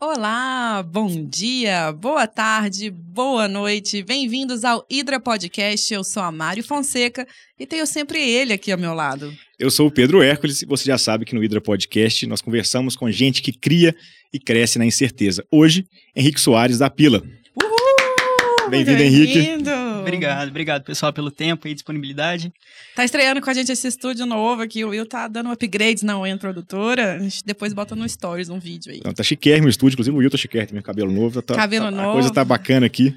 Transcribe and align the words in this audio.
Olá, 0.00 0.82
bom 0.82 1.26
dia, 1.26 1.92
boa 1.92 2.26
tarde, 2.26 2.90
boa 2.90 3.46
noite, 3.46 4.02
bem-vindos 4.02 4.64
ao 4.64 4.86
Hidra 4.90 5.20
Podcast. 5.20 5.92
Eu 5.92 6.02
sou 6.02 6.22
a 6.22 6.32
Mário 6.32 6.64
Fonseca 6.64 7.26
e 7.58 7.66
tenho 7.66 7.86
sempre 7.86 8.18
ele 8.20 8.52
aqui 8.52 8.72
ao 8.72 8.78
meu 8.78 8.94
lado. 8.94 9.32
Eu 9.58 9.70
sou 9.70 9.88
o 9.88 9.90
Pedro 9.90 10.22
Hércules 10.22 10.62
e 10.62 10.66
você 10.66 10.84
já 10.84 10.96
sabe 10.96 11.24
que 11.24 11.34
no 11.34 11.44
Hidra 11.44 11.60
Podcast 11.60 12.26
nós 12.26 12.40
conversamos 12.40 12.96
com 12.96 13.10
gente 13.10 13.42
que 13.42 13.52
cria 13.52 13.94
e 14.32 14.38
cresce 14.38 14.78
na 14.78 14.86
incerteza. 14.86 15.44
Hoje, 15.50 15.86
Henrique 16.14 16.40
Soares 16.40 16.78
da 16.78 16.88
Pila. 16.88 17.22
Uhul! 17.62 18.70
Bem-vindo, 18.70 19.02
Henrique. 19.02 19.38
Bem-vindo! 19.40 19.85
Obrigado, 20.06 20.48
obrigado 20.48 20.84
pessoal 20.84 21.12
pelo 21.12 21.30
tempo 21.30 21.66
e 21.66 21.74
disponibilidade. 21.74 22.52
Tá 22.94 23.04
estreando 23.04 23.40
com 23.40 23.50
a 23.50 23.54
gente 23.54 23.72
esse 23.72 23.86
estúdio 23.88 24.24
novo 24.26 24.62
aqui. 24.62 24.84
O 24.84 24.88
Will 24.90 25.06
tá 25.06 25.26
dando 25.28 25.50
upgrades 25.50 26.02
na 26.02 26.18
unha 26.18 26.36
produtora. 26.36 27.14
A 27.14 27.18
gente 27.18 27.42
depois 27.44 27.72
bota 27.72 27.96
no 27.96 28.08
Stories 28.08 28.48
um 28.48 28.58
vídeo 28.58 28.92
aí. 28.92 28.98
Então, 28.98 29.12
tá 29.12 29.22
chiquérrimo 29.22 29.66
o 29.66 29.70
estúdio, 29.70 29.94
inclusive 29.94 30.16
o 30.16 30.18
Will 30.20 30.30
tá 30.30 30.36
chiquérrimo, 30.36 30.82
cabelo 30.82 31.10
novo. 31.12 31.42
Tá, 31.42 31.54
Cabelo 31.56 31.86
a, 31.86 31.90
novo. 31.90 32.10
A 32.10 32.12
coisa 32.14 32.32
tá 32.32 32.44
bacana 32.44 32.86
aqui. 32.86 33.14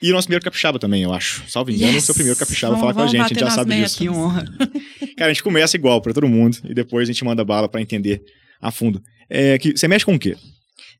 E 0.00 0.10
o 0.10 0.14
nosso 0.14 0.28
primeiro 0.28 0.44
capixaba 0.44 0.78
também, 0.78 1.02
eu 1.02 1.12
acho. 1.12 1.42
Salve 1.48 1.72
engano, 1.74 1.92
Yes! 1.92 2.04
o 2.04 2.06
seu 2.06 2.14
primeiro 2.14 2.38
capixaba 2.38 2.74
Vamos- 2.76 2.80
falar 2.80 2.94
com 2.94 3.02
a 3.02 3.06
gente, 3.06 3.20
a 3.24 3.28
gente 3.28 3.40
já 3.40 3.50
sabe 3.50 3.70
metas. 3.70 3.90
disso. 3.92 3.98
Que 4.02 4.08
honra. 4.08 4.44
Cara, 5.18 5.30
a 5.30 5.32
gente 5.32 5.42
começa 5.42 5.76
igual 5.76 6.00
pra 6.00 6.12
todo 6.12 6.28
mundo 6.28 6.56
e 6.64 6.72
depois 6.74 7.08
a 7.08 7.12
gente 7.12 7.24
manda 7.24 7.44
bala 7.44 7.68
pra 7.68 7.80
entender 7.80 8.22
a 8.60 8.70
fundo. 8.70 9.02
É, 9.28 9.58
que, 9.58 9.76
você 9.76 9.88
mexe 9.88 10.04
com 10.04 10.14
o 10.14 10.18
quê? 10.18 10.36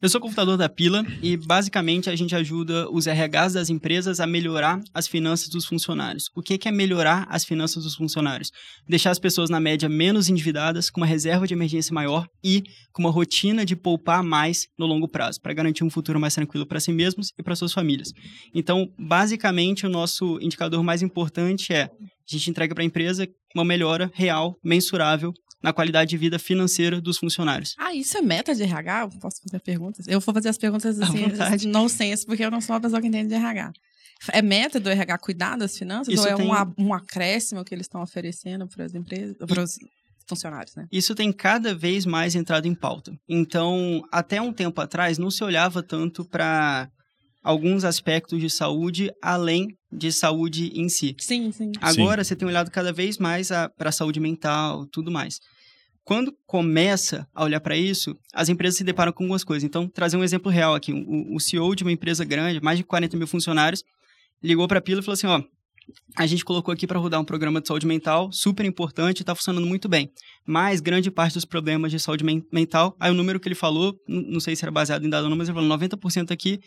Eu 0.01 0.09
sou 0.09 0.21
computador 0.21 0.57
da 0.57 0.69
Pila 0.69 1.05
e 1.23 1.37
basicamente 1.37 2.09
a 2.09 2.17
gente 2.17 2.35
ajuda 2.35 2.89
os 2.91 3.07
RHs 3.07 3.55
das 3.55 3.71
empresas 3.71 4.21
a 4.21 4.27
melhorar 4.27 4.81
as 4.95 5.07
finanças 5.07 5.49
dos 5.49 5.67
funcionários. 5.67 6.31
O 6.35 6.43
que 6.43 6.69
é 6.69 6.71
melhorar 6.71 7.27
as 7.29 7.45
finanças 7.45 7.85
dos 7.85 7.95
funcionários? 7.95 8.53
Deixar 8.89 9.11
as 9.11 9.19
pessoas 9.19 9.51
na 9.51 9.59
média 9.59 9.89
menos 9.89 10.29
endividadas, 10.29 10.91
com 10.91 11.01
uma 11.01 11.07
reserva 11.07 11.47
de 11.47 11.55
emergência 11.55 11.93
maior 11.93 12.27
e 12.43 12.63
com 12.93 13.03
uma 13.03 13.11
rotina 13.11 13.65
de 13.65 13.75
poupar 13.75 14.23
mais 14.23 14.69
no 14.79 14.87
longo 14.87 15.09
prazo, 15.09 15.41
para 15.41 15.53
garantir 15.53 15.85
um 15.85 15.91
futuro 15.91 16.21
mais 16.21 16.35
tranquilo 16.35 16.67
para 16.67 16.81
si 16.81 16.93
mesmos 16.93 17.33
e 17.39 17.43
para 17.43 17.57
suas 17.57 17.73
famílias. 17.73 18.13
Então, 18.55 18.93
basicamente, 18.99 19.87
o 19.87 19.91
nosso 19.91 20.39
indicador 20.41 20.83
mais 20.83 21.03
importante 21.03 21.73
é 21.73 21.85
a 21.85 22.37
gente 22.37 22.51
entrega 22.51 22.75
para 22.75 22.83
a 22.83 22.87
empresa 22.87 23.29
uma 23.55 23.65
melhora 23.65 24.11
real, 24.15 24.57
mensurável 24.63 25.33
na 25.63 25.73
qualidade 25.73 26.11
de 26.11 26.17
vida 26.17 26.39
financeira 26.39 27.01
dos 27.01 27.19
funcionários. 27.19 27.75
Ah, 27.79 27.95
isso 27.95 28.17
é 28.17 28.23
meta 28.23 28.55
de 28.55 28.63
RH? 28.63 29.01
Eu 29.03 29.09
Posso 29.21 29.43
fazer 29.43 29.61
perguntas? 29.61 30.07
Eu 30.09 30.21
vou 30.21 30.35
fazer 30.35 30.49
as 30.49 30.59
perguntas 30.59 31.01
assim, 31.01 31.27
no 31.69 31.89
senso, 31.89 32.27
porque 32.27 32.45
eu 32.45 32.51
não 32.51 32.61
sou 32.61 32.75
uma 32.75 32.81
pessoa 32.81 33.01
que 33.01 33.09
entende 33.09 33.29
de 33.29 33.35
RH. 33.35 33.73
É 34.33 34.43
meta 34.43 34.81
do 34.81 34.89
RH 34.89 35.19
cuidar 35.19 35.57
das 35.57 35.77
finanças 35.79 36.13
Isso 36.13 36.23
ou 36.25 36.29
é 36.29 36.35
tem- 36.35 36.51
um, 36.51 36.87
um 36.89 36.95
acréscimo 36.95 37.65
que 37.65 37.75
eles 37.75 37.85
estão 37.87 38.03
oferecendo 38.03 38.67
para 38.67 38.85
as 38.85 38.95
empresas, 38.95 39.37
para 39.37 39.63
os 39.63 39.79
funcionários, 40.29 40.75
né? 40.75 40.87
Isso 40.93 41.15
tem 41.15 41.33
cada 41.33 41.75
vez 41.75 42.05
mais 42.05 42.35
entrado 42.35 42.67
em 42.67 42.75
pauta. 42.75 43.13
Então, 43.29 44.03
até 44.13 44.41
um 44.43 44.53
tempo 44.53 44.81
atrás, 44.81 45.19
não 45.19 45.31
se 45.31 45.43
olhava 45.45 45.83
tanto 45.83 46.25
para 46.25 46.91
alguns 47.43 47.85
aspectos 47.85 48.41
de 48.41 48.51
saúde 48.51 49.11
além 49.23 49.69
de 49.91 50.13
saúde 50.13 50.71
em 50.75 50.89
si. 50.89 51.15
Sim, 51.19 51.51
sim. 51.53 51.73
Agora 51.81 52.23
você 52.25 52.37
tem 52.37 52.47
olhado 52.47 52.71
cada 52.71 52.93
vez 52.93 53.19
mais 53.19 53.49
para 53.77 53.89
a 53.89 53.93
saúde 53.93 54.21
mental, 54.21 54.87
tudo 54.87 55.11
mais. 55.11 55.39
Quando 56.05 56.35
começa 56.47 57.27
a 57.35 57.45
olhar 57.45 57.61
para 57.61 57.77
isso, 57.77 58.15
as 58.35 58.49
empresas 58.49 58.79
se 58.79 58.85
deparam 58.85 59.13
com 59.13 59.25
algumas 59.25 59.45
coisas. 59.45 59.63
Então, 59.65 59.87
trazer 59.87 60.17
um 60.17 60.25
exemplo 60.25 60.51
real 60.51 60.75
aqui. 60.75 60.93
O, 60.93 61.37
o 61.37 61.41
CEO 61.41 61.75
de 61.75 61.85
uma 61.85 61.93
empresa 61.93 62.25
grande, 62.25 62.63
mais 62.63 62.79
de 62.79 62.85
40 62.85 63.17
mil 63.17 63.27
funcionários, 63.27 63.83
ligou 64.43 64.67
para 64.67 64.79
a 64.79 64.83
Pila 64.83 65.01
e 65.01 65.03
falou 65.05 65.13
assim, 65.15 65.27
ó, 65.27 65.43
a 66.17 66.27
gente 66.27 66.45
colocou 66.45 66.73
aqui 66.73 66.87
para 66.87 66.99
rodar 66.99 67.21
um 67.21 67.25
programa 67.25 67.61
de 67.61 67.69
saúde 67.69 67.87
mental 67.87 68.31
super 68.33 68.65
importante, 68.65 69.23
está 69.23 69.35
funcionando 69.35 69.67
muito 69.67 69.87
bem. 69.89 70.11
Mas 70.47 70.81
grande 70.81 71.11
parte 71.11 71.35
dos 71.35 71.45
problemas 71.45 71.91
de 71.91 71.99
saúde 72.01 72.25
men- 72.25 72.43
mental, 72.53 72.97
aí 72.99 73.11
o 73.11 73.15
número 73.15 73.39
que 73.39 73.49
ele 73.49 73.55
falou, 73.55 73.95
não 74.09 74.41
sei 74.41 74.57
se 74.57 74.65
era 74.65 74.71
baseado 74.73 75.05
em 75.07 75.11
dado 75.11 75.25
ou 75.25 75.31
não, 75.31 75.37
mas 75.37 75.49
ele 75.49 75.55
falou 75.59 75.79
90% 75.79 76.31
aqui 76.31 76.59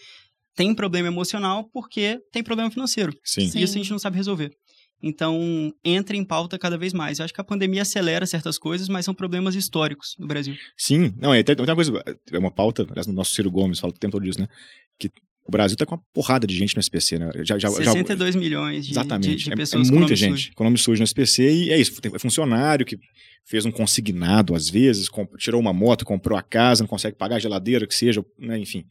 tem 0.56 0.74
problema 0.76 1.08
emocional 1.08 1.70
porque 1.74 2.20
tem 2.32 2.44
problema 2.44 2.70
financeiro. 2.72 3.14
Sim. 3.24 3.48
Sim. 3.50 3.60
E 3.60 3.64
isso 3.64 3.76
a 3.76 3.78
gente 3.82 3.92
não 3.92 4.00
sabe 4.00 4.18
resolver. 4.18 4.52
Então, 5.04 5.74
entra 5.84 6.16
em 6.16 6.24
pauta 6.24 6.60
cada 6.60 6.78
vez 6.78 6.94
mais. 6.94 7.18
Eu 7.18 7.26
acho 7.26 7.34
que 7.34 7.42
a 7.42 7.44
pandemia 7.44 7.82
acelera 7.82 8.26
certas 8.28 8.60
coisas, 8.60 8.88
mas 8.88 9.04
são 9.04 9.14
problemas 9.16 9.56
históricos 9.56 10.16
no 10.20 10.28
Brasil. 10.28 10.56
Sim, 10.78 11.12
não, 11.18 11.34
é, 11.34 11.42
tem 11.42 11.56
uma 11.58 11.76
coisa, 11.76 11.92
é 12.32 12.38
uma 12.38 12.52
pauta, 12.52 12.84
aliás, 12.88 13.08
no 13.08 13.14
nosso 13.14 13.34
Ciro 13.34 13.50
Gomes 13.50 13.80
fala 13.80 13.92
o 13.92 13.98
tempo 13.98 14.12
todo 14.12 14.24
disso, 14.24 14.40
né? 14.40 14.48
Que 15.00 15.10
o 15.44 15.52
Brasil 15.52 15.76
tá 15.76 15.88
com 15.88 15.96
uma 15.96 16.04
porrada 16.14 16.46
de 16.46 16.56
gente 16.56 16.76
no 16.76 16.80
SPC, 16.80 17.18
né? 17.18 17.32
Já, 17.38 17.58
já, 17.58 17.70
já- 17.70 17.78
62 17.78 18.36
milhões 18.36 18.86
de, 18.86 18.92
Exatamente. 18.92 19.36
de, 19.38 19.44
de 19.46 19.52
É- 19.54 19.56
pessoas 19.56 19.88
é, 19.88 19.92
com 19.92 19.98
muita 19.98 20.16
gente 20.16 20.40
sujo. 20.40 20.52
com 20.54 20.64
nome 20.64 20.78
sujo 20.78 21.00
no 21.00 21.04
SPC 21.08 21.52
e 21.52 21.70
é 21.72 21.80
isso. 21.80 22.00
Tem 22.00 22.12
funcionário 22.20 22.86
que 22.86 22.96
fez 23.44 23.66
um 23.66 23.72
consignado 23.72 24.54
às 24.54 24.70
vezes, 24.70 25.08
tirou 25.40 25.60
uma 25.60 25.74
moto, 25.74 26.06
comprou 26.06 26.38
a 26.38 26.44
casa, 26.44 26.84
não 26.84 26.88
consegue 26.88 27.18
pagar 27.18 27.38
a 27.38 27.40
geladeira, 27.40 27.88
que 27.88 27.96
seja, 27.96 28.24
né? 28.38 28.60
Enfim. 28.60 28.86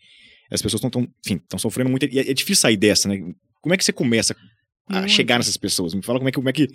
As 0.51 0.63
pessoas 0.63 0.83
estão 0.83 1.09
enfim, 1.25 1.37
estão 1.37 1.59
sofrendo 1.59 1.91
muito. 1.91 2.07
E 2.07 2.19
é, 2.19 2.31
é 2.31 2.35
difícil 2.35 2.63
sair 2.63 2.77
dessa, 2.77 3.09
né? 3.09 3.19
Como 3.61 3.75
é 3.75 3.77
que 3.77 3.85
você 3.85 3.93
começa 3.93 4.35
a 4.89 5.07
chegar 5.07 5.39
nessas 5.39 5.57
pessoas? 5.57 5.95
Me 5.95 6.03
fala 6.03 6.19
como 6.19 6.29
é 6.29 6.33
que. 6.33 6.37
Como 6.37 6.49
é 6.49 6.53
que 6.53 6.69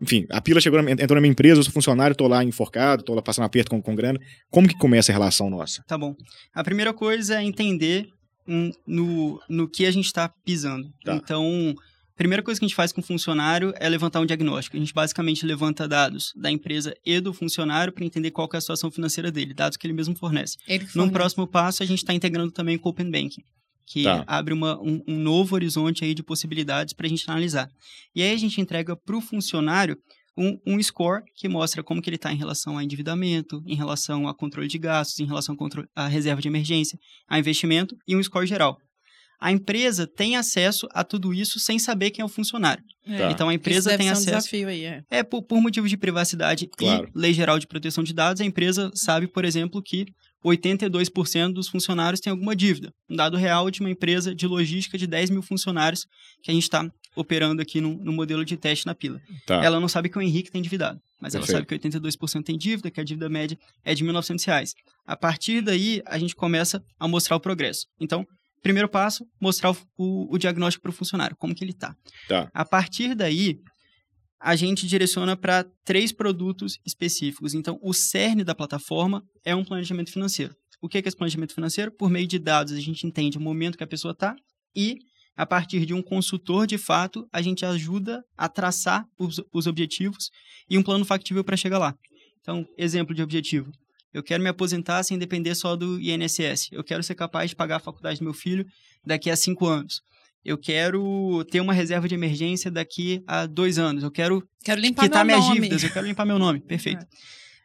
enfim, 0.00 0.26
a 0.30 0.42
pila 0.42 0.60
chegou 0.60 0.82
na, 0.82 0.90
entrou 0.90 1.14
na 1.14 1.20
minha 1.22 1.32
empresa, 1.32 1.58
eu 1.58 1.64
sou 1.64 1.72
funcionário, 1.72 2.14
tô 2.14 2.28
lá 2.28 2.44
enforcado, 2.44 3.02
tô 3.02 3.14
lá 3.14 3.22
passando 3.22 3.46
aperto 3.46 3.70
com, 3.70 3.80
com 3.80 3.94
grana. 3.94 4.20
Como 4.50 4.68
que 4.68 4.76
começa 4.76 5.10
a 5.10 5.14
relação 5.14 5.48
nossa? 5.48 5.82
Tá 5.86 5.96
bom. 5.96 6.14
A 6.54 6.62
primeira 6.62 6.92
coisa 6.92 7.40
é 7.40 7.42
entender 7.42 8.06
hum, 8.46 8.70
no, 8.86 9.40
no 9.48 9.68
que 9.68 9.86
a 9.86 9.90
gente 9.90 10.04
está 10.04 10.28
pisando. 10.28 10.92
Tá. 11.02 11.14
Então, 11.14 11.74
primeira 12.16 12.42
coisa 12.42 12.58
que 12.58 12.64
a 12.64 12.68
gente 12.68 12.76
faz 12.76 12.92
com 12.92 13.00
o 13.00 13.04
funcionário 13.04 13.72
é 13.76 13.88
levantar 13.88 14.20
um 14.20 14.26
diagnóstico. 14.26 14.76
A 14.76 14.80
gente 14.80 14.92
basicamente 14.94 15.44
levanta 15.46 15.86
dados 15.86 16.32
da 16.34 16.50
empresa 16.50 16.94
e 17.04 17.20
do 17.20 17.32
funcionário 17.32 17.92
para 17.92 18.04
entender 18.04 18.30
qual 18.30 18.48
que 18.48 18.56
é 18.56 18.58
a 18.58 18.60
situação 18.60 18.90
financeira 18.90 19.30
dele, 19.30 19.52
dados 19.54 19.76
que 19.76 19.86
ele 19.86 19.94
mesmo 19.94 20.14
fornece. 20.16 20.56
Ele 20.66 20.80
que 20.80 20.96
Num 20.96 21.04
fornece. 21.04 21.12
próximo 21.12 21.46
passo, 21.46 21.82
a 21.82 21.86
gente 21.86 21.98
está 21.98 22.12
integrando 22.14 22.50
também 22.50 22.78
com 22.78 22.88
o 22.88 22.90
Open 22.90 23.10
Banking, 23.10 23.42
que 23.86 24.02
Tá. 24.04 24.24
abre 24.26 24.54
uma- 24.54 24.80
um, 24.80 25.02
um 25.06 25.16
novo 25.18 25.54
horizonte 25.54 26.04
aí 26.04 26.14
de 26.14 26.22
possibilidades 26.22 26.94
para 26.94 27.06
a 27.06 27.10
gente 27.10 27.24
analisar. 27.30 27.68
E 28.14 28.22
aí 28.22 28.32
a 28.32 28.36
gente 28.38 28.60
entrega 28.60 28.96
para 28.96 29.16
o 29.16 29.20
funcionário 29.20 29.96
um, 30.38 30.58
um 30.66 30.82
score 30.82 31.22
que 31.34 31.48
mostra 31.48 31.82
como 31.82 32.02
que 32.02 32.10
ele 32.10 32.16
está 32.16 32.30
em 32.30 32.36
relação 32.36 32.76
a 32.76 32.84
endividamento, 32.84 33.62
em 33.66 33.74
relação 33.74 34.28
a 34.28 34.34
controle 34.34 34.68
de 34.68 34.76
gastos, 34.76 35.18
em 35.18 35.24
relação 35.24 35.54
a, 35.54 35.58
controle, 35.58 35.88
a 35.96 36.06
reserva 36.08 36.42
de 36.42 36.48
emergência, 36.48 36.98
a 37.26 37.38
investimento 37.38 37.96
e 38.06 38.14
um 38.14 38.22
score 38.22 38.46
geral. 38.46 38.78
A 39.40 39.52
empresa 39.52 40.06
tem 40.06 40.36
acesso 40.36 40.86
a 40.92 41.04
tudo 41.04 41.32
isso 41.34 41.58
sem 41.60 41.78
saber 41.78 42.10
quem 42.10 42.22
é 42.22 42.24
o 42.24 42.28
funcionário. 42.28 42.82
É. 43.06 43.18
Tá. 43.18 43.30
Então 43.30 43.48
a 43.48 43.52
Isso 43.52 43.60
empresa 43.60 43.90
deve 43.90 43.98
tem 44.02 44.06
ser 44.06 44.10
um 44.10 44.12
acesso. 44.18 44.36
desafio 44.36 44.68
aí, 44.68 44.84
é. 44.84 45.02
É, 45.10 45.22
por, 45.22 45.42
por 45.42 45.60
motivos 45.60 45.88
de 45.90 45.96
privacidade 45.96 46.66
Claro. 46.76 47.08
e 47.14 47.18
lei 47.18 47.32
geral 47.32 47.58
de 47.58 47.66
proteção 47.66 48.02
de 48.02 48.12
dados, 48.12 48.40
a 48.40 48.44
empresa 48.44 48.90
sabe, 48.94 49.26
por 49.28 49.44
exemplo, 49.44 49.80
que 49.82 50.06
82% 50.44 51.52
dos 51.52 51.68
funcionários 51.68 52.20
têm 52.20 52.30
alguma 52.30 52.54
dívida. 52.54 52.92
Um 53.08 53.16
dado 53.16 53.36
real 53.36 53.70
de 53.70 53.80
uma 53.80 53.90
empresa 53.90 54.34
de 54.34 54.46
logística 54.46 54.96
de 54.98 55.06
10 55.06 55.30
mil 55.30 55.42
funcionários 55.42 56.06
que 56.42 56.50
a 56.50 56.54
gente 56.54 56.64
está 56.64 56.88
operando 57.14 57.62
aqui 57.62 57.80
no, 57.80 57.94
no 57.96 58.12
modelo 58.12 58.44
de 58.44 58.56
teste 58.56 58.86
na 58.86 58.94
pila. 58.94 59.20
Tá. 59.46 59.64
Ela 59.64 59.80
não 59.80 59.88
sabe 59.88 60.08
que 60.08 60.18
o 60.18 60.22
Henrique 60.22 60.50
tem 60.50 60.58
endividado, 60.58 61.00
mas 61.20 61.34
ela 61.34 61.44
Perfeito. 61.46 61.66
sabe 61.68 61.80
que 61.80 61.88
82% 61.88 62.44
tem 62.44 62.58
dívida, 62.58 62.90
que 62.90 63.00
a 63.00 63.04
dívida 63.04 63.28
média 63.28 63.58
é 63.84 63.94
de 63.94 64.04
1.900 64.04 64.44
reais. 64.46 64.74
A 65.06 65.16
partir 65.16 65.62
daí, 65.62 66.02
a 66.06 66.18
gente 66.18 66.34
começa 66.34 66.82
a 67.00 67.08
mostrar 67.08 67.36
o 67.36 67.40
progresso. 67.40 67.86
Então, 67.98 68.26
primeiro 68.66 68.88
passo, 68.88 69.24
mostrar 69.40 69.70
o, 69.70 69.76
o- 69.96 70.34
o 70.34 70.38
diagnóstico 70.38 70.82
para 70.82 70.90
o 70.90 70.92
funcionário, 70.92 71.36
como 71.36 71.54
que 71.54 71.62
ele 71.64 71.70
está. 71.72 71.94
Tá. 72.28 72.50
A 72.52 72.64
partir 72.64 73.14
daí, 73.14 73.58
a 74.40 74.54
gente 74.56 74.86
direciona 74.86 75.36
para 75.36 75.64
três 75.84 76.12
produtos 76.12 76.78
específicos. 76.84 77.54
Então, 77.54 77.78
o 77.82 77.92
cerne 77.92 78.44
da 78.44 78.54
plataforma 78.54 79.22
é 79.44 79.54
um 79.54 79.64
planejamento 79.64 80.10
financeiro. 80.12 80.54
O 80.80 80.88
que 80.88 80.98
é 80.98 81.02
esse 81.04 81.16
planejamento 81.16 81.54
financeiro? 81.54 81.90
Por 81.90 82.10
meio 82.10 82.26
de 82.26 82.38
dados, 82.38 82.72
a 82.72 82.80
gente 82.80 83.06
entende 83.06 83.38
o 83.38 83.40
momento 83.40 83.78
que 83.78 83.84
a 83.84 83.86
pessoa 83.86 84.12
está 84.12 84.34
e, 84.74 84.98
a 85.36 85.46
partir 85.46 85.86
de 85.86 85.94
um 85.94 86.02
consultor 86.02 86.66
de 86.66 86.76
fato, 86.78 87.26
a 87.32 87.40
gente 87.40 87.64
ajuda 87.64 88.22
a 88.36 88.48
traçar 88.48 89.06
os, 89.18 89.40
os 89.52 89.66
objetivos 89.66 90.30
e 90.68 90.76
um 90.76 90.82
plano 90.82 91.04
factível 91.04 91.42
para 91.44 91.56
chegar 91.56 91.78
lá. 91.78 91.94
Então, 92.40 92.64
exemplo 92.76 93.14
de 93.14 93.22
objetivo. 93.22 93.70
Eu 94.16 94.22
quero 94.22 94.42
me 94.42 94.48
aposentar 94.48 95.02
sem 95.02 95.18
depender 95.18 95.54
só 95.54 95.76
do 95.76 96.00
INSS. 96.00 96.70
Eu 96.72 96.82
quero 96.82 97.02
ser 97.02 97.14
capaz 97.14 97.50
de 97.50 97.54
pagar 97.54 97.76
a 97.76 97.80
faculdade 97.80 98.18
do 98.18 98.24
meu 98.24 98.32
filho 98.32 98.64
daqui 99.04 99.28
a 99.28 99.36
cinco 99.36 99.66
anos. 99.66 100.00
Eu 100.42 100.56
quero 100.56 101.44
ter 101.50 101.60
uma 101.60 101.74
reserva 101.74 102.08
de 102.08 102.14
emergência 102.14 102.70
daqui 102.70 103.22
a 103.26 103.44
dois 103.44 103.78
anos. 103.78 104.02
Eu 104.02 104.10
quero 104.10 104.42
Quero 104.64 104.80
limpar 104.80 105.02
quitar 105.02 105.22
meu 105.22 105.36
minhas 105.36 105.46
nome. 105.46 105.60
dívidas. 105.60 105.84
Eu 105.84 105.90
quero 105.90 106.06
limpar 106.06 106.24
meu 106.24 106.38
nome. 106.38 106.60
Perfeito. 106.64 107.04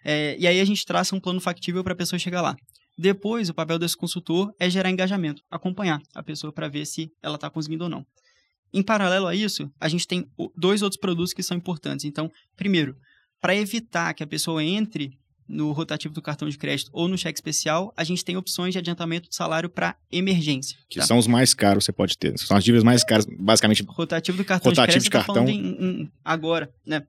É, 0.04 0.36
e 0.38 0.46
aí 0.46 0.60
a 0.60 0.66
gente 0.66 0.86
traça 0.86 1.16
um 1.16 1.22
plano 1.22 1.40
factível 1.40 1.86
para 1.86 1.94
a 1.94 1.96
pessoa 1.96 2.20
chegar 2.20 2.42
lá. 2.42 2.54
Depois, 2.98 3.48
o 3.48 3.54
papel 3.54 3.80
desse 3.80 3.96
consultor 3.96 4.54
é 4.60 4.70
gerar 4.70 4.90
engajamento, 4.90 5.42
acompanhar 5.50 6.02
a 6.14 6.22
pessoa 6.22 6.52
para 6.52 6.68
ver 6.68 6.86
se 6.86 7.10
ela 7.24 7.36
está 7.36 7.50
conseguindo 7.50 7.86
ou 7.86 7.90
não. 7.90 8.06
Em 8.74 8.84
paralelo 8.84 9.28
a 9.28 9.34
isso, 9.34 9.72
a 9.80 9.88
gente 9.88 10.06
tem 10.06 10.26
dois 10.58 10.82
outros 10.82 11.00
produtos 11.00 11.32
que 11.32 11.42
são 11.42 11.56
importantes. 11.56 12.04
Então, 12.04 12.30
primeiro, 12.58 12.94
para 13.40 13.56
evitar 13.56 14.14
que 14.14 14.22
a 14.22 14.28
pessoa 14.28 14.62
entre 14.62 15.18
no 15.52 15.72
rotativo 15.72 16.14
do 16.14 16.22
cartão 16.22 16.48
de 16.50 16.58
crédito 16.58 16.90
ou 16.94 17.08
no 17.08 17.18
cheque 17.18 17.38
especial, 17.38 17.94
a 17.98 18.04
gente 18.04 18.24
tem 18.24 18.38
opções 18.38 18.74
de 18.74 18.80
adiantamento 18.80 19.30
de 19.30 19.36
salário 19.36 19.70
para 19.70 19.96
emergência. 20.12 20.78
Que 20.90 21.00
tá? 21.00 21.06
são 21.06 21.18
os 21.18 21.28
mais 21.28 21.54
caros 21.54 21.84
que 21.84 21.86
você 21.86 21.92
pode 21.92 22.18
ter. 22.18 22.38
São 22.40 22.56
as 22.58 22.64
dívidas 22.64 22.84
mais 22.84 23.04
caras, 23.04 23.26
basicamente. 23.26 23.84
Rotativo 23.88 24.38
do 24.38 24.46
cartão 24.46 24.70
Rotativo 24.72 25.00
de 25.00 25.04
de 25.06 25.10
crédito, 25.10 25.28
você 25.28 25.34
tá 25.34 25.44
cartão. 25.44 25.50
em- 25.54 26.02
em- 26.04 26.12
agora, 26.24 26.72
né? 26.86 27.04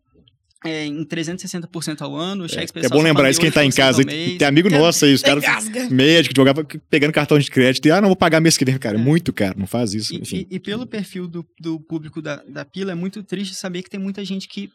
é, 0.64 0.86
em 0.86 1.04
360% 1.04 2.02
ao 2.02 2.14
ano, 2.14 2.44
o 2.44 2.48
cheque 2.48 2.60
É, 2.60 2.64
especial 2.66 2.92
é 2.92 2.94
bom 2.96 3.02
lembrar 3.02 3.28
isso 3.28 3.40
quem 3.40 3.50
tá 3.50 3.64
em 3.64 3.68
8% 3.70 3.76
casa. 3.76 4.04
mês. 4.04 4.38
Tem 4.38 4.46
amigo 4.46 4.70
nosso 4.70 5.04
aí, 5.04 5.12
os 5.12 5.20
caras 5.20 5.42
médico, 5.90 6.32
jogava 6.36 6.64
pegando 6.88 7.12
cartão 7.12 7.36
de 7.36 7.50
crédito 7.50 7.86
e, 7.86 7.90
ah, 7.90 8.00
não 8.00 8.08
vou 8.08 8.16
pagar 8.16 8.40
mês 8.40 8.56
que 8.56 8.64
vem, 8.64 8.78
cara. 8.78 8.96
É 8.96 9.00
muito 9.00 9.32
caro, 9.32 9.58
não 9.58 9.66
faz 9.66 9.92
isso. 9.92 10.14
E, 10.14 10.18
e- 10.42 10.46
e 10.52 10.60
pelo 10.60 10.86
perfil 10.86 11.26
do, 11.26 11.44
do 11.60 11.80
público 11.80 12.22
da, 12.22 12.36
da 12.44 12.64
Pila, 12.64 12.92
é 12.92 12.94
muito 12.94 13.24
triste 13.24 13.56
saber 13.56 13.82
que 13.82 13.90
tem 13.90 13.98
muita 13.98 14.24
gente 14.24 14.46
que 14.46 14.70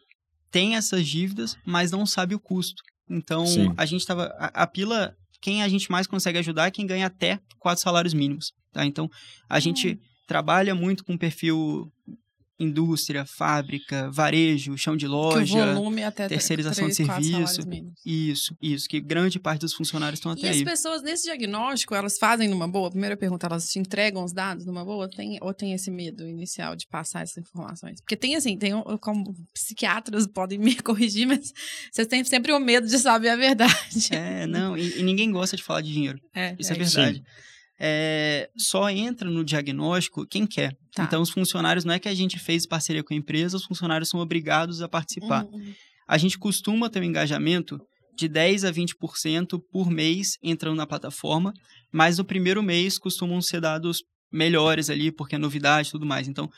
tem 0.52 0.76
essas 0.76 1.08
dívidas, 1.08 1.56
mas 1.66 1.90
não 1.92 2.06
sabe 2.06 2.36
o 2.36 2.40
custo. 2.40 2.84
Então, 3.10 3.46
Sim. 3.46 3.74
a 3.78 3.86
gente 3.86 4.06
tava. 4.06 4.34
A, 4.38 4.64
a 4.64 4.68
Pila, 4.68 5.16
quem 5.42 5.64
a 5.64 5.70
gente 5.70 5.92
mais 5.92 6.08
consegue 6.08 6.40
ajudar 6.40 6.68
é 6.68 6.72
quem 6.72 6.86
ganha 6.86 7.08
até 7.08 7.40
quatro 7.60 7.84
salários 7.84 8.14
mínimos. 8.14 8.54
Tá? 8.72 8.86
Então, 8.86 9.10
a 9.50 9.60
gente 9.60 10.00
trabalha 10.26 10.76
muito 10.76 11.04
com 11.06 11.18
perfil 11.18 11.92
indústria, 12.60 13.26
fábrica, 13.26 14.10
varejo, 14.12 14.78
chão 14.78 14.96
de 14.98 15.06
Que 15.06 15.12
o 15.12 15.16
loja. 15.16 15.74
volume 15.74 16.02
é 16.02 16.06
até 16.06 16.28
terceirização 16.28 16.88
de 16.88 16.96
três, 16.96 17.08
quatro 17.08 17.24
serviço. 17.24 17.62
Isso, 18.06 18.56
isso, 18.62 18.88
que 18.90 19.00
grande 19.00 19.40
parte 19.40 19.62
dos 19.62 19.74
funcionários 19.74 20.20
estão 20.20 20.32
E 20.34 20.38
até 20.38 20.50
as 20.50 20.56
aí. 20.58 20.66
pessoas, 20.66 21.02
nesse 21.04 21.24
diagnóstico, 21.24 21.94
elas 21.94 22.18
fazem 22.18 22.48
numa 22.48 22.68
boa? 22.68 22.90
Primeira 22.90 23.16
pergunta, 23.16 23.46
elas 23.48 23.68
te 23.70 23.80
entregam 23.80 24.24
os 24.24 24.34
dados 24.34 24.66
numa 24.66 24.84
boa? 24.84 25.10
Tem, 25.10 25.38
ou 25.42 25.54
tem 25.54 25.74
esse 25.74 25.92
medo 25.92 26.28
inicial 26.28 26.76
de 26.76 26.88
passar 26.88 27.22
essas 27.22 27.38
informações? 27.38 28.02
Porque 28.02 28.16
tem 28.16 28.36
assim, 28.36 28.58
tem 28.58 28.72
como 29.02 29.34
psiquiatras 29.54 30.26
podem 30.28 30.58
me 30.58 30.76
corrigir, 30.82 31.28
mas 31.28 31.52
vocês 31.92 32.08
têm 32.08 32.24
sempre 32.24 32.52
o 32.52 32.60
medo 32.60 32.88
de 32.88 32.98
saber 32.98 33.30
a 33.30 33.36
verdade. 33.36 34.10
É, 34.12 34.48
não, 34.48 34.78
e, 34.78 35.00
e 35.00 35.04
ninguém 35.04 35.32
gosta 35.32 35.56
de 35.56 35.64
falar 35.64 35.82
de 35.82 35.92
dinheiro. 35.94 36.20
É, 36.34 36.56
Isso 36.60 36.72
é, 36.72 36.76
é 36.76 36.80
verdade. 36.80 37.24
É, 37.80 38.50
só 38.58 38.90
entra 38.90 39.30
no 39.30 39.44
diagnóstico 39.44 40.26
quem 40.26 40.48
quer. 40.48 40.76
Tá. 40.94 41.04
Então, 41.04 41.22
os 41.22 41.30
funcionários, 41.30 41.86
não 41.86 41.94
é 41.94 42.00
que 42.00 42.10
a 42.10 42.16
gente 42.16 42.40
fez 42.40 42.66
parceria 42.66 43.04
com 43.04 43.14
a 43.14 43.18
empresa, 43.18 43.58
os 43.58 43.66
funcionários 43.66 44.10
são 44.10 44.20
obrigados 44.20 44.82
a 44.82 44.90
participar. 44.90 45.46
Uhum. 45.46 45.74
A 46.08 46.18
gente 46.18 46.40
costuma 46.40 46.90
ter 46.90 47.02
um 47.02 47.04
engajamento 47.04 47.80
de 48.16 48.28
10 48.28 48.66
a 48.66 48.74
20% 48.74 49.62
por 49.72 49.92
mês 49.92 50.38
entrando 50.42 50.78
na 50.78 50.88
plataforma, 50.88 51.54
mas 51.92 52.18
no 52.18 52.26
primeiro 52.26 52.64
mês 52.64 52.98
costumam 52.98 53.42
ser 53.42 53.62
dados 53.62 54.02
melhores 54.32 54.90
ali, 54.90 55.12
porque 55.12 55.36
é 55.36 55.38
novidade 55.38 55.90
e 55.90 55.92
tudo 55.92 56.06
mais. 56.06 56.28
Então, 56.28 56.50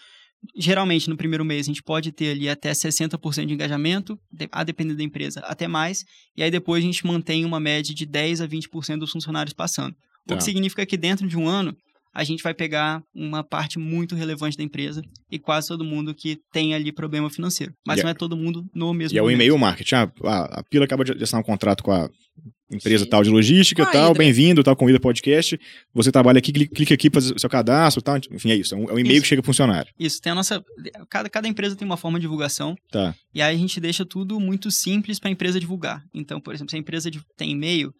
geralmente 0.55 1.09
no 1.09 1.17
primeiro 1.17 1.43
mês 1.43 1.65
a 1.65 1.69
gente 1.69 1.83
pode 1.83 2.11
ter 2.11 2.31
ali 2.31 2.47
até 2.49 2.71
60% 2.71 3.45
de 3.45 3.53
engajamento, 3.53 4.17
a 4.51 4.63
depender 4.63 4.95
da 4.95 5.03
empresa, 5.03 5.41
até 5.41 5.67
mais, 5.67 6.03
e 6.35 6.41
aí 6.41 6.49
depois 6.49 6.83
a 6.83 6.87
gente 6.87 7.05
mantém 7.05 7.43
uma 7.45 7.59
média 7.59 7.93
de 7.93 8.05
10 8.05 8.41
a 8.41 8.47
20% 8.47 8.99
dos 8.99 9.11
funcionários 9.11 9.53
passando. 9.53 9.95
O 10.29 10.35
Tá. 10.35 10.37
que 10.37 10.43
significa 10.43 10.85
que 10.85 10.97
dentro 10.97 11.27
de 11.27 11.37
um 11.37 11.47
ano 11.47 11.75
a 12.13 12.23
gente 12.23 12.41
vai 12.41 12.53
pegar 12.53 13.01
uma 13.13 13.43
parte 13.43 13.77
muito 13.77 14.15
relevante 14.15 14.57
da 14.57 14.63
empresa 14.63 15.01
e 15.31 15.37
quase 15.37 15.67
todo 15.67 15.83
mundo 15.85 16.13
que 16.13 16.37
tem 16.51 16.73
ali 16.73 16.91
problema 16.91 17.29
financeiro. 17.29 17.71
Mas 17.85 17.99
E 17.99 18.03
não 18.03 18.09
é- 18.09 18.11
é 18.11 18.15
todo 18.15 18.35
mundo 18.35 18.65
no 18.73 18.93
mesmo 18.93 19.15
E 19.15 19.19
é 19.19 19.23
o 19.23 19.29
e-mail 19.29 19.57
marketing. 19.57 19.95
Ah, 19.95 20.11
a, 20.23 20.59
a 20.59 20.63
Pila 20.63 20.85
acaba 20.85 21.03
de 21.05 21.11
assinar 21.23 21.39
um 21.41 21.45
contrato 21.45 21.83
com 21.83 21.91
a 21.91 22.09
empresa 22.71 23.03
Sim. 23.03 23.09
tal 23.09 23.23
de 23.23 23.29
logística, 23.29 23.83
Com 23.83 23.89
a 23.89 23.91
tal, 23.91 24.13
bem-vindo, 24.13 24.63
tal, 24.63 24.75
com 24.75 24.85
o 24.85 24.89
Ida 24.89 24.99
Podcast. 24.99 25.59
Você 25.93 26.11
trabalha 26.11 26.39
aqui, 26.39 26.51
cli- 26.51 26.67
clica 26.67 26.93
aqui 26.95 27.09
para 27.09 27.21
fazer 27.21 27.35
o 27.35 27.39
seu 27.39 27.49
cadastro, 27.49 28.01
tal. 28.01 28.17
Enfim, 28.31 28.51
é 28.51 28.55
isso. 28.55 28.73
É 28.73 28.77
um, 28.77 28.89
é 28.89 28.93
um 28.93 28.99
e-mail 28.99 29.13
Isso. 29.13 29.21
que 29.23 29.27
chega 29.27 29.43
funcionário. 29.43 29.91
Isso, 29.99 30.19
tem 30.21 30.31
a 30.31 30.35
nossa. 30.35 30.63
Cada, 31.09 31.29
cada 31.29 31.47
empresa 31.47 31.75
tem 31.75 31.85
uma 31.85 31.97
forma 31.97 32.17
de 32.19 32.23
divulgação. 32.23 32.75
Tá. 32.91 33.15
E 33.33 33.41
aí 33.41 33.55
a 33.55 33.57
gente 33.57 33.79
deixa 33.79 34.03
tudo 34.05 34.39
muito 34.39 34.69
simples 34.71 35.19
para 35.19 35.29
a 35.29 35.31
empresa 35.31 35.59
divulgar. 35.59 36.03
Então, 36.13 36.41
por 36.41 36.53
exemplo, 36.55 36.69
se 36.71 36.75
a 36.75 36.79
empresa 36.79 37.09
tem 37.37 37.51
e-mail, 37.51 37.91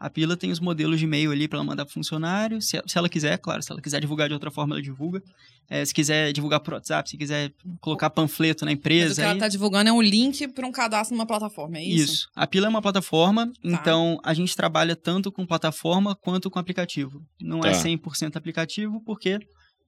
a 0.00 0.08
Pila 0.08 0.36
tem 0.36 0.50
os 0.50 0.60
modelos 0.60 0.98
de 0.98 1.04
e-mail 1.06 1.32
ali 1.32 1.48
para 1.48 1.58
ela 1.58 1.64
mandar 1.66 1.84
para 1.84 1.92
funcionário. 1.94 2.60
Se, 2.62 2.80
se 2.86 2.96
ela 2.98 3.08
quiser, 3.08 3.36
claro, 3.38 3.62
se 3.62 3.72
ela 3.72 3.80
quiser 3.80 4.00
divulgar 4.00 4.28
de 4.28 4.34
outra 4.34 4.50
forma, 4.50 4.74
ela 4.74 4.82
divulga. 4.82 5.22
É, 5.70 5.84
se 5.84 5.92
quiser 5.92 6.32
divulgar 6.32 6.60
por 6.60 6.74
WhatsApp, 6.74 7.10
se 7.10 7.16
quiser 7.18 7.52
colocar 7.80 8.08
panfleto 8.08 8.64
na 8.64 8.70
Mas 8.70 8.76
o 8.76 8.78
empresa. 8.78 9.14
que 9.16 9.20
ela 9.20 9.30
aí- 9.32 9.36
está 9.36 9.48
divulgando 9.48 9.90
é 9.90 9.92
um 9.92 10.00
link 10.00 10.48
para 10.48 10.66
um 10.66 10.72
cadastro 10.72 11.14
numa 11.16 11.26
plataforma, 11.26 11.76
é 11.78 11.84
isso? 11.84 12.28
A 12.34 12.46
Pila 12.46 12.66
é 12.66 12.70
uma 12.70 12.80
plataforma, 12.80 13.52
então 13.62 14.18
a 14.24 14.32
gente 14.32 14.56
trabalha 14.56 14.96
tanto 14.96 15.30
com 15.30 15.44
plataforma 15.46 16.14
quanto 16.16 16.50
com 16.50 16.58
aplicativo. 16.58 17.22
Não 17.40 17.58
é 17.60 17.72
Tá. 17.72 17.78
100% 17.82 18.36
aplicativo, 18.36 19.02
porque, 19.04 19.38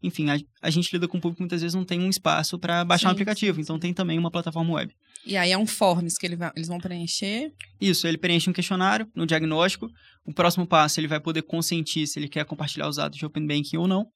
enfim, 0.03 0.29
a, 0.29 0.39
a 0.61 0.69
gente 0.71 0.93
lida 0.93 1.09
com 1.09 1.17
o 1.17 1.21
público 1.21 1.37
que 1.39 1.43
muitas 1.45 1.63
vezes 1.63 1.75
não 1.75 1.85
tem 1.85 2.01
um 2.01 2.11
espaço 2.11 2.59
para 2.59 2.85
baixar 2.85 3.09
um 3.09 3.11
Sim, 3.11 3.15
aplicativo, 3.15 3.57
sim, 3.57 3.63
então 3.63 3.79
tem 3.79 3.95
também 3.95 4.19
uma 4.19 4.31
plataforma 4.31 4.75
web. 4.75 4.93
E 5.27 5.37
aí 5.37 5.53
é 5.53 5.59
um 5.59 5.67
forms 5.67 6.17
que 6.17 6.27
ele 6.27 6.37
vai- 6.37 6.51
eles 6.57 6.69
vão 6.69 6.79
preencher. 6.79 7.53
Isso, 7.81 8.07
ele 8.07 8.17
preenche 8.19 8.49
um 8.49 8.53
questionário 8.53 9.07
no 9.15 9.27
diagnóstico. 9.27 9.89
O 10.25 10.33
próximo 10.33 10.67
passo, 10.67 10.99
ele 11.01 11.07
vai 11.09 11.21
poder 11.21 11.43
consentir 11.43 12.07
se 12.07 12.19
ele 12.19 12.29
quer 12.29 12.45
compartilhar 12.45 12.89
os 12.89 12.97
dados 12.97 13.19
de 13.19 13.27
Open 13.27 13.47
Banking 13.47 13.77
ou 13.77 13.87
não. 13.87 14.07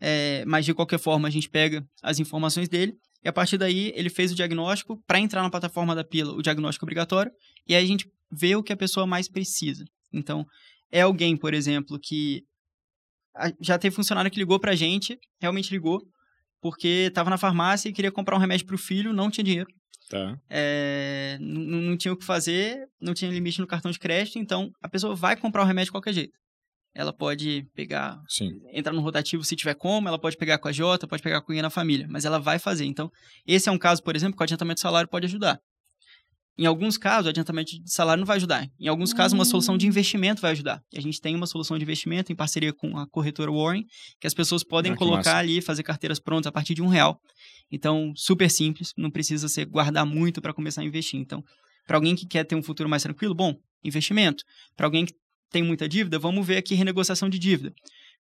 É, 0.00 0.44
mas, 0.46 0.64
de 0.64 0.74
qualquer 0.74 0.98
forma, 0.98 1.26
a 1.28 1.30
gente 1.30 1.48
pega 1.48 1.84
as 2.02 2.18
informações 2.18 2.68
dele 2.68 2.92
e, 3.24 3.28
a 3.28 3.32
partir 3.32 3.56
daí, 3.58 3.92
ele 3.94 4.10
fez 4.10 4.32
o 4.32 4.34
diagnóstico. 4.34 5.00
Para 5.06 5.18
entrar 5.20 5.42
na 5.42 5.50
plataforma 5.50 5.94
da 5.94 6.04
Pila, 6.04 6.32
o 6.32 6.42
diagnóstico 6.42 6.84
é 6.84 6.86
obrigatório. 6.86 7.32
E 7.66 7.74
aí 7.74 7.84
a 7.84 7.86
gente 7.86 8.06
vê 8.30 8.54
o 8.56 8.62
que 8.62 8.72
a 8.72 8.76
pessoa 8.76 9.06
mais 9.06 9.28
precisa. 9.28 9.84
Então, 10.12 10.44
é 10.90 11.02
alguém, 11.02 11.36
por 11.36 11.54
exemplo, 11.54 11.98
que 12.00 12.42
a- 13.36 13.52
já 13.60 13.78
teve 13.78 13.94
funcionário 13.94 14.30
que 14.30 14.38
ligou 14.38 14.58
pra 14.58 14.74
gente, 14.74 15.16
realmente 15.40 15.70
ligou, 15.70 16.00
porque 16.60 17.06
estava 17.08 17.30
na 17.30 17.38
farmácia 17.38 17.88
e 17.88 17.92
queria 17.92 18.10
comprar 18.10 18.36
um 18.36 18.40
remédio 18.40 18.66
para 18.66 18.74
o 18.74 18.78
filho, 18.78 19.12
não 19.12 19.30
tinha 19.30 19.44
dinheiro 19.44 19.68
Tá. 20.08 20.38
é, 20.48 21.36
não, 21.40 21.60
não 21.62 21.96
tinha 21.96 22.12
o 22.12 22.16
que 22.16 22.24
fazer, 22.24 22.88
não 23.00 23.12
tinha 23.12 23.30
limite 23.30 23.60
no 23.60 23.66
cartão 23.66 23.90
de 23.90 23.98
crédito, 23.98 24.38
então 24.38 24.70
a 24.82 24.88
pessoa 24.88 25.14
vai 25.14 25.36
comprar 25.36 25.62
o 25.62 25.66
remédio 25.66 25.86
de 25.86 25.92
qualquer 25.92 26.14
jeito. 26.14 26.32
Ela 26.94 27.12
pode 27.12 27.66
pegar, 27.74 28.20
Sim. 28.28 28.60
entrar 28.72 28.92
no 28.92 29.00
rotativo 29.00 29.44
se 29.44 29.54
tiver 29.54 29.74
como, 29.74 30.08
ela 30.08 30.18
pode 30.18 30.36
pegar 30.36 30.58
com 30.58 30.68
a 30.68 30.72
Jota, 30.72 31.06
pode 31.06 31.22
pegar 31.22 31.40
com 31.42 31.52
alguém 31.52 31.62
na 31.62 31.70
família, 31.70 32.06
mas 32.08 32.24
ela 32.24 32.40
vai 32.40 32.58
fazer. 32.58 32.86
Então, 32.86 33.10
esse 33.46 33.68
é 33.68 33.72
um 33.72 33.78
caso, 33.78 34.02
por 34.02 34.16
exemplo, 34.16 34.36
que 34.36 34.42
o 34.42 34.44
adiantamento 34.44 34.76
de 34.76 34.80
salário 34.80 35.08
pode 35.08 35.26
ajudar. 35.26 35.60
Em 36.58 36.66
alguns 36.66 36.98
casos, 36.98 37.26
o 37.26 37.28
adiantamento 37.28 37.70
de 37.70 37.82
salário 37.92 38.20
não 38.20 38.26
vai 38.26 38.36
ajudar. 38.36 38.68
Em 38.80 38.88
alguns 38.88 39.12
casos, 39.14 39.32
uma 39.32 39.44
solução 39.44 39.78
de 39.78 39.86
investimento 39.86 40.42
vai 40.42 40.50
ajudar. 40.50 40.82
E 40.92 40.98
a 40.98 41.00
gente 41.00 41.20
tem 41.20 41.36
uma 41.36 41.46
solução 41.46 41.78
de 41.78 41.84
investimento 41.84 42.32
em 42.32 42.34
parceria 42.34 42.72
com 42.72 42.98
a 42.98 43.06
corretora 43.06 43.52
Warren, 43.52 43.84
que 44.20 44.26
as 44.26 44.34
pessoas 44.34 44.64
podem 44.64 44.92
Ah, 44.92 44.96
colocar 44.96 45.16
massa. 45.18 45.36
ali, 45.36 45.60
fazer 45.62 45.84
carteiras 45.84 46.18
prontas 46.18 46.48
a 46.48 46.52
partir 46.52 46.74
de 46.74 46.82
um 46.82 46.88
real. 46.88 47.20
Então, 47.70 48.12
super 48.16 48.50
simples, 48.50 48.92
não 48.96 49.08
precisa 49.10 49.48
ser 49.48 49.66
guardar 49.66 50.04
muito 50.04 50.40
para 50.42 50.52
começar 50.52 50.80
a 50.80 50.84
investir. 50.84 51.20
Então, 51.20 51.44
para 51.86 51.96
alguém 51.96 52.16
que 52.16 52.26
quer 52.26 52.42
ter 52.44 52.56
um 52.56 52.62
futuro 52.62 52.88
mais 52.88 53.04
tranquilo, 53.04 53.34
bom, 53.34 53.54
investimento. 53.84 54.42
Para 54.76 54.86
alguém 54.86 55.06
que 55.06 55.14
tem 55.50 55.62
muita 55.62 55.88
dívida, 55.88 56.18
vamos 56.18 56.44
ver 56.44 56.56
aqui 56.56 56.74
renegociação 56.74 57.28
de 57.28 57.38
dívida. 57.38 57.72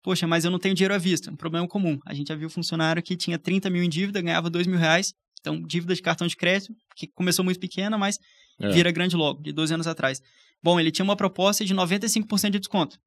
Poxa, 0.02 0.26
mas 0.26 0.44
eu 0.44 0.50
não 0.50 0.58
tenho 0.58 0.74
dinheiro 0.74 0.92
à 0.92 0.98
vista. 0.98 1.30
Um 1.30 1.36
problema 1.36 1.66
comum. 1.68 1.98
A 2.04 2.12
gente 2.12 2.28
já 2.28 2.34
viu 2.34 2.50
funcionário 2.50 3.02
que 3.02 3.16
tinha 3.16 3.38
30 3.38 3.70
mil 3.70 3.82
em 3.82 3.88
dívida, 3.88 4.20
ganhava 4.20 4.50
2 4.50 4.66
mil 4.66 4.78
reais. 4.78 5.14
Então, 5.44 5.60
dívida 5.60 5.94
de 5.94 6.00
cartão 6.00 6.26
de 6.26 6.34
crédito, 6.34 6.74
que 6.96 7.06
começou 7.06 7.44
muito 7.44 7.60
pequena, 7.60 7.98
mas 7.98 8.18
É. 8.58 8.70
vira 8.70 8.90
grande 8.90 9.14
logo, 9.14 9.42
de 9.42 9.52
12 9.52 9.74
anos 9.74 9.86
atrás. 9.86 10.22
Bom, 10.62 10.80
ele 10.80 10.90
tinha 10.90 11.04
uma 11.04 11.16
proposta 11.16 11.62
de 11.66 11.74
95% 11.74 12.52
de 12.52 12.58
desconto, 12.60 12.98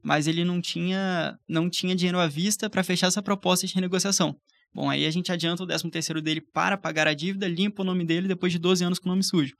mas 0.00 0.28
ele 0.28 0.44
não 0.44 0.60
tinha, 0.60 1.36
não 1.48 1.68
tinha 1.68 1.96
dinheiro 1.96 2.20
à 2.20 2.28
vista 2.28 2.70
para 2.70 2.84
fechar 2.84 3.08
essa 3.08 3.20
proposta 3.20 3.66
de 3.66 3.74
renegociação. 3.74 4.36
Bom, 4.72 4.88
aí 4.88 5.04
a 5.04 5.10
gente 5.10 5.32
adianta 5.32 5.64
o 5.64 5.66
13 5.66 5.90
terceiro 5.90 6.22
dele 6.22 6.40
para 6.40 6.76
pagar 6.78 7.08
a 7.08 7.14
dívida, 7.14 7.48
limpa 7.48 7.82
o 7.82 7.84
nome 7.84 8.04
dele 8.04 8.28
depois 8.28 8.52
de 8.52 8.58
12 8.60 8.84
anos 8.84 9.00
com 9.00 9.08
o 9.08 9.10
nome 9.10 9.24
sujo. 9.24 9.56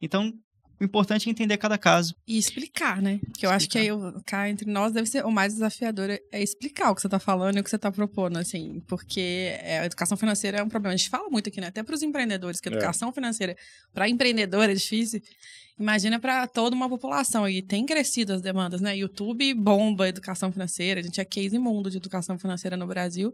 Então, 0.00 0.32
o 0.80 0.84
importante 0.84 1.28
é 1.28 1.30
entender 1.32 1.56
cada 1.58 1.76
caso. 1.78 2.14
E 2.26 2.38
explicar, 2.38 3.02
né? 3.02 3.20
Que 3.36 3.44
eu 3.46 3.50
acho 3.50 3.68
que 3.68 3.78
aí 3.78 3.90
o- 3.90 4.20
cá 4.24 4.48
entre 4.48 4.70
nós 4.70 4.92
deve 4.92 5.08
ser 5.08 5.24
o 5.24 5.30
mais 5.30 5.52
desafiador 5.54 6.10
é- 6.10 6.20
é 6.32 6.42
explicar 6.42 6.90
o 6.90 6.94
que 6.94 7.02
você 7.02 7.08
tá 7.08 7.18
falando 7.18 7.56
e 7.56 7.60
o 7.60 7.64
que 7.64 7.70
você 7.70 7.78
tá 7.78 7.90
propondo, 7.90 8.36
assim, 8.38 8.80
porque 8.86 9.20
é, 9.62 9.80
a 9.80 9.86
educação 9.86 10.16
financeira 10.16 10.58
é 10.58 10.62
um 10.62 10.68
problema. 10.68 10.94
A 10.94 10.96
gente 10.96 11.10
fala 11.10 11.28
muito 11.28 11.48
aqui, 11.48 11.60
né? 11.60 11.66
Até 11.68 11.82
para 11.82 11.94
os 11.94 12.02
empreendedores, 12.02 12.60
que 12.60 12.68
a 12.68 12.72
É. 12.72 12.74
educação 12.76 13.12
financeira 13.12 13.56
para 13.92 14.08
empreendedor 14.08 14.68
é 14.70 14.74
difícil. 14.74 15.20
Imagina 15.78 16.18
para 16.18 16.46
toda 16.48 16.74
uma 16.74 16.88
população 16.88 17.48
e 17.48 17.62
tem 17.62 17.86
crescido 17.86 18.32
as 18.32 18.42
demandas, 18.42 18.80
né? 18.80 18.96
YouTube 18.96 19.54
bomba 19.54 20.04
a 20.04 20.08
educação 20.08 20.50
financeira, 20.50 21.00
a 21.00 21.02
gente 21.02 21.20
é 21.20 21.24
case 21.24 21.54
imundo 21.54 21.88
de 21.90 21.96
educação 21.98 22.36
financeira 22.38 22.76
no 22.76 22.86
Brasil. 22.86 23.32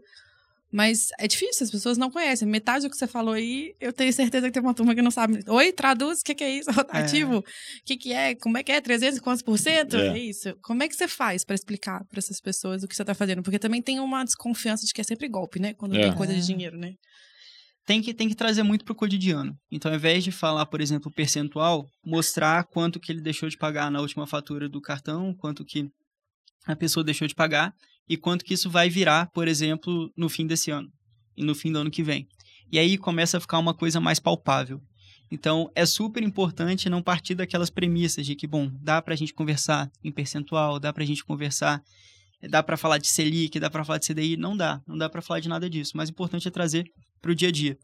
Mas 0.71 1.09
é 1.19 1.27
difícil, 1.27 1.63
as 1.63 1.71
pessoas 1.71 1.97
não 1.97 2.09
conhecem. 2.11 2.47
Metade 2.47 2.85
do 2.85 2.89
que 2.89 2.97
você 2.97 3.07
falou 3.07 3.33
aí, 3.33 3.73
eu 3.79 3.93
tenho 3.93 4.11
certeza 4.11 4.47
que 4.47 4.53
tem 4.53 4.61
uma 4.61 4.73
turma 4.73 4.93
que 4.93 5.01
não 5.01 5.11
sabe. 5.11 5.39
Oi, 5.47 5.71
traduz, 5.71 6.19
o 6.19 6.23
que, 6.23 6.35
que 6.35 6.43
é 6.43 6.49
isso? 6.57 6.69
Rotativo? 7.23 7.37
O 7.39 7.43
que, 7.85 7.95
que 7.95 8.11
é? 8.11 8.35
Como 8.35 8.57
é 8.57 8.63
que 8.63 8.71
é? 8.71 8.81
300 8.81 9.17
e 9.17 9.21
quantos 9.21 9.41
por 9.41 9.57
cento? 9.57 9.95
É. 9.95 10.07
É 10.07 10.19
isso. 10.19 10.55
Como 10.61 10.83
é 10.83 10.87
que 10.87 10.95
você 10.95 11.07
faz 11.07 11.45
pra 11.45 11.55
explicar 11.55 12.03
pra 12.05 12.19
essas 12.19 12.41
pessoas 12.41 12.83
o 12.83 12.87
que 12.87 12.95
você 12.95 13.05
tá 13.05 13.13
fazendo? 13.13 13.41
Porque 13.43 13.59
também 13.59 13.81
tem 13.81 13.99
uma 13.99 14.23
desconfiança 14.25 14.85
de 14.85 14.91
que 14.93 14.99
é 14.99 15.03
sempre 15.03 15.27
golpe, 15.29 15.59
né? 15.59 15.73
Quando 15.75 15.95
É. 15.95 16.01
tem 16.09 16.13
coisa 16.15 16.33
de 16.33 16.39
É. 16.39 16.43
dinheiro, 16.43 16.77
né? 16.77 16.93
Tem 17.85 18.01
que, 18.01 18.13
tem 18.15 18.27
que 18.27 18.35
trazer 18.35 18.63
muito 18.63 18.83
para 18.83 18.93
o 18.93 18.95
cotidiano. 18.95 19.55
Então, 19.71 19.91
ao 19.91 19.95
invés 19.97 20.23
de 20.23 20.31
falar, 20.31 20.65
por 20.65 20.81
exemplo, 20.81 21.11
percentual, 21.11 21.87
mostrar 22.03 22.63
quanto 22.65 22.99
que 22.99 23.11
ele 23.11 23.21
deixou 23.21 23.47
de 23.47 23.55
pagar 23.55 23.91
na 23.91 24.01
última 24.01 24.25
fatura 24.25 24.67
do 24.67 24.81
cartão, 24.81 25.35
quanto 25.35 25.63
que 25.63 25.87
a 26.65 26.75
pessoa 26.75 27.03
deixou 27.03 27.27
de 27.27 27.35
pagar 27.35 27.71
e 28.07 28.17
quanto 28.17 28.45
que 28.45 28.53
isso 28.53 28.69
vai 28.69 28.89
virar, 28.89 29.29
por 29.31 29.47
exemplo, 29.47 30.11
no 30.15 30.29
fim 30.29 30.45
desse 30.45 30.71
ano 30.71 30.91
e 31.35 31.43
no 31.43 31.55
fim 31.55 31.71
do 31.71 31.79
ano 31.79 31.91
que 31.91 32.03
vem. 32.03 32.27
E 32.71 32.79
aí 32.79 32.97
começa 32.97 33.37
a 33.37 33.39
ficar 33.39 33.59
uma 33.59 33.73
coisa 33.73 33.99
mais 33.99 34.19
palpável. 34.19 34.81
Então, 35.31 35.71
é 35.75 35.85
super 35.85 36.21
importante 36.23 36.89
não 36.89 37.01
partir 37.01 37.35
daquelas 37.35 37.69
premissas 37.69 38.25
de 38.25 38.35
que, 38.35 38.45
bom, 38.45 38.69
dá 38.81 39.01
para 39.01 39.13
a 39.13 39.17
gente 39.17 39.33
conversar 39.33 39.91
em 40.03 40.11
percentual, 40.11 40.79
dá 40.79 40.93
para 40.93 41.03
a 41.03 41.05
gente 41.05 41.25
conversar, 41.25 41.81
dá 42.49 42.61
para 42.61 42.77
falar 42.77 42.99
de 42.99 43.07
Selic, 43.07 43.59
dá 43.59 43.69
para 43.69 43.83
falar 43.83 43.97
de 43.97 44.07
CDI. 44.07 44.37
Não 44.37 44.55
dá, 44.55 44.81
não 44.87 44.97
dá 44.97 45.09
para 45.09 45.21
falar 45.21 45.39
de 45.39 45.49
nada 45.49 45.69
disso. 45.69 45.91
O 45.93 45.97
mais 45.97 46.09
importante 46.09 46.47
é 46.47 46.51
trazer 46.51 46.85
para 47.21 47.31
o 47.31 47.35
dia 47.35 47.49
a 47.49 47.51
dia. 47.51 47.77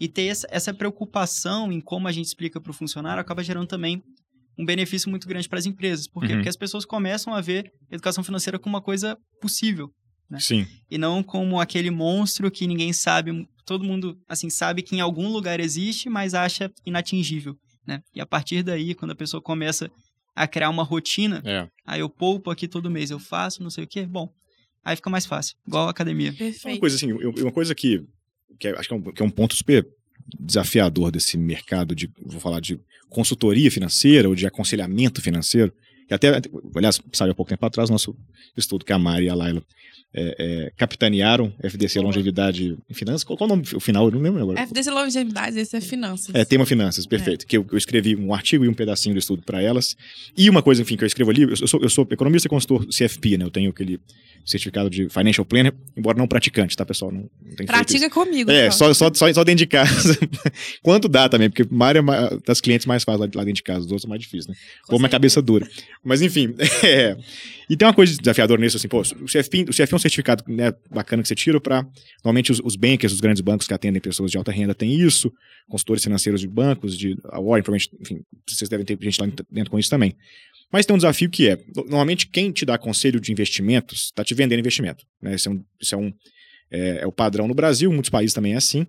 E 0.00 0.08
ter 0.08 0.26
essa 0.26 0.74
preocupação 0.74 1.72
em 1.72 1.80
como 1.80 2.06
a 2.08 2.12
gente 2.12 2.26
explica 2.26 2.60
para 2.60 2.70
o 2.70 2.74
funcionário 2.74 3.20
acaba 3.20 3.42
gerando 3.42 3.66
também 3.66 4.02
um 4.58 4.64
benefício 4.64 5.08
muito 5.08 5.28
grande 5.28 5.48
para 5.48 5.58
as 5.58 5.66
empresas. 5.66 6.08
Por 6.08 6.22
quê? 6.22 6.28
Uhum. 6.32 6.38
Porque 6.38 6.48
as 6.48 6.56
pessoas 6.56 6.84
começam 6.84 7.32
a 7.34 7.40
ver 7.40 7.70
educação 7.90 8.24
financeira 8.24 8.58
como 8.58 8.74
uma 8.74 8.82
coisa 8.82 9.16
possível. 9.40 9.90
Né? 10.28 10.40
Sim. 10.40 10.66
E 10.90 10.98
não 10.98 11.22
como 11.22 11.60
aquele 11.60 11.90
monstro 11.90 12.50
que 12.50 12.66
ninguém 12.66 12.92
sabe, 12.92 13.48
todo 13.64 13.84
mundo 13.84 14.18
assim 14.28 14.50
sabe 14.50 14.82
que 14.82 14.96
em 14.96 15.00
algum 15.00 15.28
lugar 15.28 15.60
existe, 15.60 16.08
mas 16.10 16.34
acha 16.34 16.70
inatingível. 16.84 17.56
Né? 17.86 18.02
E 18.14 18.20
a 18.20 18.26
partir 18.26 18.62
daí, 18.62 18.94
quando 18.94 19.12
a 19.12 19.16
pessoa 19.16 19.40
começa 19.40 19.90
a 20.36 20.46
criar 20.46 20.68
uma 20.70 20.82
rotina, 20.82 21.40
É. 21.44 21.68
aí 21.86 22.00
eu 22.00 22.08
poupo 22.10 22.50
aqui 22.50 22.68
todo 22.68 22.90
mês, 22.90 23.10
eu 23.10 23.18
faço, 23.18 23.62
não 23.62 23.70
sei 23.70 23.84
o 23.84 23.86
quê, 23.88 24.04
bom, 24.06 24.28
aí 24.84 24.94
fica 24.94 25.08
mais 25.10 25.24
fácil, 25.26 25.56
igual 25.66 25.86
a 25.88 25.90
academia. 25.90 26.30
Uma 26.30 26.36
Perfeito. 26.36 26.80
coisa 26.80 26.96
assim, 26.96 27.08
eu- 27.10 27.30
uma 27.42 27.50
coisa 27.52 27.74
que, 27.74 28.04
que 28.60 28.68
é- 28.68 28.78
acho 28.78 28.88
que 28.88 28.94
é, 28.94 28.96
um, 28.96 29.02
que 29.02 29.22
é 29.22 29.24
um 29.24 29.30
ponto 29.30 29.56
super 29.56 29.86
desafiador 30.38 31.10
desse 31.10 31.36
mercado 31.36 31.94
de, 31.94 32.10
vou 32.24 32.40
falar 32.40 32.60
de 32.60 32.80
consultoria 33.08 33.70
financeira 33.70 34.28
ou 34.28 34.34
de 34.34 34.46
aconselhamento 34.46 35.22
financeiro, 35.22 35.72
que 36.06 36.14
até, 36.14 36.40
aliás, 36.74 37.00
saiu 37.12 37.32
há 37.32 37.34
pouco 37.34 37.50
tempo 37.50 37.64
atrás 37.64 37.90
nosso 37.90 38.16
estudo 38.56 38.84
que 38.84 38.92
a 38.92 38.98
Mari 38.98 39.26
e 39.26 39.28
a 39.28 39.34
Laila 39.34 39.62
é, 40.14 40.36
é, 40.38 40.72
capitanearam 40.76 41.52
FDC. 41.62 42.00
Longevidade 42.00 42.76
em 42.88 42.94
Finanças. 42.94 43.24
Qual, 43.24 43.36
qual 43.36 43.48
o 43.48 43.56
nome 43.56 43.64
o 43.74 43.80
final? 43.80 44.06
Eu 44.06 44.12
não 44.12 44.20
lembro 44.20 44.42
agora. 44.42 44.60
FDC 44.62 44.90
Longevidade, 44.90 45.58
esse 45.58 45.76
é 45.76 45.80
finanças. 45.80 46.34
É, 46.34 46.44
tema 46.44 46.64
finanças, 46.64 47.06
perfeito. 47.06 47.46
Que 47.46 47.58
eu, 47.58 47.66
eu 47.70 47.78
escrevi 47.78 48.16
um 48.16 48.32
artigo 48.32 48.64
e 48.64 48.68
um 48.68 48.74
pedacinho 48.74 49.14
do 49.14 49.18
estudo 49.18 49.42
para 49.42 49.62
elas. 49.62 49.96
E 50.36 50.48
uma 50.48 50.62
coisa, 50.62 50.82
enfim, 50.82 50.96
que 50.96 51.04
eu 51.04 51.06
escrevo 51.06 51.30
ali, 51.30 51.42
eu 51.42 51.56
sou, 51.56 51.80
eu 51.80 51.88
sou 51.88 52.06
economista 52.10 52.48
e 52.48 52.50
consultor 52.50 52.86
CFP, 52.86 53.38
né? 53.38 53.44
Eu 53.44 53.50
tenho 53.50 53.70
aquele 53.70 54.00
certificado 54.44 54.88
de 54.88 55.08
Financial 55.10 55.44
Planner, 55.44 55.74
embora 55.96 56.16
não 56.16 56.26
praticante, 56.26 56.74
tá, 56.74 56.86
pessoal? 56.86 57.12
Não, 57.12 57.28
não. 57.58 57.66
Pratica 57.66 58.08
comigo. 58.08 58.50
É, 58.50 58.70
só. 58.70 58.92
só, 58.94 59.10
só, 59.12 59.32
só, 59.32 59.44
dentro 59.44 59.58
de 59.58 59.66
casa. 59.66 60.18
Quanto 60.82 61.06
dá 61.06 61.28
também, 61.28 61.50
porque 61.50 61.66
Mário 61.70 62.02
é 62.10 62.38
das 62.46 62.60
clientes 62.60 62.86
mais 62.86 63.04
fácil 63.04 63.20
lá, 63.20 63.26
dentro 63.26 63.52
de 63.52 63.62
casa, 63.62 63.80
os 63.80 63.92
outros 63.92 64.06
é 64.06 64.08
mais 64.08 64.22
difícil, 64.22 64.50
né? 64.50 64.56
Com 64.86 64.94
Ou 64.94 64.98
minha 64.98 65.10
cabeça 65.10 65.42
dura. 65.42 65.68
Mas 66.02 66.22
enfim, 66.22 66.54
é. 66.82 67.16
E 67.68 67.76
tem 67.76 67.86
uma 67.86 67.92
coisa 67.94 68.16
desafiadora 68.16 68.60
nisso, 68.60 68.76
assim, 68.76 68.88
pô, 68.88 69.00
o 69.00 69.26
CFP, 69.26 69.66
o 69.68 69.72
CFP 69.72 69.92
é 69.92 69.96
um 69.96 69.98
certificado 69.98 70.42
né, 70.48 70.72
bacana 70.90 71.22
que 71.22 71.28
você 71.28 71.34
tira 71.34 71.60
para 71.60 71.86
Normalmente 72.24 72.50
os, 72.50 72.60
os 72.64 72.76
bankers, 72.76 73.12
os 73.12 73.20
grandes 73.20 73.42
bancos 73.42 73.66
que 73.66 73.74
atendem 73.74 74.00
pessoas 74.00 74.30
de 74.30 74.38
alta 74.38 74.50
renda 74.50 74.74
têm 74.74 74.98
isso, 74.98 75.30
consultores 75.68 76.02
financeiros 76.02 76.40
de 76.40 76.48
bancos, 76.48 76.96
de 76.96 77.16
a 77.24 77.38
Warren, 77.40 77.62
provavelmente, 77.62 77.90
enfim, 78.00 78.20
vocês 78.48 78.68
devem 78.68 78.86
ter 78.86 78.98
gente 79.00 79.20
lá 79.20 79.28
dentro 79.50 79.70
com 79.70 79.78
isso 79.78 79.90
também. 79.90 80.14
Mas 80.72 80.86
tem 80.86 80.94
um 80.94 80.98
desafio 80.98 81.28
que 81.30 81.48
é, 81.48 81.56
no- 81.74 81.84
normalmente 81.84 82.26
quem 82.26 82.50
te 82.52 82.64
dá 82.64 82.76
conselho 82.78 83.20
de 83.20 83.30
investimentos 83.32 84.04
está 84.04 84.24
te 84.24 84.34
vendendo 84.34 84.60
investimento. 84.60 85.04
Né? 85.20 85.34
Isso, 85.34 85.48
é 85.48 85.52
um, 85.52 85.64
isso 85.80 85.94
é, 85.94 85.98
um, 85.98 86.12
é, 86.70 86.98
é 87.02 87.06
o 87.06 87.12
padrão 87.12 87.46
no 87.48 87.54
Brasil, 87.54 87.90
muitos 87.92 88.10
países 88.10 88.34
também 88.34 88.54
é 88.54 88.56
assim. 88.56 88.86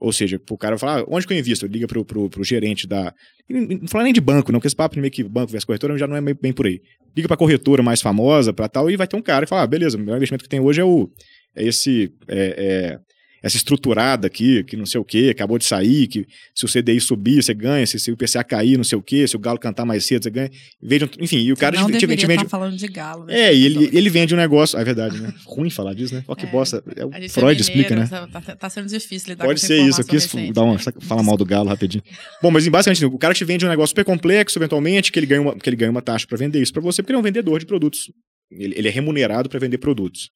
Ou 0.00 0.12
seja, 0.12 0.40
o 0.50 0.58
cara 0.58 0.76
fala, 0.78 1.00
ah, 1.00 1.04
onde 1.08 1.26
que 1.26 1.32
eu 1.32 1.38
invisto? 1.38 1.66
Liga 1.66 1.86
pro, 1.86 2.04
pro, 2.04 2.28
pro 2.28 2.44
gerente 2.44 2.86
da. 2.86 3.12
Não 3.48 3.88
fala 3.88 4.04
nem 4.04 4.12
de 4.12 4.20
banco, 4.20 4.52
não, 4.52 4.58
porque 4.58 4.66
esse 4.68 4.76
papo 4.76 4.94
de 4.94 5.00
meio 5.00 5.10
que 5.10 5.22
banco 5.24 5.50
versus 5.50 5.64
corretora 5.64 5.96
já 5.96 6.06
não 6.06 6.16
é 6.16 6.20
bem 6.20 6.52
por 6.52 6.66
aí. 6.66 6.80
Liga 7.16 7.28
pra 7.28 7.36
corretora 7.36 7.82
mais 7.82 8.00
famosa, 8.02 8.52
pra 8.52 8.68
tal, 8.68 8.90
e 8.90 8.96
vai 8.96 9.06
ter 9.06 9.16
um 9.16 9.22
cara 9.22 9.46
que 9.46 9.50
fala, 9.50 9.62
ah, 9.62 9.66
beleza, 9.66 9.96
o 9.96 10.00
melhor 10.00 10.16
investimento 10.16 10.44
que 10.44 10.48
tem 10.50 10.60
hoje 10.60 10.80
é 10.80 10.84
o. 10.84 11.08
É 11.54 11.64
esse. 11.64 12.12
é- 12.28 12.54
é 12.58 12.98
essa 13.42 13.56
estruturada 13.56 14.26
aqui, 14.26 14.64
que 14.64 14.76
não 14.76 14.86
sei 14.86 15.00
o 15.00 15.04
que, 15.04 15.30
acabou 15.30 15.58
de 15.58 15.64
sair, 15.64 16.06
que 16.08 16.26
se 16.54 16.64
o 16.64 16.68
CDI 16.68 17.00
subir, 17.00 17.42
você 17.42 17.54
ganha, 17.54 17.86
se, 17.86 17.98
se 18.00 18.10
o 18.10 18.14
IPCA 18.14 18.42
cair, 18.42 18.76
não 18.76 18.84
sei 18.84 18.98
o 18.98 19.02
que, 19.02 19.26
se 19.28 19.36
o 19.36 19.38
galo 19.38 19.58
cantar 19.58 19.84
mais 19.84 20.04
cedo, 20.04 20.22
você 20.24 20.30
ganha. 20.30 20.50
Veja, 20.82 21.08
enfim, 21.20 21.38
e 21.38 21.52
o 21.52 21.56
cara 21.56 21.78
não 21.80 21.90
te, 21.90 21.98
te- 21.98 22.06
vende. 22.06 22.24
estar 22.24 22.48
falando 22.48 22.76
de 22.76 22.88
galo. 22.88 23.24
né? 23.26 23.38
É, 23.48 23.54
e 23.54 23.64
ele, 23.64 23.90
ele 23.92 24.10
vende 24.10 24.34
um 24.34 24.38
negócio. 24.38 24.78
Ah, 24.78 24.80
é 24.82 24.84
verdade, 24.84 25.20
né? 25.20 25.32
Ruim 25.46 25.70
falar 25.70 25.94
disso, 25.94 26.14
né? 26.14 26.24
Olha 26.26 26.36
que 26.36 26.46
É. 26.46 26.50
bosta. 26.50 26.82
É 26.96 27.04
o 27.04 27.10
Freud 27.28 27.58
é 27.58 27.60
explica, 27.60 27.94
né? 27.94 28.04
mineiro, 28.04 28.28
Tá, 28.32 28.40
tá- 28.40 28.56
tá 28.56 28.70
sendo 28.70 28.88
difícil 28.88 29.30
lidar 29.30 29.44
Pode 29.44 29.60
com 29.60 29.66
ser 29.66 29.80
isso, 29.86 30.00
eu 30.00 30.04
quis 30.06 30.28
dar 30.52 30.62
uma, 30.62 30.78
falar 30.78 31.22
mal 31.22 31.36
do 31.36 31.44
galo 31.44 31.68
rapidinho. 31.68 32.02
Bom, 32.42 32.50
mas 32.50 32.66
basicamente, 32.66 33.04
o 33.04 33.18
cara 33.18 33.34
te 33.34 33.44
vende 33.44 33.64
um 33.64 33.68
negócio 33.68 33.88
super 33.90 34.04
complexo, 34.04 34.58
eventualmente, 34.58 35.12
que 35.12 35.18
ele 35.18 35.26
ganha 35.26 35.40
uma, 35.42 35.56
que 35.56 35.68
ele 35.68 35.76
ganha 35.76 35.90
uma 35.90 36.02
taxa 36.02 36.26
para 36.26 36.36
vender 36.38 36.60
isso 36.62 36.72
para 36.72 36.82
você, 36.82 37.02
porque 37.02 37.12
ele 37.12 37.16
é 37.16 37.20
um 37.20 37.22
vendedor 37.22 37.58
de 37.60 37.66
produtos. 37.66 38.10
Ele, 38.50 38.74
ele 38.76 38.88
é 38.88 38.90
remunerado 38.90 39.48
para 39.48 39.58
vender 39.60 39.78
produtos. 39.78 40.30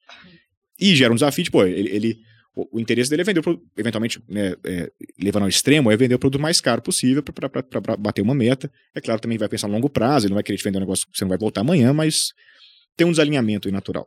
E 0.80 0.94
gera 0.96 1.12
um 1.12 1.16
desafio, 1.16 1.44
tipo, 1.44 1.62
ele, 1.64 1.88
ele- 1.90 2.16
o, 2.54 2.76
o 2.76 2.80
interesse 2.80 3.08
dele 3.10 3.22
é 3.22 3.24
vender, 3.24 3.40
o 3.46 3.62
eventualmente, 3.76 4.22
né, 4.28 4.54
é, 4.64 4.90
levando 5.22 5.42
ao 5.44 5.48
extremo, 5.48 5.90
é 5.90 5.96
vender 5.96 6.14
o 6.14 6.18
produto 6.18 6.40
mais 6.40 6.60
caro 6.60 6.82
possível 6.82 7.22
para 7.22 7.96
bater 7.96 8.22
uma 8.22 8.34
meta. 8.34 8.70
É 8.94 9.00
claro, 9.00 9.20
também 9.20 9.38
vai 9.38 9.48
pensar 9.48 9.66
a 9.66 9.70
longo 9.70 9.88
prazo, 9.88 10.26
ele 10.26 10.30
não 10.30 10.36
vai 10.36 10.42
querer 10.42 10.58
te 10.58 10.64
vender 10.64 10.78
um 10.78 10.80
negócio 10.80 11.06
que 11.06 11.16
você 11.16 11.24
não 11.24 11.28
vai 11.30 11.38
voltar 11.38 11.60
amanhã, 11.60 11.92
mas 11.92 12.32
tem 12.96 13.06
um 13.06 13.10
desalinhamento 13.10 13.68
aí 13.68 13.72
natural. 13.72 14.06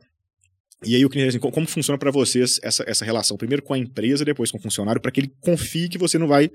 E 0.84 0.94
aí 0.94 1.02
queria 1.08 1.26
dizer 1.26 1.38
assim, 1.38 1.38
co- 1.38 1.50
como 1.50 1.66
funciona 1.66 1.98
para 1.98 2.10
vocês 2.10 2.60
essa, 2.62 2.84
essa 2.86 3.04
relação, 3.04 3.36
primeiro 3.36 3.62
com 3.62 3.72
a 3.72 3.78
empresa, 3.78 4.24
depois 4.24 4.50
com 4.50 4.58
o 4.58 4.60
funcionário, 4.60 5.00
para 5.00 5.10
que 5.10 5.20
ele 5.20 5.32
confie 5.40 5.88
que 5.88 5.96
você 5.96 6.18
não 6.18 6.28
vai, 6.28 6.50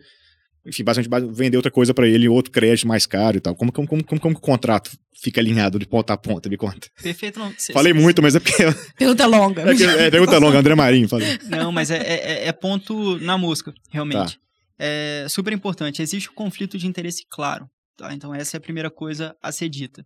enfim, 0.65 0.83
basicamente 0.83 1.09
ba- 1.09 1.33
vender 1.33 1.57
outra 1.57 1.71
coisa 1.71 1.93
para 1.93 2.07
ele, 2.07 2.27
outro 2.27 2.51
crédito 2.51 2.87
mais 2.87 3.05
caro 3.05 3.37
e 3.37 3.39
tal. 3.39 3.55
Como, 3.55 3.71
como, 3.71 3.87
como, 3.87 4.03
como, 4.03 4.19
como 4.21 4.35
que 4.35 4.39
o 4.39 4.43
contrato 4.43 4.91
fica 5.21 5.39
alinhado 5.41 5.77
de 5.79 5.85
ponta 5.87 6.13
a 6.13 6.17
ponta, 6.17 6.47
me 6.49 6.57
conta. 6.57 6.87
Perfeito, 7.01 7.39
não. 7.39 7.53
cê- 7.57 7.73
Falei 7.73 7.93
cê- 7.93 7.99
muito, 7.99 8.21
mas 8.21 8.35
é 8.35 8.39
porque 8.39 8.63
Pergunta 8.97 9.25
longa. 9.25 9.61
é, 9.71 9.75
que- 9.75 9.83
é 9.83 10.11
pergunta 10.11 10.37
longa, 10.37 10.59
André 10.59 10.75
Marinho, 10.75 11.07
falei. 11.09 11.37
Não, 11.49 11.71
mas 11.71 11.89
é, 11.91 11.97
é- 11.97 12.47
é 12.47 12.51
ponto 12.51 13.17
na 13.19 13.37
mosca, 13.37 13.73
realmente. 13.91 14.35
Tá. 14.37 14.41
É 14.81 15.25
super 15.29 15.51
importante. 15.51 16.01
Existe 16.01 16.29
um 16.29 16.33
conflito 16.33 16.77
de 16.77 16.87
interesse 16.87 17.23
claro. 17.29 17.67
Tá? 17.97 18.13
Então, 18.13 18.33
essa 18.33 18.55
é 18.55 18.59
a 18.59 18.61
primeira 18.61 18.89
coisa 18.89 19.35
a 19.43 19.51
ser 19.51 19.67
dita. 19.67 20.05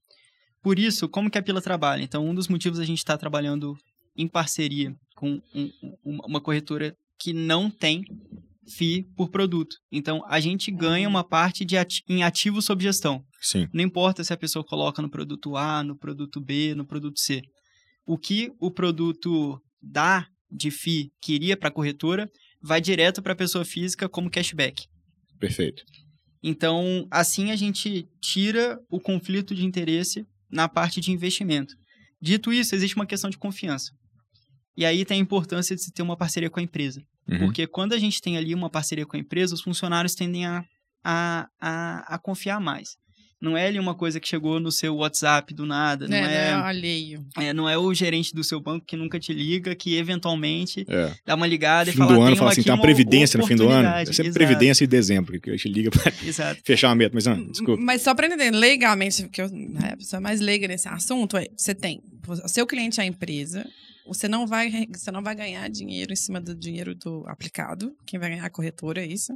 Por 0.63 0.79
isso, 0.79 1.07
como 1.07 1.29
que 1.29 1.37
a 1.37 1.43
Pila 1.43 1.61
trabalha? 1.61 2.01
Então, 2.01 2.25
um 2.27 2.33
dos 2.33 2.47
motivos 2.47 2.79
a 2.79 2.85
gente 2.85 2.97
está 2.97 3.15
trabalhando 3.17 3.75
em 4.17 4.27
parceria 4.27 4.91
com 5.15 5.39
um- 5.53 5.71
um- 6.03 6.17
uma 6.25 6.41
corretora 6.41 6.95
que 7.19 7.33
não 7.33 7.69
tem 7.69 8.03
FII 8.67 9.03
por 9.15 9.29
produto. 9.29 9.75
Então, 9.91 10.21
a 10.27 10.39
gente 10.39 10.71
ganha 10.71 11.07
uma 11.07 11.23
parte 11.23 11.65
de 11.65 11.77
ati 11.77 12.01
em 12.07 12.23
ativo 12.23 12.61
sob 12.61 12.83
gestão. 12.83 13.23
Sim, 13.41 13.67
Não 13.73 13.83
importa 13.83 14.23
se 14.23 14.33
a 14.33 14.37
pessoa 14.37 14.63
coloca 14.65 15.01
no 15.01 15.09
produto 15.09 15.57
A, 15.57 15.83
no 15.83 15.97
produto 15.97 16.39
B, 16.41 16.73
no 16.75 16.85
produto 16.85 17.19
C. 17.19 17.41
O 18.05 18.17
que 18.17 18.51
o 18.59 18.71
produto 18.71 19.59
dá 19.81 20.25
de 20.49 20.71
FII 20.71 21.09
que 21.21 21.33
iria 21.33 21.57
para 21.57 21.69
a 21.69 21.71
corretora 21.71 22.29
vai 22.61 22.79
direto 22.79 23.21
para 23.21 23.33
a 23.33 23.35
pessoa 23.35 23.65
física 23.65 24.07
como 24.07 24.29
cashback. 24.29 24.83
perfeito. 25.39 25.83
Então, 26.41 27.07
assim 27.09 27.51
a 27.51 27.55
gente 27.55 28.05
tira 28.21 28.77
o 28.89 28.99
conflito 28.99 29.55
de 29.55 29.65
interesse 29.65 30.25
na 30.51 30.67
parte 30.67 30.99
de 30.99 31.11
investimento. 31.11 31.73
Dito 32.21 32.51
isso, 32.51 32.75
existe 32.75 32.95
uma 32.95 33.05
questão 33.05 33.29
de 33.29 33.37
confiança. 33.37 33.91
E 34.75 34.85
aí 34.85 35.05
tem 35.05 35.17
a 35.17 35.21
importância 35.21 35.75
de 35.75 35.81
se 35.81 35.91
ter 35.91 36.01
uma 36.01 36.17
parceria 36.17 36.49
com 36.49 36.59
a 36.59 36.63
empresa. 36.63 37.01
Uhum. 37.29 37.39
Porque 37.39 37.65
quando 37.67 37.93
a 37.93 37.99
gente 37.99 38.21
tem 38.21 38.37
ali 38.37 38.53
uma 38.53 38.69
parceria 38.69 39.05
com 39.05 39.15
a 39.15 39.19
empresa, 39.19 39.55
os 39.55 39.61
funcionários 39.61 40.13
tendem 40.15 40.45
a, 40.45 40.63
a, 41.03 41.47
a, 41.59 42.15
a 42.15 42.17
confiar 42.17 42.59
mais. 42.59 42.97
Não 43.41 43.57
é 43.57 43.67
ali 43.67 43.77
uma 43.77 43.93
coisa 43.93 44.21
que 44.21 44.27
chegou 44.27 44.57
no 44.57 44.71
seu 44.71 44.95
WhatsApp 44.95 45.53
do 45.53 45.65
nada, 45.65 46.07
não 46.07 46.15
É, 46.15 46.21
é, 46.21 46.23
né, 46.23 46.53
alheio. 46.53 47.25
é, 47.37 47.51
não 47.51 47.67
é 47.67 47.77
o 47.77 47.93
gerente 47.93 48.33
do 48.33 48.41
seu 48.41 48.57
banco 48.61 48.85
que 48.85 48.95
nunca 48.95 49.19
te 49.19 49.33
liga, 49.33 49.75
que 49.75 49.97
eventualmente 49.97 50.85
É. 50.87 51.13
dá 51.25 51.35
uma 51.35 51.45
ligada 51.45 51.89
e 51.89 51.91
Fim 51.93 51.97
fala, 51.99 52.13
do 52.13 52.15
ano, 52.19 52.25
"Tenho 52.27 52.37
fala 52.37 52.51
assim, 52.51 52.63
tem 52.63 52.71
uma 52.71 52.77
uma 52.77 52.81
previdência 52.81 53.37
no 53.37 53.45
fim 53.45 53.55
do 53.57 53.63
ano. 53.63 53.71
oportunidade." 53.73 54.09
É 54.09 54.13
sempre 54.13 54.29
Exato, 54.29 54.45
previdência 54.45 54.85
em 54.85 54.87
dezembro, 54.87 55.41
que 55.41 55.49
a 55.49 55.53
gente 55.57 55.67
liga 55.67 55.91
para 55.91 56.09
fechar 56.63 56.91
a 56.91 56.95
meta. 56.95 57.11
Mas, 57.13 57.27
ah, 57.27 57.35
desculpa. 57.35 57.81
Mas 57.83 58.01
só 58.01 58.15
para 58.15 58.27
entender 58.27 58.51
legalmente, 58.51 59.23
porque 59.23 59.41
eu, 59.41 59.49
né, 59.49 59.89
a 59.91 59.97
pessoa 59.97 60.21
mais 60.21 60.39
leiga 60.39 60.65
nesse 60.65 60.87
assunto 60.87 61.35
é, 61.35 61.45
você 61.57 61.75
tem, 61.75 62.01
o 62.25 62.47
seu 62.47 62.65
cliente 62.65 63.01
é 63.01 63.03
a 63.03 63.05
empresa, 63.05 63.67
você 64.05 64.27
não 64.27 64.45
vai, 64.45 64.69
você 64.93 65.11
não 65.11 65.23
vai 65.23 65.35
ganhar 65.35 65.69
dinheiro 65.69 66.13
em 66.13 66.15
cima 66.15 66.39
do 66.39 66.55
dinheiro 66.55 66.95
do 66.95 67.23
aplicado, 67.27 67.95
quem 68.05 68.19
vai 68.19 68.29
ganhar 68.29 68.43
é 68.43 68.47
a 68.47 68.49
corretora, 68.49 69.01
é 69.01 69.05
isso. 69.05 69.33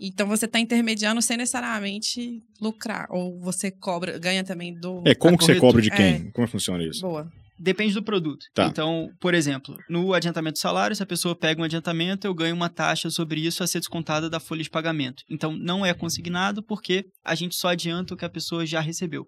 Então 0.00 0.28
você 0.28 0.44
está 0.44 0.60
intermediando 0.60 1.20
sem 1.20 1.36
necessariamente 1.36 2.40
lucrar, 2.60 3.08
ou 3.10 3.40
você 3.40 3.70
cobra, 3.70 4.18
ganha 4.18 4.44
também 4.44 4.78
do 4.78 5.02
É, 5.04 5.14
como 5.14 5.36
que 5.36 5.44
você 5.44 5.58
cobra 5.58 5.82
de 5.82 5.90
quem? 5.90 6.28
É. 6.28 6.30
Como 6.30 6.46
funciona 6.46 6.84
isso? 6.84 7.00
boa. 7.00 7.28
Depende 7.58 7.92
do 7.92 8.02
produto. 8.02 8.46
Tá. 8.54 8.66
Então, 8.66 9.10
por 9.20 9.34
exemplo, 9.34 9.76
no 9.90 10.14
adiantamento 10.14 10.54
de 10.54 10.60
salário, 10.60 10.94
se 10.94 11.02
a 11.02 11.06
pessoa 11.06 11.34
pega 11.34 11.60
um 11.60 11.64
adiantamento, 11.64 12.24
eu 12.24 12.32
ganho 12.32 12.54
uma 12.54 12.68
taxa 12.68 13.10
sobre 13.10 13.44
isso 13.44 13.64
a 13.64 13.66
ser 13.66 13.80
descontada 13.80 14.30
da 14.30 14.38
folha 14.38 14.62
de 14.62 14.70
pagamento. 14.70 15.24
Então, 15.28 15.56
não 15.56 15.84
é 15.84 15.92
consignado 15.92 16.62
porque 16.62 17.06
a 17.24 17.34
gente 17.34 17.56
só 17.56 17.68
adianta 17.68 18.14
o 18.14 18.16
que 18.16 18.24
a 18.24 18.30
pessoa 18.30 18.64
já 18.64 18.80
recebeu. 18.80 19.26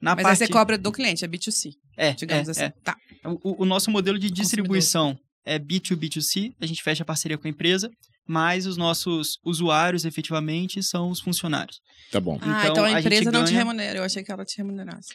Na 0.00 0.14
Mas 0.14 0.22
parte... 0.22 0.42
aí 0.42 0.46
você 0.46 0.52
cobra 0.52 0.78
do 0.78 0.92
cliente, 0.92 1.24
é 1.24 1.28
B2C, 1.28 1.72
é, 1.96 2.12
digamos 2.12 2.48
é, 2.48 2.50
assim. 2.52 2.62
é. 2.64 2.72
Tá. 2.84 2.96
O, 3.24 3.62
o 3.62 3.64
nosso 3.64 3.90
modelo 3.90 4.18
de 4.18 4.30
distribuição 4.30 5.18
é 5.44 5.58
B2B2C, 5.58 6.54
a 6.60 6.66
gente 6.66 6.82
fecha 6.82 7.04
parceria 7.04 7.38
com 7.38 7.46
a 7.46 7.50
empresa, 7.50 7.90
mas 8.26 8.66
os 8.66 8.76
nossos 8.76 9.38
usuários, 9.44 10.04
efetivamente, 10.04 10.82
são 10.82 11.10
os 11.10 11.20
funcionários. 11.20 11.80
Tá 12.10 12.20
bom. 12.20 12.38
Ah, 12.40 12.60
Então, 12.62 12.72
então, 12.72 12.84
a 12.84 13.00
empresa 13.00 13.32
não 13.32 13.44
te 13.44 13.52
remunera, 13.52 13.98
eu 13.98 14.04
achei 14.04 14.22
que 14.22 14.30
ela 14.30 14.44
te 14.44 14.56
remunerasse. 14.56 15.12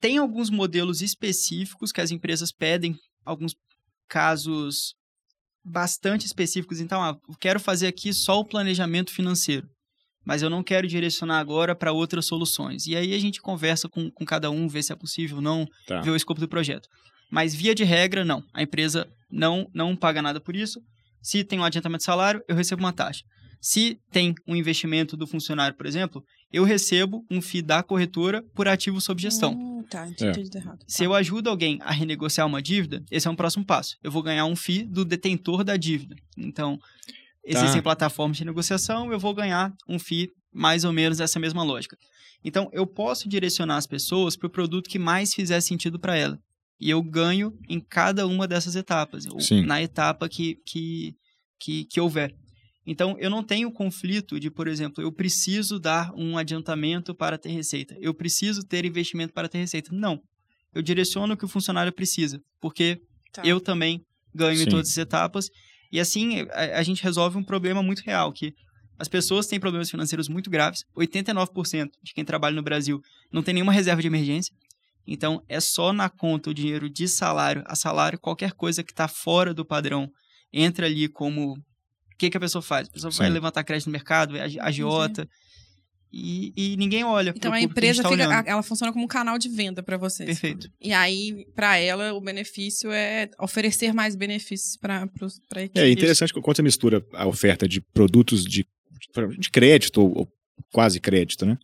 Tem 0.00 0.18
alguns 0.18 0.48
modelos 0.48 1.02
específicos 1.02 1.90
que 1.90 2.00
as 2.00 2.10
empresas 2.10 2.52
pedem, 2.52 2.96
alguns 3.24 3.56
casos 4.08 4.94
bastante 5.64 6.24
específicos. 6.24 6.80
Então, 6.80 7.02
ah, 7.02 7.18
eu 7.28 7.34
quero 7.36 7.58
fazer 7.58 7.88
aqui 7.88 8.12
só 8.12 8.38
o 8.38 8.44
planejamento 8.44 9.12
financeiro, 9.12 9.68
mas 10.28 10.42
eu 10.42 10.50
não 10.50 10.62
quero 10.62 10.86
direcionar 10.86 11.38
agora 11.38 11.74
para 11.74 11.90
outras 11.90 12.26
soluções. 12.26 12.86
E 12.86 12.94
aí 12.94 13.14
a 13.14 13.18
gente 13.18 13.40
conversa 13.40 13.88
com, 13.88 14.10
com 14.10 14.26
cada 14.26 14.50
um, 14.50 14.68
vê 14.68 14.82
se 14.82 14.92
é 14.92 14.96
possível 14.96 15.36
ou 15.36 15.42
não, 15.42 15.66
Tá. 15.86 16.02
ver 16.02 16.10
o 16.10 16.16
escopo 16.16 16.38
do 16.38 16.46
projeto. 16.46 16.86
Mas, 17.30 17.54
via 17.54 17.74
de 17.74 17.82
regra, 17.82 18.26
não. 18.26 18.42
A 18.52 18.62
empresa 18.62 19.08
não, 19.30 19.66
não 19.72 19.96
paga 19.96 20.20
nada 20.20 20.38
por 20.38 20.54
isso. 20.54 20.80
Se 21.22 21.42
tem 21.44 21.58
um 21.58 21.64
adiantamento 21.64 22.00
de 22.00 22.04
salário, 22.04 22.42
eu 22.46 22.54
recebo 22.54 22.82
uma 22.82 22.92
taxa. 22.92 23.22
Se 23.58 23.98
tem 24.12 24.34
um 24.46 24.54
investimento 24.54 25.16
do 25.16 25.26
funcionário, 25.26 25.74
por 25.76 25.86
exemplo, 25.86 26.22
eu 26.52 26.62
recebo 26.62 27.24
um 27.30 27.40
FII 27.40 27.62
da 27.62 27.82
corretora 27.82 28.42
por 28.54 28.68
ativo 28.68 29.00
sob 29.00 29.20
gestão. 29.22 29.52
Hum, 29.52 29.82
tá, 29.90 30.06
entendi 30.06 30.50
errado. 30.54 30.78
Se 30.86 31.04
eu 31.04 31.14
ajudo 31.14 31.48
alguém 31.48 31.78
a 31.80 31.90
renegociar 31.90 32.46
uma 32.46 32.60
dívida, 32.60 33.02
esse 33.10 33.26
é 33.26 33.30
um 33.30 33.34
próximo 33.36 33.64
passo. 33.64 33.96
Eu 34.02 34.10
vou 34.10 34.22
ganhar 34.22 34.44
um 34.44 34.54
FII 34.54 34.84
do 34.84 35.04
detentor 35.06 35.64
da 35.64 35.76
dívida. 35.76 36.14
Então, 36.36 36.78
existem 37.56 37.82
plataformas 37.82 38.36
de 38.36 38.44
negociação, 38.44 39.12
eu 39.12 39.18
vou 39.18 39.34
ganhar 39.34 39.72
um 39.88 39.98
FII 39.98 40.30
mais 40.52 40.84
ou 40.84 40.92
menos 40.92 41.18
dessa 41.18 41.38
mesma 41.38 41.62
lógica. 41.62 41.96
Então, 42.44 42.68
eu 42.72 42.86
posso 42.86 43.28
direcionar 43.28 43.76
as 43.76 43.86
pessoas 43.86 44.36
para 44.36 44.46
o 44.46 44.50
produto 44.50 44.88
que 44.88 44.98
mais 44.98 45.34
fizer 45.34 45.60
sentido 45.60 45.98
para 45.98 46.16
ela. 46.16 46.38
E 46.80 46.88
eu 46.88 47.02
ganho 47.02 47.52
em 47.68 47.80
cada 47.80 48.26
uma 48.26 48.46
dessas 48.46 48.76
etapas, 48.76 49.26
ou 49.26 49.38
na 49.66 49.82
etapa 49.82 50.28
que, 50.28 50.56
que, 50.64 51.14
que, 51.58 51.84
que 51.84 52.00
houver. 52.00 52.32
Então, 52.86 53.16
eu 53.18 53.28
não 53.28 53.42
tenho 53.42 53.70
conflito 53.70 54.38
de, 54.40 54.50
por 54.50 54.66
exemplo, 54.68 55.02
eu 55.02 55.12
preciso 55.12 55.78
dar 55.78 56.12
um 56.14 56.38
adiantamento 56.38 57.14
para 57.14 57.36
ter 57.36 57.50
receita. 57.50 57.96
Eu 58.00 58.14
preciso 58.14 58.62
ter 58.64 58.84
investimento 58.84 59.32
para 59.34 59.48
ter 59.48 59.58
receita. 59.58 59.90
Não. 59.92 60.20
Eu 60.74 60.80
direciono 60.80 61.34
o 61.34 61.36
que 61.36 61.44
o 61.44 61.48
funcionário 61.48 61.92
precisa, 61.92 62.40
porque 62.60 63.02
Tá. 63.32 63.42
eu 63.44 63.60
também 63.60 64.00
ganho 64.34 64.56
Sim. 64.56 64.62
em 64.64 64.68
todas 64.68 64.88
as 64.88 64.96
etapas. 64.96 65.50
E 65.90 65.98
assim, 66.00 66.46
a, 66.50 66.78
a 66.78 66.82
gente 66.82 67.02
resolve 67.02 67.36
um 67.38 67.42
problema 67.44 67.82
muito 67.82 68.00
real, 68.00 68.32
que 68.32 68.54
as 68.98 69.08
pessoas 69.08 69.46
têm 69.46 69.60
problemas 69.60 69.90
financeiros 69.90 70.28
muito 70.28 70.50
graves. 70.50 70.84
89% 70.96 71.90
de 72.02 72.12
quem 72.12 72.24
trabalha 72.24 72.56
no 72.56 72.62
Brasil 72.62 73.00
não 73.32 73.42
tem 73.42 73.54
nenhuma 73.54 73.72
reserva 73.72 74.02
de 74.02 74.08
emergência. 74.08 74.52
Então, 75.06 75.42
é 75.48 75.58
só 75.60 75.92
na 75.92 76.10
conta 76.10 76.50
o 76.50 76.54
dinheiro 76.54 76.90
de 76.90 77.08
salário, 77.08 77.62
a 77.66 77.74
salário, 77.74 78.18
qualquer 78.18 78.52
coisa 78.52 78.82
que 78.84 78.92
está 78.92 79.08
fora 79.08 79.54
do 79.54 79.64
padrão, 79.64 80.10
entra 80.52 80.86
ali 80.86 81.08
como... 81.08 81.52
O 81.54 82.16
que, 82.18 82.28
que 82.28 82.36
a 82.36 82.40
pessoa 82.40 82.60
faz? 82.60 82.88
A 82.88 82.90
pessoa 82.90 83.12
vai 83.12 83.28
Sim. 83.28 83.32
levantar 83.32 83.62
crédito 83.62 83.86
no 83.86 83.92
mercado, 83.92 84.36
é 84.36 84.42
agi- 84.42 84.60
agiota, 84.60 85.28
e, 86.12 86.52
e 86.56 86.76
ninguém 86.76 87.04
olha 87.04 87.34
Então 87.36 87.52
a 87.52 87.60
empresa 87.60 88.02
tá 88.02 88.08
fica, 88.08 88.44
ela 88.46 88.62
funciona 88.62 88.92
como 88.92 89.04
um 89.04 89.08
canal 89.08 89.38
de 89.38 89.48
venda 89.48 89.82
para 89.82 89.96
vocês. 89.96 90.26
Perfeito. 90.26 90.70
E 90.80 90.92
aí, 90.92 91.46
para 91.54 91.76
ela, 91.76 92.14
o 92.14 92.20
benefício 92.20 92.90
é 92.90 93.28
oferecer 93.38 93.92
mais 93.92 94.16
benefícios 94.16 94.76
para 94.76 95.08
a 95.54 95.62
equipe. 95.62 95.78
É 95.78 95.90
interessante 95.90 96.32
quando 96.32 96.56
você 96.56 96.62
mistura 96.62 97.04
a 97.12 97.26
oferta 97.26 97.68
de 97.68 97.80
produtos 97.80 98.44
de, 98.44 98.66
de 99.38 99.50
crédito, 99.50 100.00
ou, 100.00 100.18
ou 100.18 100.28
quase 100.72 101.00
crédito, 101.00 101.44
né? 101.44 101.58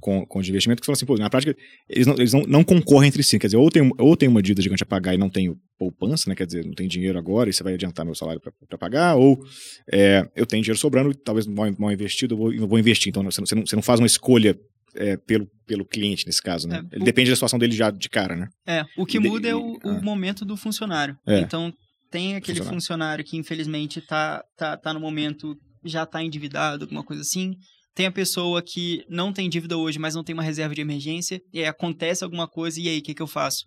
Com, 0.00 0.24
com 0.24 0.40
de 0.40 0.50
investimento, 0.50 0.80
que 0.80 0.86
você 0.86 0.90
fala 0.92 0.96
assim, 0.96 1.06
pô, 1.06 1.16
na 1.16 1.28
prática, 1.28 1.56
eles 1.88 2.06
não, 2.06 2.14
eles 2.14 2.32
não, 2.32 2.42
não 2.42 2.62
concorrem 2.62 3.08
entre 3.08 3.20
si. 3.24 3.36
Quer 3.36 3.48
dizer, 3.48 3.56
ou 3.56 3.68
tem, 3.68 3.90
ou 3.98 4.16
tem 4.16 4.28
uma 4.28 4.40
dívida 4.40 4.62
gigante 4.62 4.84
a 4.84 4.86
pagar 4.86 5.12
e 5.12 5.18
não 5.18 5.28
tenho 5.28 5.56
poupança, 5.76 6.30
né? 6.30 6.36
Quer 6.36 6.46
dizer, 6.46 6.64
não 6.64 6.72
tem 6.72 6.86
dinheiro 6.86 7.18
agora 7.18 7.50
e 7.50 7.52
você 7.52 7.64
vai 7.64 7.74
adiantar 7.74 8.04
meu 8.06 8.14
salário 8.14 8.40
para 8.68 8.78
pagar, 8.78 9.16
ou 9.16 9.44
é, 9.92 10.22
eu 10.36 10.46
tenho 10.46 10.62
dinheiro 10.62 10.78
sobrando, 10.78 11.12
talvez 11.14 11.46
mal, 11.48 11.68
mal 11.78 11.90
investido, 11.92 12.34
eu 12.34 12.38
vou, 12.38 12.52
eu 12.52 12.68
vou 12.68 12.78
investir. 12.78 13.10
Então, 13.10 13.24
você 13.24 13.40
não, 13.40 13.46
você 13.46 13.54
não, 13.56 13.66
você 13.66 13.74
não 13.76 13.82
faz 13.82 13.98
uma 13.98 14.06
escolha 14.06 14.56
é, 14.94 15.16
pelo, 15.16 15.48
pelo 15.66 15.84
cliente 15.84 16.24
nesse 16.26 16.40
caso, 16.42 16.68
né? 16.68 16.76
É, 16.92 16.94
Ele 16.96 17.02
o- 17.02 17.04
depende 17.04 17.30
da 17.30 17.36
situação 17.36 17.58
dele 17.58 17.72
já 17.72 17.90
de 17.90 18.08
cara, 18.08 18.36
né? 18.36 18.48
É, 18.66 18.84
o 18.96 19.04
que 19.04 19.16
E 19.16 19.20
muda 19.20 19.48
é 19.48 19.54
o, 19.56 19.74
e- 19.74 19.78
o 19.88 19.90
ah. 19.90 20.00
momento 20.00 20.44
do 20.44 20.56
funcionário. 20.56 21.16
É. 21.26 21.40
Então, 21.40 21.72
tem 22.10 22.36
aquele 22.36 22.58
Funcionário. 22.58 22.80
funcionário 22.80 23.24
que, 23.24 23.36
infelizmente, 23.36 24.00
tá, 24.00 24.42
tá, 24.56 24.76
tá 24.76 24.94
no 24.94 25.00
momento, 25.00 25.56
já 25.84 26.06
tá 26.06 26.22
endividado, 26.22 26.84
alguma 26.84 27.02
coisa 27.04 27.22
assim. 27.22 27.54
Tem 27.98 28.06
a 28.06 28.12
pessoa 28.12 28.62
que 28.62 29.04
não 29.08 29.32
tem 29.32 29.50
dívida 29.50 29.76
hoje, 29.76 29.98
mas 29.98 30.14
não 30.14 30.22
tem 30.22 30.32
uma 30.32 30.42
reserva 30.44 30.72
de 30.72 30.80
emergência. 30.80 31.42
E 31.52 31.58
aí 31.58 31.66
acontece 31.66 32.22
alguma 32.22 32.46
coisa, 32.46 32.80
e 32.80 32.88
aí, 32.88 33.00
o 33.00 33.02
que, 33.02 33.12
que 33.12 33.20
eu 33.20 33.26
faço? 33.26 33.64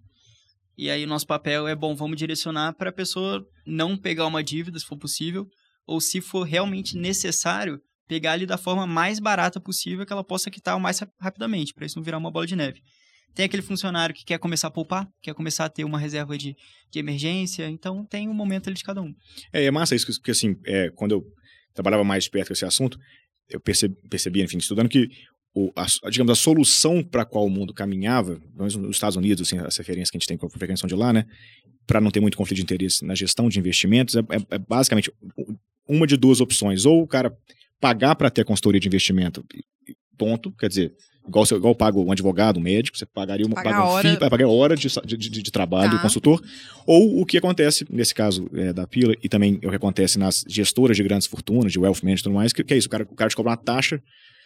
E 0.78 0.90
aí, 0.90 1.04
o 1.04 1.08
nosso 1.08 1.28
papel 1.28 1.68
é, 1.68 1.76
bom, 1.76 1.94
vamos 1.94 2.16
direcionar 2.16 2.72
para 2.76 2.92
a 2.92 2.94
pessoa 2.94 3.46
não 3.68 3.98
pegar 3.98 4.26
uma 4.26 4.42
dívida, 4.42 4.80
se 4.80 4.86
for 4.86 4.98
possível, 4.98 5.46
ou 5.86 6.00
se 6.00 6.22
for 6.22 6.44
realmente 6.44 6.96
necessário, 6.96 7.82
pegar 8.08 8.32
ali 8.32 8.46
da 8.46 8.58
forma 8.58 8.88
mais 8.88 9.20
barata 9.20 9.60
possível 9.60 10.06
que 10.06 10.14
ela 10.14 10.24
possa 10.24 10.50
quitar 10.50 10.78
o 10.78 10.80
mais 10.80 11.00
rap- 11.00 11.12
rapidamente, 11.20 11.74
para 11.74 11.86
isso 11.86 11.98
não 11.98 12.04
virar 12.04 12.18
uma 12.18 12.32
bola 12.32 12.48
de 12.48 12.56
neve. 12.56 12.80
Tem 13.36 13.44
aquele 13.44 13.62
funcionário 13.62 14.16
que 14.16 14.24
quer 14.24 14.40
começar 14.40 14.70
a 14.70 14.72
poupar, 14.72 15.10
quer 15.22 15.34
começar 15.34 15.66
a 15.66 15.70
ter 15.70 15.84
uma 15.84 16.00
reserva 16.00 16.38
de, 16.38 16.56
de 16.90 17.00
emergência, 17.00 17.70
então 17.70 18.06
tem 18.06 18.30
um 18.30 18.34
momento 18.34 18.70
ali 18.70 18.78
de 18.78 18.84
cada 18.86 19.02
um. 19.02 19.14
É, 19.52 19.66
é 19.66 19.72
massa 19.72 19.94
isso, 19.94 20.06
porque 20.06 20.32
assim, 20.32 20.56
é, 20.66 20.90
quando 20.92 21.12
eu 21.12 21.24
trabalhava 21.74 22.06
mais 22.06 22.30
perto 22.30 22.48
com 22.48 22.54
esse 22.54 22.64
assunto, 22.64 22.98
eu 23.52 23.60
percebi, 23.60 23.96
percebi 24.10 24.42
enfim, 24.42 24.58
estudando 24.58 24.90
que 24.90 25.10
o, 25.54 25.72
a, 25.76 25.86
digamos, 26.10 26.32
a 26.32 26.36
solução 26.36 27.04
para 27.04 27.26
qual 27.26 27.46
o 27.46 27.50
mundo 27.50 27.74
caminhava, 27.74 28.40
pelo 28.56 28.64
nos 28.64 28.96
Estados 28.96 29.18
Unidos, 29.18 29.48
assim, 29.48 29.58
as 29.60 29.76
referências 29.78 30.10
que 30.10 30.18
a 30.18 30.20
gente 30.20 30.28
tem 30.28 30.38
com 30.38 30.46
a 30.46 30.50
frequência 30.50 30.88
de 30.88 30.96
lá, 30.96 31.12
né, 31.12 31.26
para 31.86 32.00
não 32.00 32.10
ter 32.10 32.20
muito 32.22 32.38
conflito 32.38 32.58
de 32.58 32.64
interesse 32.64 33.04
na 33.06 33.16
gestão 33.16 33.50
de 33.50 33.60
investimentos, 33.60 34.16
é, 34.16 34.20
é- 34.20 34.56
é 34.56 34.58
basicamente 34.58 35.12
uma 35.88 36.08
de 36.08 36.16
duas 36.16 36.40
opções. 36.40 36.86
Ou 36.86 37.04
o 37.04 37.08
cara 37.08 37.36
pagar 37.80 38.16
para 38.16 38.30
ter 38.30 38.42
a 38.42 38.46
consultoria 38.46 38.80
de 38.80 38.88
investimento, 38.88 39.44
ponto, 40.18 40.52
quer 40.54 40.70
dizer, 40.70 40.94
igual, 41.28 41.46
você, 41.46 41.56
igual 41.56 41.74
paga 41.76 42.00
um 42.00 42.12
advogado, 42.12 42.58
um 42.58 42.64
médico, 42.64 42.98
você 42.98 43.06
pagaria 43.06 43.46
uma, 43.46 43.56
Pagar 43.56 43.72
paga 43.72 43.84
um 43.84 43.88
hora. 43.88 44.10
FII, 44.10 44.18
vai 44.20 44.30
pagar 44.30 44.48
hora 44.48 44.76
de, 44.76 44.88
de, 45.06 45.30
de- 45.30 45.52
trabalho 45.52 45.92
Tá. 45.92 45.98
do 45.98 46.02
consultor, 46.02 46.42
ou 46.86 47.22
o 47.22 47.26
que 47.26 47.38
acontece, 47.38 47.86
nesse 47.90 48.14
caso 48.16 48.48
é, 48.54 48.72
da 48.74 48.86
Pila, 48.88 49.14
e 49.24 49.30
também 49.30 49.60
é 49.62 49.68
o 49.68 49.70
que 49.70 49.76
acontece 49.76 50.18
nas 50.18 50.44
gestoras 50.48 50.98
de 50.98 51.04
grandes 51.04 51.28
fortunas, 51.28 51.72
de 51.72 51.80
wealth 51.80 51.98
management 52.04 52.20
e 52.20 52.24
tudo 52.24 52.34
mais, 52.36 52.54
que, 52.54 52.64
que 52.64 52.74
é 52.74 52.78
isso, 52.78 52.88
o 52.88 52.92
cara, 52.92 53.04
o 53.10 53.16
cara 53.16 53.30
te 53.30 53.36
cobra 53.36 53.52
uma 53.52 53.58
taxa 53.58 54.02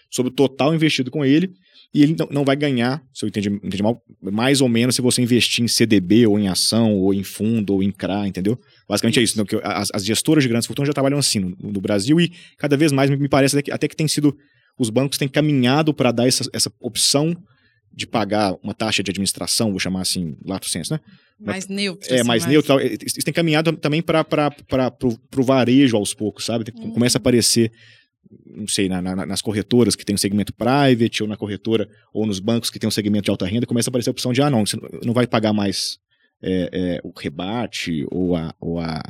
sobre 0.10 0.32
o 0.32 0.36
total 0.36 0.74
investido 0.74 1.10
com 1.12 1.26
ele, 1.26 1.52
e 1.94 2.04
ele 2.04 2.16
não, 2.20 2.28
não 2.30 2.44
vai 2.46 2.56
ganhar, 2.56 3.02
se 3.14 3.24
eu 3.24 3.30
entendi, 3.30 3.48
entendi 3.50 3.82
mal, 3.82 4.02
mais 4.22 4.60
ou 4.62 4.68
menos 4.68 4.96
se 4.96 5.02
você 5.02 5.22
investir 5.22 5.64
em 5.64 5.68
CDB, 5.68 6.28
ou 6.28 6.38
em 6.38 6.48
ação, 6.48 6.94
ou 6.94 7.14
em 7.14 7.24
fundo, 7.24 7.74
ou 7.74 7.82
em 7.82 7.90
CRA, 7.92 8.28
entendeu? 8.28 8.60
Basicamente 8.88 9.20
é 9.20 9.24
isso, 9.24 9.38
né? 9.38 9.46
que 9.46 9.56
as, 9.64 9.90
as 9.94 10.04
gestoras 10.06 10.44
de 10.44 10.50
grandes 10.50 10.68
fortunas 10.68 10.88
já 10.88 10.94
trabalham 10.94 11.18
assim 11.18 11.40
no, 11.40 11.56
no 11.72 11.82
Brasil, 11.82 12.20
e 12.20 12.32
cada 12.58 12.76
vez 12.78 12.92
mais 12.92 13.10
me, 13.10 13.16
me 13.18 13.30
parece 13.30 13.56
até 13.56 13.64
que, 13.64 13.72
até 13.72 13.88
que 13.88 13.96
tem 13.96 14.08
sido, 14.08 14.36
os 14.78 14.90
bancos 14.90 15.18
têm 15.18 15.28
caminhado 15.28 15.94
para 15.94 16.12
dar 16.12 16.28
essa, 16.28 16.50
essa 16.54 16.72
opção 16.80 17.36
de 17.92 18.06
pagar 18.06 18.54
uma 18.62 18.74
taxa 18.74 19.02
de 19.02 19.10
administração, 19.12 19.72
vou 19.72 19.80
chamar 19.80 20.02
assim, 20.02 20.36
lato 20.46 20.68
senso, 20.70 20.94
né? 20.94 21.00
mais 21.40 21.68
neutro. 21.68 22.12
É, 22.14 22.20
assim, 22.20 22.28
mais 22.28 22.46
neutro. 22.46 22.68
tal. 22.68 22.82
Isso 22.82 23.16
tem 23.24 23.34
caminhado 23.34 23.72
também 23.78 24.02
para 24.02 24.26
o 25.38 25.44
varejo 25.44 25.96
aos 25.98 26.14
poucos, 26.14 26.46
sabe? 26.46 26.66
Uhum. 26.78 26.92
Começa 26.92 27.18
a 27.18 27.20
aparecer, 27.20 27.72
não 28.46 28.68
sei, 28.68 28.88
na- 28.90 29.02
na- 29.02 29.26
nas 29.26 29.42
corretoras 29.42 29.96
que 29.96 30.06
tem 30.06 30.14
um 30.16 30.18
segmento 30.18 30.54
private, 30.54 31.24
ou 31.24 31.30
na 31.30 31.38
corretora, 31.38 31.88
ou 32.14 32.26
nos 32.26 32.40
bancos 32.40 32.70
que 32.70 32.80
tem 32.80 32.88
um 32.88 32.92
segmento 32.92 33.26
de 33.26 33.32
alta 33.32 33.46
renda, 33.46 33.66
começa 33.66 33.90
a 33.90 33.92
aparecer 33.92 34.10
a 34.10 34.12
opção 34.12 34.34
de, 34.34 34.42
ah, 34.42 34.50
não, 34.50 34.66
você 34.66 34.78
não 35.04 35.14
vai 35.14 35.26
pagar 35.28 35.54
mais 35.54 35.98
é, 36.42 36.70
é, 36.72 37.00
o 37.04 37.12
rebate, 37.18 38.06
ou 38.12 38.36
a. 38.36 38.54
Ou 38.60 38.80
a 38.80 39.02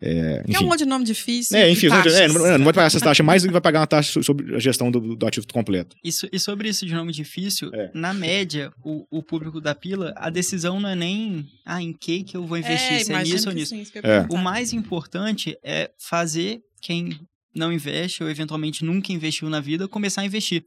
é, 0.00 0.42
Que 0.44 0.52
é 0.52 0.58
um 0.58 0.60
enfim, 0.60 0.64
monte 0.66 0.78
de 0.80 0.84
nome 0.86 1.04
difícil. 1.04 1.56
é, 1.56 1.70
enfim, 1.70 1.88
taxas. 1.88 2.14
é, 2.14 2.28
não, 2.28 2.58
não 2.58 2.64
vai 2.64 2.72
pagar 2.74 2.86
essas 2.86 3.00
taxas 3.00 3.24
mais, 3.24 3.42
ele 3.44 3.52
vai 3.52 3.60
pagar 3.60 3.80
uma 3.80 3.86
taxa 3.86 4.12
so- 4.12 4.22
sobre 4.22 4.54
a 4.54 4.58
gestão 4.58 4.90
do, 4.90 5.14
do 5.16 5.26
ativo 5.26 5.46
completo. 5.52 5.96
Isso, 6.04 6.28
e 6.32 6.38
sobre 6.38 6.68
isso 6.68 6.84
de 6.84 6.92
nome 6.94 7.12
difícil, 7.12 7.70
É. 7.74 7.90
na 7.94 8.12
média, 8.12 8.72
o, 8.84 9.06
o 9.10 9.22
público 9.22 9.60
da 9.60 9.74
pila, 9.74 10.12
a 10.16 10.28
decisão 10.30 10.78
não 10.80 10.88
é 10.90 10.94
nem 10.96 11.46
ah, 11.64 11.80
em 11.80 11.92
que 11.92 12.22
que 12.24 12.36
eu 12.36 12.46
vou 12.46 12.58
investir, 12.58 13.04
se 13.04 13.12
é 13.12 13.22
nisso 13.22 13.48
ou 13.48 13.54
que 13.54 13.60
nisso. 13.60 13.74
sim, 13.74 13.84
que 13.84 13.98
É. 14.06 14.26
O 14.30 14.36
mais 14.36 14.72
importante 14.72 15.56
é 15.62 15.90
fazer 15.98 16.60
quem 16.82 17.18
não 17.54 17.72
investe 17.72 18.22
ou 18.22 18.28
eventualmente 18.28 18.84
nunca 18.84 19.12
investiu 19.12 19.48
na 19.48 19.60
vida 19.60 19.86
começar 19.88 20.20
a 20.22 20.24
investir. 20.26 20.64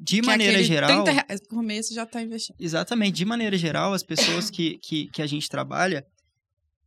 De 0.00 0.20
Que 0.20 0.26
é 0.26 0.30
maneira 0.30 0.62
geral, 0.64 1.02
30 1.04 1.10
reais 1.10 1.40
por 1.48 1.62
mês 1.62 1.86
você 1.88 1.94
já 1.94 2.06
tá 2.06 2.22
investindo. 2.22 2.56
exatamente, 2.58 3.14
de 3.16 3.24
maneira 3.24 3.58
geral, 3.58 3.92
as 3.92 4.02
pessoas 4.02 4.48
que, 4.48 4.78
que, 4.78 5.08
que 5.12 5.20
a 5.20 5.26
gente 5.26 5.48
trabalha 5.48 6.04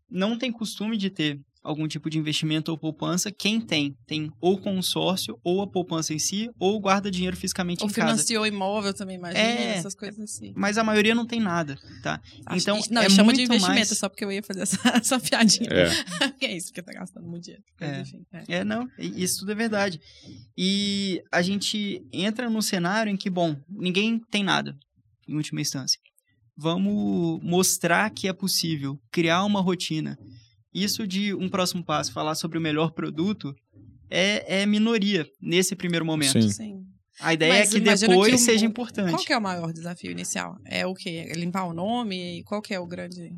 não 0.10 0.38
têm 0.38 0.52
costume 0.52 0.97
de 0.97 1.10
ter 1.10 1.39
algum 1.63 1.88
tipo 1.88 2.10
de 2.10 2.17
investimento 2.17 2.71
ou 2.71 2.78
poupança. 2.78 3.32
Quem 3.32 3.62
tem, 3.62 3.95
tem 4.08 4.32
ou 4.41 4.58
consórcio, 4.58 5.39
ou 5.43 5.62
a 5.62 5.67
poupança 5.67 6.13
em 6.13 6.19
si, 6.19 6.50
ou 6.60 6.80
guarda 6.80 7.12
dinheiro 7.12 7.38
fisicamente 7.38 7.84
Ou 7.84 7.89
em 7.89 7.93
casa. 7.93 8.08
financiou 8.13 8.47
imóvel 8.47 8.93
também, 8.93 9.15
imagina, 9.17 9.39
É. 9.39 9.76
essas 9.78 9.93
coisas 9.93 10.19
assim. 10.19 10.54
Mas 10.56 10.78
a 10.78 10.84
maioria 10.84 11.13
não 11.13 11.26
tem 11.26 11.39
nada, 11.39 11.78
tá? 12.02 12.19
Acho 12.45 12.62
Então, 12.63 12.82
que- 12.82 12.91
não, 12.91 13.02
é 13.02 13.10
chama 13.10 13.32
de 13.34 13.39
muito 13.39 13.41
investimento, 13.54 13.76
mais- 13.89 13.97
só 13.97 14.10
porque 14.10 14.26
eu 14.26 14.32
ia 14.32 14.41
fazer 14.41 14.62
essa, 14.63 14.80
essa 14.97 15.19
piadinha. 15.19 15.69
É. 15.69 15.86
que 16.39 16.45
é 16.45 16.56
isso, 16.58 16.67
porque 16.67 16.82
tá 16.82 16.93
gastando 16.93 17.28
muito 17.28 17.43
dinheiro. 17.43 17.63
Mas, 17.80 17.89
É. 17.89 18.02
enfim, 18.02 18.26
é. 18.34 18.43
É, 18.47 18.63
não, 18.63 18.88
isso 18.97 19.39
tudo 19.39 19.52
é 19.52 19.56
verdade. 19.56 20.00
E 20.58 21.21
a 21.32 21.41
gente 21.41 22.02
entra 22.12 22.50
num 22.50 22.62
cenário 22.62 23.12
em 23.12 23.17
que, 23.17 23.30
bom, 23.30 23.56
ninguém 23.69 24.19
tem 24.32 24.43
nada, 24.43 24.76
em 25.28 25.36
última 25.36 25.62
instância. 25.62 26.00
Vamos 26.58 27.39
mostrar 27.43 28.10
que 28.10 28.28
é 28.28 28.34
possível 28.34 29.00
criar 29.12 29.43
uma 29.45 29.62
rotina. 29.62 30.17
Isso 30.73 31.05
de 31.07 31.34
um 31.34 31.49
próximo 31.49 31.84
passo, 31.84 32.12
falar 32.13 32.36
sobre 32.36 32.57
o 32.57 32.62
melhor 32.62 32.91
produto, 32.91 33.53
é, 34.10 34.62
é 34.62 34.65
minoria 34.65 35.27
nesse 35.41 35.75
primeiro 35.75 36.05
momento. 36.05 36.41
Sim. 36.41 36.49
Sim. 36.49 36.86
A 37.19 37.34
ideia 37.34 37.53
Mas 37.53 37.69
é 37.69 37.79
que 37.79 38.07
depois 38.07 38.31
que 38.31 38.38
seja 38.38 38.60
Qual 38.62 38.69
importante. 38.69 39.25
que 39.25 39.34
é 39.34 39.38
o 39.38 39.41
maior 39.41 39.71
desafio 39.71 40.12
inicial? 40.12 40.57
É 40.65 40.88
o 40.88 40.93
quê? 40.93 41.27
É 41.29 41.34
limpar 41.34 41.65
o 41.65 41.73
nome? 41.73 42.39
E 42.39 42.43
qual 42.43 42.62
que 42.62 42.73
é 42.73 42.79
o 42.79 42.88
grande... 42.88 43.29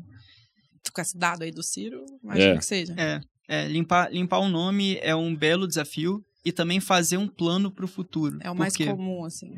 Com 0.92 1.00
esse 1.00 1.18
dado 1.18 1.42
aí 1.42 1.50
do 1.50 1.62
Ciro, 1.62 2.04
imagino 2.22 2.52
É. 2.54 2.58
que 2.58 2.64
seja. 2.64 2.94
É, 2.96 3.20
é, 3.48 3.68
limpar, 3.68 4.12
limpar 4.12 4.38
o 4.38 4.48
nome 4.48 4.96
é 5.02 5.14
um 5.14 5.34
belo 5.34 5.66
desafio 5.66 6.24
e 6.44 6.52
também 6.52 6.78
fazer 6.78 7.16
um 7.16 7.26
plano 7.26 7.70
para 7.70 7.84
o 7.84 7.88
futuro. 7.88 8.38
É 8.40 8.50
o 8.50 8.54
mais 8.54 8.76
comum, 8.76 9.24
assim. 9.24 9.54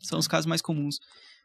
São 0.00 0.18
os 0.18 0.26
casos 0.26 0.46
mais 0.46 0.60
comuns. 0.60 0.98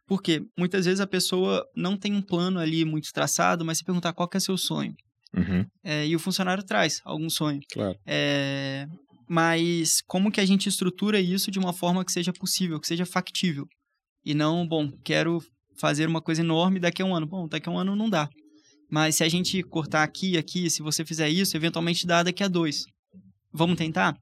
Porque 0.05 0.41
muitas 0.57 0.85
vezes 0.85 0.99
a 0.99 1.07
pessoa 1.07 1.65
não 1.75 1.95
tem 1.95 2.13
um 2.13 2.21
plano 2.21 2.59
ali 2.59 2.83
muito 2.83 3.11
traçado, 3.13 3.63
mas 3.63 3.77
se 3.77 3.83
perguntar 3.83 4.13
qual 4.13 4.27
que 4.27 4.35
é 4.35 4.39
seu 4.39 4.57
sonho. 4.57 4.93
Uhum, 5.35 5.65
é, 5.83 6.05
e 6.05 6.15
o 6.15 6.19
funcionário 6.19 6.63
traz 6.63 7.01
algum 7.03 7.29
sonho. 7.29 7.59
claro. 7.71 7.97
É, 8.05 8.85
mas 9.27 10.01
como 10.05 10.31
que 10.31 10.39
a 10.39 10.45
gente 10.45 10.69
estrutura 10.69 11.19
isso 11.19 11.49
de 11.49 11.57
uma 11.57 11.73
forma 11.73 12.05
que 12.05 12.11
seja 12.11 12.31
possível, 12.33 12.79
que 12.79 12.87
seja 12.87 13.05
factível? 13.05 13.65
E 14.23 14.33
não, 14.33 14.67
bom, 14.67 14.91
quero 15.03 15.41
fazer 15.79 16.07
uma 16.07 16.21
coisa 16.21 16.41
enorme 16.41 16.79
daqui 16.79 17.01
a 17.01 17.05
um 17.05 17.15
ano. 17.15 17.27
Bom, 17.27 17.47
daqui 17.47 17.67
a 17.67 17.71
um 17.71 17.77
ano 17.77 17.95
não 17.95 18.09
dá. 18.09 18.29
Mas 18.89 19.15
se 19.15 19.23
a 19.23 19.29
gente 19.29 19.63
cortar 19.63 20.03
aqui 20.03 20.37
aqui, 20.37 20.69
se 20.69 20.83
você 20.83 21.03
fizer 21.03 21.29
isso, 21.29 21.57
eventualmente 21.57 22.05
dá 22.05 22.21
daqui 22.21 22.43
a 22.43 22.47
dois. 22.47 22.85
Vamos 23.51 23.77
tentar? 23.77 24.15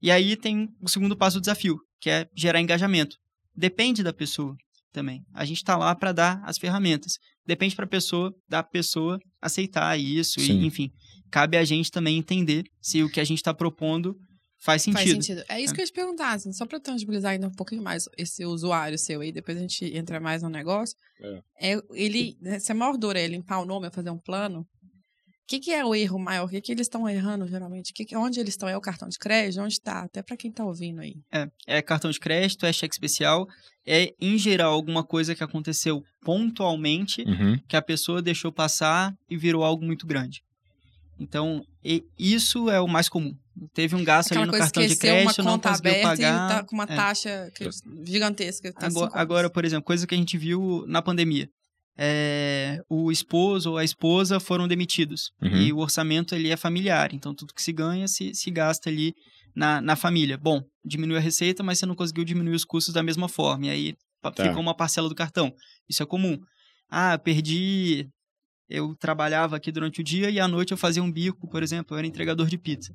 E 0.00 0.10
aí 0.10 0.36
tem 0.36 0.68
o 0.80 0.88
segundo 0.88 1.16
passo 1.16 1.38
do 1.38 1.40
desafio, 1.40 1.78
que 2.00 2.10
é 2.10 2.26
gerar 2.36 2.60
engajamento. 2.60 3.16
Depende 3.56 4.02
da 4.02 4.12
pessoa 4.12 4.54
também. 4.92 5.22
A 5.34 5.44
gente 5.44 5.58
está 5.58 5.76
lá 5.76 5.94
para 5.94 6.12
dar 6.12 6.40
as 6.44 6.58
ferramentas. 6.58 7.14
Depende 7.46 7.76
para 7.76 7.84
a 7.84 7.88
pessoa, 7.88 8.34
da 8.48 8.62
pessoa 8.62 9.18
aceitar 9.40 9.98
isso 9.98 10.40
Sim. 10.40 10.60
e, 10.60 10.66
enfim, 10.66 10.92
cabe 11.30 11.56
a 11.56 11.64
gente 11.64 11.90
também 11.90 12.16
entender 12.16 12.64
se 12.80 13.02
o 13.02 13.10
que 13.10 13.20
a 13.20 13.24
gente 13.24 13.38
está 13.38 13.52
propondo 13.52 14.16
faz 14.64 14.82
sentido. 14.82 14.98
Faz 14.98 15.10
sentido. 15.10 15.44
É 15.48 15.60
isso 15.60 15.74
que 15.74 15.80
eu 15.80 15.82
ia 15.82 15.86
te 15.86 15.92
perguntar, 15.92 16.32
assim, 16.32 16.52
só 16.52 16.64
pra 16.64 16.80
tangibilizar 16.80 17.32
ainda 17.32 17.48
um 17.48 17.54
pouquinho 17.54 17.82
mais 17.82 18.08
esse 18.16 18.44
usuário 18.46 18.98
seu 18.98 19.20
aí, 19.20 19.30
depois 19.30 19.58
a 19.58 19.60
gente 19.60 19.84
entra 19.94 20.18
mais 20.18 20.42
no 20.42 20.48
negócio. 20.48 20.96
É. 21.60 21.78
ele, 21.92 22.36
né, 22.40 22.58
se 22.58 22.72
a 22.72 22.74
maior 22.74 22.96
dor 22.96 23.14
é 23.14 23.26
limpar 23.26 23.60
o 23.60 23.66
nome, 23.66 23.86
é 23.86 23.90
fazer 23.90 24.10
um 24.10 24.18
plano, 24.18 24.66
o 25.44 25.46
que, 25.46 25.58
que 25.60 25.72
é 25.72 25.84
o 25.84 25.94
erro 25.94 26.18
maior? 26.18 26.46
O 26.46 26.48
que, 26.48 26.60
que 26.60 26.72
eles 26.72 26.86
estão 26.86 27.06
errando 27.08 27.46
geralmente? 27.46 27.92
Que 27.92 28.04
que- 28.04 28.16
onde 28.16 28.40
eles 28.40 28.54
estão? 28.54 28.68
É 28.68 28.76
o 28.76 28.80
cartão 28.80 29.08
de 29.08 29.18
crédito? 29.18 29.60
Onde 29.60 29.74
está? 29.74 30.00
Até 30.00 30.22
pra 30.22 30.36
quem 30.36 30.50
tá 30.50 30.64
ouvindo 30.64 31.00
aí. 31.02 31.16
É, 31.30 31.48
é 31.66 31.82
cartão 31.82 32.10
de 32.10 32.18
crédito, 32.18 32.64
é 32.64 32.72
cheque 32.72 32.94
especial, 32.94 33.46
é 33.86 34.14
em 34.20 34.38
geral 34.38 34.72
alguma 34.72 35.04
coisa 35.04 35.34
que 35.34 35.44
aconteceu 35.44 36.02
pontualmente, 36.22 37.22
Uhum, 37.22 37.58
que 37.68 37.76
a 37.76 37.82
pessoa 37.82 38.22
deixou 38.22 38.50
passar 38.50 39.14
e 39.28 39.36
virou 39.36 39.62
algo 39.62 39.84
muito 39.84 40.06
grande. 40.06 40.42
Então, 41.20 41.62
e- 41.84 42.02
isso 42.18 42.68
é 42.70 42.80
o 42.80 42.88
mais 42.88 43.08
comum. 43.08 43.36
Teve 43.72 43.94
um 43.94 44.02
gasto 44.02 44.28
Aquela 44.32 44.44
ali 44.46 44.50
no 44.52 44.58
cartão 44.58 44.82
de 44.84 44.92
esqueceu 44.94 45.14
uma 45.14 45.22
crédito, 45.24 45.42
não 45.44 45.52
conta 45.52 45.68
conseguiu 45.68 45.90
aberta 45.92 46.08
pagar. 46.08 46.50
e 46.50 46.54
tá 46.56 46.64
com 46.64 46.74
uma 46.74 46.84
É. 46.84 46.96
taxa 46.96 47.52
gigantesca. 48.04 48.72
Tá 48.72 48.86
Agora, 48.86 49.10
agora, 49.14 49.50
por 49.50 49.64
exemplo, 49.64 49.84
coisa 49.84 50.06
que 50.06 50.14
a 50.14 50.18
gente 50.18 50.36
viu 50.36 50.84
na 50.88 51.00
pandemia. 51.02 51.48
É, 51.96 52.80
o 52.88 53.10
esposo 53.12 53.70
ou 53.72 53.78
a 53.78 53.84
esposa 53.84 54.40
foram 54.40 54.66
demitidos. 54.66 55.30
Uhum. 55.40 55.56
E 55.56 55.72
o 55.72 55.78
orçamento 55.78 56.34
ele 56.34 56.48
é 56.50 56.56
familiar. 56.56 57.14
Então, 57.14 57.34
tudo 57.34 57.54
que 57.54 57.62
se 57.62 57.72
ganha 57.72 58.08
se, 58.08 58.34
se 58.34 58.50
gasta 58.50 58.90
ali 58.90 59.14
na, 59.54 59.80
na 59.80 59.94
família. 59.96 60.36
Bom, 60.36 60.62
diminuiu 60.84 61.18
a 61.18 61.20
receita, 61.20 61.62
mas 61.62 61.78
você 61.78 61.86
não 61.86 61.94
conseguiu 61.94 62.24
diminuir 62.24 62.54
os 62.54 62.64
custos 62.64 62.92
da 62.92 63.02
mesma 63.02 63.28
forma. 63.28 63.66
E 63.66 63.70
aí 63.70 63.94
Tá. 64.34 64.42
ficou 64.42 64.60
uma 64.62 64.74
parcela 64.74 65.06
do 65.08 65.14
cartão. 65.14 65.52
Isso 65.88 66.02
é 66.02 66.06
comum. 66.06 66.38
Ah, 66.88 67.18
perdi. 67.18 68.08
Eu 68.70 68.94
trabalhava 68.96 69.54
aqui 69.54 69.70
durante 69.70 70.00
o 70.00 70.04
dia 70.04 70.30
e 70.30 70.40
à 70.40 70.48
noite 70.48 70.72
eu 70.72 70.78
fazia 70.78 71.02
um 71.02 71.12
bico, 71.12 71.46
por 71.46 71.62
exemplo, 71.62 71.94
eu 71.94 71.98
era 71.98 72.06
entregador 72.06 72.46
de 72.48 72.56
pizza. 72.56 72.94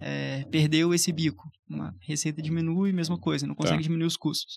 É, 0.00 0.44
perdeu 0.50 0.94
esse 0.94 1.12
bico. 1.12 1.42
Uma 1.68 1.94
receita 2.00 2.40
diminui, 2.40 2.90
mesma 2.90 3.18
coisa, 3.18 3.46
não 3.46 3.54
consegue 3.54 3.76
Tá. 3.78 3.82
diminuir 3.82 4.06
os 4.06 4.16
custos. 4.16 4.56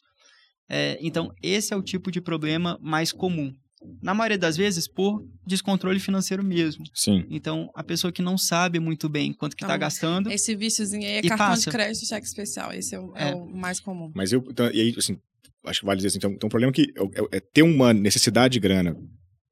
É, 0.69 0.97
então, 1.01 1.29
esse 1.43 1.73
é 1.73 1.75
o 1.77 1.81
tipo 1.83 2.09
de 2.09 2.21
problema 2.21 2.79
mais 2.81 3.11
comum. 3.11 3.53
Na 4.01 4.13
maioria 4.13 4.37
das 4.37 4.57
vezes, 4.57 4.87
por 4.87 5.23
descontrole 5.45 5.99
financeiro 5.99 6.43
mesmo. 6.43 6.83
sim. 6.93 7.25
Então, 7.29 7.69
a 7.75 7.83
pessoa 7.83 8.11
que 8.11 8.21
não 8.21 8.37
sabe 8.37 8.79
muito 8.79 9.07
bem 9.07 9.31
quanto 9.33 9.55
que 9.55 9.63
está 9.63 9.75
Então, 9.75 9.79
gastando, 9.85 10.31
Esse 10.31 10.55
viciozinho 10.55 11.03
aí 11.05 11.15
é 11.15 11.19
E 11.19 11.27
cartão 11.27 11.47
passa. 11.49 11.61
de 11.63 11.69
crédito 11.71 12.03
e 12.03 12.07
cheque 12.07 12.25
especial. 12.25 12.73
Esse 12.73 12.95
é 12.95 12.99
o, 12.99 13.15
é 13.15 13.29
É. 13.29 13.35
o 13.35 13.45
mais 13.45 13.79
comum. 13.79 14.11
Mas 14.15 14.31
eu, 14.31 14.43
então, 14.49 14.71
e 14.71 14.81
aí, 14.81 14.95
assim, 14.97 15.17
acho 15.65 15.81
que 15.81 15.85
vale 15.85 15.97
dizer 15.97 16.07
assim, 16.07 16.17
então, 16.17 16.31
então 16.31 16.47
o 16.47 16.49
problema 16.49 16.71
é 16.71 16.73
que 16.73 16.93
é, 17.31 17.37
é 17.37 17.39
ter 17.39 17.61
uma 17.63 17.93
necessidade 17.93 18.53
de 18.53 18.59
grana 18.59 18.95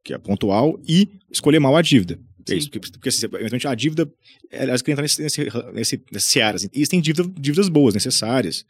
que 0.03 0.13
é 0.13 0.17
pontual 0.17 0.79
e 0.87 1.07
escolher 1.31 1.59
mal 1.59 1.75
a 1.75 1.81
dívida. 1.81 2.19
É 2.49 2.55
isso, 2.55 2.69
porque, 2.69 2.89
porque 2.91 3.09
assim, 3.09 3.25
eventualmente 3.25 3.67
a 3.67 3.75
dívida, 3.75 4.11
elas 4.51 4.81
querem 4.81 4.93
entrar 4.93 5.03
nesse, 5.03 5.21
nesse, 5.21 5.43
nesse, 5.73 6.03
nesse 6.11 6.27
seara, 6.27 6.55
assim, 6.57 6.67
e 6.73 6.77
existem 6.79 6.99
dívida, 6.99 7.29
dívidas 7.39 7.69
boas, 7.69 7.93
necessárias. 7.93 8.65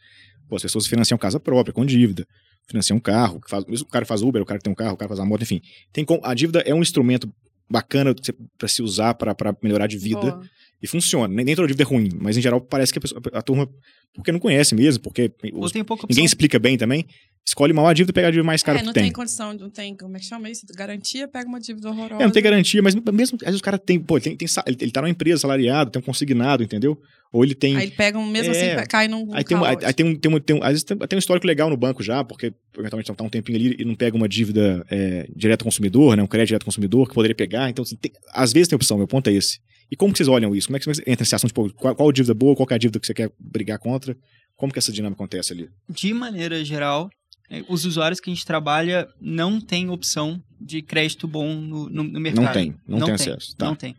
Pô, 0.48 0.54
as 0.56 0.62
pessoas 0.62 0.86
financiam 0.86 1.16
casa 1.18 1.40
própria 1.40 1.72
com 1.72 1.84
dívida, 1.84 2.24
financiam 2.66 2.96
um 2.96 3.00
carro, 3.00 3.40
que 3.40 3.50
faz, 3.50 3.64
o 3.80 3.86
cara 3.86 4.04
faz 4.04 4.22
Uber, 4.22 4.42
o 4.42 4.44
cara 4.46 4.58
que 4.58 4.64
tem 4.64 4.72
um 4.72 4.76
carro, 4.76 4.94
o 4.94 4.96
cara 4.96 5.08
faz 5.08 5.20
uma 5.20 5.26
moto, 5.26 5.42
enfim. 5.42 5.60
Tem, 5.92 6.04
a 6.22 6.34
dívida 6.34 6.60
é 6.60 6.74
um 6.74 6.82
instrumento 6.82 7.32
bacana 7.68 8.14
para 8.58 8.68
se 8.68 8.82
usar 8.82 9.14
para 9.14 9.34
melhorar 9.62 9.86
de 9.86 9.98
vida. 9.98 10.20
Boa. 10.20 10.42
E 10.84 10.86
funciona. 10.86 11.32
Nem, 11.34 11.46
nem 11.46 11.56
toda 11.56 11.66
dívida 11.66 11.82
é 11.82 11.86
ruim, 11.86 12.10
mas 12.20 12.36
em 12.36 12.42
geral 12.42 12.60
parece 12.60 12.92
que 12.92 12.98
a, 12.98 13.00
pessoa- 13.00 13.22
a 13.32 13.40
turma, 13.40 13.66
porque 14.14 14.30
não 14.30 14.38
conhece 14.38 14.74
mesmo, 14.74 15.02
porque 15.02 15.32
os- 15.54 15.72
tem 15.72 15.82
ninguém 16.10 16.24
explica 16.26 16.58
bem 16.58 16.76
também, 16.76 17.06
escolhe 17.46 17.72
mal 17.72 17.86
a 17.86 17.94
dívida 17.94 18.10
e 18.10 18.12
pega 18.12 18.28
a 18.28 18.30
dívida 18.30 18.46
mais 18.46 18.62
cara 18.62 18.76
é, 18.76 18.80
que 18.80 18.86
não 18.86 18.92
tem. 18.92 19.04
tem 19.04 19.12
condição, 19.12 19.54
não 19.54 19.70
tem, 19.70 19.96
como 19.96 20.14
é 20.14 20.20
que 20.20 20.26
chama 20.26 20.50
isso? 20.50 20.66
Garantia, 20.76 21.26
pega 21.26 21.48
uma 21.48 21.58
dívida 21.58 21.88
horrorosa. 21.88 22.22
É, 22.22 22.26
não 22.26 22.32
tem 22.32 22.42
garantia, 22.42 22.82
mas 22.82 22.94
mesmo, 22.94 23.38
às 23.40 23.46
vezes 23.46 23.60
o 23.60 23.62
cara 23.62 23.78
tem, 23.78 23.98
pô, 23.98 24.18
ele, 24.18 24.24
tem, 24.24 24.36
tem 24.36 24.48
ele, 24.66 24.76
ele 24.78 24.90
tá 24.90 25.00
numa 25.00 25.08
empresa 25.08 25.38
salariado, 25.40 25.90
tem 25.90 26.00
um 26.00 26.04
consignado, 26.04 26.62
entendeu? 26.62 27.00
Ou 27.32 27.42
ele 27.42 27.54
tem. 27.54 27.76
Aí 27.76 27.84
ele 27.84 27.92
pega 27.92 28.18
um, 28.18 28.28
mesmo 28.30 28.52
É. 28.54 28.74
assim, 28.76 28.86
cai 28.86 29.08
num 29.08 29.34
Aí 29.34 29.42
tem, 29.42 29.56
um, 29.56 29.64
aí, 29.64 29.76
aí 29.82 29.92
tem 29.94 30.04
um, 30.06 30.14
tem 30.16 30.32
um, 30.34 30.38
tem 30.38 30.56
um, 30.56 30.62
às 30.62 30.68
vezes 30.68 30.84
tem, 30.84 30.96
tem 30.98 31.16
um 31.16 31.18
histórico 31.18 31.46
legal 31.46 31.70
no 31.70 31.76
banco 31.78 32.02
já, 32.02 32.22
porque 32.22 32.52
eventualmente 32.78 33.10
tá 33.10 33.24
um 33.24 33.28
tempinho 33.30 33.58
ali 33.58 33.76
e 33.78 33.84
não 33.86 33.94
pega 33.94 34.14
uma 34.16 34.28
dívida 34.28 34.84
é, 34.90 35.26
direto 35.34 35.62
ao 35.62 35.64
consumidor, 35.64 36.14
né? 36.14 36.22
Um 36.22 36.26
crédito 36.26 36.48
direto 36.48 36.62
ao 36.62 36.66
consumidor 36.66 37.08
que 37.08 37.14
poderia 37.14 37.34
pegar. 37.34 37.70
Então, 37.70 37.82
assim, 37.82 37.96
tem- 37.96 38.12
às 38.34 38.52
vezes 38.52 38.68
tem 38.68 38.76
opção, 38.76 38.98
meu 38.98 39.08
ponto 39.08 39.28
é 39.30 39.32
esse. 39.32 39.58
E 39.90 39.96
como 39.96 40.12
que 40.12 40.18
vocês 40.18 40.28
olham 40.28 40.54
isso? 40.54 40.68
Como 40.68 40.76
é 40.76 40.80
que, 40.80 40.84
como 40.84 40.94
é 40.94 41.02
que 41.02 41.10
entra 41.10 41.22
nessa 41.22 41.36
ação? 41.36 41.48
Tipo, 41.48 41.72
qual, 41.74 41.94
qual 41.94 42.12
dívida 42.12 42.34
boa, 42.34 42.56
qual 42.56 42.66
é 42.70 42.74
a 42.74 42.78
dívida 42.78 42.98
que 42.98 43.06
você 43.06 43.14
quer 43.14 43.30
brigar 43.38 43.78
contra? 43.78 44.16
Como 44.56 44.72
que 44.72 44.78
essa 44.78 44.92
dinâmica 44.92 45.22
acontece 45.22 45.52
ali? 45.52 45.68
De 45.88 46.14
maneira 46.14 46.64
geral, 46.64 47.10
eh, 47.50 47.64
os 47.68 47.84
usuários 47.84 48.20
que 48.20 48.30
a 48.30 48.34
gente 48.34 48.46
trabalha 48.46 49.08
não 49.20 49.60
têm 49.60 49.90
opção 49.90 50.42
de 50.60 50.82
crédito 50.82 51.26
bom 51.26 51.54
no, 51.54 51.88
no, 51.88 52.04
no 52.04 52.20
mercado. 52.20 52.44
Não 52.44 52.52
tem, 52.52 52.70
não, 52.86 52.98
Não 52.98 53.06
tem, 53.06 53.16
tem, 53.16 53.32
acesso. 53.32 53.56
Tá. 53.56 53.66
Não 53.66 53.74
tem. 53.74 53.96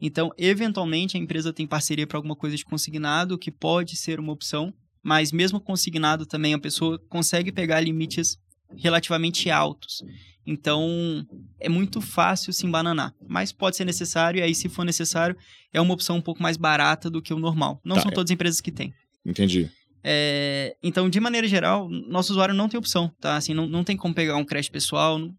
Então, 0.00 0.30
eventualmente, 0.36 1.16
a 1.16 1.20
empresa 1.20 1.52
tem 1.52 1.66
parceria 1.66 2.06
para 2.06 2.18
alguma 2.18 2.36
coisa 2.36 2.56
de 2.56 2.64
consignado, 2.64 3.38
que 3.38 3.50
pode 3.50 3.96
ser 3.96 4.20
uma 4.20 4.32
opção, 4.32 4.72
mas 5.02 5.32
mesmo 5.32 5.60
consignado 5.60 6.26
também, 6.26 6.52
a 6.52 6.58
pessoa 6.58 6.98
consegue 7.08 7.50
pegar 7.50 7.80
limites 7.80 8.36
relativamente 8.78 9.50
altos. 9.50 10.02
Então, 10.46 11.26
é 11.58 11.68
muito 11.68 12.00
fácil 12.00 12.52
se 12.52 12.66
embananar. 12.66 13.14
Mas 13.26 13.50
pode 13.52 13.76
ser 13.76 13.84
necessário, 13.84 14.38
e 14.38 14.42
aí, 14.42 14.54
se 14.54 14.68
for 14.68 14.84
necessário, 14.84 15.36
é 15.72 15.80
uma 15.80 15.94
opção 15.94 16.16
um 16.16 16.20
pouco 16.20 16.42
mais 16.42 16.56
barata 16.56 17.08
do 17.08 17.22
que 17.22 17.32
o 17.32 17.38
normal. 17.38 17.80
Não 17.84 17.96
Tá, 17.96 18.02
são 18.02 18.10
é. 18.10 18.14
todas 18.14 18.30
as 18.30 18.34
empresas 18.34 18.60
que 18.60 18.70
têm. 18.70 18.92
Entendi. 19.24 19.70
É, 20.02 20.76
então, 20.82 21.08
de 21.08 21.18
maneira 21.18 21.48
geral, 21.48 21.88
nosso 21.88 22.32
usuário 22.32 22.54
não 22.54 22.68
tem 22.68 22.76
opção, 22.78 23.10
tá? 23.20 23.36
Assim, 23.36 23.54
não, 23.54 23.66
não 23.66 23.82
tem 23.82 23.96
como 23.96 24.14
pegar 24.14 24.36
um 24.36 24.44
crédito 24.44 24.72
pessoal. 24.72 25.18
não- 25.18 25.34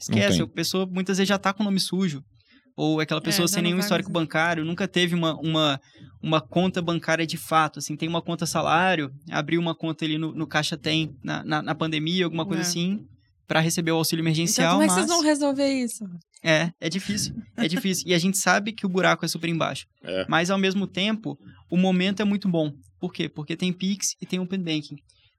esquece, 0.00 0.42
a 0.42 0.46
pessoa 0.46 0.86
muitas 0.86 1.18
vezes 1.18 1.28
já 1.28 1.38
tá 1.38 1.52
com 1.52 1.62
o 1.62 1.64
nome 1.64 1.78
sujo. 1.80 2.24
Ou 2.78 3.00
é 3.00 3.02
aquela 3.02 3.20
pessoa 3.20 3.48
já 3.48 3.54
sem 3.54 3.62
nenhum 3.64 3.80
histórico 3.80 4.08
bancário, 4.08 4.64
nunca 4.64 4.86
teve 4.86 5.12
uma, 5.12 5.34
uma, 5.40 5.80
uma 6.22 6.40
conta 6.40 6.80
bancária 6.80 7.26
de 7.26 7.36
fato. 7.36 7.80
Assim, 7.80 7.96
tem 7.96 8.08
uma 8.08 8.22
conta 8.22 8.46
salário, 8.46 9.12
abriu 9.32 9.60
uma 9.60 9.74
conta 9.74 10.04
ali 10.04 10.16
no, 10.16 10.32
no 10.32 10.46
Caixa 10.46 10.76
Tem, 10.76 11.12
na, 11.20 11.42
na, 11.42 11.60
na 11.60 11.74
pandemia, 11.74 12.24
alguma 12.24 12.46
coisa 12.46 12.62
É. 12.62 12.64
assim, 12.64 13.04
para 13.48 13.58
receber 13.58 13.90
o 13.90 13.96
auxílio 13.96 14.20
Então, 14.22 14.26
emergencial. 14.28 14.70
como 14.74 14.82
é 14.84 14.86
que 14.86 14.92
mas... 14.92 15.00
vocês 15.06 15.08
vão 15.10 15.26
resolver 15.26 15.66
isso? 15.66 16.04
É, 16.40 16.70
é 16.80 16.88
difícil. 16.88 17.34
É 17.56 17.66
difícil. 17.66 18.04
E 18.06 18.14
a 18.14 18.18
gente 18.18 18.38
sabe 18.38 18.70
que 18.70 18.86
o 18.86 18.88
buraco 18.88 19.24
é 19.24 19.28
super 19.28 19.50
embaixo. 19.50 19.84
É. 20.04 20.24
Mas, 20.28 20.48
ao 20.48 20.56
mesmo 20.56 20.86
tempo, 20.86 21.36
o 21.68 21.76
momento 21.76 22.22
é 22.22 22.24
muito 22.24 22.48
bom. 22.48 22.70
Por 23.00 23.12
quê? 23.12 23.28
Porque 23.28 23.56
tem 23.56 23.72
Pix 23.72 24.14
e 24.22 24.24
tem 24.26 24.38
Open 24.38 24.60
Banking. 24.60 24.98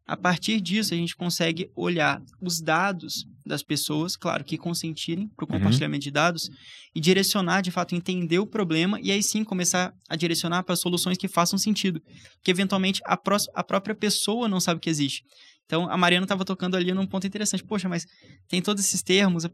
A 0.10 0.18
partir 0.18 0.60
disso, 0.60 0.92
a 0.92 0.98
gente 0.98 1.16
consegue 1.16 1.70
olhar 1.76 2.20
os 2.42 2.60
dados 2.60 3.28
das 3.46 3.62
pessoas, 3.62 4.18
claro, 4.18 4.44
que 4.44 4.58
consentirem 4.58 5.28
para 5.28 5.46
o 5.46 5.48
Uhum. 5.48 5.60
compartilhamento 5.60 6.04
de 6.04 6.10
dados, 6.10 6.50
e 6.96 7.00
direcionar, 7.00 7.62
de 7.62 7.70
fato, 7.70 7.94
entender 7.94 8.40
o 8.40 8.48
problema 8.48 9.00
e 9.04 9.12
aí 9.12 9.22
sim 9.22 9.44
começar 9.44 9.94
a 10.10 10.16
direcionar 10.16 10.64
para 10.64 10.76
soluções 10.76 11.16
que 11.16 11.28
façam 11.28 11.60
sentido. 11.60 12.02
Que, 12.44 12.50
eventualmente, 12.50 13.02
a, 13.06 13.16
pró 13.16 13.38
a 13.54 13.64
própria 13.64 13.94
pessoa 13.94 14.48
não 14.48 14.60
sabe 14.60 14.80
que 14.80 14.90
existe. 14.90 15.22
Então, 15.68 15.88
a 15.88 15.96
Mariana 15.96 16.26
estava 16.26 16.44
tocando 16.44 16.76
ali 16.76 16.92
num 16.92 17.06
ponto 17.06 17.28
interessante. 17.28 17.64
Poxa, 17.64 17.88
mas 17.88 18.08
tem 18.48 18.64
todos 18.64 18.84
esses 18.84 19.04
termos, 19.04 19.48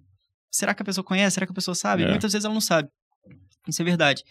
será 0.50 0.74
que 0.74 0.82
a 0.82 0.86
pessoa 0.86 1.04
conhece? 1.04 1.34
Será 1.34 1.46
que 1.46 1.52
a 1.52 1.56
pessoa 1.56 1.76
sabe? 1.76 2.04
É. 2.04 2.10
Muitas 2.10 2.32
vezes 2.32 2.46
ela 2.46 2.54
não 2.54 2.62
sabe. 2.62 2.88
Isso 3.68 3.82
é 3.82 3.86
verdade. 3.86 4.24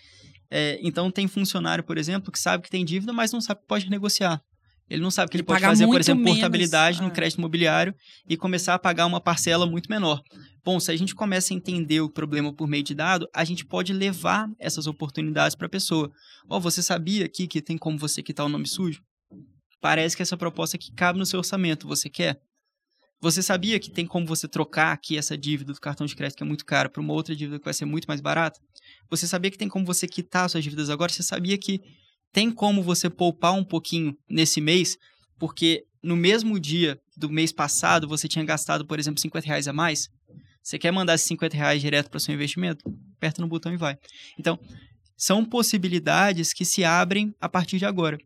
É, 0.50 0.78
então, 0.82 1.10
tem 1.10 1.28
funcionário, 1.28 1.84
por 1.84 1.98
exemplo, 1.98 2.32
que 2.32 2.38
sabe 2.38 2.62
que 2.62 2.70
tem 2.70 2.82
dívida, 2.82 3.12
mas 3.12 3.30
não 3.30 3.42
sabe 3.42 3.60
que 3.60 3.66
pode 3.66 3.90
negociar. 3.90 4.40
Ele 4.88 5.02
não 5.02 5.10
sabe 5.10 5.30
que 5.30 5.36
ele, 5.36 5.42
Ele 5.42 5.46
pode 5.46 5.62
fazer, 5.62 5.86
por 5.86 6.00
exemplo, 6.00 6.22
menos, 6.22 6.38
portabilidade 6.38 7.00
no 7.00 7.08
é. 7.08 7.10
crédito 7.10 7.38
imobiliário 7.38 7.94
e 8.28 8.36
começar 8.36 8.74
a 8.74 8.78
pagar 8.78 9.06
uma 9.06 9.20
parcela 9.20 9.66
muito 9.66 9.88
menor. 9.88 10.22
Bom, 10.62 10.78
se 10.78 10.90
a 10.90 10.96
gente 10.96 11.14
começa 11.14 11.52
a 11.52 11.56
entender 11.56 12.00
o 12.00 12.10
problema 12.10 12.52
por 12.52 12.68
meio 12.68 12.82
de 12.82 12.94
dado, 12.94 13.28
a 13.34 13.44
gente 13.44 13.64
pode 13.64 13.92
levar 13.92 14.48
essas 14.58 14.86
oportunidades 14.86 15.54
para 15.54 15.66
a 15.66 15.70
pessoa. 15.70 16.10
Ó, 16.48 16.60
você 16.60 16.82
sabia 16.82 17.24
aqui 17.24 17.46
que 17.46 17.62
tem 17.62 17.78
como 17.78 17.98
você 17.98 18.22
quitar 18.22 18.44
o 18.44 18.48
nome 18.48 18.66
sujo? 18.66 19.02
Parece 19.80 20.16
que 20.16 20.22
essa 20.22 20.36
proposta 20.36 20.76
aqui 20.76 20.92
cabe 20.92 21.18
no 21.18 21.26
seu 21.26 21.38
orçamento. 21.38 21.86
Você 21.86 22.08
quer? 22.08 22.40
Você 23.20 23.42
sabia 23.42 23.80
que 23.80 23.90
tem 23.90 24.06
como 24.06 24.26
você 24.26 24.46
trocar 24.46 24.92
aqui 24.92 25.16
essa 25.16 25.36
dívida 25.36 25.72
do 25.72 25.80
cartão 25.80 26.06
de 26.06 26.14
crédito 26.14 26.36
que 26.36 26.42
é 26.42 26.46
muito 26.46 26.64
cara 26.64 26.90
para 26.90 27.00
uma 27.00 27.14
outra 27.14 27.34
dívida 27.34 27.58
que 27.58 27.64
vai 27.64 27.72
ser 27.72 27.86
muito 27.86 28.06
mais 28.06 28.20
barata? 28.20 28.60
Você 29.08 29.26
sabia 29.26 29.50
que 29.50 29.56
tem 29.56 29.68
como 29.68 29.86
você 29.86 30.06
quitar 30.06 30.48
suas 30.50 30.62
dívidas 30.62 30.90
agora? 30.90 31.10
Você 31.10 31.22
sabia 31.22 31.56
que 31.56 31.80
tem 32.34 32.50
como 32.50 32.82
você 32.82 33.08
poupar 33.08 33.54
um 33.54 33.64
pouquinho 33.64 34.14
nesse 34.28 34.60
mês? 34.60 34.98
Porque 35.38 35.84
no 36.02 36.16
mesmo 36.16 36.60
dia 36.60 37.00
do 37.16 37.30
mês 37.30 37.50
passado 37.50 38.06
você 38.06 38.28
tinha 38.28 38.44
gastado, 38.44 38.84
por 38.84 38.98
exemplo, 38.98 39.18
50 39.18 39.46
reais 39.46 39.66
a 39.66 39.72
mais? 39.72 40.10
Você 40.62 40.78
quer 40.78 40.90
mandar 40.90 41.14
esses 41.14 41.26
50 41.28 41.56
reais 41.56 41.80
direto 41.80 42.10
para 42.10 42.18
o 42.18 42.20
seu 42.20 42.34
investimento? 42.34 42.84
aperta 43.24 43.40
no 43.40 43.48
botão 43.48 43.72
e 43.72 43.76
vai. 43.76 43.96
Então, 44.38 44.58
são 45.16 45.44
possibilidades 45.44 46.52
que 46.52 46.64
se 46.64 46.84
abrem 46.84 47.34
a 47.40 47.48
partir 47.48 47.78
de 47.78 47.86
agora. 47.86 48.18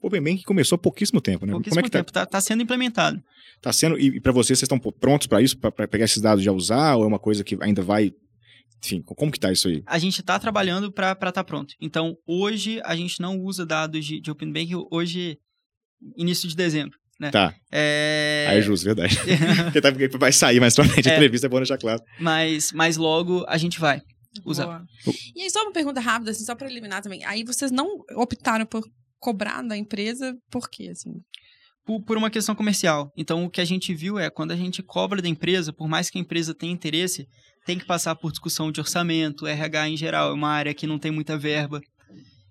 O 0.00 0.06
Open 0.06 0.22
Banking 0.22 0.42
começou 0.42 0.76
há 0.76 0.78
pouquíssimo 0.78 1.20
tempo, 1.20 1.46
né? 1.46 1.52
Pouquíssimo 1.52 1.76
Como 1.76 1.80
é 1.80 1.82
que 1.84 1.90
tá, 1.90 1.98
tempo, 1.98 2.12
tá, 2.12 2.26
tá 2.26 2.40
sendo 2.40 2.62
implementado. 2.62 3.22
tá 3.60 3.72
sendo? 3.72 3.98
E, 3.98 4.16
e 4.16 4.20
para 4.20 4.32
vocês, 4.32 4.58
vocês 4.58 4.70
estão 4.70 4.78
prontos 4.78 5.26
para 5.26 5.42
isso, 5.42 5.58
para 5.58 5.88
pegar 5.88 6.04
esses 6.04 6.22
dados 6.22 6.42
e 6.42 6.44
já 6.44 6.52
usar, 6.52 6.96
ou 6.96 7.04
é 7.04 7.06
uma 7.06 7.18
coisa 7.18 7.44
que 7.44 7.56
ainda 7.60 7.82
vai. 7.82 8.12
Enfim, 8.84 9.02
como 9.02 9.32
que 9.32 9.40
tá 9.40 9.50
isso 9.50 9.68
aí? 9.68 9.82
A 9.86 9.98
gente 9.98 10.20
está 10.20 10.38
trabalhando 10.38 10.92
para 10.92 11.12
estar 11.12 11.32
tá 11.32 11.44
pronto. 11.44 11.74
Então, 11.80 12.16
hoje, 12.26 12.80
a 12.84 12.94
gente 12.94 13.20
não 13.20 13.38
usa 13.40 13.64
dados 13.66 14.04
de, 14.04 14.20
de 14.20 14.30
Open 14.30 14.52
Banking, 14.52 14.86
hoje, 14.90 15.38
início 16.16 16.48
de 16.48 16.54
dezembro. 16.54 16.96
Né? 17.18 17.30
Tá. 17.30 17.54
É... 17.72 18.46
Aí 18.48 18.58
é 18.58 18.60
justo, 18.62 18.84
verdade. 18.84 19.16
Porque 19.64 19.80
tá- 19.80 19.90
porque 19.90 20.08
vai 20.18 20.30
sair 20.32 20.60
mais 20.60 20.74
pra 20.74 20.84
frente 20.84 21.08
a 21.08 21.12
É. 21.12 21.16
entrevista, 21.16 21.46
é 21.46 21.50
bom 21.50 21.56
deixar 21.56 21.78
claro. 21.78 22.02
mas, 22.20 22.72
mas 22.72 22.96
logo 22.98 23.44
a 23.48 23.56
gente 23.56 23.80
vai. 23.80 24.02
usar. 24.44 24.66
Boa. 24.66 24.84
E 25.34 25.40
aí, 25.42 25.50
só 25.50 25.62
uma 25.62 25.72
pergunta 25.72 25.98
rápida, 25.98 26.30
assim, 26.30 26.44
só 26.44 26.54
pra 26.54 26.70
eliminar 26.70 27.00
também. 27.02 27.24
Aí 27.24 27.42
vocês 27.42 27.70
não 27.70 28.04
optaram 28.16 28.66
por 28.66 28.84
cobrar 29.18 29.62
da 29.62 29.76
empresa, 29.78 30.36
por 30.50 30.68
quê, 30.68 30.88
assim? 30.92 31.14
Por, 31.86 32.16
uma 32.16 32.30
questão 32.30 32.54
comercial. 32.54 33.12
Então, 33.16 33.44
o 33.44 33.50
que 33.50 33.60
a 33.60 33.64
gente 33.64 33.94
viu 33.94 34.18
é, 34.18 34.28
quando 34.28 34.50
a 34.50 34.56
gente 34.56 34.82
cobra 34.82 35.22
da 35.22 35.28
empresa, 35.28 35.72
por 35.72 35.88
mais 35.88 36.10
que 36.10 36.18
a 36.18 36.20
empresa 36.20 36.54
tenha 36.54 36.72
interesse, 36.72 37.26
tem 37.64 37.78
que 37.78 37.86
passar 37.86 38.16
por 38.16 38.32
discussão 38.32 38.72
de 38.72 38.80
orçamento, 38.80 39.46
RH 39.46 39.88
em 39.88 39.96
geral, 39.96 40.30
é 40.30 40.34
uma 40.34 40.50
área 40.50 40.74
que 40.74 40.86
não 40.86 40.98
tem 40.98 41.12
muita 41.12 41.38
verba. 41.38 41.80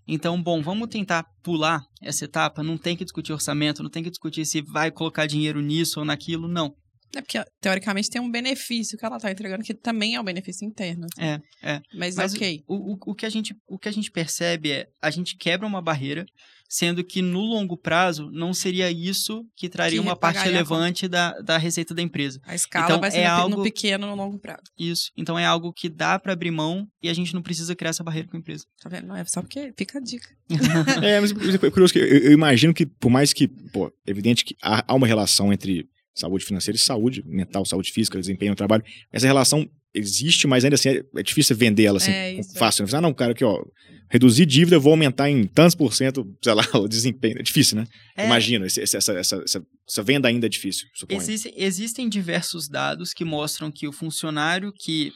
Então, 0.07 0.41
bom, 0.41 0.61
vamos 0.61 0.87
tentar 0.87 1.25
pular 1.43 1.81
essa 2.01 2.25
etapa, 2.25 2.63
não 2.63 2.77
tem 2.77 2.95
que 2.95 3.03
discutir 3.03 3.33
orçamento, 3.33 3.83
não 3.83 3.89
tem 3.89 4.03
que 4.03 4.09
discutir 4.09 4.45
se 4.45 4.61
vai 4.61 4.91
colocar 4.91 5.25
dinheiro 5.25 5.61
nisso 5.61 5.99
ou 5.99 6.05
naquilo, 6.05 6.47
não. 6.47 6.73
É 7.15 7.21
porque, 7.21 7.41
teoricamente, 7.61 8.09
tem 8.09 8.21
um 8.21 8.29
benefício 8.29 8.97
que 8.97 9.05
ela 9.05 9.17
tá 9.17 9.31
entregando, 9.31 9.63
que 9.63 9.73
também 9.73 10.15
é 10.15 10.21
um 10.21 10.23
benefício 10.23 10.67
interno. 10.67 11.05
assim. 11.05 11.25
É, 11.25 11.41
é. 11.63 11.81
Mas, 11.93 12.15
Mas 12.15 12.33
ok. 12.33 12.61
O, 12.67 12.93
o, 12.93 12.97
o, 13.07 13.15
que 13.15 13.25
a 13.25 13.29
gente, 13.29 13.55
o 13.67 13.79
que 13.79 13.87
a 13.87 13.91
gente 13.91 14.11
percebe 14.11 14.71
é, 14.71 14.87
a 15.01 15.09
gente 15.09 15.37
quebra 15.37 15.65
uma 15.65 15.81
barreira, 15.81 16.25
sendo 16.67 17.03
que 17.03 17.21
no 17.21 17.41
longo 17.41 17.77
prazo 17.77 18.29
não 18.31 18.53
seria 18.53 18.89
isso 18.91 19.45
que 19.55 19.69
traria 19.69 19.99
Que 19.99 20.05
uma 20.05 20.15
parte 20.15 20.39
relevante 20.43 21.07
da, 21.07 21.31
da 21.41 21.57
receita 21.57 21.93
da 21.93 22.01
empresa. 22.01 22.39
A 22.45 22.55
escala 22.55 22.85
Então, 22.85 22.99
vai 22.99 23.11
ser 23.11 23.19
é 23.19 23.27
no, 23.27 23.33
algo- 23.33 23.57
no 23.57 23.63
pequeno, 23.63 24.07
no 24.07 24.15
longo 24.15 24.39
prazo. 24.39 24.63
Isso. 24.77 25.11
Então 25.15 25.37
é 25.37 25.45
algo 25.45 25.71
que 25.71 25.87
dá 25.89 26.17
para 26.19 26.33
abrir 26.33 26.51
mão 26.51 26.87
e 27.01 27.09
a 27.09 27.13
gente 27.13 27.33
não 27.33 27.41
precisa 27.41 27.75
criar 27.75 27.91
essa 27.91 28.03
barreira 28.03 28.27
com 28.27 28.35
a 28.35 28.39
empresa. 28.39 28.65
Tá 28.81 28.89
vendo? 28.89 29.07
Não 29.07 29.15
é 29.15 29.23
só 29.25 29.41
porque 29.41 29.73
fica 29.77 29.99
a 29.99 30.01
dica. 30.01 30.27
É, 31.03 31.19
mas 31.19 31.31
é 31.31 31.69
curioso 31.69 31.93
que 31.93 31.99
eu, 31.99 32.05
eu 32.05 32.31
imagino 32.31 32.73
que, 32.73 32.85
por 32.85 33.09
mais 33.09 33.33
que, 33.33 33.47
pô, 33.47 33.87
é 34.05 34.11
evidente 34.11 34.43
que 34.45 34.55
há, 34.61 34.83
há 34.87 34.93
uma 34.95 35.07
relação 35.07 35.51
entre 35.53 35.87
saúde 36.13 36.45
financeira 36.45 36.75
e 36.75 36.79
saúde 36.79 37.23
mental, 37.25 37.65
saúde 37.65 37.91
física, 37.91 38.19
desempenho 38.19 38.51
no 38.51 38.55
trabalho. 38.55 38.83
Essa 39.11 39.27
relação 39.27 39.69
existe, 39.95 40.45
mas 40.47 40.63
ainda 40.63 40.75
assim 40.75 40.89
é, 40.89 41.03
é 41.17 41.23
difícil 41.23 41.55
vender 41.55 41.85
ela 41.85 41.97
assim, 41.97 42.11
É, 42.11 42.33
isso, 42.33 42.53
fácil. 42.57 42.85
né? 42.85 42.91
Ah, 42.93 43.01
não, 43.01 43.13
cara, 43.13 43.31
aqui, 43.31 43.43
ó, 43.43 43.63
reduzir 44.11 44.45
dívida, 44.45 44.75
eu 44.75 44.81
vou 44.81 44.91
aumentar 44.91 45.29
em 45.29 45.45
tantos 45.47 45.73
por 45.75 45.93
cento, 45.93 46.25
sei 46.43 46.53
lá, 46.53 46.63
o 46.75 46.87
desempenho. 46.87 47.39
É 47.39 47.43
difícil, 47.43 47.77
né? 47.77 47.85
É, 48.15 48.25
Imagino, 48.25 48.65
esse- 48.65 48.81
essa, 48.81 48.97
essa, 48.97 49.13
essa, 49.17 49.63
essa 49.87 50.03
venda 50.03 50.27
ainda 50.27 50.45
é 50.45 50.49
difícil, 50.49 50.87
suponho. 50.93 51.19
Existe- 51.19 51.53
existem 51.57 52.07
diversos 52.09 52.67
dados 52.69 53.13
que 53.13 53.25
mostram 53.25 53.71
que 53.71 53.87
o 53.87 53.91
funcionário 53.91 54.71
que 54.73 55.11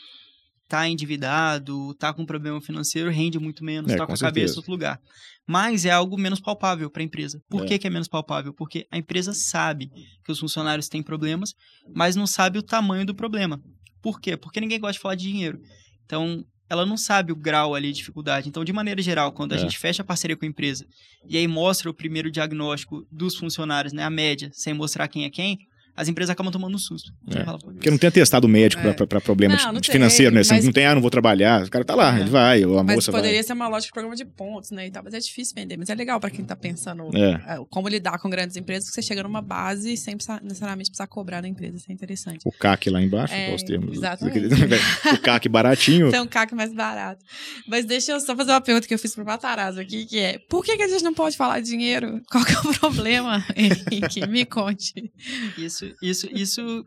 está 0.63 0.88
endividado, 0.88 1.92
está 1.92 2.13
com 2.13 2.26
problema 2.26 2.62
financeiro, 2.62 3.10
rende 3.10 3.39
muito 3.39 3.63
menos, 3.63 3.89
É, 3.89 3.96
está 3.96 4.06
com 4.06 4.13
com 4.13 4.18
a 4.18 4.28
cabeça 4.28 4.54
em 4.54 4.58
outro 4.58 4.72
lugar. 4.72 5.00
Mas 5.48 5.84
é 5.84 5.89
algo 5.89 6.15
menos 6.15 6.39
palpável 6.39 6.92
para 6.92 7.02
a 7.02 7.06
empresa. 7.06 7.42
Por 7.50 7.63
É. 7.63 7.65
que, 7.68 7.80
que 7.80 7.88
é 7.88 7.89
menos 7.89 8.08
palpável? 8.08 8.54
Porque 8.54 8.86
a 8.92 8.98
empresa 9.00 9.34
sabe 9.34 9.89
que 10.24 10.32
os 10.32 10.38
funcionários 10.39 10.88
têm 10.88 11.02
problemas, 11.02 11.54
mas 11.96 12.15
não 12.15 12.28
sabe 12.28 12.60
o 12.60 12.63
tamanho 12.63 13.04
do 13.04 13.15
problema. 13.15 13.60
Por 14.01 14.19
quê? 14.19 14.38
Porque 14.38 14.59
ninguém 14.62 14.79
gosta 14.79 14.93
de 14.93 14.99
falar 14.99 15.15
de 15.15 15.23
dinheiro. 15.23 15.59
Então, 16.05 16.43
ela 16.69 16.85
não 16.85 16.97
sabe 16.97 17.31
o 17.31 17.35
grau 17.35 17.73
ali 17.73 17.91
de 17.91 17.97
dificuldade. 17.97 18.47
Então, 18.47 18.63
de 18.63 18.71
maneira 18.71 19.01
geral, 19.01 19.31
quando 19.31 19.53
a 19.53 19.55
É. 19.55 19.59
gente 19.59 19.77
fecha 19.77 20.01
a 20.01 20.05
parceria 20.05 20.38
com 20.38 20.45
a 20.45 20.47
empresa 20.47 20.85
e 21.27 21.38
aí 21.38 21.47
mostra 21.47 21.89
o 21.89 21.93
primeiro 21.93 22.29
diagnóstico 22.31 23.05
dos 23.12 23.35
funcionários, 23.35 23.91
né, 23.93 24.03
a 24.03 24.09
média, 24.09 24.49
sem 24.53 24.73
mostrar 24.73 25.07
quem 25.07 25.25
é 25.25 25.29
quem, 25.29 25.57
as 25.99 26.07
empresas 26.07 26.29
acabam 26.31 26.51
tomando 26.51 26.73
um 26.75 26.77
susto. 26.77 27.12
É. 27.29 27.43
Fala, 27.43 27.59
"Pô, 27.59 27.71
Porque 27.71 27.91
não 27.91 27.97
tem 27.97 28.07
atestado 28.07 28.47
médico 28.47 28.85
É. 28.88 28.93
pra- 28.93 29.05
pra 29.07 29.19
problema 29.21 29.55
Não, 29.55 29.59
de- 29.59 29.65
não 29.65 29.73
de 29.81 29.88
tem, 29.88 29.93
financeiro, 29.93 30.33
né? 30.33 30.43
Você 30.43 30.53
mas- 30.53 30.65
não 30.65 30.71
tem, 30.71 30.85
ah, 30.85 30.95
não 30.95 31.01
vou 31.01 31.09
trabalhar. 31.12 31.63
O 31.65 31.69
cara 31.69 31.83
tá 31.83 31.93
lá, 31.95 32.17
É. 32.17 32.21
ele 32.21 32.29
vai, 32.29 32.63
ou 32.65 32.79
a 32.79 32.83
Mas 32.83 32.95
moça 32.95 33.12
poderia 33.12 33.35
vai. 33.38 33.43
ser 33.43 33.53
uma 33.53 33.67
lógica 33.67 33.88
de 33.89 33.93
programa 33.93 34.15
de 34.15 34.25
pontos, 34.25 34.71
né? 34.71 34.88
E 34.88 34.91
tal, 34.91 35.03
mas 35.03 35.13
é 35.13 35.19
difícil 35.19 35.53
vender. 35.55 35.77
Mas 35.77 35.89
é 35.89 35.95
legal 35.95 36.19
pra 36.19 36.29
quem 36.29 36.43
tá 36.45 36.55
pensando 36.55 37.09
É. 37.15 37.31
é, 37.55 37.59
como 37.69 37.88
lidar 37.89 38.17
com 38.19 38.29
grandes 38.29 38.55
empresas, 38.55 38.89
que 38.89 38.95
você 38.95 39.01
chega 39.01 39.23
numa 39.23 39.41
base 39.41 39.95
sem 39.97 40.15
precisar- 40.15 40.41
necessariamente 40.41 40.89
precisar 40.89 41.07
cobrar 41.07 41.41
da 41.41 41.47
empresa. 41.47 41.77
Isso 41.77 41.85
é 41.89 41.93
interessante. 41.93 42.39
O 42.45 42.51
CAC 42.51 42.89
lá 42.89 43.01
embaixo, 43.01 43.33
É, 43.33 43.53
os 43.53 43.63
termos? 43.63 43.97
exatamente. 43.97 44.39
o 45.13 45.21
CAC 45.21 45.49
baratinho. 45.49 46.09
Tem 46.12 46.21
um 46.21 46.27
CAC 46.27 46.55
mais 46.55 46.73
barato. 46.73 47.23
Mas 47.67 47.85
deixa 47.85 48.12
eu 48.13 48.19
só 48.19 48.35
fazer 48.35 48.51
uma 48.51 48.62
pergunta 48.62 48.88
que 48.88 48.93
eu 48.93 48.99
fiz 48.99 49.13
pro 49.13 49.25
Matarazzo 49.25 49.79
aqui, 49.79 50.05
que 50.05 50.17
é: 50.19 50.38
por 50.49 50.63
que, 50.63 50.77
que 50.77 50.83
a 50.83 50.88
gente 50.88 51.03
não 51.03 51.13
pode 51.13 51.35
falar 51.35 51.59
de 51.59 51.67
dinheiro? 51.69 52.21
Qual 52.31 52.43
que 52.45 52.53
é 52.53 52.59
o 52.59 52.73
problema, 52.79 53.43
Henrique? 53.55 54.25
Me 54.27 54.45
conte. 54.45 55.12
Isso, 55.57 55.88
isso, 56.02 56.28
isso. 56.36 56.86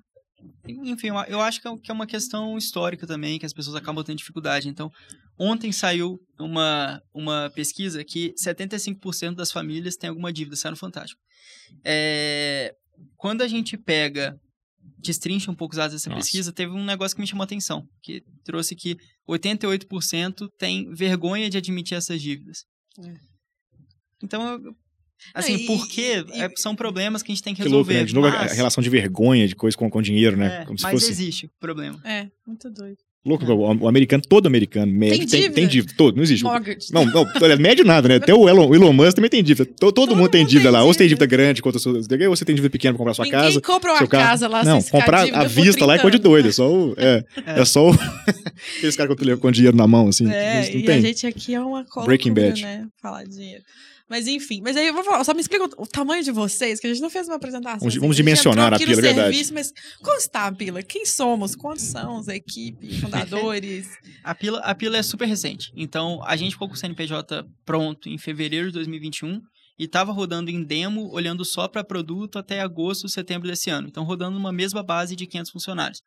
Enfim, 0.67 1.09
eu- 1.29 1.41
acho 1.41 1.61
que 1.61 1.69
é- 1.69 1.79
que 1.79 1.91
é 1.91 1.95
uma 1.95 2.07
questão 2.07 2.59
histórica 2.59 3.07
também, 3.07 3.39
que 3.39 3.47
as 3.47 3.53
pessoas 3.53 3.77
acabam 3.77 4.03
tendo 4.05 4.19
dificuldade. 4.19 4.69
Então, 4.69 4.91
ontem 5.39 5.71
saiu 5.71 6.19
uma, 6.39 7.01
uma 7.15 7.51
pesquisa 7.55 8.03
que 8.05 8.33
75% 8.37 9.37
das 9.37 9.53
famílias 9.53 9.97
têm 9.97 10.11
alguma 10.11 10.33
dívida, 10.33 10.57
saiu 10.57 10.73
no 10.73 10.77
Fantástico. 10.77 11.21
É, 11.85 12.75
quando 13.17 13.43
a 13.43 13.49
gente 13.49 13.77
pega, 13.77 14.37
destrincha 14.99 15.51
um 15.51 15.55
pouco 15.55 15.75
os 15.75 15.79
dados 15.79 15.95
dessa 15.95 16.11
Nossa. 16.11 16.21
pesquisa, 16.23 16.53
teve 16.53 16.73
um 16.73 16.85
negócio 16.85 17.15
que 17.15 17.21
me 17.21 17.27
chamou 17.27 17.43
a 17.43 17.45
atenção, 17.45 17.87
que 18.03 18.23
trouxe 18.45 18.75
que 18.75 18.97
88% 19.29 20.49
tem 20.59 20.93
vergonha 20.93 21.49
de 21.49 21.57
admitir 21.57 21.95
essas 21.97 22.21
dívidas. 22.21 22.65
É. 22.99 23.15
Então, 24.25 24.43
eu- 24.55 24.75
assim, 25.35 25.55
e- 25.57 25.67
por 25.67 25.87
quê? 25.89 26.25
e- 26.35 26.41
É, 26.43 26.51
são 26.57 26.75
problemas 26.75 27.23
que 27.23 27.31
a 27.33 27.35
gente 27.35 27.43
tem 27.45 27.55
que 27.55 27.63
Que 27.63 27.69
louco, 27.69 27.89
resolver. 27.91 28.01
né? 28.01 28.07
De 28.07 28.15
novo, 28.15 28.27
a- 28.29 28.31
mas- 28.31 28.53
a 28.53 28.55
relação 28.55 28.83
de 28.83 28.91
vergonha, 28.91 29.47
de 29.49 29.55
coisa 29.57 29.77
com, 29.77 29.89
com 29.91 30.03
dinheiro, 30.03 30.37
né? 30.37 30.61
é, 30.63 30.65
Como 30.65 30.79
se 30.79 30.85
mas 30.85 30.93
fosse. 30.93 31.11
existe 31.11 31.47
o 31.47 31.51
problema. 31.61 31.99
É, 32.05 32.27
muito 32.47 32.71
doido. 32.71 32.99
Louco, 33.25 33.45
o, 33.45 33.85
o 33.85 33.87
americano, 33.89 34.21
todo 34.29 34.49
americano, 34.49 34.91
médio, 34.93 35.19
tem, 35.19 35.27
dívida? 35.43 35.55
tem 35.55 35.69
dívida. 35.69 35.95
Todo, 35.97 36.17
não 36.17 36.25
existe. 36.25 36.43
Mortgage. 36.43 36.89
Não, 36.93 37.05
não, 37.07 37.25
olha, 37.41 37.57
médio 37.57 37.85
nada, 37.85 38.09
né? 38.09 38.17
Até 38.17 38.35
o 38.35 38.49
Elon, 38.49 38.67
o 38.69 38.75
Elon 38.75 38.93
Musk 38.93 39.15
também 39.15 39.31
tem 39.31 39.45
dívida. 39.45 39.65
Todo, 39.79 39.93
todo 39.93 40.17
mundo 40.17 40.29
tem 40.29 40.45
dívida 40.45 40.73
lá. 40.73 40.83
Ou 40.83 40.93
você 40.93 40.99
tem 40.99 41.07
dívida 41.07 41.25
grande, 41.25 41.63
quanto 41.63 41.77
ou 41.77 42.03
você 42.37 42.45
tem 42.45 42.53
dívida 42.57 42.69
pequena 42.69 42.95
pra 42.95 42.99
comprar 42.99 43.15
sua 43.15 43.25
Ninguém 43.25 43.41
casa. 43.41 43.61
compra 43.61 43.93
uma 43.93 43.99
seu 43.99 44.09
carro. 44.09 44.25
casa 44.25 44.49
lá 44.49 44.65
Não, 44.65 44.83
comprar 44.83 45.21
dívida 45.27 45.39
à 45.39 45.43
por 45.45 45.51
vista 45.51 45.87
lá 45.87 45.95
é 45.95 45.99
30 45.99 46.03
coisa 46.03 46.17
de 46.19 46.23
doido. 46.25 46.49
É 46.49 46.53
só 46.53 46.69
o. 46.69 46.95
É, 46.99 47.25
é. 47.47 47.61
É. 47.61 47.65
só 47.65 47.91
o. 47.91 47.95
Aqueles 48.79 48.97
caras 48.97 49.17
com, 49.17 49.37
com 49.39 49.51
dinheiro 49.53 49.77
na 49.77 49.87
mão, 49.87 50.09
assim. 50.09 50.29
É, 50.29 50.69
não 50.73 50.81
e 50.81 50.83
tem. 50.85 50.99
a 50.99 51.01
gente 51.01 51.25
aqui 51.25 51.55
é 51.55 51.61
uma 51.61 51.85
coluna, 51.85 52.07
Breaking 52.09 52.35
Bad. 52.35 52.61
né? 52.61 52.87
Falar 53.01 53.23
de 53.23 53.37
dinheiro. 53.37 53.63
Mas 54.09 54.27
enfim, 54.27 54.61
mas 54.63 54.77
aí 54.77 54.87
eu 54.87 54.93
vou 54.95 55.03
falar, 55.05 55.25
só 55.25 55.33
me 55.33 55.41
explica 55.41 55.65
o, 55.65 55.83
o 55.83 55.87
tamanho 55.87 56.23
de 56.23 56.31
vocês, 56.31 56.79
que 56.81 56.87
a 56.87 56.91
gente 56.91 57.01
não 57.03 57.09
fez 57.11 57.27
uma 57.29 57.37
apresentação. 57.37 57.79
Vamos- 57.79 57.93
assim. 57.95 58.01
vamos 58.01 58.15
A 58.15 58.19
gente 58.19 58.25
dimensionar 58.27 58.73
a 58.73 58.77
aqui 58.77 58.85
Pila, 58.87 59.01
no 59.01 59.07
é 59.07 59.11
verdade. 59.13 59.29
serviço, 59.35 59.55
Mas 59.55 59.73
como 60.03 60.17
está 60.19 60.47
a 60.47 60.53
Pila? 60.53 60.83
Quem 60.83 61.07
somos? 61.07 61.55
Quantos 61.57 61.85
são? 61.85 62.23
A 62.29 62.35
equipe, 62.37 63.01
fundadores? 63.01 63.89
A 64.25 64.35
pila, 64.35 64.59
a 64.61 64.75
pila 64.75 64.97
é 64.99 65.03
super 65.03 65.27
recente. 65.27 65.73
Então, 65.75 66.23
a 66.25 66.37
gente 66.37 66.53
ficou 66.53 66.69
com 66.69 66.75
o 66.75 66.77
CNPJ 66.77 67.45
pronto 67.65 68.09
em 68.09 68.17
fevereiro 68.19 68.69
de 68.69 68.75
2021 68.75 69.41
e 69.79 69.85
estava 69.85 70.13
rodando 70.13 70.51
em 70.51 70.63
demo, 70.63 71.11
olhando 71.13 71.45
só 71.45 71.67
para 71.67 71.83
produto 71.83 72.39
até 72.39 72.61
agosto, 72.61 73.09
setembro 73.09 73.49
desse 73.49 73.69
ano. 73.71 73.89
Então, 73.89 74.05
rodando 74.05 74.33
numa 74.39 74.53
mesma 74.53 74.83
base 74.83 75.17
de 75.17 75.27
500 75.27 75.51
funcionários. 75.51 76.01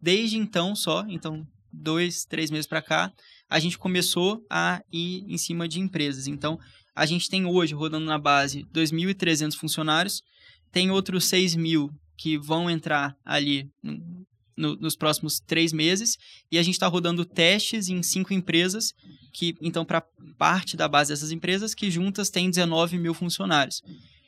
Desde 0.00 0.36
então 0.36 0.74
só, 0.76 1.04
então, 1.08 1.42
dois, 1.72 2.24
três 2.28 2.50
meses 2.50 2.66
para 2.66 2.82
cá, 2.82 3.10
a 3.48 3.58
gente 3.58 3.78
começou 3.78 4.44
a 4.50 4.82
ir 4.92 5.24
em 5.28 5.38
cima 5.38 5.66
de 5.66 5.80
empresas. 5.80 6.26
Então, 6.26 6.58
a 6.94 7.06
gente 7.06 7.28
tem 7.28 7.44
hoje, 7.46 7.74
rodando 7.74 8.06
na 8.06 8.18
base, 8.18 8.64
2.300 8.72 9.54
funcionários, 9.56 10.22
tem 10.70 10.90
outros 10.90 11.24
6 11.26 11.54
mil 11.54 11.90
que 12.16 12.38
vão 12.38 12.70
entrar 12.70 13.14
ali 13.24 13.68
no- 13.82 14.24
no- 14.56 14.76
nos 14.76 14.94
próximos 14.94 15.40
três 15.40 15.72
meses, 15.72 16.16
e 16.50 16.58
a 16.58 16.62
gente 16.62 16.74
está 16.74 16.86
rodando 16.86 17.24
testes 17.24 17.88
em 17.88 18.02
cinco 18.02 18.32
empresas, 18.34 18.92
que 19.32 19.54
então, 19.60 19.84
para 19.84 20.02
parte 20.38 20.76
da 20.76 20.86
base 20.86 21.10
dessas 21.10 21.32
empresas, 21.32 21.74
que 21.74 21.90
juntas 21.90 22.28
tem 22.30 22.50
19 22.50 22.98
mil 22.98 23.14
funcionários. 23.14 23.80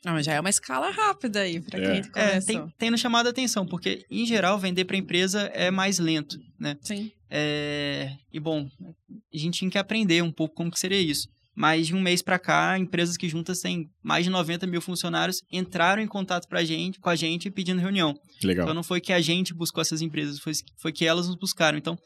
Não, 0.04 0.12
mas 0.12 0.26
já 0.26 0.32
é 0.34 0.40
uma 0.40 0.50
escala 0.50 0.90
rápida 0.90 1.40
aí 1.40 1.60
pra 1.60 1.78
É. 1.78 1.82
quem 1.82 2.00
É, 2.00 2.02
começou. 2.40 2.46
tem, 2.46 2.74
tem 2.78 2.90
nos 2.90 3.00
chamado 3.00 3.26
a 3.26 3.30
atenção, 3.30 3.66
porque, 3.66 4.04
em 4.10 4.26
geral, 4.26 4.58
vender 4.58 4.84
para 4.86 4.96
empresa 4.96 5.42
é 5.54 5.70
mais 5.70 5.98
lento, 5.98 6.38
né? 6.58 6.76
Sim. 6.82 7.10
É, 7.30 8.14
e 8.32 8.38
bom, 8.40 8.68
a 9.32 9.36
gente 9.36 9.58
tinha 9.58 9.70
que 9.70 9.78
aprender 9.78 10.22
um 10.22 10.32
pouco 10.32 10.54
como 10.54 10.70
que 10.70 10.78
seria 10.78 11.00
isso. 11.00 11.26
Mas 11.54 11.86
de 11.86 11.94
um 11.94 12.00
mês 12.00 12.20
para 12.20 12.38
cá, 12.38 12.78
empresas 12.78 13.16
que 13.16 13.28
juntas 13.28 13.60
têm 13.60 13.88
mais 14.02 14.24
de 14.24 14.30
90 14.30 14.66
mil 14.66 14.80
funcionários 14.80 15.42
entraram 15.52 16.02
em 16.02 16.06
contato 16.06 16.48
pra 16.48 16.64
gente, 16.64 16.98
com 16.98 17.08
a 17.08 17.14
gente 17.14 17.50
pedindo 17.50 17.80
reunião. 17.80 18.18
Legal. 18.42 18.64
Então 18.64 18.74
não 18.74 18.82
foi 18.82 19.00
que 19.00 19.12
a 19.12 19.20
gente 19.20 19.54
buscou 19.54 19.80
essas 19.80 20.02
empresas, 20.02 20.40
foi, 20.40 20.52
foi 20.76 20.92
que 20.92 21.06
elas 21.06 21.28
nos 21.28 21.36
buscaram. 21.36 21.78
Então, 21.78 21.96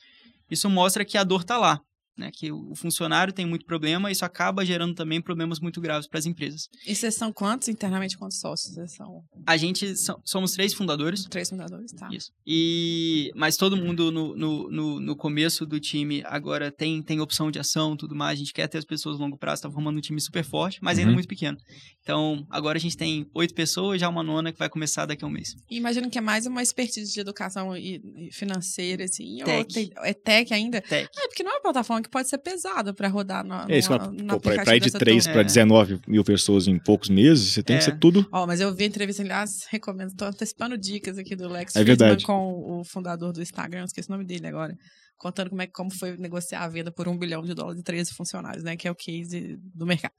isso 0.50 0.68
mostra 0.68 1.04
que 1.04 1.16
a 1.16 1.24
dor 1.24 1.44
tá 1.44 1.56
lá. 1.56 1.80
Né? 2.18 2.31
Que 2.33 2.50
o 2.52 2.74
funcionário 2.74 3.33
tem 3.33 3.46
muito 3.46 3.64
problema 3.64 4.09
e 4.11 4.12
isso 4.12 4.24
acaba 4.24 4.64
gerando 4.64 4.94
também 4.94 5.20
problemas 5.22 5.61
muito 5.61 5.81
graves 5.81 6.09
para 6.09 6.18
as 6.18 6.26
empresas. 6.26 6.68
E 6.87 6.94
vocês 6.94 7.14
são 7.14 7.33
quantos 7.33 7.68
internamente, 7.68 8.18
quantos 8.18 8.38
sócios? 8.40 8.74
Vocês 8.74 8.94
são 8.94 9.22
A 9.46 9.57
gente 9.57 9.96
so- 9.96 10.20
somos 10.24 10.52
três 10.52 10.74
fundadores. 10.74 11.24
três 11.24 11.48
fundadores, 11.48 11.92
tá? 11.92 12.09
Isso. 12.12 12.31
E, 12.46 13.31
mas 13.35 13.57
todo 13.57 13.76
mundo 13.76 14.11
no, 14.11 14.37
no, 14.37 14.70
no, 14.70 15.00
no 15.00 15.16
começo 15.16 15.64
do 15.64 15.78
time 15.78 16.22
agora 16.26 16.70
tem, 16.72 17.02
tem 17.02 17.20
opção 17.20 17.50
de 17.50 17.59
ação 17.59 17.96
tudo 17.96 18.14
mais. 18.14 18.38
A 18.38 18.42
gente 18.42 18.52
quer 18.52 18.66
ter 18.68 18.78
as 18.78 18.85
pessoas 18.85 19.16
a 19.16 19.18
longo 19.22 19.38
prazo, 19.38 19.62
tá 19.62 19.70
formando 19.70 19.96
um 19.98 20.00
time 20.00 20.20
super 20.20 20.44
forte, 20.44 20.78
mas 20.83 20.98
ainda 20.98 21.11
Uhum. 21.11 21.14
muito 21.14 21.28
pequeno. 21.28 21.57
Então, 22.02 22.44
agora 22.50 22.78
a 22.78 22.81
gente 22.81 22.96
tem 22.96 23.26
oito 23.35 23.54
pessoas, 23.54 24.00
já 24.00 24.09
uma 24.09 24.22
nona 24.22 24.52
que 24.52 24.59
vai 24.59 24.68
começar 24.68 25.07
daqui 25.07 25.24
a 25.24 25.28
um 25.28 25.31
mês. 25.31 25.54
E 25.70 25.76
imagino 25.76 26.11
que 26.11 26.18
é 26.18 26.20
mais 26.20 26.46
uma 26.46 26.62
expertise 26.62 27.12
de 27.12 27.20
educação 27.20 27.76
e- 27.76 28.00
e 28.28 28.33
financeira, 28.33 29.04
assim. 29.04 29.38
Ou 29.40 29.44
Tech. 29.44 29.74
tem- 29.74 29.90
é 29.98 30.14
tech 30.14 30.52
ainda? 30.54 30.81
Tech. 30.81 31.09
É, 31.16 31.28
porque 31.28 31.42
não 31.42 31.50
é 31.52 31.54
uma 31.54 31.61
plataforma 31.62 32.02
que 32.02 32.08
pode 32.09 32.29
ser 32.29 32.38
pesada 32.38 32.92
pra 32.92 33.09
rodar 33.09 33.44
no, 33.44 33.71
É 33.71 33.79
isso, 33.79 33.88
pra 33.88 34.77
ir 34.77 34.81
de 34.81 34.87
dessa 34.87 34.99
3 34.99 35.25
turma. 35.25 35.33
para 35.35 35.40
É. 35.42 35.44
19 35.44 36.01
mil 36.07 36.25
pessoas 36.25 36.66
em 36.66 36.79
poucos 36.79 37.09
meses, 37.09 37.53
você 37.53 37.62
tem 37.62 37.77
É. 37.77 37.79
que 37.79 37.85
ser 37.85 37.99
tudo. 37.99 38.27
Ó, 38.33 38.47
mas 38.47 38.61
eu 38.61 38.75
vi 38.75 38.85
a 38.85 38.87
entrevista, 38.87 39.23
aliás, 39.23 39.66
recomendo. 39.71 40.14
Tô 40.16 40.25
antecipando 40.25 40.77
dicas 40.77 41.18
aqui 41.18 41.37
do 41.37 41.49
Lex 41.49 41.77
É 41.77 41.85
verdade. 41.85 42.25
com 42.25 42.81
o 42.81 42.85
fundador 42.85 43.33
do 43.33 43.42
Instagram, 43.42 43.85
esqueci 43.85 44.09
o 44.09 44.12
nome 44.12 44.25
dele 44.25 44.47
agora. 44.47 44.77
Contando 45.16 45.51
como, 45.51 45.61
é, 45.62 45.66
como 45.66 45.90
foi 45.92 46.16
negociar 46.16 46.62
a 46.62 46.68
venda 46.68 46.92
por 46.92 47.09
um 47.09 47.18
bilhão 47.18 47.42
de 47.42 47.53
dólares 47.53 47.79
de 47.79 47.83
13 47.83 48.14
funcionários, 48.14 48.62
né? 48.62 48.77
Que 48.77 48.87
é 48.87 48.90
o 48.90 48.94
case 48.94 49.59
do 49.75 49.85
mercado. 49.85 50.14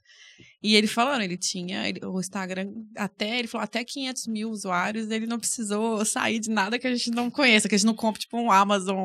E 0.62 0.76
ele 0.76 0.88
falando, 0.88 1.22
ele 1.22 1.38
tinha 1.38 1.88
ele- 1.88 2.02
o 2.06 2.20
Instagram 2.20 2.70
até, 2.98 3.40
ele 3.40 3.48
falou, 3.48 3.64
até 3.64 3.82
500 3.82 4.28
mil 4.28 4.50
usuários, 4.50 5.10
ele 5.10 5.26
não 5.26 5.40
precisou 5.40 6.04
sair 6.04 6.40
de 6.42 6.50
nada 6.50 6.78
que 6.78 6.86
a 6.86 6.94
gente 6.94 7.12
não 7.12 7.32
conheça, 7.32 7.70
que 7.70 7.76
a 7.76 7.78
gente 7.78 7.86
não 7.88 7.94
compre, 7.96 8.20
tipo, 8.20 8.38
um 8.38 8.52
Amazon, 8.52 8.98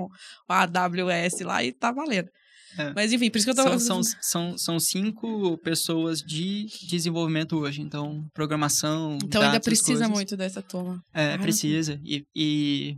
um 0.51 0.53
AWS 0.53 1.41
lá 1.45 1.63
e 1.63 1.71
tá 1.71 1.93
valendo. 1.93 2.29
É. 2.79 2.93
Mas 2.95 3.13
enfim, 3.13 3.31
por 3.31 3.39
isso 3.39 3.47
que 3.47 3.51
eu 3.51 3.55
tô... 3.65 3.79
São, 3.79 4.03
são, 4.03 4.19
são, 4.21 4.59
são 4.59 4.81
cinco 4.81 5.57
pessoas 5.59 6.21
de 6.21 6.67
desenvolvimento 6.89 7.57
hoje. 7.57 7.81
Então, 7.83 8.25
programação. 8.35 9.19
então 9.23 9.41
ainda 9.43 9.53
dados, 9.55 9.65
precisa 9.65 9.89
coisas. 9.93 10.09
muito 10.11 10.37
dessa 10.37 10.63
turma. 10.63 11.03
É, 11.13 11.35
Ah, 11.35 11.39
precisa. 11.39 12.01
E, 12.05 12.25
e 12.35 12.97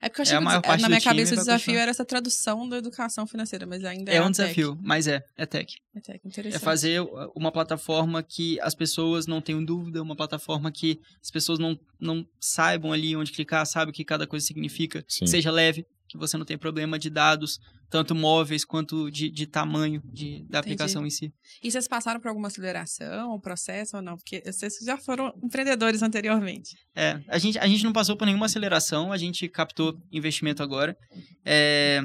É 0.00 0.08
porque 0.08 0.20
eu 0.20 0.24
É 0.24 0.36
achei 0.36 0.36
a 0.36 0.60
que 0.76 0.82
na 0.82 0.88
minha 0.88 1.00
cabeça 1.00 1.34
o 1.34 1.36
desafio 1.38 1.58
continuar. 1.66 1.82
era 1.82 1.90
essa 1.90 2.04
tradução 2.04 2.68
da 2.68 2.76
educação 2.76 3.26
financeira, 3.26 3.66
mas 3.66 3.84
ainda 3.84 4.12
é 4.12 4.18
a 4.18 4.22
um 4.22 4.26
tech. 4.26 4.36
desafio, 4.42 4.78
mas 4.82 5.06
é, 5.06 5.22
é 5.36 5.46
tech. 5.46 5.74
É 5.96 6.00
tech, 6.00 6.20
É 6.22 6.28
interessante. 6.28 6.62
fazer 6.62 7.00
uma 7.34 7.50
plataforma 7.50 8.22
que 8.22 8.60
as 8.60 8.74
pessoas 8.74 9.26
não 9.26 9.40
tenham 9.40 9.64
dúvida, 9.64 10.02
uma 10.02 10.14
plataforma 10.16 10.70
que 10.70 10.98
as 11.22 11.30
pessoas 11.30 11.58
não, 11.58 11.78
não 11.98 12.26
saibam 12.40 12.92
ali 12.92 13.16
onde 13.16 13.32
clicar, 13.32 13.64
sabe 13.66 13.90
o 13.90 13.94
que 13.94 14.04
cada 14.04 14.26
coisa 14.26 14.44
significa, 14.44 15.02
Sim. 15.08 15.26
seja 15.26 15.50
leve, 15.50 15.86
que 16.14 16.18
você 16.26 16.36
não 16.38 16.44
tem 16.44 16.56
problema 16.56 16.98
de 16.98 17.10
dados, 17.10 17.58
tanto 17.90 18.14
móveis 18.14 18.64
quanto 18.64 19.10
de, 19.10 19.30
de 19.30 19.46
tamanho 19.46 20.00
de, 20.12 20.44
da 20.48 20.58
aplicação 20.60 21.04
em 21.06 21.10
si. 21.10 21.32
E 21.62 21.70
vocês 21.70 21.86
passaram 21.88 22.20
por 22.20 22.28
alguma 22.28 22.48
aceleração, 22.48 23.34
um 23.34 23.40
processo 23.40 23.96
ou 23.96 24.02
não? 24.02 24.16
Porque 24.16 24.42
vocês 24.46 24.78
já 24.84 24.96
foram 24.96 25.32
empreendedores 25.42 26.02
anteriormente. 26.02 26.76
É, 26.94 27.20
a 27.28 27.38
gente, 27.38 27.58
a 27.58 27.66
gente 27.66 27.84
não 27.84 27.92
passou 27.92 28.16
por 28.16 28.24
nenhuma 28.26 28.46
aceleração, 28.46 29.12
a 29.12 29.16
gente 29.16 29.48
captou 29.48 29.96
investimento 30.12 30.62
agora. 30.62 30.96
É, 31.44 32.00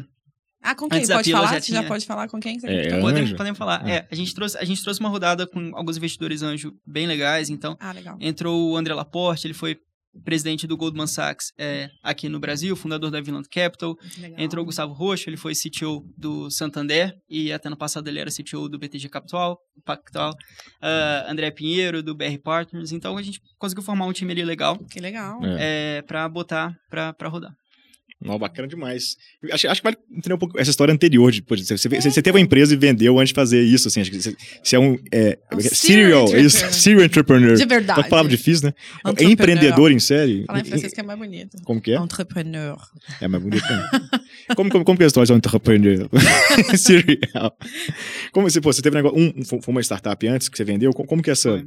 Ah, 0.61 0.75
com 0.75 0.89
quem? 0.89 0.97
Antes 0.99 1.09
Pode 1.09 1.31
falar? 1.31 1.43
já 1.53 1.61
Você 1.61 1.71
já 1.71 1.79
tinha. 1.79 1.87
pode 1.87 2.05
falar 2.05 2.27
com 2.27 2.39
quem? 2.39 2.59
Você 2.59 2.67
É, 2.67 2.87
é 2.87 2.99
podemos, 2.99 3.31
podemos 3.33 3.57
falar. 3.57 3.81
Ah. 3.85 3.89
É, 3.89 4.07
a 4.11 4.15
gente, 4.15 4.33
trouxe, 4.35 4.57
a 4.57 4.65
gente 4.65 4.83
trouxe 4.83 4.99
uma 4.99 5.07
rodada 5.09 5.47
com 5.47 5.71
alguns 5.73 5.95
investidores 5.97 6.41
anjo 6.41 6.73
bem 6.85 7.07
legais, 7.07 7.49
então 7.49 7.77
Ah, 7.79 7.91
legal. 7.93 8.17
entrou 8.19 8.71
o 8.71 8.75
André 8.77 8.93
Laporte, 8.93 9.47
ele 9.47 9.53
foi 9.53 9.79
presidente 10.23 10.67
do 10.67 10.77
Goldman 10.77 11.07
Sachs 11.07 11.51
é, 11.57 11.89
aqui 12.03 12.29
no 12.29 12.39
Brasil, 12.39 12.75
fundador 12.75 13.11
da 13.11 13.21
Viland 13.21 13.47
Capital. 13.49 13.97
legal. 14.17 14.39
Entrou 14.39 14.63
o 14.63 14.65
Gustavo 14.65 14.93
Rocha, 14.93 15.29
ele 15.29 15.37
foi 15.37 15.53
CTO 15.53 16.05
do 16.17 16.49
Santander 16.49 17.15
e 17.29 17.51
até 17.51 17.69
no 17.69 17.77
passado 17.77 18.07
ele 18.07 18.19
era 18.19 18.29
CTO 18.29 18.67
do 18.69 18.77
BTG 18.77 19.09
Capital. 19.09 19.59
Pactual. 19.85 20.33
Ah, 20.81 21.25
André 21.27 21.51
Pinheiro, 21.51 22.03
do 22.03 22.13
BR 22.13 22.37
Partners. 22.43 22.91
Então 22.91 23.17
a 23.17 23.21
gente 23.21 23.41
conseguiu 23.57 23.83
formar 23.83 24.05
um 24.05 24.13
time 24.13 24.31
ali 24.31 24.43
legal 24.43 24.77
Que 24.91 24.99
legal. 24.99 25.39
É. 25.43 25.97
é, 25.97 26.01
para 26.01 26.27
botar 26.27 26.75
pra 26.89 27.15
rodar. 27.27 27.55
Não, 28.21 28.37
bacana 28.37 28.67
demais. 28.67 29.15
Acho, 29.49 29.69
acho 29.69 29.81
que 29.81 29.83
vale 29.83 29.97
entender 30.11 30.33
um 30.33 30.37
pouco 30.37 30.59
essa 30.59 30.69
história 30.69 30.93
anterior. 30.93 31.31
De, 31.31 31.41
você, 31.47 31.77
você, 31.77 31.87
você 31.87 32.21
teve 32.21 32.37
uma 32.37 32.41
empresa 32.41 32.73
e 32.73 32.77
vendeu 32.77 33.17
antes 33.17 33.29
de 33.29 33.33
fazer 33.33 33.61
isso. 33.61 33.87
Assim, 33.87 34.01
acho 34.01 34.11
que 34.11 34.21
você, 34.21 34.35
você 34.61 34.75
é 34.75 34.79
um. 34.79 34.97
É, 35.09 35.39
É 35.49 35.55
um 35.55 35.61
serial, 35.61 36.27
serial 36.27 36.45
isso, 36.45 36.57
entrepreneur. 36.57 36.73
serial 36.73 37.05
entrepreneur. 37.05 37.55
De 37.55 37.65
verdade. 37.65 37.99
Uma 38.01 38.09
palavra 38.09 38.29
difícil, 38.29 38.67
né? 38.67 38.73
É 39.17 39.23
empreendedor 39.23 39.89
em 39.89 39.99
série. 39.99 40.43
Falar 40.45 40.59
em 40.59 40.65
francês 40.65 40.93
que 40.93 40.99
é 40.99 41.03
mais 41.03 41.17
bonito. 41.17 41.57
Como 41.63 41.79
que 41.79 41.93
é? 41.93 41.95
Entrepreneur. 41.95 42.77
É 43.21 43.27
mais 43.29 43.41
bonito. 43.41 43.63
Né? 43.63 43.89
como, 44.53 44.69
como, 44.69 44.83
como 44.83 44.97
que 44.97 45.03
é 45.03 45.05
a 45.05 45.07
história 45.07 45.25
de 45.25 45.33
um 45.33 45.37
entrepreneur? 45.37 46.09
serial. 46.77 47.57
Como 48.33 48.49
você, 48.49 48.59
pô, 48.59 48.73
você 48.73 48.81
teve 48.81 48.97
um 48.97 49.01
negócio. 49.01 49.17
Um, 49.17 49.61
foi 49.61 49.71
uma 49.71 49.81
startup 49.81 50.27
antes 50.27 50.49
que 50.49 50.57
você 50.57 50.65
vendeu? 50.65 50.91
Como, 50.91 51.07
como 51.07 51.23
que 51.23 51.29
é 51.29 51.33
essa. 51.33 51.51
Foi. 51.51 51.65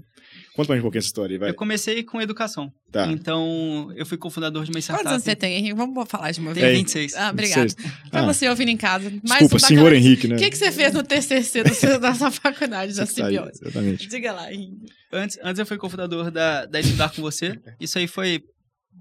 Conta 0.54 0.66
pra 0.66 0.76
gente 0.76 0.80
um 0.80 0.82
pouquinho 0.82 0.98
essa 0.98 1.06
história 1.06 1.34
aí, 1.34 1.38
vai. 1.38 1.50
Eu 1.50 1.54
comecei 1.54 2.02
com 2.02 2.20
educação. 2.20 2.70
Tá. 2.90 3.06
Então, 3.06 3.90
eu 3.96 4.04
fui 4.04 4.18
cofundador 4.18 4.64
de 4.64 4.70
uma 4.70 4.78
startup. 4.80 5.02
Quantos 5.04 5.12
anos 5.14 5.24
você 5.24 5.34
tem, 5.34 5.54
Henrique? 5.56 5.74
Vamos 5.74 6.06
falar 6.10 6.30
de 6.30 6.40
uma 6.40 6.52
vez. 6.52 6.66
Tem. 6.66 6.76
26. 6.76 7.14
Ah, 7.16 7.30
obrigada. 7.30 7.68
Seis. 7.70 7.90
Pra 8.10 8.20
Ah. 8.20 8.26
você 8.26 8.48
ouvindo 8.48 8.68
em 8.68 8.76
casa. 8.76 9.08
Mais 9.10 9.22
Desculpa, 9.40 9.56
um 9.56 9.58
senhor 9.58 9.92
Henrique, 9.94 10.28
né? 10.28 10.36
O 10.36 10.38
que, 10.38 10.50
que 10.50 10.56
você 10.58 10.70
fez 10.70 10.92
no 10.92 11.02
TCC 11.02 11.64
seu- 11.74 11.98
da 11.98 12.14
sua 12.14 12.30
faculdade 12.30 12.94
da 12.94 13.06
tá 13.06 13.12
simbiose? 13.12 13.60
Exatamente. 13.62 14.06
Diga 14.08 14.32
lá, 14.32 14.52
Henrique. 14.52 14.86
Antes, 15.12 15.38
antes 15.42 15.58
eu 15.58 15.64
fui 15.66 15.78
cofundador 15.78 16.30
da, 16.30 16.66
da 16.66 16.80
Estudar 16.80 17.10
Com 17.14 17.22
Você. 17.22 17.58
Isso 17.80 17.98
aí 17.98 18.06
foi 18.06 18.42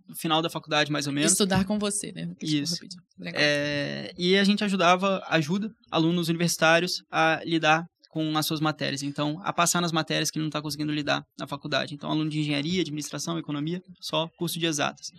no 0.08 0.16
final 0.16 0.42
da 0.42 0.50
faculdade, 0.50 0.90
mais 0.90 1.06
ou 1.06 1.12
menos. 1.14 1.34
Estudar 1.34 1.66
com 1.66 1.78
você, 1.78 2.14
né? 2.14 2.30
Isso. 2.42 2.78
É, 3.34 4.12
e 4.18 4.38
a 4.38 4.44
gente 4.44 4.64
ajudava, 4.64 5.22
ajuda 5.30 5.70
alunos 5.92 6.30
universitários 6.30 7.04
a 7.12 7.42
lidar 7.46 7.86
com 8.12 8.38
as 8.38 8.46
suas 8.46 8.60
matérias. 8.60 9.02
Então, 9.02 9.40
a 9.44 9.54
passar 9.54 9.82
nas 9.82 9.94
matérias 9.94 10.30
que 10.30 10.38
ele 10.38 10.44
não 10.44 10.50
está 10.50 10.62
conseguindo 10.62 10.92
lidar 10.92 11.26
na 11.40 11.48
faculdade. 11.48 11.96
Então, 11.96 12.12
aluno 12.12 12.30
de 12.30 12.40
engenharia, 12.40 12.82
administração, 12.82 13.40
economia, 13.40 13.82
só 14.02 14.28
curso 14.38 14.60
de 14.60 14.66
exatas. 14.66 15.12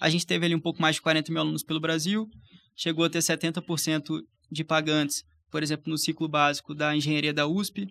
A 0.00 0.08
gente 0.08 0.24
teve 0.24 0.46
ali 0.46 0.54
um 0.54 0.60
pouco 0.60 0.80
mais 0.80 0.94
de 0.96 1.02
40 1.02 1.32
mil 1.32 1.40
alunos 1.40 1.64
pelo 1.64 1.80
Brasil, 1.80 2.28
chegou 2.76 3.04
a 3.04 3.10
ter 3.10 3.18
70% 3.18 4.22
de 4.50 4.62
pagantes, 4.62 5.24
por 5.50 5.62
exemplo, 5.62 5.90
no 5.90 5.98
ciclo 5.98 6.28
básico 6.28 6.72
da 6.72 6.94
engenharia 6.94 7.34
da 7.34 7.48
USP, 7.48 7.88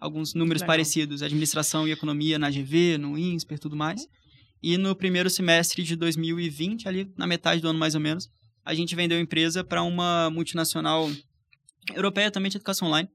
alguns 0.00 0.34
números 0.34 0.62
Legal. 0.62 0.72
parecidos, 0.72 1.22
administração 1.22 1.86
e 1.86 1.92
economia 1.92 2.38
na 2.38 2.50
GV, 2.50 2.98
no 2.98 3.16
INSPER, 3.16 3.58
tudo 3.60 3.76
mais. 3.76 4.04
E 4.60 4.76
no 4.76 4.96
primeiro 4.96 5.30
semestre 5.30 5.84
de 5.84 5.94
2020, 5.94 6.88
ali 6.88 7.12
na 7.16 7.26
metade 7.26 7.60
do 7.60 7.68
ano 7.68 7.78
mais 7.78 7.94
ou 7.94 8.00
menos, 8.00 8.28
a 8.64 8.74
gente 8.74 8.96
vendeu 8.96 9.18
a 9.18 9.20
empresa 9.20 9.62
para 9.62 9.82
uma 9.82 10.28
multinacional 10.30 11.08
europeia 11.94 12.30
também 12.30 12.50
de 12.50 12.56
educação 12.56 12.88
online, 12.88 13.08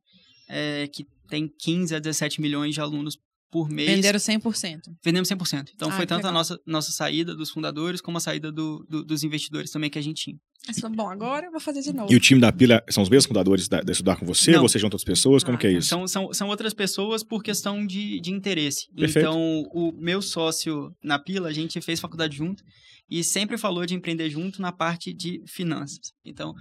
é, 0.49 0.88
que 0.88 1.05
tem 1.29 1.47
15 1.60 1.95
a 1.95 1.99
17 1.99 2.39
milhões 2.41 2.73
de 2.73 2.81
alunos 2.81 3.17
por 3.49 3.69
mês. 3.69 3.89
Venderam 3.89 4.19
100%. 4.19 4.81
Vendemos 5.03 5.29
100%. 5.29 5.69
Então 5.73 5.89
Ah, 5.89 5.93
foi 5.93 6.05
tanto 6.05 6.25
a 6.25 6.29
legal. 6.29 6.33
nossa, 6.33 6.60
nossa 6.65 6.91
saída 6.91 7.33
dos 7.33 7.49
fundadores, 7.49 8.01
como 8.01 8.17
a 8.17 8.19
saída 8.21 8.51
do- 8.51 8.86
do- 8.89 9.03
dos 9.05 9.23
investidores 9.23 9.71
também 9.71 9.89
que 9.89 9.97
a 9.97 10.01
gente 10.01 10.21
tinha. 10.23 10.38
Mas, 10.67 10.79
bom, 10.93 11.10
agora 11.10 11.45
eu 11.45 11.51
vou 11.51 11.62
fazer 11.62 11.81
de 11.81 11.93
novo. 11.93 12.12
E 12.12 12.15
o 12.15 12.19
time 12.19 12.41
da 12.41 12.51
Pila 12.51 12.83
são 12.89 13.01
os 13.01 13.07
mesmos 13.10 13.25
fundadores 13.27 13.69
da, 13.69 13.79
da 13.79 13.91
Estudar 13.93 14.17
com 14.17 14.25
você? 14.25 14.51
Não. 14.51 14.63
Ou 14.63 14.67
você 14.67 14.77
junta 14.77 14.95
outras 14.95 15.05
pessoas? 15.05 15.43
Como 15.43 15.55
Ah, 15.55 15.60
que 15.60 15.67
é 15.67 15.71
tá. 15.71 15.77
isso? 15.77 15.88
São, 15.88 16.05
são, 16.07 16.33
são 16.33 16.47
outras 16.49 16.73
pessoas 16.73 17.23
por 17.23 17.41
questão 17.41 17.86
de, 17.86 18.19
de 18.19 18.31
interesse. 18.33 18.88
Perfeito. 18.93 19.19
Então, 19.29 19.39
o 19.71 19.93
meu 19.93 20.21
sócio 20.21 20.91
na 21.01 21.17
Pila, 21.17 21.47
a 21.47 21.53
gente 21.53 21.79
fez 21.79 22.01
faculdade 22.01 22.36
junto 22.36 22.62
e 23.10 23.23
sempre 23.23 23.57
falou 23.57 23.86
de 23.86 23.93
empreender 23.95 24.29
junto 24.29 24.62
na 24.62 24.73
parte 24.73 25.13
de 25.13 25.41
finanças. 25.47 26.12
Então, 26.25 26.53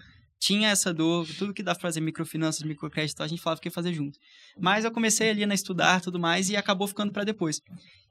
tinha 0.46 0.68
essa 0.68 0.94
dor, 0.94 1.26
tudo 1.38 1.52
que 1.52 1.62
dá 1.62 1.74
pra 1.74 1.82
fazer 1.82 2.00
microfinanças, 2.00 2.62
microcrédito, 2.62 3.22
a 3.22 3.26
gente 3.26 3.42
falava 3.42 3.60
que 3.60 3.66
ia 3.66 3.72
fazer 3.72 3.92
junto. 3.92 4.16
Mas 4.58 4.84
eu 4.84 4.92
comecei 4.92 5.30
ali 5.30 5.42
a 5.44 5.54
estudar 5.54 6.00
tudo 6.00 6.20
mais 6.20 6.48
e 6.48 6.56
acabou 6.56 6.86
ficando 6.86 7.12
para 7.12 7.24
depois. 7.24 7.60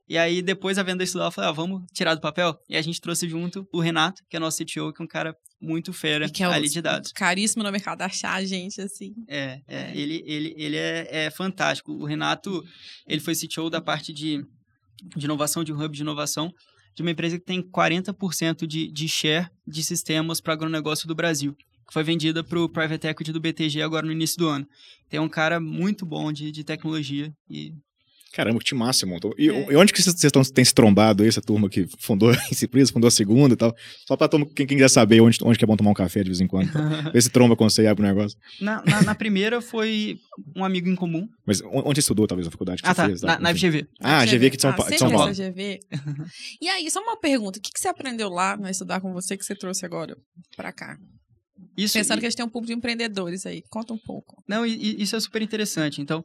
E 0.07 0.17
aí, 0.17 0.41
depois 0.41 0.77
a 0.77 0.83
venda 0.83 1.03
estudar, 1.03 1.25
eu 1.25 1.31
falei, 1.31 1.49
ah, 1.49 1.53
vamos 1.53 1.83
tirar 1.91 2.13
do 2.13 2.21
papel? 2.21 2.55
E 2.69 2.75
a 2.75 2.81
gente 2.81 3.01
trouxe 3.01 3.27
junto 3.27 3.67
o 3.73 3.79
Renato, 3.79 4.21
que 4.29 4.35
é 4.35 4.39
nosso 4.39 4.63
CTO, 4.63 4.93
que 4.93 5.01
é 5.01 5.05
um 5.05 5.07
cara 5.07 5.35
muito 5.59 5.91
fera 5.93 6.29
que 6.29 6.43
é 6.43 6.45
ali 6.45 6.69
de 6.69 6.81
dados. 6.81 7.11
Caríssimo 7.11 7.63
no 7.63 7.71
mercado 7.71 8.01
achar 8.01 8.33
a 8.33 8.43
gente, 8.43 8.79
assim. 8.81 9.13
É, 9.27 9.61
é, 9.67 9.77
É. 9.77 9.97
ele, 9.97 10.21
ele, 10.27 10.53
ele 10.57 10.75
é, 10.77 11.25
é 11.25 11.31
fantástico. 11.31 11.91
O 11.91 12.05
Renato, 12.05 12.63
ele 13.07 13.19
foi 13.19 13.33
CTO 13.33 13.69
da 13.69 13.81
parte 13.81 14.13
de, 14.13 14.45
de 15.15 15.25
inovação, 15.25 15.63
de 15.63 15.73
um 15.73 15.81
hub 15.81 15.95
de 15.95 16.01
inovação, 16.01 16.51
de 16.95 17.01
uma 17.01 17.11
empresa 17.11 17.39
que 17.39 17.45
tem 17.45 17.61
40% 17.61 18.67
de, 18.67 18.91
de 18.91 19.07
share 19.07 19.49
de 19.65 19.81
sistemas 19.81 20.39
para 20.39 20.53
agronegócio 20.53 21.07
do 21.07 21.15
Brasil, 21.15 21.55
que 21.87 21.93
foi 21.93 22.03
vendida 22.03 22.43
para 22.43 22.59
o 22.59 22.69
Private 22.69 23.07
Equity 23.07 23.31
do 23.31 23.39
BTG 23.39 23.81
agora 23.81 24.05
no 24.05 24.11
início 24.11 24.37
do 24.37 24.47
ano. 24.47 24.65
Tem 25.09 25.19
um 25.19 25.29
cara 25.29 25.59
muito 25.59 26.05
bom 26.05 26.31
de, 26.31 26.51
de 26.51 26.63
tecnologia 26.63 27.31
e 27.49 27.71
Caramba, 28.33 28.59
que 28.59 28.75
massa 28.75 28.99
você 28.99 29.05
montou. 29.05 29.33
E, 29.37 29.49
É. 29.49 29.71
e 29.71 29.75
onde 29.77 29.93
que 29.93 30.01
vocês 30.03 30.21
estão- 30.21 30.43
têm 30.43 30.65
se 30.65 30.73
trombado 30.73 31.23
aí, 31.23 31.29
essa 31.29 31.41
turma 31.41 31.69
que 31.69 31.87
fundou 31.97 32.31
essa 32.51 32.65
empresa, 32.65 32.91
fundou 32.91 33.07
a 33.07 33.11
segunda 33.11 33.53
e 33.53 33.55
tal? 33.57 33.73
Só 34.05 34.17
pra 34.17 34.27
turma, 34.27 34.45
quem, 34.47 34.67
quem 34.67 34.75
quiser 34.75 34.89
saber 34.89 35.21
onde, 35.21 35.37
onde 35.41 35.57
que 35.57 35.63
é 35.63 35.67
bom 35.67 35.77
tomar 35.77 35.91
um 35.91 35.93
café 35.93 36.21
de 36.21 36.27
vez 36.27 36.41
em 36.41 36.47
quando. 36.47 36.69
Vê 37.13 37.21
se 37.21 37.29
tromba 37.29 37.55
quando 37.55 37.69
você 37.69 37.87
abre 37.87 38.03
o 38.03 38.05
negócio. 38.05 38.37
na, 38.59 38.83
na, 38.83 39.03
na 39.03 39.15
primeira 39.15 39.61
foi 39.61 40.17
um 40.53 40.65
amigo 40.65 40.89
em 40.89 40.95
comum. 40.95 41.29
Mas 41.45 41.61
on- 41.61 41.83
onde 41.85 41.95
você 41.95 41.99
estudou, 42.01 42.27
talvez, 42.27 42.45
na 42.45 42.51
faculdade 42.51 42.81
que 42.81 42.89
Ah, 42.89 42.93
você 42.93 43.01
tá, 43.01 43.07
fez? 43.07 43.21
na, 43.21 43.39
na 43.39 43.51
Enfim. 43.51 43.59
FGV. 43.69 43.87
Ah, 44.01 44.25
GV 44.25 44.47
aqui 44.47 44.57
de 44.57 44.61
São, 44.61 44.71
Ah, 44.71 44.73
Pa- 44.73 44.89
de 44.89 44.97
São 44.97 45.09
Paulo. 45.11 45.29
essa 45.31 45.41
GV. 45.51 45.79
e 46.61 46.67
aí, 46.67 46.91
só 46.91 46.99
uma 47.01 47.15
pergunta. 47.17 47.57
O 47.57 47.61
que, 47.61 47.71
que 47.71 47.79
você 47.79 47.87
aprendeu 47.87 48.27
lá 48.27 48.57
no 48.57 48.67
estudar 48.67 48.99
com 48.99 49.13
você 49.13 49.37
que 49.37 49.45
você 49.45 49.55
trouxe 49.55 49.85
agora 49.85 50.17
pra 50.57 50.73
cá? 50.73 50.97
Isso, 51.77 51.93
Pensando 51.93 52.19
que 52.19 52.25
a 52.25 52.29
gente 52.29 52.37
tem 52.37 52.45
um 52.45 52.49
público 52.49 52.73
de 52.73 52.77
empreendedores 52.77 53.45
aí. 53.45 53.61
Conta 53.69 53.93
um 53.93 53.97
pouco. 53.97 54.43
Não, 54.47 54.65
isso 54.65 55.15
é 55.15 55.19
super 55.19 55.41
interessante. 55.41 56.01
Então, 56.01 56.23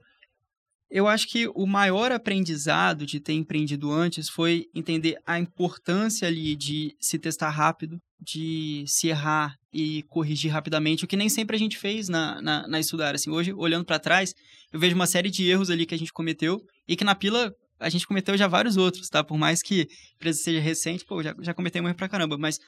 eu 0.91 1.07
acho 1.07 1.29
que 1.29 1.47
o 1.55 1.67
maior 1.67 2.11
aprendizado 2.11 3.07
de 3.07 3.21
ter 3.21 3.33
empreendido 3.33 3.93
antes 3.93 4.29
foi 4.29 4.65
entender 4.75 5.17
a 5.25 5.39
importância 5.39 6.27
ali 6.27 6.57
de 6.57 6.97
se 7.01 7.17
testar 7.17 7.51
rápido, 7.51 7.99
de 8.21 8.85
se 8.89 9.07
errar 9.09 9.55
e 9.73 10.03
corrigir 10.09 10.51
rapidamente, 10.51 11.05
o 11.05 11.07
que 11.07 11.17
nem 11.17 11.29
sempre 11.29 11.55
a 11.55 11.59
gente 11.59 11.79
fez 11.79 12.09
na, 12.09 12.43
na, 12.43 12.67
na 12.67 12.81
estudar. 12.81 13.15
Assim, 13.15 13.31
hoje, 13.31 13.53
olhando 13.53 13.85
para 13.85 14.01
trás, 14.01 14.35
eu 14.73 14.81
vejo 14.81 14.97
uma 14.97 15.07
série 15.07 15.31
de 15.31 15.49
erros 15.49 15.71
ali 15.71 15.87
que 15.87 15.95
a 15.95 15.99
gente 15.99 16.13
cometeu 16.13 16.61
e 16.89 16.97
que 16.97 17.05
na 17.05 17.15
pila 17.15 17.55
a 17.79 17.89
gente 17.89 18.07
cometeu 18.07 18.37
já 18.37 18.49
vários 18.49 18.77
outros, 18.77 19.09
tá? 19.09 19.23
Por 19.23 19.39
mais 19.39 19.63
que 19.63 19.83
a 19.83 20.15
empresa 20.17 20.43
seja 20.43 20.61
recente, 20.61 21.05
pô, 21.05 21.23
já, 21.23 21.35
já 21.41 21.55
cometemos 21.55 21.89
erro 21.89 21.97
pra 21.97 22.09
caramba, 22.09 22.37
mas 22.37 22.59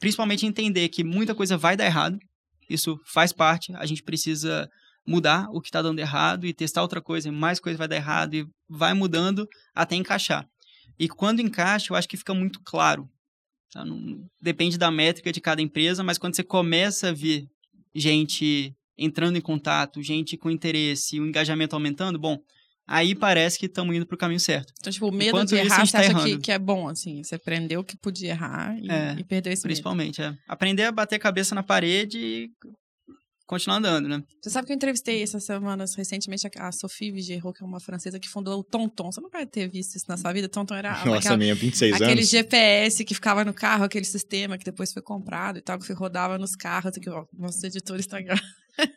principalmente 0.00 0.46
entender 0.46 0.88
que 0.88 1.04
muita 1.04 1.34
coisa 1.34 1.56
vai 1.56 1.76
dar 1.76 1.84
errado, 1.84 2.18
isso 2.68 2.98
faz 3.04 3.32
parte, 3.32 3.72
a 3.74 3.86
gente 3.86 4.02
precisa 4.02 4.68
mudar 5.06 5.48
o 5.50 5.60
que 5.60 5.68
está 5.68 5.82
dando 5.82 5.98
errado 5.98 6.46
e 6.46 6.52
testar 6.52 6.82
outra 6.82 7.00
coisa, 7.00 7.28
e 7.28 7.32
mais 7.32 7.60
coisa 7.60 7.78
vai 7.78 7.88
dar 7.88 7.96
errado 7.96 8.34
e 8.34 8.46
vai 8.68 8.94
mudando 8.94 9.46
até 9.74 9.94
encaixar. 9.94 10.46
E 10.98 11.08
quando 11.08 11.40
encaixa, 11.40 11.92
eu 11.92 11.96
acho 11.96 12.08
que 12.08 12.16
fica 12.16 12.34
muito 12.34 12.60
claro. 12.64 13.08
tá? 13.72 13.84
Não- 13.84 14.26
depende 14.40 14.76
da 14.76 14.90
métrica 14.90 15.32
de 15.32 15.40
cada 15.40 15.62
empresa, 15.62 16.02
mas 16.02 16.18
quando 16.18 16.34
você 16.34 16.42
começa 16.42 17.10
a 17.10 17.12
ver 17.12 17.46
gente 17.94 18.74
entrando 18.98 19.36
em 19.36 19.40
contato, 19.40 20.02
gente 20.02 20.36
com 20.36 20.50
interesse, 20.50 21.18
o 21.20 21.26
engajamento 21.26 21.74
aumentando, 21.74 22.18
bom, 22.18 22.38
aí 22.90 23.14
parece 23.14 23.58
que 23.58 23.66
estamos 23.66 23.94
indo 23.94 24.04
para 24.06 24.14
o 24.14 24.18
caminho 24.18 24.40
certo. 24.40 24.72
Então, 24.80 24.92
tipo, 24.92 25.06
o 25.08 25.12
medo 25.12 25.28
Enquanto 25.30 25.48
de 25.50 25.54
isso, 25.56 25.64
errar, 25.66 25.76
gente 25.78 25.90
você 25.90 25.96
tá 25.96 26.18
acha 26.18 26.24
que, 26.26 26.38
que 26.38 26.52
é 26.52 26.58
bom, 26.58 26.88
assim. 26.88 27.22
Você 27.22 27.36
aprendeu 27.36 27.84
que 27.84 27.96
podia 27.96 28.30
errar 28.30 28.76
e, 28.78 28.90
É, 28.90 29.14
e 29.18 29.24
perdeu 29.24 29.52
esse 29.52 29.60
medo. 29.60 29.68
Principalmente, 29.68 30.20
é. 30.20 30.34
Aprender 30.48 30.84
a 30.84 30.92
bater 30.92 31.16
a 31.16 31.20
cabeça 31.20 31.54
na 31.54 31.62
parede 31.62 32.18
e 32.18 32.48
continuar 33.46 33.78
andando, 33.78 34.08
né? 34.08 34.22
Você 34.40 34.48
sabe 34.48 34.66
que 34.66 34.72
eu 34.72 34.76
entrevistei 34.76 35.22
essas 35.24 35.44
semanas 35.44 35.96
recentemente 35.96 36.46
a 36.56 36.70
Sophie 36.70 37.10
Vigerot, 37.10 37.52
que 37.58 37.64
é 37.64 37.66
uma 37.66 37.80
francesa 37.80 38.20
que 38.20 38.28
fundou 38.28 38.60
o 38.60 38.62
Tonton. 38.62 39.10
Você 39.10 39.20
não 39.20 39.28
vai 39.28 39.44
ter 39.44 39.68
visto 39.68 39.96
isso 39.96 40.04
na 40.08 40.16
sua 40.16 40.32
vida. 40.32 40.48
Tonton 40.48 40.74
era 40.76 40.92
Nossa, 41.04 41.18
aquela- 41.18 41.36
minha, 41.36 41.54
26 41.54 41.94
aquele 41.94 42.12
anos. 42.12 42.28
GPS 42.28 43.04
que 43.04 43.12
ficava 43.12 43.44
no 43.44 43.52
carro, 43.52 43.82
aquele 43.84 44.04
sistema 44.04 44.56
que 44.56 44.64
depois 44.64 44.92
foi 44.92 45.02
comprado 45.02 45.58
e 45.58 45.62
tal, 45.62 45.78
que 45.80 45.92
rodava 45.92 46.38
nos 46.38 46.54
carros. 46.54 46.96
Aqui, 46.96 47.10
ó, 47.10 47.24
nossos 47.36 47.62
editores 47.64 48.04
estão 48.04 48.18
aqui. 48.22 48.40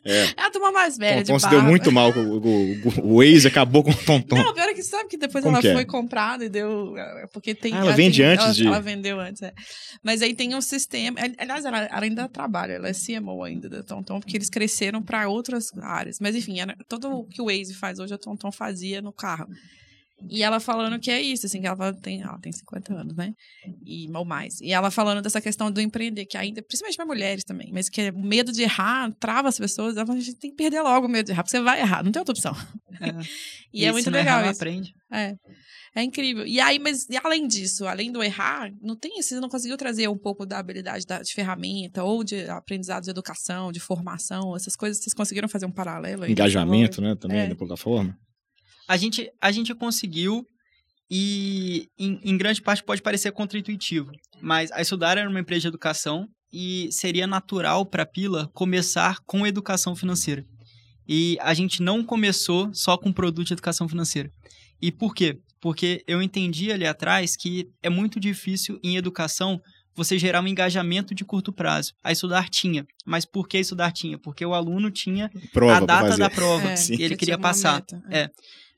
É. 0.04 0.24
É 0.36 0.42
a 0.46 0.50
turma 0.50 0.70
mais 0.72 0.96
velha 0.96 1.22
de 1.22 1.26
Tonton 1.28 1.38
se 1.40 1.48
deu 1.50 1.62
muito 1.62 1.90
mal. 1.92 2.10
O, 2.10 2.38
o, 2.38 2.88
o 3.02 3.16
Waze 3.18 3.46
acabou 3.48 3.82
com 3.82 3.90
o 3.90 3.94
Tonton. 3.94 4.36
Não, 4.36 4.54
pior 4.54 4.68
é 4.68 4.74
que 4.74 4.82
sabe 4.82 5.08
que 5.08 5.16
depois 5.16 5.42
Como 5.44 5.56
ela 5.56 5.62
que 5.62 5.68
é? 5.68 5.72
foi 5.74 5.84
comprada 5.84 6.44
e 6.44 6.48
deu. 6.48 6.96
é, 6.96 7.26
Porque 7.32 7.54
tem. 7.54 7.72
Ah, 7.74 7.78
ela 7.78 7.92
vende 7.92 8.18
tem- 8.22 8.26
antes 8.26 8.44
ela, 8.44 8.54
de- 8.54 8.66
Ela 8.66 8.80
vendeu 8.80 9.20
antes, 9.20 9.42
é. 9.42 9.52
Mas 10.02 10.22
aí 10.22 10.34
tem 10.34 10.54
um 10.54 10.60
sistema. 10.60 11.18
ali- 11.20 11.34
Aliás, 11.38 11.64
ela, 11.64 11.78
ela 11.84 12.00
ainda 12.04 12.28
trabalha, 12.28 12.72
ela 12.72 12.88
é 12.88 12.92
CMO 12.92 13.42
ainda 13.42 13.68
da 13.68 13.82
Tonton, 13.82 14.20
porque 14.20 14.36
eles 14.36 14.48
cresceram 14.50 15.02
para 15.02 15.28
outras 15.28 15.70
áreas. 15.78 16.18
Mas 16.20 16.34
enfim, 16.36 16.60
era, 16.60 16.76
todo 16.88 17.10
o 17.10 17.24
que 17.24 17.40
o 17.42 17.46
Waze 17.46 17.74
faz 17.74 17.98
hoje, 17.98 18.14
a 18.14 18.18
Tonton 18.18 18.50
fazia 18.52 19.00
no 19.02 19.12
carro. 19.12 19.48
E 20.28 20.42
ela 20.42 20.58
falando 20.58 20.98
que 20.98 21.10
é 21.10 21.20
isso, 21.20 21.46
assim, 21.46 21.60
que 21.60 21.66
ela 21.66 21.92
tem, 21.92 22.22
ela 22.22 22.38
tem 22.38 22.50
50 22.52 22.94
anos, 22.94 23.14
né? 23.14 23.34
E, 23.84 24.08
ou 24.14 24.24
mais. 24.24 24.60
E 24.60 24.72
ela 24.72 24.90
falando 24.90 25.20
dessa 25.20 25.40
questão 25.40 25.70
do 25.70 25.80
empreender, 25.80 26.24
que 26.24 26.36
ainda, 26.36 26.62
principalmente 26.62 26.96
para 26.96 27.06
mulheres 27.06 27.44
também, 27.44 27.70
mas 27.72 27.88
que 27.88 28.10
o 28.10 28.22
medo 28.22 28.52
de 28.52 28.62
errar 28.62 29.12
trava 29.20 29.48
as 29.48 29.58
pessoas. 29.58 29.96
Ela 29.96 30.06
fala, 30.06 30.18
a 30.18 30.22
gente 30.22 30.38
tem 30.38 30.50
que 30.50 30.56
perder 30.56 30.80
logo 30.80 31.06
o 31.06 31.10
medo 31.10 31.26
de 31.26 31.32
errar, 31.32 31.42
porque 31.42 31.56
você 31.56 31.62
vai 31.62 31.80
errar, 31.80 32.02
não 32.02 32.12
tem 32.12 32.20
outra 32.20 32.32
opção. 32.32 32.54
E, 33.72 33.84
é 33.84 33.90
muito 33.90 34.08
não 34.08 34.16
legal 34.16 34.38
errar, 34.38 34.52
isso. 34.52 34.62
aprende. 34.62 34.94
É. 35.12 35.34
É 35.96 36.02
incrível. 36.02 36.46
E 36.46 36.60
aí, 36.60 36.78
mas 36.78 37.08
e 37.08 37.16
além 37.22 37.46
disso, 37.46 37.86
além 37.86 38.10
do 38.10 38.22
errar, 38.22 38.72
não 38.80 38.96
tem 38.96 39.20
você 39.20 39.38
não 39.38 39.48
conseguiu 39.48 39.76
trazer 39.76 40.08
um 40.08 40.16
pouco 40.16 40.44
da 40.44 40.58
habilidade 40.58 41.06
da, 41.06 41.20
de 41.22 41.32
ferramenta 41.32 42.02
ou 42.02 42.24
de 42.24 42.48
aprendizado 42.48 43.04
de 43.04 43.10
educação, 43.10 43.70
de 43.70 43.78
formação, 43.80 44.56
essas 44.56 44.74
coisas, 44.74 45.02
vocês 45.02 45.14
conseguiram 45.14 45.48
fazer 45.48 45.66
um 45.66 45.70
paralelo 45.70 46.24
aí? 46.24 46.32
Engajamento, 46.32 47.00
né? 47.00 47.14
Também 47.14 47.38
É. 47.40 47.48
da 47.48 47.54
plataforma. 47.54 48.16
A 48.88 48.96
gente, 48.96 49.30
a 49.40 49.50
gente 49.50 49.74
conseguiu 49.74 50.44
e 51.10 51.88
em, 51.98 52.20
em 52.22 52.36
grande 52.36 52.62
parte 52.62 52.82
pode 52.82 53.02
parecer 53.02 53.32
contra-intuitivo, 53.32 54.10
mas 54.40 54.72
a 54.72 54.80
Estudar 54.80 55.18
era 55.18 55.28
uma 55.28 55.40
empresa 55.40 55.62
de 55.62 55.68
educação 55.68 56.26
e 56.52 56.88
seria 56.90 57.26
natural 57.26 57.84
para 57.84 58.04
a 58.04 58.06
Pila 58.06 58.48
começar 58.54 59.18
com 59.26 59.46
educação 59.46 59.94
financeira. 59.94 60.44
E 61.06 61.36
a 61.40 61.52
gente 61.52 61.82
não 61.82 62.02
começou 62.02 62.72
só 62.72 62.96
com 62.96 63.12
produto 63.12 63.48
de 63.48 63.52
educação 63.52 63.88
financeira. 63.88 64.30
E 64.80 64.90
por 64.90 65.14
quê? 65.14 65.38
Porque 65.60 66.02
eu 66.06 66.22
entendi 66.22 66.72
ali 66.72 66.86
atrás 66.86 67.36
que 67.36 67.66
é 67.82 67.90
muito 67.90 68.18
difícil 68.18 68.78
em 68.82 68.96
educação 68.96 69.60
você 69.96 70.18
gerar 70.18 70.42
um 70.42 70.48
engajamento 70.48 71.14
de 71.14 71.24
curto 71.24 71.52
prazo. 71.52 71.92
A 72.02 72.10
Estudar 72.10 72.48
tinha. 72.48 72.84
Mas 73.06 73.24
por 73.24 73.46
que 73.46 73.58
Estudar 73.58 73.92
tinha? 73.92 74.18
Porque 74.18 74.44
o 74.44 74.54
aluno 74.54 74.90
tinha 74.90 75.30
Prova 75.52 75.76
a 75.76 75.80
data 75.80 76.16
da 76.16 76.28
prova 76.28 76.68
É, 76.72 76.76
Sim. 76.76 76.96
e 76.96 77.02
ele 77.02 77.16
queria 77.16 77.38
passar. 77.38 77.74
meta, 77.76 78.02
É. 78.10 78.28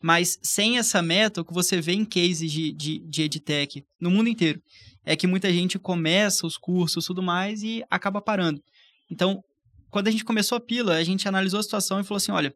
Mas 0.03 0.39
sem 0.43 0.79
essa 0.79 1.01
meta, 1.03 1.41
o 1.41 1.45
que 1.45 1.55
você 1.55 1.81
vê 1.81 1.93
em 1.93 2.05
cases 2.05 2.51
de, 2.51 2.73
de, 2.73 2.99
de 2.99 3.23
EdTech 3.23 3.85
no 4.01 4.11
mundo 4.11 4.29
inteiro 4.29 4.63
é 5.05 5.17
que 5.17 5.27
muita 5.27 5.53
gente 5.53 5.79
começa 5.79 6.47
os 6.47 6.57
cursos 6.57 7.05
e 7.05 7.07
tudo 7.07 7.23
mais 7.23 7.63
e 7.63 7.85
acaba 7.91 8.21
parando. 8.21 8.63
Então, 9.11 9.43
quando 9.91 10.09
a 10.09 10.11
gente 10.11 10.25
começou 10.25 10.57
a 10.57 10.61
pila, 10.61 10.97
a 10.97 11.05
gente 11.05 11.29
analisou 11.29 11.61
a 11.61 11.63
situação 11.63 12.01
e 12.01 12.05
falou 12.05 12.17
assim: 12.17 12.33
olha, 12.33 12.55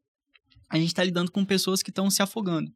a 0.69 0.77
gente 0.77 0.89
está 0.89 1.03
lidando 1.03 1.31
com 1.31 1.45
pessoas 1.45 1.83
que 1.83 1.91
estão 1.91 2.11
se 2.11 2.23
afogando. 2.23 2.71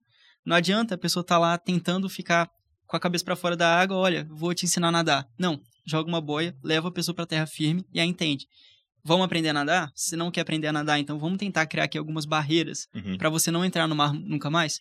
Não 0.45 0.57
adianta 0.57 0.95
a 0.95 0.99
pessoa 0.99 1.23
estar 1.23 1.39
lá 1.39 1.59
tentando 1.59 2.09
ficar 2.09 2.49
com 2.87 2.97
a 2.97 3.01
cabeça 3.01 3.25
para 3.25 3.35
fora 3.35 3.57
da 3.57 3.81
água, 3.81 3.97
olha, 3.97 4.27
vou 4.31 4.55
te 4.55 4.67
ensinar 4.67 4.89
a 4.89 4.93
nadar. 4.93 5.29
Não, 5.39 5.61
joga 5.87 6.09
uma 6.09 6.21
boia, 6.21 6.57
leva 6.62 6.89
a 6.89 6.93
pessoa 6.93 7.15
para 7.15 7.27
terra 7.27 7.47
firme 7.47 7.85
e 7.93 7.99
aí 7.99 8.07
entende. 8.07 8.47
Vamos 9.05 9.27
aprender 9.27 9.51
a 9.51 9.53
nadar? 9.53 9.93
Se 9.95 10.17
não 10.17 10.31
quer 10.31 10.41
aprender 10.41 10.67
a 10.69 10.73
nadar, 10.73 10.99
então 10.99 11.19
vamos 11.19 11.39
tentar 11.39 11.67
criar 11.67 11.85
aqui 11.85 11.99
algumas 11.99 12.25
barreiras 12.25 12.87
Uhum. 12.95 13.19
para 13.19 13.29
você 13.29 13.51
não 13.51 13.65
entrar 13.65 13.87
no 13.87 13.95
mar 13.95 14.13
nunca 14.15 14.49
mais. 14.51 14.79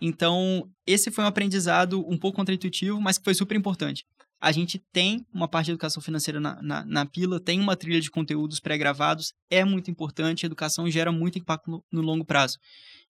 Então, 0.00 0.68
esse 0.86 1.10
foi 1.10 1.24
um 1.24 1.26
aprendizado 1.26 2.00
um 2.08 2.18
pouco 2.18 2.36
contraintuitivo, 2.36 3.00
mas 3.00 3.18
que 3.18 3.24
foi 3.24 3.34
super 3.34 3.56
importante. 3.56 4.04
A 4.38 4.52
gente 4.52 4.78
tem 4.92 5.24
uma 5.32 5.48
parte 5.48 5.66
de 5.66 5.72
educação 5.72 6.02
financeira 6.02 6.38
na, 6.38 6.60
na, 6.62 6.84
na 6.84 7.06
pila, 7.06 7.40
tem 7.40 7.58
uma 7.58 7.74
trilha 7.74 8.00
de 8.00 8.10
conteúdos 8.10 8.60
pré-gravados, 8.60 9.32
é 9.50 9.64
muito 9.64 9.90
importante, 9.90 10.44
a 10.44 10.48
educação 10.48 10.88
gera 10.90 11.10
muito 11.10 11.38
impacto 11.38 11.70
no, 11.70 11.82
no 11.90 12.02
longo 12.02 12.24
prazo. 12.24 12.58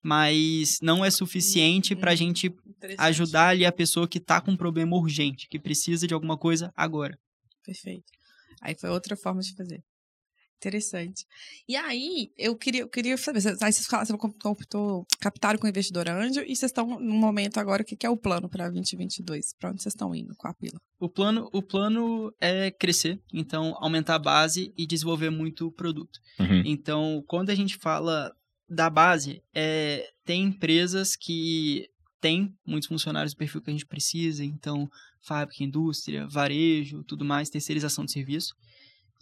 Mas 0.02 0.78
não 0.80 1.04
é 1.04 1.10
suficiente 1.10 1.96
para 1.96 2.12
a 2.12 2.14
gente 2.14 2.46
Interessante. 2.64 3.00
ajudar 3.08 3.48
ali 3.48 3.66
a 3.66 3.72
pessoa 3.72 4.06
que 4.06 4.18
está 4.18 4.40
com 4.40 4.52
um 4.52 4.56
problema 4.56 4.96
urgente, 4.96 5.48
que 5.50 5.58
precisa 5.58 6.06
de 6.06 6.14
alguma 6.14 6.38
coisa 6.38 6.72
agora. 6.76 7.18
Perfeito. 7.64 8.04
Aí 8.62 8.76
foi 8.78 8.88
outra 8.88 9.16
forma 9.16 9.40
de 9.40 9.52
fazer. 9.56 9.82
Interessante. 10.58 11.26
E 11.68 11.76
aí, 11.76 12.30
eu 12.36 12.56
queria, 12.56 12.80
eu 12.82 12.88
queria 12.88 13.16
saber, 13.18 13.40
vocês- 13.40 13.60
aí 13.62 13.72
vocês 13.72 13.86
falaram, 13.86 14.06
você 14.06 14.16
computou, 14.40 15.06
captaram 15.20 15.58
com 15.58 15.66
o 15.66 15.70
investidor 15.70 16.08
anjo 16.08 16.40
e 16.40 16.56
vocês 16.56 16.70
estão 16.70 16.98
num 16.98 17.18
momento 17.18 17.58
agora, 17.58 17.82
o 17.82 17.84
que, 17.84 17.94
que 17.96 18.06
é 18.06 18.10
o 18.10 18.16
plano 18.16 18.48
para 18.48 18.68
2022? 18.70 19.54
Para 19.58 19.70
onde 19.70 19.82
vocês 19.82 19.92
estão 19.94 20.14
indo 20.14 20.34
com 20.36 20.48
a 20.48 20.54
pila? 20.54 20.78
O 20.98 21.08
plano, 21.10 21.48
o 21.52 21.62
plano 21.62 22.32
é 22.40 22.70
crescer, 22.70 23.20
então 23.32 23.74
aumentar 23.78 24.14
a 24.14 24.18
base 24.18 24.72
e 24.76 24.86
desenvolver 24.86 25.30
muito 25.30 25.70
produto. 25.72 26.18
Uhum. 26.40 26.62
Então, 26.64 27.22
quando 27.26 27.50
a 27.50 27.54
gente 27.54 27.76
fala 27.76 28.32
da 28.68 28.88
base, 28.88 29.42
é, 29.54 30.08
tem 30.24 30.44
empresas 30.44 31.14
que 31.14 31.86
têm 32.20 32.52
muitos 32.66 32.88
funcionários 32.88 33.34
do 33.34 33.36
perfil 33.36 33.60
que 33.60 33.70
a 33.70 33.72
gente 33.72 33.86
precisa, 33.86 34.42
então 34.42 34.88
fábrica, 35.20 35.62
indústria, 35.62 36.26
varejo, 36.26 37.04
tudo 37.04 37.24
mais, 37.24 37.50
terceirização 37.50 38.04
de 38.04 38.12
serviço. 38.12 38.54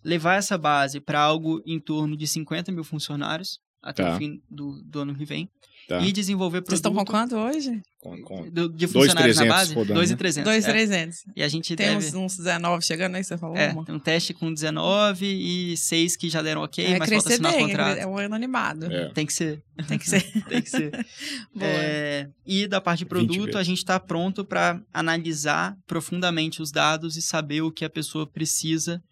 Levar 0.05 0.35
essa 0.37 0.59
base 0.59 1.01
para 1.01 1.21
algo 1.21 1.63
em 1.67 1.81
torno 1.81 2.17
de 2.17 2.27
50 2.27 2.71
mil 2.71 2.85
funcionários 2.85 3.59
até 3.83 4.03
Tá. 4.03 4.15
o 4.15 4.19
fim 4.19 4.41
do, 4.51 4.83
do 4.85 5.01
ano 5.01 5.15
que 5.15 5.25
vem. 5.25 5.49
Tá. 5.87 6.01
E 6.01 6.13
desenvolver 6.13 6.63
Vocês 6.65 6.79
estão 6.79 6.93
com 6.95 7.05
produto 7.05 7.11
quanto 7.11 7.37
hoje? 7.37 7.83
Com- 8.01 8.23
com- 8.23 8.49
do- 8.51 8.71
de 8.71 8.87
Dois 8.87 8.93
funcionários 8.93 9.37
na 9.37 9.43
300 9.43 9.49
base. 9.49 9.75
rodando, 9.75 9.95
2,300. 10.01 10.37
né? 10.39 10.53
Dois, 10.53 10.65
é. 10.65 10.73
trezentos. 10.73 11.19
E 11.37 11.43
a 11.43 11.49
gente 11.49 11.77
Tem 11.77 11.89
deve... 11.89 12.07
uns, 12.07 12.15
uns 12.15 12.37
19 12.39 12.83
chegando 12.83 13.17
aí, 13.17 13.23
você 13.25 13.37
falou? 13.37 13.55
É, 13.55 13.75
um 13.91 13.99
teste 13.99 14.33
com 14.33 14.51
19 14.51 15.27
e 15.27 15.77
6 15.77 16.17
que 16.17 16.31
já 16.31 16.41
deram 16.41 16.63
ok, 16.63 16.83
É, 16.87 16.99
mas 16.99 17.11
falta 17.11 17.29
assinar 17.29 17.53
bem, 17.53 17.67
contrato. 17.67 17.99
é 17.99 18.07
um 18.07 18.17
ano 18.17 18.35
animado. 18.35 18.91
É. 18.91 19.11
Tem 19.11 19.27
que 19.27 19.33
ser, 19.35 19.63
Tem 19.87 19.99
que 19.99 20.09
ser. 20.09 20.23
tem 20.49 20.63
que 20.63 20.71
ser. 20.71 21.07
É, 21.61 22.29
e 22.47 22.67
da 22.67 22.81
parte 22.81 23.01
de 23.01 23.05
20 23.05 23.09
produto, 23.11 23.59
a 23.59 23.63
gente 23.63 23.79
está 23.79 24.01
pronto 24.01 24.43
para 24.43 24.81
analisar 24.93 25.77
profundamente 25.87 26.63
os 26.63 26.71
dados 26.73 27.17
e 27.19 27.21
saber 27.23 27.61
o 27.63 27.71
que 27.71 27.85
a 27.85 27.91
pessoa 27.91 28.27
precisa 28.27 29.03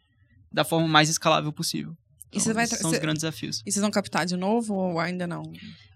da 0.53 0.65
forma 0.65 0.87
mais 0.89 1.09
escalável 1.09 1.53
possível. 1.53 1.95
E 2.33 2.41
você 2.41 2.53
vai 2.55 2.65
esses 2.65 2.79
são 2.79 2.91
os 2.91 2.97
você- 2.97 3.01
grandes 3.03 3.23
desafios. 3.23 3.61
E 3.67 3.71
vocês 3.71 3.81
vão 3.83 3.91
captar 3.91 4.25
de 4.25 4.37
novo 4.37 4.75
ou 4.75 4.99
ainda 4.99 5.27
não? 5.27 5.43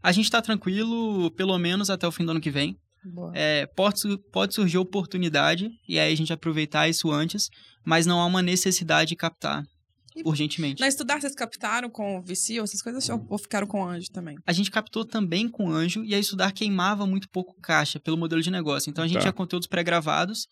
A 0.02 0.12
gente 0.12 0.26
está 0.26 0.42
tranquilo, 0.42 1.30
pelo 1.32 1.56
menos 1.58 1.88
até 1.88 2.06
o 2.06 2.12
fim 2.12 2.24
do 2.24 2.30
ano 2.32 2.40
que 2.40 2.50
vem. 2.50 2.76
Boa. 3.04 3.32
É, 3.34 3.66
pode, 3.66 4.00
pode 4.32 4.54
surgir 4.54 4.78
oportunidade, 4.78 5.70
e 5.88 5.98
aí 5.98 6.12
a 6.12 6.16
gente 6.16 6.32
aproveitar 6.32 6.88
isso 6.88 7.10
antes, 7.10 7.48
mas 7.84 8.04
não 8.04 8.20
há 8.20 8.26
uma 8.26 8.42
necessidade 8.42 9.10
de 9.10 9.16
captar 9.16 9.62
E- 10.14 10.22
urgentemente. 10.26 10.80
Na 10.80 10.88
estudar, 10.88 11.20
vocês 11.20 11.34
captaram 11.34 11.88
com 11.88 12.18
o 12.18 12.22
VC 12.22 12.58
ou 12.58 12.64
essas 12.64 12.82
coisas 12.82 13.08
ou 13.08 13.24
ou 13.30 13.38
ficaram 13.38 13.66
com 13.66 13.80
o 13.80 13.84
anjo 13.88 14.08
também? 14.12 14.36
A 14.46 14.52
gente 14.52 14.70
captou 14.70 15.04
também 15.04 15.48
com 15.48 15.70
anjo 15.70 16.04
e 16.04 16.14
a 16.14 16.18
estudar 16.18 16.52
queimava 16.52 17.06
muito 17.06 17.28
pouco 17.30 17.54
caixa 17.62 17.98
pelo 18.00 18.16
modelo 18.18 18.42
de 18.42 18.50
negócio. 18.50 18.90
Então 18.90 19.04
a 19.04 19.06
gente 19.06 19.16
Tá. 19.18 19.20
tinha 19.22 19.32
conteúdos 19.32 19.68
pré-gravados, 19.68 20.46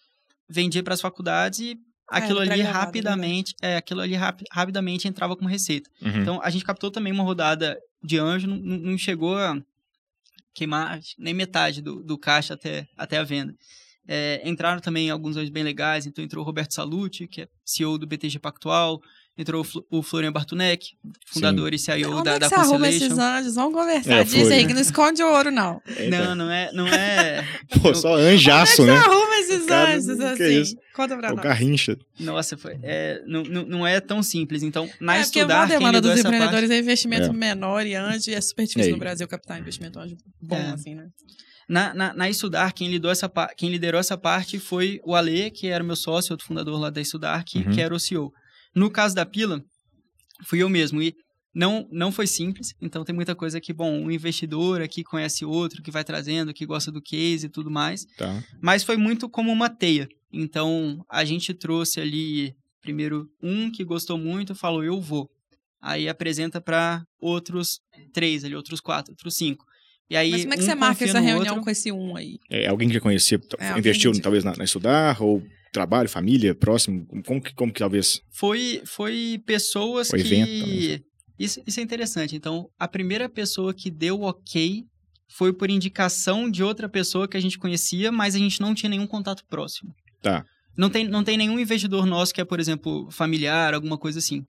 vendia 0.48 0.82
para 0.82 0.94
as 0.94 1.00
faculdades 1.00 1.58
e 1.60 1.76
aquilo 2.08 2.40
era 2.40 2.52
ali 2.52 2.62
pré-gravado, 2.62 2.78
é 2.78 2.84
rapidamente, 2.86 3.54
é, 3.62 3.76
aquilo 3.76 4.00
ali 4.00 4.14
rapi- 4.14 4.44
rapidamente 4.52 5.08
entrava 5.08 5.36
como 5.36 5.48
receita. 5.48 5.90
Uhum. 6.02 6.20
Então, 6.20 6.40
a 6.42 6.50
gente 6.50 6.64
captou 6.64 6.90
também 6.90 7.12
uma 7.12 7.22
rodada 7.24 7.78
de 8.02 8.18
anjo, 8.18 8.46
não, 8.46 8.56
não 8.56 8.76
não 8.78 8.98
chegou 8.98 9.36
a 9.36 9.56
queimar 10.52 11.00
nem 11.18 11.34
metade 11.34 11.82
do, 11.82 12.02
do 12.02 12.16
caixa 12.18 12.54
até, 12.54 12.86
até 12.96 13.18
a 13.18 13.24
venda. 13.24 13.54
É, 14.06 14.42
entraram 14.48 14.80
também 14.80 15.08
alguns 15.10 15.36
anjos 15.36 15.48
bem 15.50 15.62
legais, 15.62 16.06
então 16.06 16.22
entrou 16.22 16.42
o 16.42 16.46
Roberto 16.46 16.74
Salute, 16.74 17.26
que 17.26 17.42
é 17.42 17.48
CEO 17.64 17.96
do 17.98 18.06
BTG 18.06 18.38
Pactual, 18.38 19.00
entrou 19.36 19.62
o, 19.62 19.64
Flo- 19.64 19.84
o 19.90 20.02
Florian 20.02 20.30
Bartunek, 20.32 20.86
fundador 21.26 21.74
e 21.74 21.78
CIO 21.78 22.12
Onde 22.18 22.24
da, 22.24 22.30
é 22.30 22.34
que 22.34 22.40
da 22.40 22.48
você 22.48 22.54
arruma 22.54 22.78
Constellation. 22.78 23.06
esses 23.06 23.18
anjos? 23.18 23.54
Vamos 23.56 23.74
conversar 23.74 24.12
É, 24.12 24.24
disso 24.24 24.52
aí, 24.52 24.66
que 24.66 24.74
não 24.74 24.80
esconde 24.80 25.22
o 25.22 25.32
ouro, 25.32 25.50
não. 25.50 25.80
Eita. 25.86 26.24
Não, 26.24 26.34
não 26.34 26.50
é, 26.50 26.72
não 26.72 26.86
é. 26.92 27.44
Pô, 27.82 27.94
só 27.94 28.14
anjaço, 28.16 28.82
Onde 28.82 28.90
é 28.90 28.94
né? 28.94 29.00
que 29.00 29.04
você 29.08 29.10
arruma 29.14 29.34
esses 29.40 29.66
Cara, 29.66 29.90
anjos, 29.96 30.20
assim? 30.20 30.60
isso? 30.60 30.76
Conta 30.94 31.16
pra 31.16 31.32
O 31.32 31.36
nós. 31.36 31.44
Garrincha. 31.44 31.96
Nossa, 32.20 32.56
foi, 32.56 32.78
é, 32.82 33.20
não, 33.26 33.42
não, 33.42 33.64
não 33.66 33.86
é 33.86 34.00
tão 34.00 34.22
simples. 34.22 34.62
Então, 34.62 34.88
na 35.00 35.16
é, 35.16 35.22
porque 35.24 35.38
estudar, 35.40 35.62
a 35.62 35.66
demanda 35.66 36.00
dos 36.00 36.12
essa 36.12 36.22
parte... 36.22 36.36
empreendedores 36.36 36.70
é 36.70 36.78
investimento 36.78 37.26
É. 37.30 37.32
menor 37.32 37.84
e 37.86 37.94
anjo, 37.96 38.30
e 38.30 38.34
é 38.34 38.40
super 38.40 38.64
difícil 38.66 38.90
É. 38.90 38.92
no 38.92 38.98
Brasil 38.98 39.26
captar 39.26 39.58
investimento 39.58 39.98
anjo 39.98 40.16
bom, 40.40 40.56
É. 40.56 40.70
assim, 40.70 40.94
né? 40.94 41.06
Na, 41.68 41.94
na, 41.94 42.12
na 42.12 42.28
Estudar, 42.28 42.72
quem, 42.74 42.88
lidou 42.88 43.10
essa, 43.10 43.28
quem 43.56 43.70
liderou 43.70 43.98
essa 43.98 44.18
parte 44.18 44.58
foi 44.58 45.00
o 45.02 45.14
Ale, 45.14 45.50
que 45.50 45.66
era 45.66 45.82
meu 45.82 45.96
sócio, 45.96 46.32
outro 46.34 46.46
fundador 46.46 46.78
lá 46.78 46.90
da 46.90 47.00
Estudar, 47.00 47.42
que, 47.42 47.60
Uhum. 47.60 47.70
que 47.72 47.80
era 47.80 47.94
o 47.94 47.98
CEO. 47.98 48.30
No 48.74 48.90
caso 48.90 49.14
da 49.14 49.24
Pila, 49.24 49.64
fui 50.44 50.62
eu 50.62 50.68
mesmo. 50.68 51.00
E 51.02 51.14
não, 51.54 51.88
não 51.92 52.10
foi 52.10 52.26
simples, 52.26 52.74
então 52.80 53.04
tem 53.04 53.14
muita 53.14 53.34
coisa 53.34 53.60
que, 53.60 53.72
bom, 53.72 53.92
um 54.02 54.10
investidor 54.10 54.82
aqui 54.82 55.04
conhece 55.04 55.44
outro, 55.44 55.82
que 55.82 55.90
vai 55.90 56.02
trazendo, 56.02 56.52
que 56.52 56.66
gosta 56.66 56.90
do 56.90 57.00
case 57.00 57.46
e 57.46 57.48
tudo 57.48 57.70
mais. 57.70 58.04
Tá. 58.16 58.42
Mas 58.60 58.82
foi 58.82 58.96
muito 58.96 59.28
como 59.28 59.52
uma 59.52 59.68
teia. 59.70 60.08
Então, 60.32 61.04
a 61.08 61.24
gente 61.24 61.54
trouxe 61.54 62.00
ali, 62.00 62.54
primeiro, 62.82 63.28
um 63.40 63.70
que 63.70 63.84
gostou 63.84 64.18
muito, 64.18 64.52
falou, 64.54 64.82
eu 64.82 65.00
vou. 65.00 65.30
Aí 65.80 66.08
apresenta 66.08 66.60
para 66.60 67.04
outros 67.20 67.78
três 68.12 68.42
ali, 68.44 68.56
outros 68.56 68.80
quatro, 68.80 69.12
outros 69.12 69.36
cinco. 69.36 69.64
E 70.10 70.16
aí, 70.16 70.32
Mas 70.32 70.40
como 70.42 70.54
é 70.54 70.56
que 70.56 70.62
um 70.62 70.66
você 70.66 70.74
marca 70.74 71.04
essa 71.04 71.20
reunião 71.20 71.54
outro. 71.54 71.62
com 71.64 71.70
esse 71.70 71.92
um 71.92 72.16
aí? 72.16 72.38
É, 72.50 72.66
alguém 72.66 72.88
que 72.88 72.94
já 72.94 73.00
conhecia, 73.00 73.40
É, 73.58 73.78
investiu 73.78 74.10
que- 74.12 74.20
talvez 74.20 74.42
na, 74.42 74.56
na 74.56 74.64
estudar, 74.64 75.22
ou 75.22 75.40
trabalho, 75.74 76.08
família, 76.08 76.54
próximo? 76.54 77.06
Como 77.26 77.42
que, 77.42 77.52
como 77.52 77.72
que 77.72 77.80
talvez. 77.80 78.22
Foi, 78.32 78.80
foi 78.86 79.42
pessoas 79.44 80.08
Foi 80.08 80.22
que... 80.22 80.26
evento 80.26 80.60
também. 80.60 81.04
Isso, 81.36 81.60
isso 81.66 81.80
é 81.80 81.82
interessante. 81.82 82.36
Então, 82.36 82.68
a 82.78 82.86
primeira 82.86 83.28
pessoa 83.28 83.74
que 83.74 83.90
deu 83.90 84.22
ok 84.22 84.84
foi 85.36 85.52
por 85.52 85.68
indicação 85.68 86.48
de 86.48 86.62
outra 86.62 86.88
pessoa 86.88 87.26
que 87.26 87.36
a 87.36 87.40
gente 87.40 87.58
conhecia, 87.58 88.12
mas 88.12 88.36
a 88.36 88.38
gente 88.38 88.60
não 88.60 88.72
tinha 88.72 88.88
nenhum 88.88 89.06
contato 89.06 89.42
próximo. 89.50 89.92
Tá. 90.22 90.44
Não 90.76 90.88
tem, 90.88 91.08
não 91.08 91.24
tem 91.24 91.36
nenhum 91.36 91.58
investidor 91.58 92.06
nosso 92.06 92.32
que 92.32 92.40
é, 92.40 92.44
por 92.44 92.60
exemplo, 92.60 93.10
familiar, 93.10 93.74
alguma 93.74 93.98
coisa 93.98 94.20
assim. 94.20 94.44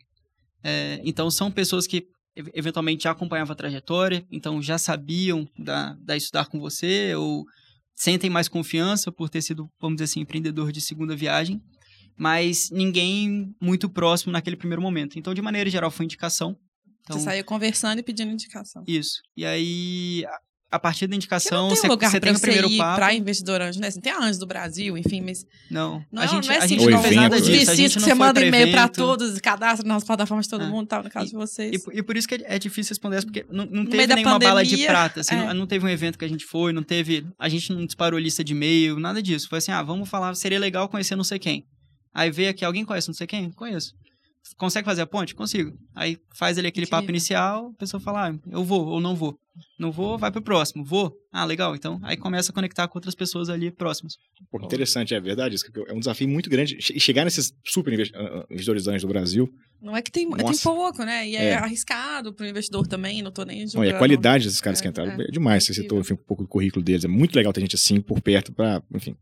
É, 0.63 1.01
então, 1.03 1.32
são 1.32 1.51
pessoas 1.51 1.88
que 1.88 2.05
ev- 2.36 2.51
eventualmente 2.53 3.03
já 3.03 3.11
acompanhavam 3.11 3.53
a 3.53 3.55
trajetória, 3.55 4.23
então 4.32 4.61
já 4.61 4.78
sabiam 4.78 5.47
da, 5.57 5.95
da 5.99 6.15
estudar 6.15 6.45
com 6.45 6.59
você, 6.59 7.15
ou 7.15 7.45
sentem 7.96 8.30
mais 8.30 8.48
confiança 8.48 9.12
por 9.12 9.30
ter 9.30 9.41
sido, 9.41 9.70
vamos 9.80 9.96
dizer 9.98 10.06
assim, 10.06 10.20
empreendedor 10.20 10.72
de 10.72 10.82
segunda 10.82 11.16
viagem, 11.16 11.62
mas 12.18 12.70
ninguém 12.70 13.56
muito 13.62 13.89
próximo 13.89 14.32
naquele 14.32 14.56
primeiro 14.56 14.82
momento. 14.82 15.18
Então, 15.18 15.34
de 15.34 15.41
maneira 15.41 15.70
geral, 15.70 15.89
foi 15.89 16.06
indicação. 16.06 16.58
Então, 17.02 17.18
Você 17.18 17.26
saía 17.26 17.43
conversando 17.43 18.00
e 18.00 18.04
pedindo 18.04 18.32
indicação. 18.32 18.84
isso. 18.88 19.22
E 19.38 19.46
aí, 19.46 20.24
a- 20.72 20.76
a 20.76 20.80
partir 20.80 21.07
da 21.07 21.16
indicação, 21.16 21.70
você, 21.70 21.88
lugar 21.88 22.09
você 22.11 22.20
tem 22.20 22.32
o 22.32 22.36
você 22.36 22.41
primeiro 22.41 22.70
ir 22.70 22.78
papo. 22.78 22.95
pra 22.95 23.13
investidor 23.13 23.61
anjo, 23.61 23.80
né? 23.80 23.88
Assim, 23.88 24.01
tem 24.01 24.11
a 24.11 24.20
Anjos 24.20 24.38
do 24.38 24.45
Brasil, 24.45 24.97
enfim, 24.97 25.22
mas 25.22 25.45
Não, 25.70 26.03
não, 26.11 26.22
a 26.22 26.26
é- 26.26 26.28
gente, 26.28 26.47
não 26.47 26.53
é 26.53 26.57
a 26.57 26.59
assim, 26.59 26.68
gente 26.70 26.84
Ou 26.86 26.89
não 26.91 27.01
fez 27.01 27.16
nada 27.16 27.39
disso. 27.41 27.72
A 27.72 27.76
gente 27.76 27.93
que 27.93 27.99
não 27.99 28.05
você 28.07 28.13
manda 28.13 28.41
e-mail 28.45 28.72
pra 28.72 28.82
evento. 28.82 28.95
todos, 28.95 29.39
cadastra 29.39 29.88
nas 29.88 30.03
plataformas 30.03 30.45
de 30.45 30.49
todo 30.49 30.63
É. 30.63 30.68
mundo, 30.68 30.88
tal, 30.88 31.03
no 31.03 31.09
caso 31.09 31.28
de 31.30 31.36
vocês. 31.36 31.84
E, 31.93 31.97
e 31.99 32.03
por 32.03 32.18
isso 32.18 32.28
que 32.28 32.36
é, 32.36 32.55
é 32.55 32.59
difícil 32.59 32.89
responder 32.91 33.18
essa, 33.18 33.26
porque 33.26 33.45
não, 33.49 33.66
não 33.66 33.86
teve 33.86 34.07
nenhuma 34.16 34.39
bala 34.39 34.63
de 34.63 34.72
pandemia, 34.72 34.88
prata. 34.88 35.20
Assim, 35.22 35.36
é. 35.36 35.45
não, 35.47 35.53
não 35.53 35.68
teve 35.68 35.86
um 35.86 35.89
evento 35.89 36.18
que 36.18 36.26
a 36.26 36.30
gente 36.30 36.45
foi, 36.45 36.74
não 36.74 36.84
teve. 36.84 37.26
A 37.39 37.47
gente 37.47 37.72
não 37.72 37.86
disparou 37.86 38.20
lista 38.20 38.43
de 38.43 38.53
e-mail, 38.53 38.99
nada 38.99 39.22
disso. 39.22 39.47
Foi 39.47 39.59
assim: 39.59 39.72
ah, 39.72 39.82
vamos 39.84 40.09
falar, 40.09 40.36
seria 40.36 40.59
legal 40.59 40.89
conhecer 40.89 41.16
não 41.16 41.24
sei 41.24 41.39
quem. 41.39 41.63
Aí 42.13 42.32
veio 42.32 42.49
aqui, 42.49 42.63
alguém 42.66 42.84
conhece 42.86 43.07
não 43.07 43.13
sei 43.16 43.28
quem? 43.28 43.51
Conheço. 43.51 43.93
Consegue 44.58 44.86
fazer 44.86 45.02
a 45.02 45.08
ponte? 45.08 45.34
Consigo. 45.34 45.78
Aí 45.96 46.18
faz 46.34 46.58
ali 46.58 46.68
aquele 46.68 46.86
papo 46.86 47.04
Incrível. 47.04 47.16
inicial, 47.16 47.72
a 47.76 47.80
pessoa 47.80 48.00
fala, 48.00 48.30
ah, 48.30 48.36
eu 48.52 48.64
vou 48.64 48.86
ou 48.86 49.02
não 49.02 49.16
vou. 49.16 49.38
Não 49.80 49.91
vou, 49.91 50.18
vai 50.18 50.32
pro 50.32 50.41
próximo. 50.41 50.84
Vou? 50.84 51.16
Ah, 51.32 51.46
legal. 51.46 51.76
Então, 51.76 51.98
aí 52.04 52.16
começa 52.18 52.52
a 52.52 52.54
conectar 52.54 52.88
com 52.88 52.98
outras 52.98 53.16
pessoas 53.16 53.50
ali 53.50 53.72
próximas. 53.72 54.18
Pô, 54.52 54.60
que 54.60 54.66
interessante, 54.66 55.14
é 55.16 55.20
verdade. 55.20 55.56
Isso 55.56 55.72
que 55.72 55.80
é 55.89 55.93
um 55.93 56.00
desafio 56.00 56.28
muito 56.28 56.50
grande. 56.50 56.78
Che- 56.82 57.00
Chegar 57.00 57.24
nesses 57.24 57.54
super 57.66 57.91
investi- 57.93 58.16
ah, 58.16 58.22
ah, 58.22 58.46
investidores 58.50 58.86
anjos 58.88 59.02
do 59.04 59.08
Brasil. 59.08 59.50
Não 59.82 59.96
é 59.96 60.02
que 60.02 60.12
tem, 60.12 60.30
tem 60.30 60.46
Nossa. 60.46 60.62
pouco, 60.70 61.04
né? 61.06 61.28
E 61.28 61.36
é, 61.36 61.46
É. 61.46 61.54
arriscado 61.56 62.34
pro 62.34 62.46
investidor 62.46 62.86
também, 62.86 63.22
não 63.22 63.32
tô 63.32 63.43
nem 63.46 63.62
Não, 63.62 63.68
julgando. 63.68 63.91
e 63.91 63.96
a 63.96 63.98
qualidade 63.98 64.43
desses 64.46 64.60
caras 64.62 64.80
É, 64.80 64.82
que 64.84 64.88
entraram 64.89 65.12
é. 65.14 65.24
é, 65.24 65.28
demais. 65.32 65.64
Você 65.64 65.74
citou 65.74 66.00
enfim, 66.00 66.14
um 66.14 66.18
pouco 66.18 66.43
do 66.43 66.50
currículo 66.50 66.84
deles. 66.84 67.06
É 67.06 67.08
muito 67.08 67.36
legal 67.36 67.52
ter 67.54 67.62
gente 67.62 67.76
assim 67.76 68.02
por 68.02 68.22
perto 68.22 68.52
para, 68.54 68.84
enfim, 68.93 69.16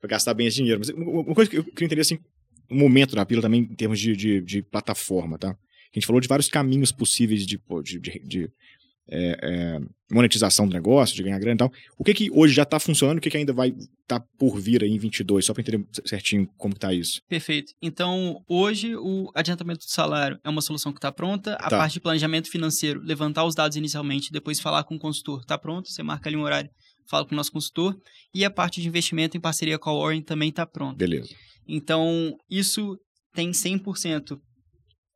para 0.00 0.10
gastar 0.10 0.34
bem 0.34 0.46
esse 0.46 0.56
dinheiro. 0.58 0.78
Mas 0.78 0.90
uma 0.90 1.22
uma 1.22 1.34
coisa 1.34 1.50
que 1.50 1.56
eu 1.56 1.64
queria 1.64 1.86
entender 1.86 2.02
assim, 2.02 2.18
o 2.70 2.74
momento 2.74 3.14
da 3.16 3.24
pílula 3.26 3.42
também 3.42 3.62
em 3.62 3.74
termos 3.74 3.98
de, 4.00 4.14
de, 4.16 4.40
de 4.40 4.62
plataforma, 4.62 5.38
tá? 5.38 5.50
A 5.50 5.56
gente 5.98 6.06
falou 6.06 6.20
de 6.20 6.28
vários 6.28 6.48
caminhos 6.48 6.92
possíveis 6.92 7.44
de, 7.46 7.60
de, 7.82 7.98
de- 8.24 8.50
é, 9.12 9.36
é, 9.42 9.80
monetização 10.12 10.68
do 10.68 10.72
negócio, 10.72 11.16
de 11.16 11.22
ganhar 11.24 11.38
grana 11.40 11.54
e 11.54 11.58
tal. 11.58 11.72
O 11.98 12.04
que 12.04 12.14
que 12.14 12.30
hoje 12.32 12.54
já 12.54 12.62
está 12.62 12.78
funcionando, 12.78 13.18
o 13.18 13.20
que 13.20 13.28
que 13.28 13.36
ainda 13.36 13.52
vai 13.52 13.74
estar 14.02 14.20
por 14.38 14.60
vir 14.60 14.84
aí 14.84 14.90
em 14.90 14.98
22, 14.98 15.44
só 15.44 15.52
para 15.52 15.62
entender 15.62 15.84
certinho 16.04 16.48
como 16.56 16.74
que 16.74 16.78
tá 16.80 16.94
isso. 16.94 17.20
Perfeito. 17.28 17.72
Então, 17.82 18.40
hoje, 18.48 18.94
o 18.94 19.28
adiantamento 19.34 19.80
do 19.84 19.90
salário 19.90 20.38
é 20.44 20.48
uma 20.48 20.60
solução 20.60 20.92
que 20.92 20.98
está 20.98 21.10
pronta. 21.10 21.54
A 21.54 21.68
Tá. 21.68 21.78
parte 21.78 21.94
de 21.94 22.00
planejamento 22.00 22.48
financeiro, 22.48 23.00
levantar 23.02 23.44
os 23.44 23.56
dados 23.56 23.76
inicialmente, 23.76 24.30
depois 24.30 24.60
falar 24.60 24.84
com 24.84 24.94
o 24.94 24.98
consultor, 24.98 25.40
está 25.40 25.58
pronto. 25.58 25.88
Você 25.90 26.04
marca 26.04 26.28
ali 26.28 26.36
um 26.36 26.42
horário, 26.42 26.70
fala 27.08 27.26
com 27.26 27.34
o 27.34 27.36
nosso 27.36 27.50
consultor. 27.50 27.96
E 28.32 28.44
a 28.44 28.50
parte 28.50 28.80
de 28.80 28.86
investimento 28.86 29.36
em 29.36 29.40
parceria 29.40 29.76
com 29.76 29.90
a 29.90 29.94
Warren 30.04 30.22
também 30.22 30.50
está 30.50 30.64
pronta. 30.64 30.96
Beleza. 30.96 31.34
Então, 31.66 32.36
isso 32.50 32.98
tem 33.32 33.50
100% 33.50 34.38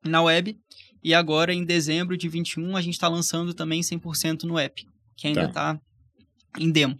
na 0.04 0.22
web. 0.22 0.56
E 1.02 1.12
agora, 1.12 1.52
em 1.52 1.64
dezembro 1.64 2.16
de 2.16 2.28
21, 2.28 2.76
a 2.76 2.80
gente 2.80 2.94
está 2.94 3.08
lançando 3.08 3.52
também 3.52 3.80
100% 3.80 4.44
no 4.44 4.58
app, 4.58 4.82
que 5.16 5.26
ainda 5.26 5.44
está 5.44 5.78
em 6.58 6.70
demo. 6.70 6.96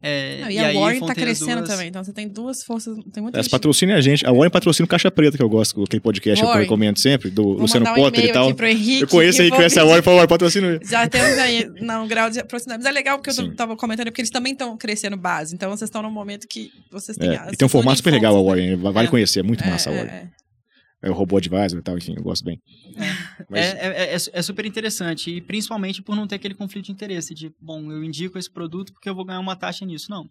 É, 0.00 0.38
Não, 0.42 0.50
e, 0.50 0.58
a 0.60 0.66
aí, 0.68 0.76
Warren 0.76 1.00
tá 1.00 1.12
crescendo 1.12 1.56
duas- 1.56 1.68
também, 1.70 1.88
então 1.88 2.04
você 2.04 2.12
tem 2.12 2.28
duas 2.28 2.62
forças, 2.62 2.96
tem 3.12 3.20
muita 3.20 3.38
Essa 3.38 3.44
gente. 3.46 3.50
patrocina 3.50 3.96
a 3.96 4.00
gente. 4.00 4.24
A 4.24 4.30
Warren 4.32 4.48
patrocina 4.50 4.84
o 4.84 4.88
Caixa 4.88 5.10
Preta, 5.10 5.36
que 5.36 5.42
eu 5.42 5.48
gosto, 5.48 5.82
aquele 5.82 6.00
podcast 6.00 6.36
que 6.40 6.44
eu 6.44 6.46
Warren. 6.48 6.62
recomendo 6.62 6.98
sempre, 6.98 7.30
do 7.30 7.42
Vou 7.42 7.54
Luciano 7.62 7.90
um 7.90 7.94
Potter 7.94 8.24
e 8.26 8.32
tal. 8.32 8.48
Henrique. 8.50 9.00
Eu 9.02 9.08
conheço 9.08 9.42
aí, 9.42 9.48
e 9.48 9.50
conhece 9.50 9.76
a 9.80 9.84
Warren, 9.84 10.02
por 10.02 10.12
favor, 10.12 10.28
patrocina. 10.28 10.78
Já 10.88 11.08
temos 11.08 11.36
aí 11.38 11.68
não, 11.82 12.04
um 12.04 12.08
grau 12.08 12.30
de 12.30 12.44
proximidade. 12.44 12.84
Mas 12.84 12.90
é 12.92 12.94
legal 12.94 13.18
porque 13.18 13.30
eu 13.30 13.34
Sim. 13.34 13.48
tô- 13.50 13.56
tava 13.56 13.76
comentando, 13.76 14.06
porque 14.06 14.20
eles 14.20 14.30
também 14.30 14.52
estão 14.52 14.76
crescendo 14.76 15.16
base. 15.16 15.52
Então 15.52 15.68
vocês 15.68 15.88
estão 15.88 16.00
num 16.00 16.12
momento 16.12 16.46
que 16.48 16.70
vocês 16.92 17.18
têm. 17.18 17.30
É, 17.30 17.36
as 17.36 17.52
e 17.52 17.56
tem 17.56 17.66
um 17.66 17.68
formato 17.68 17.96
super 17.96 18.12
legal 18.12 18.36
a 18.36 18.38
uniformes, 18.40 18.70
Warren, 18.80 18.92
vale 18.92 19.08
É. 19.08 19.10
conhecer, 19.10 19.40
é 19.40 19.42
muito 19.42 19.64
né? 19.64 19.70
massa 19.72 19.90
a 19.90 19.92
É, 19.94 19.96
Warren. 20.04 20.30
É, 21.02 21.06
é. 21.06 21.08
É 21.08 21.10
o 21.10 21.14
robô 21.14 21.36
advisor 21.36 21.78
e 21.78 21.82
tal, 21.82 21.96
enfim, 21.96 22.14
eu 22.16 22.22
gosto 22.22 22.44
bem. 22.44 22.60
Mas, 23.48 23.66
É, 23.74 23.86
é, 23.86 24.14
é, 24.14 24.16
é 24.32 24.42
super 24.42 24.66
interessante, 24.66 25.30
e 25.30 25.40
principalmente 25.40 26.02
por 26.02 26.16
não 26.16 26.26
ter 26.26 26.36
aquele 26.36 26.54
conflito 26.54 26.86
de 26.86 26.92
interesse 26.92 27.34
de, 27.34 27.52
bom, 27.60 27.90
eu 27.92 28.02
indico 28.02 28.38
esse 28.38 28.50
produto 28.50 28.92
porque 28.92 29.08
eu 29.08 29.14
vou 29.14 29.24
ganhar 29.24 29.40
uma 29.40 29.56
taxa 29.56 29.84
nisso. 29.86 30.10
Não. 30.10 30.28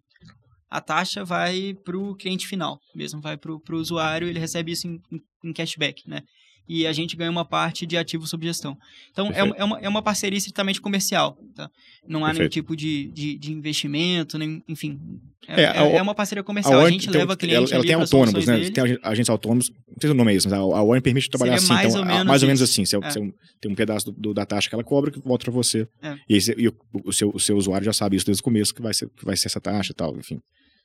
A 0.70 0.82
taxa 0.82 1.24
vai 1.24 1.74
para 1.86 1.97
o 1.97 2.13
cliente 2.15 2.45
final, 2.45 2.80
mesmo 2.93 3.22
vai 3.22 3.38
para 3.38 3.51
o 3.53 3.61
usuário, 3.78 4.28
ele 4.28 4.39
recebe 4.39 4.74
isso 4.74 4.88
em, 4.88 4.99
em- 5.11 5.22
em 5.49 5.53
cashback, 5.53 6.03
né? 6.09 6.22
E 6.70 6.86
a 6.86 6.91
gente 6.91 7.15
ganha 7.15 7.32
uma 7.32 7.45
parte 7.45 7.86
de 7.86 7.95
ativo 7.97 8.28
sob 8.28 8.45
gestão. 8.45 8.78
Então, 9.11 9.28
é, 9.32 9.39
é, 9.39 9.63
uma, 9.63 9.80
é 9.80 9.88
uma 9.88 10.01
parceria 10.01 10.38
estritamente 10.38 10.82
comercial, 10.82 11.38
tá? 11.55 11.70
Não 12.07 12.26
há 12.26 12.28
nenhum 12.30 12.39
Perfeito. 12.39 12.51
tipo 12.53 12.76
de, 12.76 13.07
de, 13.13 13.38
de 13.38 13.53
investimento, 13.53 14.38
nem, 14.38 14.61
enfim. 14.68 14.99
É, 15.47 15.61
É, 15.61 15.65
a- 15.68 15.86
é- 15.86 15.95
é 15.97 16.01
uma 16.01 16.13
parceria 16.13 16.41
a 16.41 16.43
comercial. 16.43 16.74
A, 16.74 16.78
Warren 16.84 16.93
gente 16.99 17.09
tem- 17.09 17.20
leva 17.22 17.38
cliente 17.38 17.72
ela, 17.74 17.76
ela 17.76 17.84
tem 17.86 17.93
autônomos, 17.95 18.45
né? 18.45 18.57
dele. 18.57 18.72
Tem 18.72 18.84
ag- 18.84 18.99
agentes 19.01 19.30
autônomos, 19.30 19.70
não 19.70 19.95
sei 20.01 20.09
se 20.09 20.11
o 20.11 20.13
nome 20.13 20.34
é 20.34 20.36
isso, 20.36 20.49
mas 20.49 20.59
a, 20.59 20.61
a 20.61 20.84
Warren 20.84 21.01
permite 21.01 21.30
trabalhar 21.30 21.57
Seria 21.57 21.63
assim. 21.65 21.74
mais 21.74 21.88
então, 21.93 22.01
ou 22.01 22.03
a- 22.05 22.13
menos 22.13 22.28
mais 22.28 22.43
ou 22.43 22.47
menos 22.47 22.61
assim. 22.61 22.86
Você, 22.86 22.97
É. 22.97 22.99
você 22.99 23.20
tem 23.61 23.72
um 23.72 23.76
pedaço 23.76 24.11
do- 24.11 24.20
do- 24.20 24.34
da 24.34 24.45
taxa 24.45 24.68
que 24.68 24.76
ela 24.76 24.84
cobra 24.84 25.09
que 25.09 25.20
volta 25.22 25.45
pra 25.45 25.53
você. 25.53 25.88
É. 26.01 26.18
E, 26.28 26.41
você- 26.41 26.55
e 26.57 26.68
o, 26.68 26.74
o 27.05 27.13
seu, 27.13 27.30
o 27.34 27.39
seu 27.39 27.55
usuário 27.57 27.86
já 27.86 27.93
sabe 27.93 28.18
isso 28.18 28.26
desde 28.26 28.41
o 28.41 28.43
começo, 28.43 28.74
que 28.76 28.82
vai 28.82 28.93
ser, 28.93 29.09
que 29.09 29.24
vai 29.24 29.38
ser 29.38 29.47
essa 29.47 29.61
taxa 29.61 29.91
e 29.91 29.95
tal, 29.95 30.18
enfim. 30.18 30.39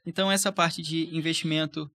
Então, 0.07 0.31
essa 0.31 0.51
parte 0.53 0.81
de 0.83 1.09
investimento, 1.17 1.89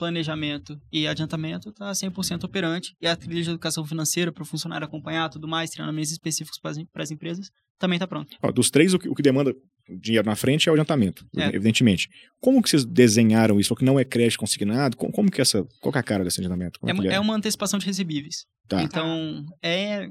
planejamento 0.00 0.80
e 0.90 1.06
adiantamento 1.06 1.68
está 1.68 1.90
100% 1.92 2.44
operante. 2.44 2.94
E 3.00 3.06
a 3.06 3.14
trilha 3.14 3.42
de 3.42 3.50
educação 3.50 3.84
financeira 3.84 4.32
para 4.32 4.42
o 4.42 4.46
funcionário 4.46 4.86
acompanhar 4.86 5.28
tudo 5.28 5.46
mais, 5.46 5.70
treinamentos 5.70 6.10
específicos 6.10 6.58
para 6.58 7.02
as 7.02 7.10
empresas, 7.10 7.50
também 7.78 7.96
está 7.96 8.06
pronto. 8.06 8.34
Ó, 8.42 8.50
dos 8.50 8.70
três, 8.70 8.94
o 8.94 8.98
que, 8.98 9.08
o 9.08 9.14
que 9.14 9.22
demanda 9.22 9.54
dinheiro 10.02 10.26
na 10.26 10.36
frente 10.36 10.68
é 10.68 10.72
o 10.72 10.74
adiantamento, 10.74 11.24
É. 11.36 11.48
evidentemente. 11.48 12.08
Como 12.40 12.62
que 12.62 12.70
vocês 12.70 12.84
desenharam 12.84 13.58
isso? 13.60 13.74
Que 13.74 13.84
não 13.84 13.98
é 13.98 14.04
crédito 14.04 14.38
consignado? 14.38 14.96
Como, 14.96 15.12
como 15.12 15.30
que 15.30 15.40
essa. 15.40 15.64
Qual 15.80 15.92
que 15.92 15.98
é 15.98 16.00
a 16.00 16.04
cara 16.04 16.24
desse 16.24 16.40
adiantamento? 16.40 16.78
É, 16.86 16.90
é, 16.90 16.94
ele 16.96 17.08
é 17.08 17.20
uma 17.20 17.34
antecipação 17.34 17.78
de 17.78 17.86
recebíveis. 17.86 18.46
Tá. 18.68 18.82
Então, 18.82 19.44
é 19.62 20.08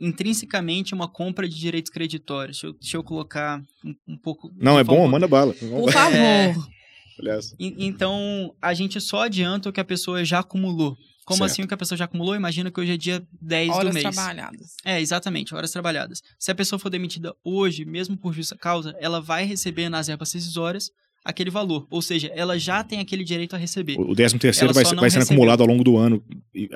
intrinsecamente 0.00 0.94
uma 0.94 1.06
compra 1.08 1.48
de 1.48 1.58
direitos 1.58 1.90
creditórios. 1.90 2.56
Deixa 2.56 2.66
eu, 2.68 2.72
deixa 2.80 2.96
eu 2.96 3.04
colocar 3.04 3.60
um, 3.84 3.94
um 4.14 4.18
pouco. 4.18 4.50
Não, 4.56 4.78
é 4.78 4.84
bom, 4.84 4.94
forma- 4.96 5.12
manda 5.12 5.28
bala. 5.28 5.52
Por 5.52 5.92
favor. 5.92 6.70
E- 7.58 7.86
Então, 7.86 8.54
a 8.60 8.72
gente 8.74 9.00
só 9.00 9.22
adianta 9.22 9.68
o 9.68 9.72
que 9.72 9.80
a 9.80 9.84
pessoa 9.84 10.24
já 10.24 10.40
acumulou. 10.40 10.96
Como 11.24 11.38
Certo. 11.38 11.50
assim 11.52 11.62
o 11.62 11.68
que 11.68 11.74
a 11.74 11.76
pessoa 11.76 11.96
já 11.96 12.06
acumulou? 12.06 12.34
Imagina 12.34 12.70
que 12.72 12.80
hoje 12.80 12.92
é 12.92 12.96
dia 12.96 13.22
10 13.40 13.68
do 13.68 13.74
Horas 13.76 13.94
mês. 13.94 14.02
trabalhadas. 14.02 14.74
É, 14.84 15.00
exatamente, 15.00 15.54
horas 15.54 15.70
trabalhadas. 15.70 16.20
Se 16.38 16.50
a 16.50 16.54
pessoa 16.54 16.78
for 16.78 16.90
demitida 16.90 17.32
hoje, 17.44 17.84
mesmo 17.84 18.16
por 18.16 18.32
justa 18.32 18.56
causa, 18.56 18.94
ela 18.98 19.20
vai 19.20 19.44
receber 19.44 19.88
nas 19.88 20.08
verbas 20.08 20.32
rescisórias 20.32 20.90
aquele 21.24 21.50
valor. 21.50 21.86
Ou 21.90 22.00
seja, 22.00 22.28
ela 22.34 22.58
já 22.58 22.82
tem 22.82 22.98
aquele 23.00 23.22
direito 23.24 23.54
a 23.54 23.58
receber. 23.58 23.98
O 23.98 24.14
13 24.14 24.38
terceiro 24.38 24.72
vai, 24.72 24.84
ser- 24.84 24.96
vai 24.96 25.10
sendo 25.10 25.22
acumulado 25.24 25.60
ao 25.62 25.66
longo 25.66 25.84
do 25.84 25.96
ano. 25.96 26.22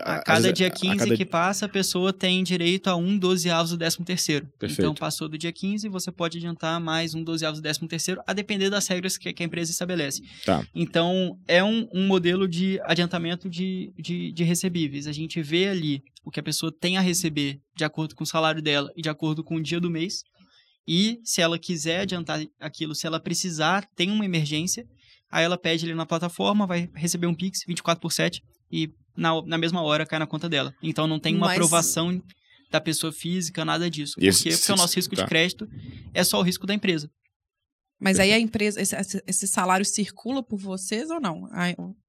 A 0.03 0.17
às 0.17 0.25
cada 0.25 0.41
vezes, 0.41 0.55
dia 0.55 0.67
a 0.67 0.71
15 0.71 0.97
cada- 0.99 1.17
que 1.17 1.25
passa, 1.25 1.67
a 1.67 1.69
pessoa 1.69 2.13
tem 2.13 2.43
direito 2.43 2.89
a 2.89 2.97
um 2.97 3.17
dozeavos 3.19 3.71
do 3.71 3.77
décimo 3.77 4.05
terceiro. 4.05 4.47
Perfeito. 4.59 4.81
Então, 4.83 4.95
passou 4.95 5.29
do 5.29 5.37
dia 5.39 5.53
15, 5.53 5.89
você 5.89 6.13
pode 6.13 6.39
adiantar 6.39 6.81
mais 6.81 7.15
um 7.15 7.23
dozeavos 7.25 7.59
do 7.61 7.63
décimo 7.63 7.89
terceiro, 7.89 8.21
a 8.27 8.33
depender 8.33 8.71
das 8.71 8.87
regras 8.87 9.17
que, 9.17 9.33
que 9.33 9.43
a 9.43 9.47
empresa 9.47 9.71
estabelece. 9.71 10.23
Tá. 10.45 10.67
Então, 10.75 11.39
é 11.49 11.63
um, 11.65 11.89
um 11.93 12.07
modelo 12.07 12.47
de 12.47 12.79
adiantamento 12.85 13.49
de, 13.49 13.93
de, 13.99 14.33
de 14.33 14.45
recebíveis. 14.45 15.07
A 15.07 15.13
gente 15.13 15.41
vê 15.43 15.69
ali 15.69 16.03
o 16.25 16.31
que 16.31 16.41
a 16.41 16.43
pessoa 16.43 16.73
tem 16.73 16.97
a 16.97 17.01
receber 17.01 17.61
de 17.77 17.85
acordo 17.85 18.15
com 18.15 18.25
o 18.25 18.27
salário 18.27 18.63
dela 18.63 18.91
e 18.97 19.03
de 19.03 19.09
acordo 19.09 19.43
com 19.45 19.57
o 19.57 19.63
dia 19.63 19.81
do 19.81 19.91
mês. 19.91 20.23
E 20.87 21.18
se 21.24 21.41
ela 21.41 21.59
quiser 21.59 22.01
adiantar 22.01 22.45
aquilo, 22.61 22.95
se 22.95 23.07
ela 23.07 23.18
precisar, 23.20 23.87
tem 23.97 24.11
uma 24.11 24.24
emergência, 24.24 24.87
aí 25.30 25.45
ela 25.45 25.57
pede 25.59 25.85
ali 25.87 25.95
na 25.95 26.05
plataforma, 26.07 26.66
vai 26.66 26.91
receber 26.95 27.26
um 27.26 27.35
Pix 27.35 27.61
24 27.66 28.01
por 28.01 28.12
7 28.12 28.43
e 28.70 28.91
na, 29.16 29.41
na 29.43 29.57
mesma 29.59 29.80
hora 29.82 30.05
cai 30.05 30.18
na 30.18 30.26
conta 30.26 30.49
dela. 30.49 30.74
Então 30.82 31.07
não 31.07 31.18
tem 31.18 31.35
uma 31.35 31.47
Mas- 31.47 31.57
aprovação 31.57 32.22
da 32.70 32.80
pessoa 32.80 33.12
física, 33.12 33.64
nada 33.64 33.89
disso. 33.89 34.14
E 34.18 34.26
esse- 34.26 34.43
Por 34.45 34.51
quê? 34.51 34.57
Porque 34.57 34.72
o 34.72 34.76
nosso 34.76 34.97
risco 34.97 35.14
tá. 35.14 35.22
de 35.22 35.28
crédito 35.28 35.66
é 36.12 36.24
só 36.24 36.39
o 36.41 36.43
risco 36.43 36.66
da 36.66 36.74
empresa. 36.74 37.09
Mas 38.01 38.18
aí 38.18 38.32
a 38.32 38.39
empresa, 38.39 38.80
esse- 38.82 39.22
esse 39.26 39.47
salário 39.47 39.87
circula 39.87 40.43
por 40.43 40.59
vocês 40.59 41.09
ou 41.09 41.20
não? 41.20 41.49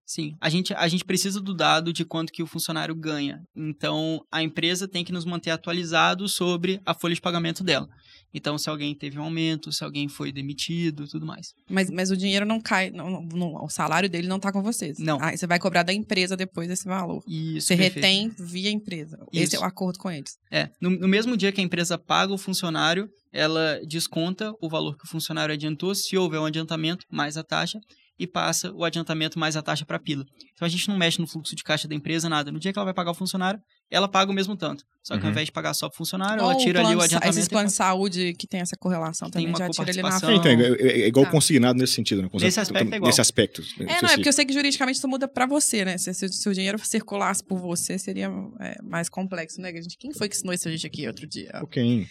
Sim, 0.06 0.36
a 0.39 0.49
gente, 0.49 0.72
a 0.74 0.88
gente 0.88 1.03
precisa 1.03 1.41
do 1.41 1.53
dado 1.53 1.91
de 1.91 2.06
quanto 2.06 2.32
que 2.32 2.43
o 2.43 2.47
funcionário 2.47 2.93
ganha. 2.95 3.41
Então, 3.56 4.22
a 4.32 4.43
empresa 4.43 4.88
tem 4.88 5.03
que 5.03 5.12
nos 5.12 5.26
manter 5.26 5.49
atualizados 5.49 6.34
sobre 6.36 6.80
a 6.86 6.93
folha 6.93 7.16
de 7.16 7.22
pagamento 7.22 7.64
dela. 7.64 7.88
Então, 8.32 8.58
se 8.58 8.70
alguém 8.70 8.93
teve 8.93 9.18
um 9.18 9.24
aumento, 9.24 9.72
se 9.72 9.84
alguém 9.84 10.08
foi 10.08 10.32
demitido, 10.32 11.08
tudo 11.08 11.26
mais. 11.26 11.53
mas, 11.70 11.89
mas 11.89 12.12
o 12.12 12.18
dinheiro 12.18 12.45
não 12.45 12.60
cai, 12.62 12.91
não, 12.91 13.22
não- 13.24 13.56
o 13.64 13.70
salário 13.70 14.10
dele 14.10 14.28
não 14.28 14.39
tá 14.39 14.51
com 14.51 14.62
vocês. 14.62 14.99
Não. 14.99 15.18
Aí 15.22 15.38
você 15.38 15.47
vai 15.47 15.58
cobrar 15.58 15.84
da 15.84 15.93
empresa 15.93 16.36
depois 16.38 16.70
esse 16.70 16.86
valor. 16.86 17.24
Isso, 17.28 17.68
Você 17.68 17.76
perfeito. 17.78 17.95
retém 17.95 18.30
via 18.38 18.70
empresa. 18.70 19.18
Esse 19.34 19.56
é 19.56 19.60
o 19.60 19.62
Isso. 19.62 19.66
acordo 19.66 19.97
com 19.97 20.12
eles. 20.12 20.38
É, 20.51 20.70
no, 20.82 20.89
no 20.91 21.08
mesmo 21.08 21.36
dia 21.36 21.51
que 21.51 21.62
a 21.62 21.64
empresa 21.64 21.97
paga 21.97 22.32
o 22.34 22.38
funcionário, 22.38 23.08
ela 23.34 23.80
desconta 23.88 24.51
o 24.62 24.70
valor 24.70 24.95
que 24.97 25.06
o 25.06 25.10
funcionário 25.10 25.53
adiantou, 25.53 25.95
se 25.95 26.16
houver 26.18 26.39
um 26.39 26.45
adiantamento, 26.45 27.06
mais 27.10 27.38
a 27.38 27.43
taxa, 27.43 27.80
e 28.18 28.26
passa 28.26 28.72
o 28.72 28.84
adiantamento 28.84 29.38
mais 29.38 29.55
a 29.55 29.61
taxa 29.61 29.86
para 29.86 29.97
a 29.97 29.99
pila. 29.99 30.26
Então 30.53 30.66
a 30.66 30.70
gente 30.70 30.88
não 30.88 30.97
mexe 30.97 31.20
no 31.20 31.28
fluxo 31.28 31.55
de 31.55 31.63
caixa 31.63 31.88
da 31.88 31.95
empresa, 31.95 32.30
nada. 32.30 32.51
No 32.51 32.59
dia 32.59 32.72
que 32.72 32.80
ela 32.80 32.86
vai 32.86 32.93
pagar 32.93 33.11
o 33.11 33.16
funcionário, 33.16 33.59
ela 33.92 34.08
paga 34.08 34.32
o 34.32 34.34
mesmo 34.34 34.56
tanto. 34.56 34.84
Só 35.04 35.14
que 35.14 35.20
ao 35.20 35.26
Uhum. 35.26 35.32
invés 35.34 35.46
de 35.46 35.52
pagar 35.52 35.72
só 35.76 35.88
para 35.88 35.94
o 35.94 35.98
funcionário, 35.98 36.44
Ou 36.44 36.50
ela 36.50 36.60
tira 36.60 36.80
ali 36.80 36.88
plano 36.88 37.00
o 37.02 37.04
de 37.04 37.10
sa- 37.12 37.18
adiantamento. 37.18 37.38
Esses 37.38 37.48
planos 37.48 37.72
de 37.74 37.78
saúde 37.78 38.34
que 38.40 38.48
tem 38.48 38.60
essa 38.60 38.76
correlação 38.76 39.30
Tem 39.30 39.44
também, 39.44 39.50
uma 39.50 39.58
já 39.60 39.70
tira 39.70 39.92
ali 39.92 40.02
na 40.02 40.20
frente. 40.20 40.48
É, 40.48 40.54
então, 40.54 40.76
é, 40.80 40.92
é 41.04 41.08
igual 41.08 41.26
Tá. 41.26 41.32
consignado 41.32 41.78
nesse 41.78 41.94
sentido, 41.94 42.24
né? 42.24 42.30
Nesse 42.34 42.60
aspecto 42.60 42.92
é 42.92 42.96
igual. 42.98 43.08
Nesse 43.08 43.22
aspecto. 43.22 43.62
É, 43.82 44.02
não, 44.02 44.10
é 44.10 44.16
porque 44.16 44.30
eu 44.30 44.34
sei 44.34 44.46
que 44.46 44.52
juridicamente 44.54 44.98
isso 44.98 45.08
muda 45.08 45.28
pra 45.28 45.46
você, 45.46 45.86
né? 45.86 46.00
Se, 46.00 46.12
se- 46.12 46.30
se 46.30 46.50
o 46.50 46.54
dinheiro 46.56 46.80
circulasse 46.84 47.44
por 47.44 47.60
você, 47.60 48.00
seria 48.00 48.32
é, 48.60 48.82
mais 48.82 49.08
complexo, 49.08 49.62
né? 49.62 49.72
Gente, 49.74 49.96
quem 49.96 50.12
foi 50.12 50.28
que 50.28 50.36
ensinou 50.36 50.56
isso 50.56 50.68
a 50.68 50.72
gente 50.72 50.88
aqui 50.88 51.06
outro 51.08 51.28
dia? 51.28 51.52
Ok. 51.62 52.08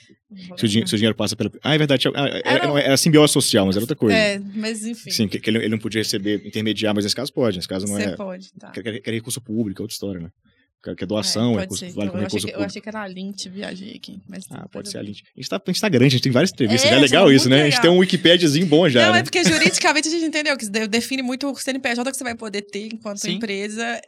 Se 0.57 0.65
o, 0.65 0.69
dinheiro, 0.69 0.89
se 0.89 0.95
o 0.95 0.99
dinheiro 0.99 1.17
passa 1.17 1.35
pela. 1.35 1.51
Ah, 1.65 1.75
é 1.75 1.79
verdade. 1.79 2.07
Ah, 2.15 2.29
era, 2.29 2.43
Era 2.45 2.73
um- 2.73 2.79
era 2.79 2.97
simbiose 2.97 3.33
social, 3.33 3.67
mas 3.67 3.75
era 3.75 3.83
outra 3.83 3.97
coisa. 3.97 4.17
É, 4.17 4.39
mas 4.39 4.87
enfim. 4.87 5.11
Sim, 5.11 5.27
que, 5.27 5.41
que 5.41 5.51
ele, 5.51 5.59
ele 5.59 5.69
não 5.71 5.79
podia 5.81 6.01
receber, 6.01 6.47
intermediar, 6.47 6.95
mas 6.95 7.05
nesse 7.05 7.17
caso 7.17 7.33
pode. 7.33 7.57
Nesse 7.57 7.67
caso 7.69 7.87
não 7.89 7.95
você 7.97 8.03
é. 8.05 8.15
pode, 8.17 8.53
tá. 8.53 8.71
Que, 8.71 8.81
que, 8.85 9.01
que 9.01 9.11
é 9.11 9.13
recurso 9.15 9.41
público, 9.41 9.81
é 9.81 9.83
outra 9.83 9.95
história, 9.95 10.21
né? 10.21 10.29
Que, 10.85 10.95
que 10.95 11.05
é 11.05 11.07
doação, 11.07 11.53
É, 11.53 11.57
é, 11.57 11.61
recurso, 11.63 11.87
ser. 11.87 11.93
vale 11.93 11.97
Então, 12.03 12.09
como 12.11 12.23
eu, 12.23 12.27
achei 12.27 12.39
recurso 12.39 12.47
que, 12.47 12.53
eu 12.63 12.67
achei 12.67 12.83
que 12.83 12.89
era 12.91 13.03
a 13.03 13.09
Lint, 13.09 13.47
viajei 13.49 13.95
aqui. 13.97 14.21
Mas 14.29 14.45
Ah, 14.51 14.69
pode 14.71 14.91
ser 14.91 14.99
a. 14.99 15.03
Lint. 15.03 15.21
A 15.37 15.41
gente, 15.41 15.49
tá, 15.49 15.57
a 15.67 15.71
gente 15.71 15.81
tá 15.81 15.89
grande, 15.89 16.07
a 16.07 16.11
gente 16.11 16.23
tem 16.23 16.31
várias 16.33 16.51
entrevistas, 16.53 16.91
É, 16.91 16.95
é 16.95 16.99
legal 16.99 17.33
isso 17.33 17.47
é 17.47 17.51
né? 17.51 17.57
muito 17.57 17.63
A 17.67 17.71
gente 17.71 17.79
legal. 17.79 17.83
tem 17.83 17.91
um 17.91 17.99
Wikipédiazinho 18.01 18.67
bom 18.67 18.87
já, 18.89 19.07
não, 19.07 19.13
né? 19.15 19.21
é 19.21 19.23
porque 19.23 19.43
juridicamente 19.43 20.09
a 20.09 20.11
gente 20.11 20.25
entendeu 20.27 20.57
que 20.59 20.69
de- 20.69 20.87
define 20.87 21.23
muito 21.23 21.51
o 21.51 21.57
CNPJ 21.57 22.11
que 22.11 22.17
você 22.19 22.25
vai 22.25 22.35
poder 22.35 22.63
ter 22.63 22.87
enquanto 22.93 23.19
Sim. 23.19 23.33
empresa, 23.37 24.01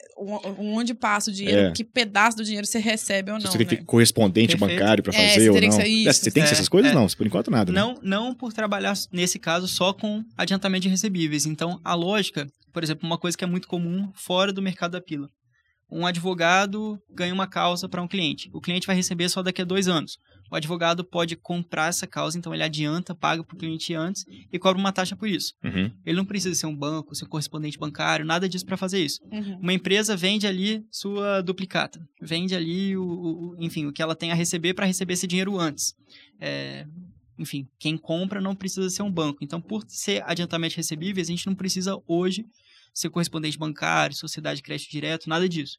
onde 0.59 0.95
passa 0.95 1.31
o 1.31 1.33
dinheiro, 1.33 1.69
É. 1.69 1.73
que 1.73 1.83
pedaço 1.85 2.37
do 2.37 2.45
dinheiro 2.45 2.67
você 2.67 2.79
recebe 2.79 3.31
ou 3.31 3.39
não, 3.39 3.51
você 3.51 3.57
tem 3.59 3.67
que 3.67 3.75
né? 3.75 3.81
ter 3.81 3.85
correspondente 3.87 4.57
Perfeito. 4.57 4.79
bancário 4.79 5.03
pra 5.03 5.15
É, 5.15 5.29
fazer 5.31 5.49
ou 5.51 5.55
não. 5.61 5.61
que 5.61 5.83
É, 5.83 5.89
isso. 5.89 6.13
você 6.21 6.31
tem 6.31 6.43
que 6.43 6.49
ser 6.49 6.55
É, 6.55 6.59
essas 6.59 6.69
coisas? 6.69 6.91
é. 6.93 6.95
Não, 6.95 7.07
por 7.07 7.27
enquanto 7.27 7.51
nada. 7.51 7.73
né? 7.73 7.81
Não, 7.81 7.99
não 8.03 8.35
por 8.35 8.53
trabalhar, 8.53 8.95
nesse 9.13 9.39
caso, 9.39 9.67
só 9.67 9.93
com 9.93 10.23
adiantamento 10.37 10.83
de 10.83 10.89
recebíveis. 10.89 11.47
Então, 11.47 11.81
a 11.85 11.95
lógica, 11.95 12.47
por 12.73 12.83
exemplo, 12.83 13.07
uma 13.07 13.19
coisa 13.19 13.37
que 13.37 13.45
é 13.45 13.47
muito 13.47 13.67
comum 13.69 14.11
fora 14.15 14.53
do 14.53 14.61
mercado 14.61 14.93
da 14.93 15.01
pila. 15.01 15.29
Um 15.91 16.05
advogado 16.07 17.01
ganha 17.11 17.33
uma 17.33 17.47
causa 17.47 17.89
para 17.89 18.03
um 18.03 18.09
cliente. 18.09 18.51
O 18.53 18.61
cliente 18.61 18.87
vai 18.87 18.97
receber 18.97 19.29
só 19.29 19.43
daqui 19.43 19.63
a 19.63 19.65
dois 19.65 19.87
anos. 19.89 20.19
O 20.51 20.55
advogado 20.57 21.05
pode 21.05 21.35
comprar 21.37 21.89
essa 21.89 22.07
causa, 22.07 22.39
então 22.39 22.55
ele 22.55 22.63
adianta, 22.63 23.15
paga 23.15 23.43
para 23.43 23.55
o 23.55 23.59
cliente 23.59 23.95
antes 23.95 24.25
e 24.53 24.59
cobra 24.59 24.79
uma 24.81 24.93
taxa 24.93 25.17
por 25.17 25.29
isso. 25.29 25.53
Uhum. 25.65 25.91
Ele 26.05 26.17
não 26.17 26.25
precisa 26.25 26.55
ser 26.55 26.67
um 26.67 26.77
banco, 26.77 27.15
ser 27.17 27.25
um 27.25 27.29
correspondente 27.29 27.79
bancário, 27.79 28.25
nada 28.25 28.49
disso 28.49 28.65
para 28.65 28.77
fazer 28.77 29.05
isso. 29.05 29.21
Uhum. 29.33 29.59
Uma 29.61 29.73
empresa 29.73 30.17
vende 30.17 30.47
ali 30.47 30.85
sua 30.91 31.41
duplicata, 31.41 32.01
vende 32.23 32.55
ali 32.55 32.97
o, 32.97 33.03
o- 33.05 33.57
enfim, 33.59 33.87
o 33.87 33.93
que 33.93 34.01
ela 34.03 34.15
tem 34.15 34.31
a 34.31 34.35
receber 34.37 34.75
para 34.75 34.87
receber 34.87 35.15
esse 35.15 35.27
dinheiro 35.27 35.59
antes. 35.59 35.95
É, 36.41 36.87
enfim, 37.39 37.67
quem 37.79 37.97
compra 37.97 38.41
não 38.41 38.55
precisa 38.55 38.89
ser 38.89 39.03
um 39.03 39.11
banco. 39.11 39.39
Então, 39.43 39.61
por 39.61 39.85
ser 39.89 40.23
adiantamento 40.27 40.77
recebíveis, 40.77 41.29
a 41.29 41.33
gente 41.33 41.47
não 41.47 41.55
precisa 41.57 42.01
hoje 42.07 42.47
ser 42.97 43.11
correspondente 43.11 43.59
bancário, 43.59 44.17
sociedade 44.17 44.57
de 44.57 44.63
crédito 44.63 44.91
direto, 44.91 45.29
nada 45.29 45.47
disso. 45.49 45.79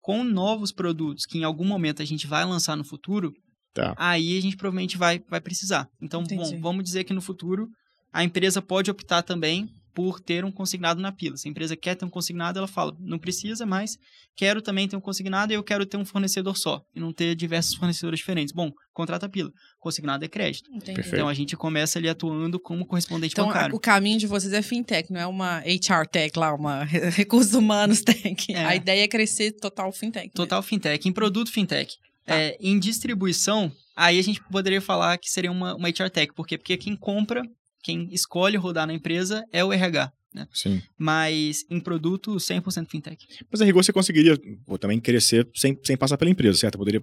Com 0.00 0.22
novos 0.22 0.70
produtos 0.70 1.24
que 1.26 1.38
em 1.38 1.44
algum 1.44 1.64
momento 1.64 2.02
a 2.02 2.04
gente 2.04 2.26
vai 2.26 2.44
lançar 2.44 2.76
no 2.76 2.84
futuro, 2.84 3.32
Tá. 3.74 3.94
aí 3.96 4.36
a 4.36 4.42
gente 4.42 4.56
provavelmente 4.56 4.96
vai, 4.98 5.22
vai 5.28 5.40
precisar. 5.40 5.88
Então, 6.00 6.22
Entendi. 6.22 6.56
bom, 6.56 6.60
vamos 6.60 6.84
dizer 6.84 7.04
que 7.04 7.12
no 7.12 7.20
futuro 7.20 7.68
a 8.12 8.24
empresa 8.24 8.60
pode 8.60 8.90
optar 8.90 9.22
também 9.22 9.68
por 9.98 10.20
ter 10.20 10.44
um 10.44 10.52
consignado 10.52 11.00
na 11.00 11.10
pila. 11.10 11.36
Se 11.36 11.48
a 11.48 11.50
empresa 11.50 11.76
quer 11.76 11.96
ter 11.96 12.04
um 12.04 12.08
consignado, 12.08 12.56
ela 12.56 12.68
fala, 12.68 12.96
não 13.00 13.18
precisa, 13.18 13.66
mas 13.66 13.98
quero 14.36 14.62
também 14.62 14.86
ter 14.86 14.94
um 14.94 15.00
consignado 15.00 15.52
e 15.52 15.56
eu 15.56 15.64
quero 15.64 15.84
ter 15.84 15.96
um 15.96 16.04
fornecedor 16.04 16.56
só, 16.56 16.80
e 16.94 17.00
não 17.00 17.12
ter 17.12 17.34
diversos 17.34 17.74
fornecedores 17.74 18.20
diferentes. 18.20 18.54
Bom, 18.54 18.70
contrata 18.94 19.26
a 19.26 19.28
pila. 19.28 19.50
Consignado 19.80 20.24
é 20.24 20.28
crédito. 20.28 20.70
Entendi. 20.72 21.00
Então, 21.04 21.28
a 21.28 21.34
gente 21.34 21.56
começa 21.56 21.98
ali 21.98 22.08
atuando 22.08 22.60
como 22.60 22.86
correspondente 22.86 23.32
Então, 23.32 23.48
bancário. 23.48 23.74
o 23.74 23.80
caminho 23.80 24.20
de 24.20 24.28
vocês 24.28 24.52
é 24.52 24.62
fintech, 24.62 25.12
não 25.12 25.20
é 25.20 25.26
uma 25.26 25.64
HR 25.66 26.06
tech 26.08 26.38
lá, 26.38 26.54
uma 26.54 26.84
recursos 26.84 27.54
humanos 27.54 28.00
tech. 28.00 28.52
É. 28.52 28.66
A 28.66 28.76
ideia 28.76 29.02
é 29.02 29.08
crescer 29.08 29.50
total 29.50 29.90
fintech. 29.90 30.30
Total 30.32 30.62
fintech. 30.62 31.08
Em 31.08 31.12
produto 31.12 31.50
fintech. 31.50 31.96
Tá. 32.24 32.36
É, 32.36 32.56
em 32.60 32.78
distribuição, 32.78 33.72
aí 33.96 34.16
a 34.16 34.22
gente 34.22 34.40
poderia 34.44 34.80
falar 34.80 35.18
que 35.18 35.28
seria 35.28 35.50
uma, 35.50 35.74
uma 35.74 35.88
HR 35.88 36.08
tech. 36.08 36.32
Por 36.34 36.46
quê? 36.46 36.56
Porque 36.56 36.76
quem 36.76 36.94
compra, 36.94 37.42
quem 37.82 38.12
escolhe 38.12 38.56
rodar 38.56 38.86
na 38.86 38.94
empresa 38.94 39.44
é 39.52 39.64
o 39.64 39.72
RH. 39.72 40.12
Né? 40.34 40.46
Sim. 40.52 40.82
Mas 40.98 41.64
em 41.70 41.80
produto, 41.80 42.32
100% 42.36 42.86
fintech. 42.90 43.26
Mas 43.50 43.60
a 43.62 43.64
rigor 43.64 43.82
você 43.82 43.92
conseguiria 43.92 44.38
pô, 44.66 44.76
também 44.76 45.00
crescer 45.00 45.48
sem, 45.54 45.78
sem 45.82 45.96
passar 45.96 46.18
pela 46.18 46.30
empresa, 46.30 46.58
certo? 46.58 46.76
Poderia, 46.76 47.02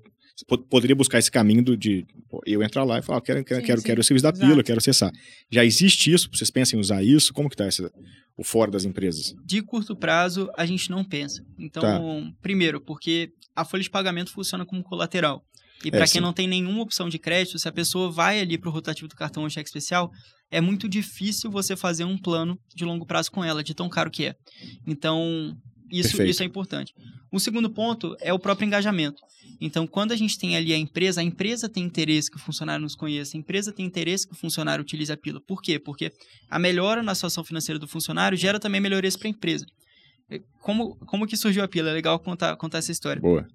poderia 0.70 0.96
buscar 0.96 1.18
esse 1.18 1.32
caminho 1.32 1.64
do- 1.64 1.76
de 1.76 2.06
pô, 2.30 2.40
eu 2.46 2.62
entrar 2.62 2.84
lá 2.84 3.00
e 3.00 3.02
falar, 3.02 3.20
quero, 3.22 3.44
quero, 3.44 3.62
Sim, 3.62 3.66
quero, 3.66 3.82
sim. 3.82 3.88
quero 3.88 4.02
o 4.02 4.04
serviço 4.04 4.24
da 4.24 4.30
Exato. 4.30 4.48
pila, 4.48 4.64
quero 4.64 4.78
acessar. 4.78 5.12
Já 5.52 5.66
existe 5.66 6.14
isso? 6.14 6.30
Vocês 6.32 6.52
pensam 6.52 6.78
em 6.78 6.82
usar 6.82 7.04
isso? 7.04 7.34
Como 7.34 7.50
que 7.50 7.56
tá 7.56 7.68
esse, 7.68 7.82
o 8.38 8.44
fora 8.44 8.70
das 8.70 8.86
empresas? 8.86 9.34
De 9.44 9.62
curto 9.64 9.96
prazo, 9.96 10.48
a 10.56 10.66
gente 10.66 10.92
não 10.92 11.04
pensa. 11.04 11.44
Então, 11.58 11.82
Tá. 11.82 12.00
primeiro, 12.44 12.80
porque 12.80 13.32
a 13.56 13.66
folha 13.66 13.82
de 13.82 13.90
pagamento 13.90 14.32
funciona 14.32 14.66
como 14.68 14.84
colateral. 14.84 15.44
E 15.84 15.90
É, 15.90 15.92
para 15.92 16.08
sim. 16.08 16.14
quem 16.14 16.22
não 16.22 16.34
tem 16.34 16.48
nenhuma 16.48 16.82
opção 16.82 17.10
de 17.10 17.20
crédito, 17.20 17.60
se 17.60 17.68
a 17.68 17.72
pessoa 17.72 18.12
vai 18.12 18.40
ali 18.40 18.58
para 18.58 18.70
o 18.70 18.72
rotativo 18.72 19.08
do 19.08 19.16
cartão 19.16 19.44
ou 19.44 19.50
cheque 19.50 19.68
especial, 19.68 20.10
é 20.50 20.62
muito 20.62 20.88
difícil 20.88 21.52
você 21.52 21.76
fazer 21.76 22.06
um 22.06 22.18
plano 22.18 22.58
de 22.76 22.86
longo 22.86 23.06
prazo 23.06 23.32
com 23.32 23.44
ela, 23.44 23.64
de 23.64 23.74
tão 23.74 23.90
caro 23.90 24.10
que 24.10 24.26
é. 24.26 24.36
Então, 24.88 25.56
isso, 25.92 26.10
Perfeito. 26.10 26.30
isso 26.32 26.44
é 26.44 26.46
importante. 26.46 26.94
O 27.32 27.40
segundo 27.40 27.70
ponto 27.70 28.16
é 28.22 28.34
o 28.34 28.40
próprio 28.40 28.66
engajamento. 28.66 29.22
Então, 29.60 29.86
quando 29.86 30.12
a 30.12 30.16
gente 30.16 30.38
tem 30.38 30.56
ali 30.56 30.74
a 30.74 30.78
empresa, 30.78 31.22
a 31.22 31.24
empresa 31.24 31.70
tem 31.70 31.84
interesse 31.84 32.30
que 32.30 32.38
o 32.38 32.40
funcionário 32.40 32.82
nos 32.82 32.96
conheça, 32.96 33.38
a 33.38 33.40
empresa 33.40 33.72
tem 33.72 33.86
interesse 33.86 34.28
que 34.28 34.34
o 34.34 34.38
funcionário 34.38 34.82
utilize 34.82 35.12
a 35.12 35.18
pila. 35.18 35.42
Por 35.46 35.62
quê? 35.62 35.80
Porque 35.80 36.12
a 36.50 36.60
melhora 36.60 37.04
na 37.04 37.14
situação 37.16 37.44
financeira 37.44 37.80
do 37.80 37.88
funcionário 37.88 38.38
gera 38.38 38.60
também 38.60 38.82
melhorias 38.82 39.16
para 39.16 39.28
a 39.28 39.32
empresa. 39.32 39.66
É, 40.30 40.42
Como, 40.62 40.96
como 41.06 41.28
que 41.28 41.38
surgiu 41.38 41.64
a 41.64 41.68
pila? 41.68 41.90
É 41.90 41.94
legal 41.94 42.18
contar, 42.20 42.56
contar 42.56 42.80
essa 42.80 42.92
história. 42.92 43.22
Boa. 43.22 43.46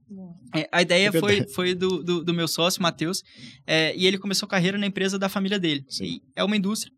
É, 0.55 0.68
a 0.71 0.83
ideia 0.83 1.09
É 1.09 1.12
foi, 1.12 1.47
foi 1.49 1.75
do, 1.75 2.03
do, 2.03 2.25
do 2.25 2.35
meu 2.35 2.47
sócio, 2.47 2.83
Matheus, 2.83 3.23
é, 3.66 3.95
e 3.97 4.07
ele 4.07 4.18
começou 4.18 4.47
a 4.47 4.51
carreira 4.51 4.79
na 4.79 4.87
empresa 4.87 5.18
da 5.18 5.29
família 5.29 5.59
dele. 5.59 5.85
Sim. 5.89 6.21
É 6.37 6.45
uma 6.45 6.57
indústria. 6.57 6.93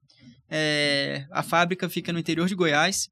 é, 0.51 1.27
a 1.31 1.43
fábrica 1.43 1.89
fica 1.89 2.13
no 2.13 2.19
interior 2.19 2.47
de 2.47 2.55
Goiás 2.55 3.09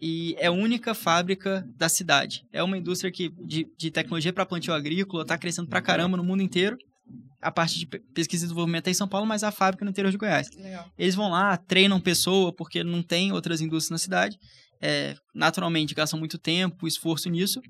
e 0.00 0.34
é 0.38 0.46
a 0.46 0.52
única 0.52 0.94
fábrica 0.94 1.66
da 1.76 1.88
cidade. 1.88 2.42
É 2.52 2.62
uma 2.62 2.78
indústria 2.78 3.10
que, 3.10 3.30
de, 3.44 3.66
de 3.76 3.90
tecnologia 3.90 4.32
para 4.32 4.46
plantio 4.46 4.72
agrícola, 4.72 5.22
está 5.22 5.36
crescendo 5.36 5.68
pra 5.68 5.82
caramba 5.82 6.16
no 6.16 6.24
mundo 6.24 6.42
inteiro 6.42 6.76
a 7.42 7.50
parte 7.50 7.78
de 7.78 7.86
pesquisa 7.86 8.44
e 8.44 8.46
desenvolvimento 8.46 8.86
é 8.86 8.90
em 8.90 8.94
São 8.94 9.06
Paulo, 9.06 9.26
mas 9.26 9.44
a 9.44 9.50
fábrica 9.50 9.84
no 9.84 9.90
interior 9.90 10.10
de 10.10 10.16
Goiás. 10.16 10.48
Legal. 10.56 10.90
Eles 10.98 11.14
vão 11.14 11.28
lá, 11.28 11.54
treinam 11.58 12.00
pessoa, 12.00 12.50
porque 12.54 12.82
não 12.82 13.02
tem 13.02 13.32
outras 13.32 13.60
indústrias 13.60 13.90
na 13.90 13.98
cidade. 13.98 14.38
É, 14.80 15.16
naturalmente, 15.34 15.94
gastam 15.94 16.18
muito 16.18 16.38
tempo, 16.38 16.86
esforço 16.86 17.28
nisso. 17.28 17.60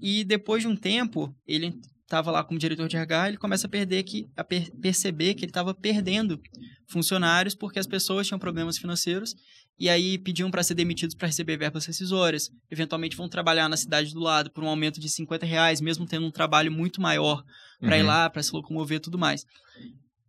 E 0.00 0.24
depois 0.24 0.62
de 0.62 0.68
um 0.68 0.76
tempo, 0.76 1.34
ele 1.46 1.74
estava 2.02 2.30
lá 2.30 2.42
como 2.42 2.58
diretor 2.58 2.88
de 2.88 2.96
RH, 2.96 3.28
ele 3.28 3.36
começa 3.36 3.66
a 3.66 3.70
perder 3.70 4.02
que 4.02 4.26
a 4.34 4.42
per 4.42 4.70
perceber 4.80 5.34
que 5.34 5.44
ele 5.44 5.50
estava 5.50 5.74
perdendo 5.74 6.40
funcionários 6.88 7.54
porque 7.54 7.78
as 7.78 7.86
pessoas 7.86 8.26
tinham 8.26 8.38
problemas 8.38 8.78
financeiros 8.78 9.34
e 9.78 9.90
aí 9.90 10.18
pediam 10.18 10.50
para 10.50 10.62
ser 10.62 10.74
demitidos 10.74 11.14
para 11.14 11.28
receber 11.28 11.58
verbas 11.58 11.84
rescisórias. 11.84 12.50
Eventualmente 12.70 13.16
vão 13.16 13.28
trabalhar 13.28 13.68
na 13.68 13.76
cidade 13.76 14.12
do 14.12 14.20
lado 14.20 14.50
por 14.50 14.64
um 14.64 14.68
aumento 14.68 14.98
de 14.98 15.08
50 15.08 15.44
reais, 15.44 15.80
mesmo 15.80 16.06
tendo 16.06 16.26
um 16.26 16.30
trabalho 16.30 16.72
muito 16.72 17.00
maior 17.00 17.44
para 17.78 17.96
uhum. 17.96 18.02
ir 18.02 18.02
lá, 18.02 18.30
para 18.30 18.42
se 18.42 18.52
locomover 18.52 18.96
e 18.96 19.00
tudo 19.00 19.18
mais. 19.18 19.44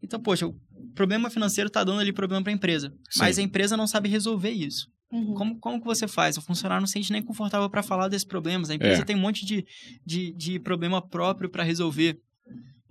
Então, 0.04 0.20
poxa, 0.20 0.46
o 0.46 0.56
problema 0.94 1.30
financeiro 1.30 1.68
está 1.68 1.84
dando 1.84 2.00
ali 2.00 2.14
problema 2.14 2.44
para 2.44 2.52
a 2.52 2.56
empresa, 2.56 2.90
Sim. 3.10 3.20
mas 3.20 3.40
a 3.40 3.42
empresa 3.42 3.76
não 3.76 3.88
sabe 3.88 4.08
resolver 4.08 4.52
isso. 4.52 4.88
Uhum. 5.12 5.34
Como, 5.34 5.60
como 5.60 5.80
que 5.80 5.86
você 5.86 6.08
faz? 6.08 6.38
O 6.38 6.42
funcionário 6.42 6.82
não 6.82 6.88
se 6.88 6.94
sente 6.94 7.12
nem 7.12 7.22
confortável 7.22 7.70
para 7.70 7.82
falar 7.82 8.08
desses 8.08 8.26
problemas. 8.26 8.70
A 8.70 8.76
empresa 8.76 9.02
é. 9.02 9.06
tem 9.06 9.16
um 9.16 9.20
monte 9.20 9.46
de, 9.46 9.66
de, 10.06 10.32
de 10.34 10.60
problema 10.60 11.02
próprio 11.02 11.50
para 11.50 11.64
resolver. 11.64 12.20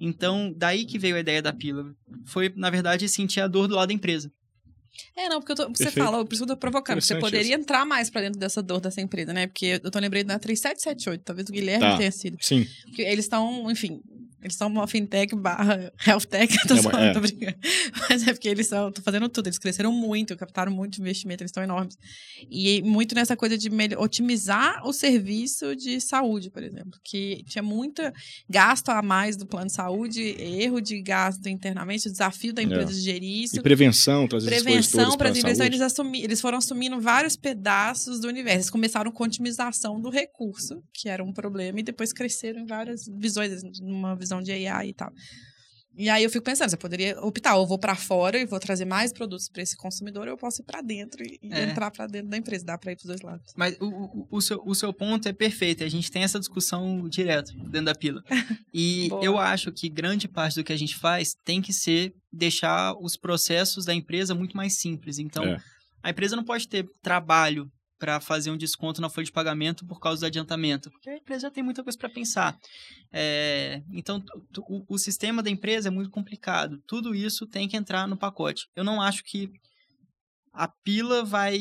Então, 0.00 0.52
daí 0.56 0.84
que 0.84 0.98
veio 0.98 1.16
a 1.16 1.20
ideia 1.20 1.42
da 1.42 1.52
pílula. 1.52 1.94
Foi, 2.26 2.52
na 2.56 2.70
verdade, 2.70 3.08
sentir 3.08 3.40
a 3.40 3.48
dor 3.48 3.68
do 3.68 3.74
lado 3.74 3.88
da 3.88 3.94
empresa. 3.94 4.32
É, 5.16 5.28
não, 5.28 5.40
porque 5.40 5.54
tô, 5.54 5.68
você 5.68 5.84
Perfeito. 5.84 6.04
fala, 6.04 6.24
por 6.24 6.32
isso 6.32 6.44
que 6.44 6.50
eu 6.50 6.56
tô 6.56 6.60
provocando. 6.60 7.00
Você 7.00 7.18
poderia 7.18 7.52
isso. 7.52 7.60
entrar 7.60 7.84
mais 7.84 8.10
pra 8.10 8.20
dentro 8.20 8.38
dessa 8.38 8.62
dor 8.62 8.80
dessa 8.80 9.00
empresa, 9.00 9.32
né? 9.32 9.46
Porque 9.46 9.80
eu 9.82 9.90
tô 9.90 9.98
lembrando 9.98 10.26
da 10.26 10.38
3778, 10.38 11.22
talvez 11.24 11.48
o 11.48 11.52
Guilherme 11.52 11.84
tá. 11.84 11.96
tenha 11.96 12.10
sido. 12.10 12.36
Sim. 12.40 12.66
Porque 12.84 13.02
eles 13.02 13.24
estão, 13.24 13.70
enfim, 13.70 14.00
eles 14.42 14.56
são 14.56 14.68
uma 14.68 14.86
fintech 14.86 15.34
barra 15.34 15.92
healthtech, 16.06 16.56
tô, 16.66 16.74
é, 16.74 16.82
só, 16.82 16.90
é. 16.90 17.12
tô 17.12 17.20
brincando. 17.20 17.56
Mas 18.08 18.26
é 18.26 18.32
porque 18.32 18.48
eles 18.48 18.66
estão 18.66 18.92
fazendo 19.02 19.28
tudo, 19.28 19.48
eles 19.48 19.58
cresceram 19.58 19.92
muito, 19.92 20.36
captaram 20.36 20.70
muito 20.70 21.00
investimento, 21.00 21.42
eles 21.42 21.50
estão 21.50 21.62
enormes. 21.62 21.96
E 22.50 22.80
muito 22.82 23.14
nessa 23.14 23.36
coisa 23.36 23.58
de 23.58 23.68
otimizar 23.96 24.86
o 24.86 24.92
serviço 24.92 25.74
de 25.74 26.00
saúde, 26.00 26.50
por 26.50 26.62
exemplo, 26.62 26.98
que 27.04 27.42
tinha 27.48 27.62
muito 27.62 28.02
gasto 28.48 28.90
a 28.90 29.02
mais 29.02 29.36
do 29.36 29.46
plano 29.46 29.66
de 29.66 29.72
saúde, 29.72 30.22
erro 30.22 30.80
de 30.80 31.02
gasto 31.02 31.48
internamente, 31.48 32.08
o 32.08 32.12
desafio 32.12 32.52
da 32.52 32.62
empresa 32.62 32.92
é. 32.92 32.94
de 32.94 33.00
gerir 33.00 33.42
isso. 33.42 33.56
E 33.56 33.62
prevenção, 33.62 34.28
trazer 34.28 34.48
Prevenção 34.48 35.16
para 35.16 35.30
as 35.30 35.38
empresas, 35.38 35.66
eles, 35.66 35.80
assumi, 35.80 36.22
eles 36.22 36.40
foram 36.40 36.58
assumindo 36.58 37.00
vários 37.00 37.36
pedaços 37.36 38.20
do 38.20 38.28
universo. 38.28 38.58
Eles 38.58 38.70
começaram 38.70 39.10
com 39.10 39.24
otimização 39.24 40.00
do 40.00 40.10
recurso, 40.10 40.82
que 40.92 41.08
era 41.08 41.24
um 41.24 41.32
problema, 41.32 41.80
e 41.80 41.82
depois 41.82 42.12
cresceram 42.12 42.60
em 42.60 42.66
várias 42.66 43.06
visões, 43.08 43.62
numa 43.80 44.14
visão 44.14 44.27
visão 44.28 44.42
de 44.42 44.52
AI 44.52 44.88
e 44.88 44.94
tal. 44.94 45.12
E 45.98 46.08
aí 46.08 46.22
eu 46.22 46.30
fico 46.30 46.44
pensando, 46.44 46.70
você 46.70 46.76
poderia 46.76 47.20
optar, 47.20 47.56
ou 47.56 47.66
vou 47.66 47.76
para 47.76 47.96
fora 47.96 48.38
e 48.38 48.46
vou 48.46 48.60
trazer 48.60 48.84
mais 48.84 49.12
produtos 49.12 49.48
para 49.48 49.64
esse 49.64 49.76
consumidor, 49.76 50.28
ou 50.28 50.34
eu 50.34 50.36
posso 50.36 50.62
ir 50.62 50.64
para 50.64 50.80
dentro 50.80 51.20
e, 51.24 51.40
é. 51.50 51.64
entrar 51.64 51.90
para 51.90 52.06
dentro 52.06 52.28
da 52.28 52.36
empresa, 52.36 52.64
dá 52.64 52.78
para 52.78 52.92
ir 52.92 52.96
para 52.96 53.08
dois 53.08 53.20
lados. 53.20 53.52
Mas 53.56 53.76
o, 53.80 53.86
o, 53.86 54.28
o, 54.30 54.40
seu, 54.40 54.62
o 54.64 54.76
seu 54.76 54.92
ponto 54.92 55.28
é 55.28 55.32
perfeito, 55.32 55.82
a 55.82 55.88
gente 55.88 56.08
tem 56.08 56.22
essa 56.22 56.38
discussão 56.38 57.08
direto 57.08 57.52
dentro 57.64 57.86
da 57.86 57.94
pila. 57.96 58.22
E 58.72 59.08
eu 59.22 59.38
acho 59.38 59.72
que 59.72 59.88
grande 59.88 60.28
parte 60.28 60.54
do 60.54 60.62
que 60.62 60.72
a 60.72 60.76
gente 60.76 60.94
faz 60.94 61.34
tem 61.44 61.60
que 61.60 61.72
ser 61.72 62.12
deixar 62.32 62.94
os 63.00 63.16
processos 63.16 63.84
da 63.84 63.92
empresa 63.92 64.34
muito 64.34 64.56
mais 64.56 64.78
simples. 64.78 65.18
Então, 65.18 65.42
é. 65.42 65.58
a 66.00 66.10
empresa 66.10 66.36
não 66.36 66.44
pode 66.44 66.68
ter 66.68 66.86
trabalho 67.02 67.68
para 67.98 68.20
fazer 68.20 68.50
um 68.50 68.56
desconto 68.56 69.00
na 69.00 69.10
folha 69.10 69.24
de 69.24 69.32
pagamento 69.32 69.84
por 69.86 69.98
causa 69.98 70.20
do 70.20 70.26
adiantamento, 70.26 70.90
porque 70.90 71.10
a 71.10 71.16
empresa 71.16 71.42
já 71.42 71.50
tem 71.50 71.62
muita 71.62 71.82
coisa 71.82 71.98
para 71.98 72.08
pensar. 72.08 72.56
É, 73.12 73.82
então, 73.92 74.22
o, 74.68 74.94
o, 74.94 74.98
sistema 74.98 75.42
da 75.42 75.50
empresa 75.50 75.88
é 75.88 75.90
muito 75.90 76.10
complicado. 76.10 76.80
Tudo 76.86 77.14
isso 77.14 77.46
tem 77.46 77.68
que 77.68 77.76
entrar 77.76 78.06
no 78.06 78.16
pacote. 78.16 78.66
Eu 78.76 78.84
não 78.84 79.02
acho 79.02 79.24
que 79.24 79.50
a 80.52 80.68
pila 80.68 81.24
vai 81.24 81.58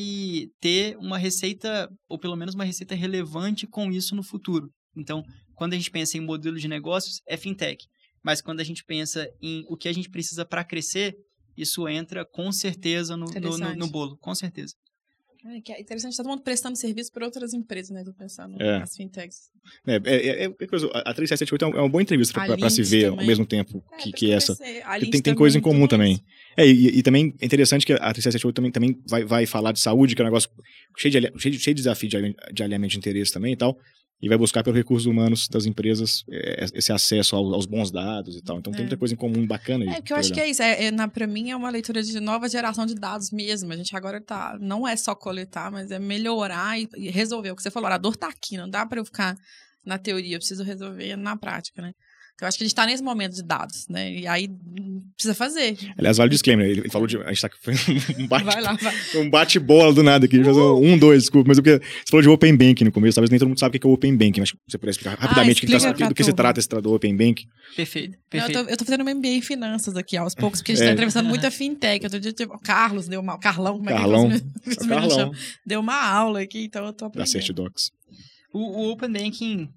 ter 0.60 0.96
uma 0.98 1.18
receita, 1.18 1.90
ou 2.08 2.18
pelo 2.18 2.36
menos 2.36 2.54
uma 2.54 2.64
receita 2.64 2.94
relevante 2.94 3.66
com 3.66 3.90
isso 3.90 4.14
no 4.14 4.22
futuro. 4.22 4.70
Então, 4.96 5.22
quando 5.54 5.72
a 5.72 5.76
gente 5.76 5.90
pensa 5.90 6.16
em 6.16 6.20
modelo 6.20 6.58
de 6.58 6.68
negócios, 6.68 7.20
é 7.26 7.36
fintech. 7.36 7.84
Mas 8.22 8.40
quando 8.40 8.60
a 8.60 8.64
gente 8.64 8.84
pensa 8.84 9.28
em 9.40 9.64
o 9.68 9.76
que 9.76 9.88
a 9.88 9.92
gente 9.92 10.10
precisa 10.10 10.44
para 10.44 10.64
crescer, 10.64 11.16
isso 11.56 11.88
entra 11.88 12.24
com 12.24 12.52
certeza 12.52 13.16
no, 13.16 13.26
no, 13.26 13.58
no, 13.58 13.74
no 13.74 13.88
bolo, 13.88 14.16
com 14.18 14.34
certeza. 14.34 14.74
É, 15.46 15.60
que 15.60 15.72
é 15.72 15.80
interessante, 15.80 16.16
tá 16.16 16.22
todo 16.22 16.32
mundo 16.32 16.42
prestando 16.42 16.76
serviço 16.76 17.12
para 17.12 17.24
outras 17.24 17.54
empresas, 17.54 17.90
né? 17.90 18.02
Tô 18.02 18.12
pensando 18.12 18.60
é. 18.60 18.80
nas 18.80 18.96
fintechs. 18.96 19.50
É, 19.86 20.00
é, 20.04 20.44
é, 20.44 20.66
coisa, 20.66 20.86
a 20.88 21.14
3778 21.14 21.64
é, 21.64 21.66
uma, 21.66 21.78
é 21.78 21.80
uma 21.80 21.88
boa 21.88 22.02
entrevista 22.02 22.34
para 22.34 22.70
se 22.70 22.82
ver 22.82 23.04
também. 23.04 23.20
ao 23.20 23.26
mesmo 23.26 23.46
tempo 23.46 23.84
é, 23.92 23.96
que, 23.98 24.12
que 24.12 24.32
essa. 24.32 24.56
Tem, 24.56 25.22
tem 25.22 25.34
coisa 25.34 25.56
em 25.56 25.60
comum 25.60 25.86
também. 25.86 26.20
É, 26.56 26.66
e, 26.66 26.98
e, 26.98 27.02
também 27.02 27.34
é 27.40 27.46
interessante 27.46 27.86
que 27.86 27.92
a 27.92 28.12
3778 28.12 28.54
também, 28.54 28.72
também 28.72 29.02
vai, 29.06 29.24
vai 29.24 29.46
falar 29.46 29.70
de 29.70 29.78
saúde, 29.78 30.16
que 30.16 30.20
é 30.20 30.24
um 30.24 30.26
negócio 30.28 30.50
cheio 30.96 31.12
de, 31.12 31.40
cheio 31.40 31.54
de, 31.54 31.60
cheio 31.60 31.74
de 31.74 31.82
desafio 31.82 32.08
de, 32.08 32.36
de 32.52 32.62
alinhamento 32.62 32.92
de 32.92 32.98
interesse 32.98 33.32
também 33.32 33.52
e 33.52 33.56
tal 33.56 33.78
e 34.20 34.28
vai 34.28 34.36
buscar 34.36 34.64
pelos 34.64 34.76
recursos 34.76 35.06
humanos 35.06 35.48
das 35.48 35.64
empresas 35.64 36.24
é, 36.28 36.66
esse 36.74 36.92
acesso 36.92 37.36
aos 37.36 37.66
bons 37.66 37.90
dados 37.90 38.36
e 38.36 38.42
tal. 38.42 38.58
Então 38.58 38.72
tem 38.72 38.82
muita 38.82 38.96
é. 38.96 38.98
coisa 38.98 39.14
em 39.14 39.16
comum 39.16 39.46
bacana 39.46 39.84
aí. 39.84 39.90
É, 39.90 40.02
que 40.02 40.12
eu 40.12 40.16
acho 40.16 40.32
que 40.32 40.40
é 40.40 40.48
isso. 40.48 40.60
É, 40.60 40.86
é, 40.86 40.90
na, 40.90 41.06
pra 41.06 41.26
mim 41.26 41.50
é 41.50 41.56
uma 41.56 41.70
leitura 41.70 42.02
de 42.02 42.18
nova 42.18 42.48
geração 42.48 42.84
de 42.84 42.94
dados 42.94 43.30
mesmo. 43.30 43.72
A 43.72 43.76
gente 43.76 43.96
agora 43.96 44.20
tá. 44.20 44.58
Não 44.60 44.86
é 44.86 44.96
só 44.96 45.14
coletar, 45.14 45.70
mas 45.70 45.90
é 45.90 45.98
melhorar 46.00 46.78
e, 46.80 46.88
e 46.96 47.10
resolver. 47.10 47.52
O 47.52 47.56
que 47.56 47.62
você 47.62 47.70
falou, 47.70 47.88
a 47.88 47.98
dor 47.98 48.16
tá 48.16 48.28
aqui, 48.28 48.56
não 48.56 48.68
dá 48.68 48.84
para 48.84 48.98
eu 48.98 49.04
ficar 49.04 49.36
na 49.84 49.98
teoria, 49.98 50.34
eu 50.34 50.38
preciso 50.38 50.64
resolver 50.64 51.16
na 51.16 51.36
prática, 51.36 51.80
né? 51.80 51.92
Eu 52.40 52.46
acho 52.46 52.56
que 52.56 52.62
a 52.62 52.66
gente 52.66 52.72
está 52.72 52.86
nesse 52.86 53.02
momento 53.02 53.34
de 53.34 53.42
dados, 53.42 53.86
né? 53.88 54.12
E 54.12 54.26
aí 54.26 54.48
precisa 55.16 55.34
fazer. 55.34 55.76
Aliás, 55.98 56.18
vale 56.18 56.28
o 56.28 56.30
disclaimer. 56.30 56.68
Ele 56.68 56.88
falou 56.88 57.08
de. 57.08 57.16
A 57.16 57.32
gente 57.32 57.40
tá. 57.40 57.50
Um 58.18 58.28
bate, 58.28 58.44
vai 58.44 58.60
lá, 58.60 58.72
vai. 58.74 58.94
Um 59.16 59.28
bate-bola 59.28 59.92
do 59.92 60.04
nada 60.04 60.26
aqui. 60.26 60.38
Uh! 60.38 60.76
Um, 60.76 60.96
dois, 60.96 61.24
desculpa. 61.24 61.48
Mas 61.48 61.58
o 61.58 61.62
que. 61.62 61.70
Você 61.78 62.10
falou 62.10 62.22
de 62.22 62.28
Open 62.28 62.56
Banking 62.56 62.84
no 62.84 62.92
começo. 62.92 63.16
Talvez 63.16 63.30
nem 63.30 63.40
todo 63.40 63.48
mundo 63.48 63.58
sabe 63.58 63.76
o 63.76 63.80
que 63.80 63.86
é 63.86 63.90
o 63.90 63.92
Open 63.92 64.16
Banking. 64.16 64.40
Mas 64.40 64.52
você 64.68 64.78
puder 64.78 64.90
explicar 64.90 65.18
rapidamente 65.18 65.64
ah, 65.64 65.76
explica 65.76 65.92
que 65.94 65.98
tá, 65.98 66.08
do 66.08 66.14
que 66.14 66.24
se 66.24 66.32
trata 66.32 66.60
esse 66.60 66.68
do 66.68 66.94
Open 66.94 67.16
Banking. 67.16 67.46
Perfeito. 67.74 68.16
perfeito. 68.30 68.54
Não, 68.54 68.60
eu, 68.60 68.66
tô, 68.66 68.70
eu 68.70 68.76
tô 68.76 68.84
fazendo 68.84 69.02
um 69.02 69.14
MBA 69.14 69.28
em 69.28 69.42
finanças 69.42 69.96
aqui 69.96 70.16
aos 70.16 70.34
poucos, 70.36 70.60
porque 70.60 70.72
a 70.72 70.74
gente 70.76 70.84
é. 70.84 70.86
tá 70.86 70.92
entrevistando 70.92 71.28
muita 71.28 71.50
fintech. 71.50 72.04
Outro 72.04 72.20
dia, 72.20 72.32
tipo, 72.32 72.56
Carlos 72.60 73.08
deu 73.08 73.20
uma. 73.20 73.36
Carlão, 73.40 73.78
como 73.78 73.90
é 73.90 73.94
Carlão. 73.94 74.28
que 74.28 74.36
é? 74.36 74.86
Carlão. 74.86 75.32
Deu 75.66 75.80
uma 75.80 76.08
aula 76.08 76.40
aqui, 76.40 76.64
então 76.64 76.86
eu 76.86 76.92
tô 76.92 77.06
aprendendo. 77.06 77.26
Da 77.26 77.32
Certidocs. 77.32 77.90
O, 78.52 78.60
o 78.60 78.92
Open 78.92 79.10
Banking 79.10 79.68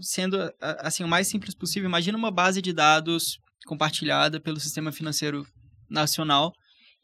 sendo 0.00 0.36
assim 0.60 1.04
o 1.04 1.08
mais 1.08 1.26
simples 1.26 1.54
possível, 1.54 1.88
imagina 1.88 2.16
uma 2.16 2.30
base 2.30 2.62
de 2.62 2.72
dados 2.72 3.38
compartilhada 3.66 4.40
pelo 4.40 4.60
sistema 4.60 4.90
financeiro 4.92 5.46
nacional, 5.88 6.52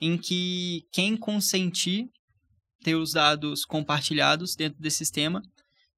em 0.01 0.17
que 0.17 0.87
quem 0.93 1.17
consentir 1.17 2.09
ter 2.83 2.95
os 2.95 3.13
dados 3.13 3.65
compartilhados 3.65 4.55
dentro 4.55 4.81
desse 4.81 4.99
sistema 4.99 5.43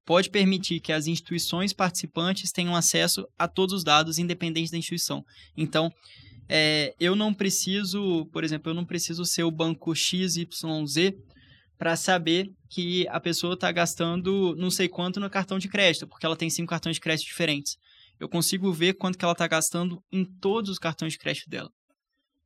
pode 0.05 0.29
permitir 0.29 0.79
que 0.79 0.91
as 0.91 1.07
instituições 1.07 1.73
participantes 1.73 2.51
tenham 2.51 2.75
acesso 2.75 3.27
a 3.37 3.47
todos 3.47 3.75
os 3.75 3.83
dados, 3.83 4.17
independente 4.17 4.71
da 4.71 4.77
instituição. 4.77 5.23
Então, 5.55 5.93
é, 6.49 6.93
eu 6.99 7.15
não 7.15 7.33
preciso, 7.33 8.25
por 8.33 8.43
exemplo, 8.43 8.71
eu 8.71 8.75
não 8.75 8.83
preciso 8.83 9.23
ser 9.23 9.43
o 9.43 9.51
banco 9.51 9.95
XYZ 9.95 11.13
para 11.77 11.95
saber 11.95 12.51
que 12.71 13.05
a 13.09 13.19
pessoa 13.19 13.53
está 13.53 13.69
gastando 13.69 14.55
não 14.55 14.71
sei 14.71 14.87
quanto 14.87 15.19
no 15.19 15.29
cartão 15.29 15.59
de 15.59 15.67
crédito, 15.67 16.07
porque 16.07 16.25
ela 16.25 16.37
tem 16.37 16.49
cinco 16.49 16.69
cartões 16.69 16.95
de 16.95 17.01
crédito 17.01 17.27
diferentes. 17.27 17.75
Eu 18.17 18.29
consigo 18.29 18.71
ver 18.71 18.93
quanto 18.93 19.17
que 19.17 19.25
ela 19.25 19.33
está 19.33 19.45
gastando 19.45 20.01
em 20.09 20.23
todos 20.23 20.71
os 20.71 20.79
cartões 20.79 21.11
de 21.11 21.19
crédito 21.19 21.49
dela. 21.49 21.69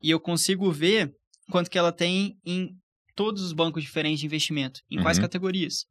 E 0.01 0.09
eu 0.09 0.19
consigo 0.19 0.71
ver 0.71 1.13
quanto 1.51 1.69
que 1.69 1.77
ela 1.77 1.91
tem 1.91 2.39
em 2.43 2.75
todos 3.15 3.43
os 3.43 3.53
bancos 3.53 3.83
diferentes 3.83 4.19
de 4.19 4.25
investimento, 4.25 4.81
em 4.89 4.97
uhum. 4.97 5.03
quais 5.03 5.19
categorias. 5.19 5.85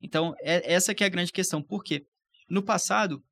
Então, 0.00 0.34
é, 0.40 0.72
essa 0.72 0.94
que 0.94 1.04
é 1.04 1.06
a 1.06 1.10
grande 1.10 1.30
questão. 1.30 1.62
Por 1.62 1.84
quê? 1.84 2.06
No 2.48 2.62
passado, 2.62 3.22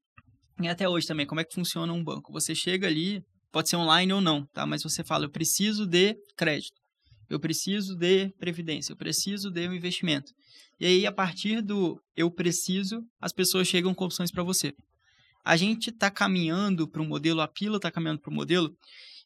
e 0.60 0.68
até 0.68 0.86
hoje 0.86 1.06
também, 1.06 1.24
como 1.24 1.40
é 1.40 1.44
que 1.44 1.54
funciona 1.54 1.90
um 1.94 2.04
banco? 2.04 2.30
Você 2.32 2.54
chega 2.54 2.86
ali, 2.86 3.24
pode 3.50 3.70
ser 3.70 3.76
online 3.76 4.12
ou 4.12 4.20
não, 4.20 4.44
tá? 4.52 4.66
Mas 4.66 4.82
você 4.82 5.02
fala, 5.02 5.24
eu 5.24 5.30
preciso 5.30 5.86
de 5.86 6.14
crédito 6.36 6.85
eu 7.28 7.40
preciso 7.40 7.96
de 7.96 8.28
previdência, 8.38 8.92
eu 8.92 8.96
preciso 8.96 9.50
de 9.50 9.68
um 9.68 9.72
investimento. 9.72 10.32
E 10.78 10.86
aí, 10.86 11.06
a 11.06 11.12
partir 11.12 11.62
do 11.62 12.00
eu 12.16 12.30
preciso, 12.30 13.02
as 13.20 13.32
pessoas 13.32 13.66
chegam 13.66 13.94
com 13.94 14.04
opções 14.04 14.30
para 14.30 14.42
você. 14.42 14.74
A 15.44 15.56
gente 15.56 15.90
está 15.90 16.10
caminhando 16.10 16.88
para 16.88 17.00
um 17.00 17.06
modelo, 17.06 17.40
a 17.40 17.48
pila 17.48 17.76
está 17.76 17.90
caminhando 17.90 18.20
para 18.20 18.32
um 18.32 18.36
modelo 18.36 18.74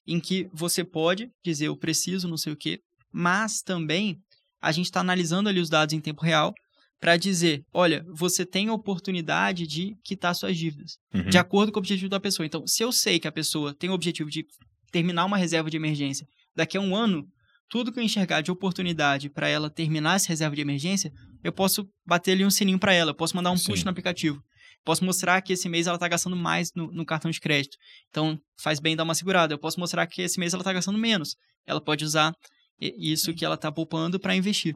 em 0.07 0.21
que 0.21 0.49
você 0.53 0.85
pode 0.85 1.31
dizer 1.45 1.67
eu 1.67 1.77
preciso, 1.77 2.29
não 2.29 2.37
sei 2.37 2.53
o 2.53 2.57
quê, 2.57 2.81
mas 3.13 3.63
também 3.63 4.21
a 4.61 4.73
gente 4.73 4.87
está 4.87 5.01
analisando 5.01 5.49
ali 5.49 5.61
os 5.61 5.71
dados 5.71 5.95
em 5.95 6.01
tempo 6.01 6.23
real 6.23 6.55
para 7.01 7.17
dizer, 7.17 7.65
olha, 7.73 8.05
você 8.09 8.45
tem 8.45 8.69
a 8.69 8.75
oportunidade 8.75 9.67
de 9.67 9.97
quitar 10.05 10.35
suas 10.35 10.57
dívidas, 10.57 10.99
uhum. 11.15 11.31
de 11.31 11.39
acordo 11.39 11.73
com 11.73 11.79
o 11.79 11.81
objetivo 11.81 12.11
da 12.11 12.21
pessoa. 12.21 12.45
Então, 12.45 12.67
se 12.67 12.83
eu 12.85 12.93
sei 12.93 13.19
que 13.19 13.27
a 13.27 13.33
pessoa 13.33 13.75
tem 13.75 13.89
o 13.89 13.95
objetivo 13.95 14.29
de 14.29 14.45
terminar 14.93 15.25
uma 15.25 15.39
reserva 15.39 15.71
de 15.71 15.79
emergência 15.79 16.27
daqui 16.55 16.77
a 16.77 16.81
um 16.81 16.95
ano, 16.95 17.27
tudo 17.71 17.93
que 17.93 18.01
eu 18.01 18.05
enxergar 18.05 18.43
de 18.43 18.51
oportunidade 18.51 19.31
para 19.31 19.49
ela 19.49 19.71
terminar 19.71 20.17
essa 20.17 20.29
reserva 20.29 20.57
de 20.57 20.61
emergência, 20.61 21.13
eu 21.43 21.53
posso 21.53 21.89
bater 22.05 22.33
ali 22.33 22.45
um 22.45 22.51
sininho 22.51 22.79
para 22.79 22.93
ela, 22.93 23.13
eu 23.13 23.15
posso 23.15 23.35
mandar 23.35 23.53
um 23.53 23.57
Sim. 23.57 23.71
push 23.71 23.85
no 23.85 23.91
aplicativo. 23.91 24.43
Posso 24.85 25.05
mostrar 25.05 25.41
que 25.41 25.53
esse 25.53 25.69
mês 25.69 25.87
ela 25.87 25.97
está 25.97 26.09
gastando 26.09 26.35
mais 26.35 26.71
no, 26.75 26.91
no, 26.91 27.07
cartão 27.07 27.31
de 27.31 27.39
crédito. 27.39 27.77
Então, 28.09 28.39
faz 28.61 28.81
bem 28.81 28.97
dar 28.97 29.05
uma 29.05 29.15
segurada. 29.15 29.55
Eu 29.55 29.59
posso 29.59 29.79
mostrar 29.79 30.07
que 30.07 30.23
esse 30.23 30.41
mês 30.41 30.53
ela 30.53 30.63
está 30.63 30.73
gastando 30.73 30.99
menos. 30.99 31.37
Ela 31.67 31.81
pode 31.81 32.05
usar 32.05 32.33
isso 32.81 33.35
que 33.35 33.45
ela 33.45 33.57
está 33.57 33.71
poupando 33.71 34.19
para 34.19 34.35
investir. 34.35 34.75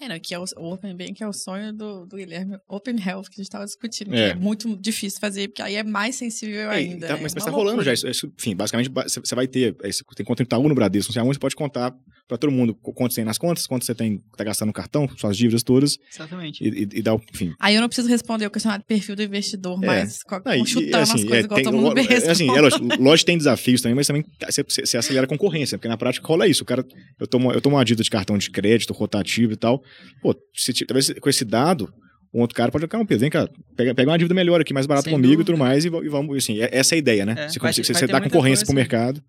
É, 0.00 0.08
não, 0.08 0.18
que 0.18 0.34
é 0.34 0.38
o, 0.38 0.44
Open 0.56 0.96
Bank 0.96 1.22
é 1.22 1.28
o 1.28 1.32
sonho 1.32 1.72
do, 1.72 2.06
do 2.06 2.16
Guilherme 2.16 2.58
Open 2.68 2.96
Health, 2.96 3.24
que 3.24 3.34
a 3.34 3.36
gente 3.36 3.42
estava 3.42 3.64
discutindo, 3.64 4.14
é. 4.14 4.16
que 4.16 4.22
é 4.32 4.34
muito 4.34 4.76
difícil 4.76 5.20
fazer, 5.20 5.48
porque 5.48 5.62
aí 5.62 5.76
é 5.76 5.84
mais 5.84 6.16
sensível 6.16 6.70
é, 6.70 6.76
ainda. 6.76 7.08
Tá, 7.08 7.16
mas 7.16 7.34
está 7.34 7.50
rolando 7.50 7.82
já. 7.82 7.92
Isso, 7.92 8.08
isso, 8.08 8.32
enfim, 8.38 8.54
basicamente, 8.54 8.90
você 8.90 9.34
vai 9.34 9.46
ter. 9.46 9.76
Você 9.82 10.02
tem 10.16 10.26
conta 10.26 10.42
em 10.42 10.44
Itaú 10.44 10.68
no 10.68 10.74
Bradesco, 10.74 11.10
não 11.10 11.12
sei 11.12 11.22
aonde, 11.22 11.36
você 11.36 11.40
pode 11.40 11.56
contar 11.56 11.94
para 12.26 12.38
todo 12.38 12.50
mundo 12.50 12.74
quanto 12.74 13.12
você 13.12 13.16
tem 13.16 13.24
nas 13.24 13.36
contas, 13.36 13.66
quanto 13.66 13.84
você 13.84 13.94
tem, 13.94 14.22
tá 14.36 14.44
gastando 14.44 14.68
no 14.68 14.72
cartão, 14.72 15.08
suas 15.16 15.36
dívidas 15.36 15.62
todas. 15.62 15.98
Exatamente. 16.12 16.64
E, 16.64 16.68
e, 16.68 16.88
e 16.98 17.02
dá 17.02 17.14
o. 17.14 17.20
Enfim. 17.32 17.52
Aí 17.60 17.74
eu 17.74 17.80
não 17.80 17.88
preciso 17.88 18.08
responder 18.08 18.46
o 18.46 18.50
questionário 18.50 18.82
de 18.82 18.86
perfil 18.86 19.14
do 19.14 19.22
investidor, 19.22 19.78
é. 19.82 19.86
mas 19.86 20.20
não, 20.44 20.64
chutando 20.64 20.96
assim, 20.96 21.12
as 21.14 21.24
coisas 21.24 21.32
é, 21.32 21.40
igual 21.40 21.56
tem, 21.56 21.64
todo 21.64 21.76
mundo 21.76 21.98
é, 21.98 22.02
é, 22.02 22.30
assim, 22.30 22.48
é 22.48 22.60
lógico, 22.60 22.84
lógico 22.98 23.26
tem 23.26 23.38
desafios 23.38 23.82
também, 23.82 23.94
mas 23.94 24.06
também 24.06 24.24
você, 24.50 24.62
você 24.62 24.96
acelera 24.96 25.26
a 25.26 25.28
concorrência, 25.28 25.76
porque 25.76 25.88
na 25.88 25.96
prática 25.96 26.26
rola 26.26 26.48
isso. 26.48 26.62
O 26.62 26.66
cara, 26.66 26.84
eu 27.20 27.26
tomo, 27.26 27.52
eu 27.52 27.60
tomo 27.60 27.76
uma 27.76 27.84
dívida 27.84 28.02
de 28.02 28.10
cartão 28.10 28.38
de 28.38 28.50
crédito, 28.50 28.92
rotativo 28.92 29.52
e 29.52 29.56
tal. 29.56 29.73
Pô, 30.20 30.34
se, 30.54 30.72
talvez 30.84 31.12
com 31.20 31.28
esse 31.28 31.44
dado, 31.44 31.92
um 32.32 32.40
outro 32.40 32.56
cara 32.56 32.72
pode 32.72 32.84
ficar 32.84 32.98
um 32.98 33.06
peso. 33.06 33.20
Vem 33.20 33.30
cá, 33.30 33.48
pega, 33.76 33.94
pega 33.94 34.10
uma 34.10 34.18
dívida 34.18 34.34
melhor 34.34 34.60
aqui, 34.60 34.74
mais 34.74 34.86
barato 34.86 35.04
Sem 35.04 35.12
comigo 35.12 35.34
dúvida. 35.34 35.42
e 35.42 35.46
tudo 35.46 35.58
mais, 35.58 35.84
e, 35.84 35.88
e 35.88 36.08
vamos, 36.08 36.36
assim, 36.36 36.60
é, 36.60 36.68
essa 36.72 36.94
é 36.94 36.96
a 36.96 36.98
ideia, 36.98 37.24
né? 37.24 37.34
É, 37.38 37.48
você, 37.48 37.58
vai, 37.58 37.72
você, 37.72 37.82
vai 37.82 38.00
você 38.00 38.06
dá 38.06 38.20
concorrência 38.20 38.66
pro 38.66 38.74
mercado. 38.74 39.22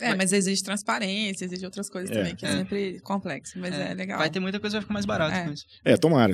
É, 0.00 0.14
mas 0.14 0.32
exige 0.32 0.62
transparência, 0.62 1.44
exige 1.44 1.64
outras 1.64 1.88
coisas 1.88 2.10
é. 2.10 2.14
também, 2.14 2.36
que 2.36 2.46
é, 2.46 2.48
é, 2.48 2.52
sempre 2.52 3.00
complexo, 3.00 3.58
mas 3.58 3.74
é. 3.74 3.90
é. 3.90 3.94
legal. 3.94 4.18
Vai 4.18 4.30
ter 4.30 4.40
muita 4.40 4.60
coisa 4.60 4.74
que 4.74 4.78
vai 4.78 4.82
ficar 4.82 4.94
mais 4.94 5.06
barato 5.06 5.34
é. 5.34 5.44
com 5.44 5.52
isso. 5.52 5.64
É, 5.84 5.96
tomara. 5.96 6.32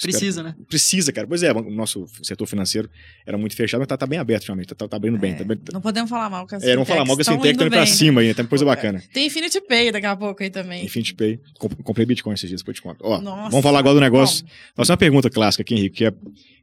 Precisa, 0.00 0.42
né? 0.42 0.54
Precisa, 0.68 1.12
cara. 1.12 1.26
Pois 1.26 1.42
é, 1.42 1.52
o 1.52 1.70
nosso 1.70 2.06
setor 2.22 2.46
financeiro 2.46 2.90
era 3.26 3.36
muito 3.38 3.56
fechado, 3.56 3.80
mas 3.80 3.88
tá, 3.88 3.96
tá 3.96 4.06
bem 4.06 4.18
aberto 4.18 4.42
ultimamente, 4.42 4.74
tá, 4.74 4.88
tá 4.88 4.96
abrindo 4.96 5.18
bem, 5.18 5.34
tá 5.34 5.42
é, 5.42 5.44
bem. 5.44 5.58
Não 5.72 5.80
podemos 5.80 6.10
falar 6.10 6.28
mal 6.30 6.46
com 6.46 6.54
a 6.54 6.58
É, 6.58 6.76
não 6.76 6.84
falar 6.84 7.04
mal 7.04 7.16
com 7.16 7.22
a 7.22 7.24
Fintech, 7.24 7.58
tá 7.58 7.64
indo 7.64 7.70
pra 7.70 7.86
cima 7.86 8.20
aí, 8.20 8.34
tem 8.34 8.46
coisa 8.46 8.64
bacana. 8.66 9.02
Tem 9.12 9.26
Infinity 9.26 9.60
Pay 9.60 9.92
daqui 9.92 10.06
a 10.06 10.16
pouco 10.16 10.42
aí 10.42 10.50
também. 10.50 10.84
Infinity 10.84 11.14
Pay. 11.14 11.40
Comprei 11.84 12.06
Bitcoin 12.06 12.34
esses 12.34 12.48
dias, 12.48 12.60
depois 12.60 12.76
te 12.76 12.82
conto. 12.82 12.98
Ó, 13.02 13.20
Nossa, 13.20 13.50
vamos 13.50 13.62
falar 13.62 13.78
agora 13.78 13.94
do 13.94 14.00
negócio. 14.00 14.44
Nossa, 14.76 14.92
uma 14.92 14.96
pergunta 14.96 15.30
clássica 15.30 15.62
aqui, 15.62 15.74
Henrique, 15.74 15.96
que 15.96 16.04
é 16.04 16.12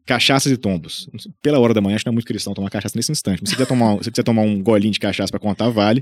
cachaças 0.06 0.52
e 0.52 0.58
tombos. 0.58 1.10
Pela 1.42 1.60
hora 1.60 1.74
da 1.74 1.82
manhã, 1.82 1.96
acho 1.96 2.04
que 2.04 2.08
não 2.08 2.14
é 2.14 2.16
muito 2.16 2.28
cristão 2.28 2.54
tomar 2.54 2.70
cachaça 2.70 2.96
nesse 2.96 3.12
instante. 3.12 3.42
Mas 3.42 3.50
se 3.50 3.56
quiser 3.56 3.68
tomar, 3.68 4.04
se 4.04 4.12
quiser 4.12 4.24
tomar 4.24 4.44
um 4.44 4.62
golinho 4.62 4.94
de 4.94 5.00
cachaça 5.00 5.32
para 5.32 5.40
contar, 5.40 5.70
vale. 5.70 5.95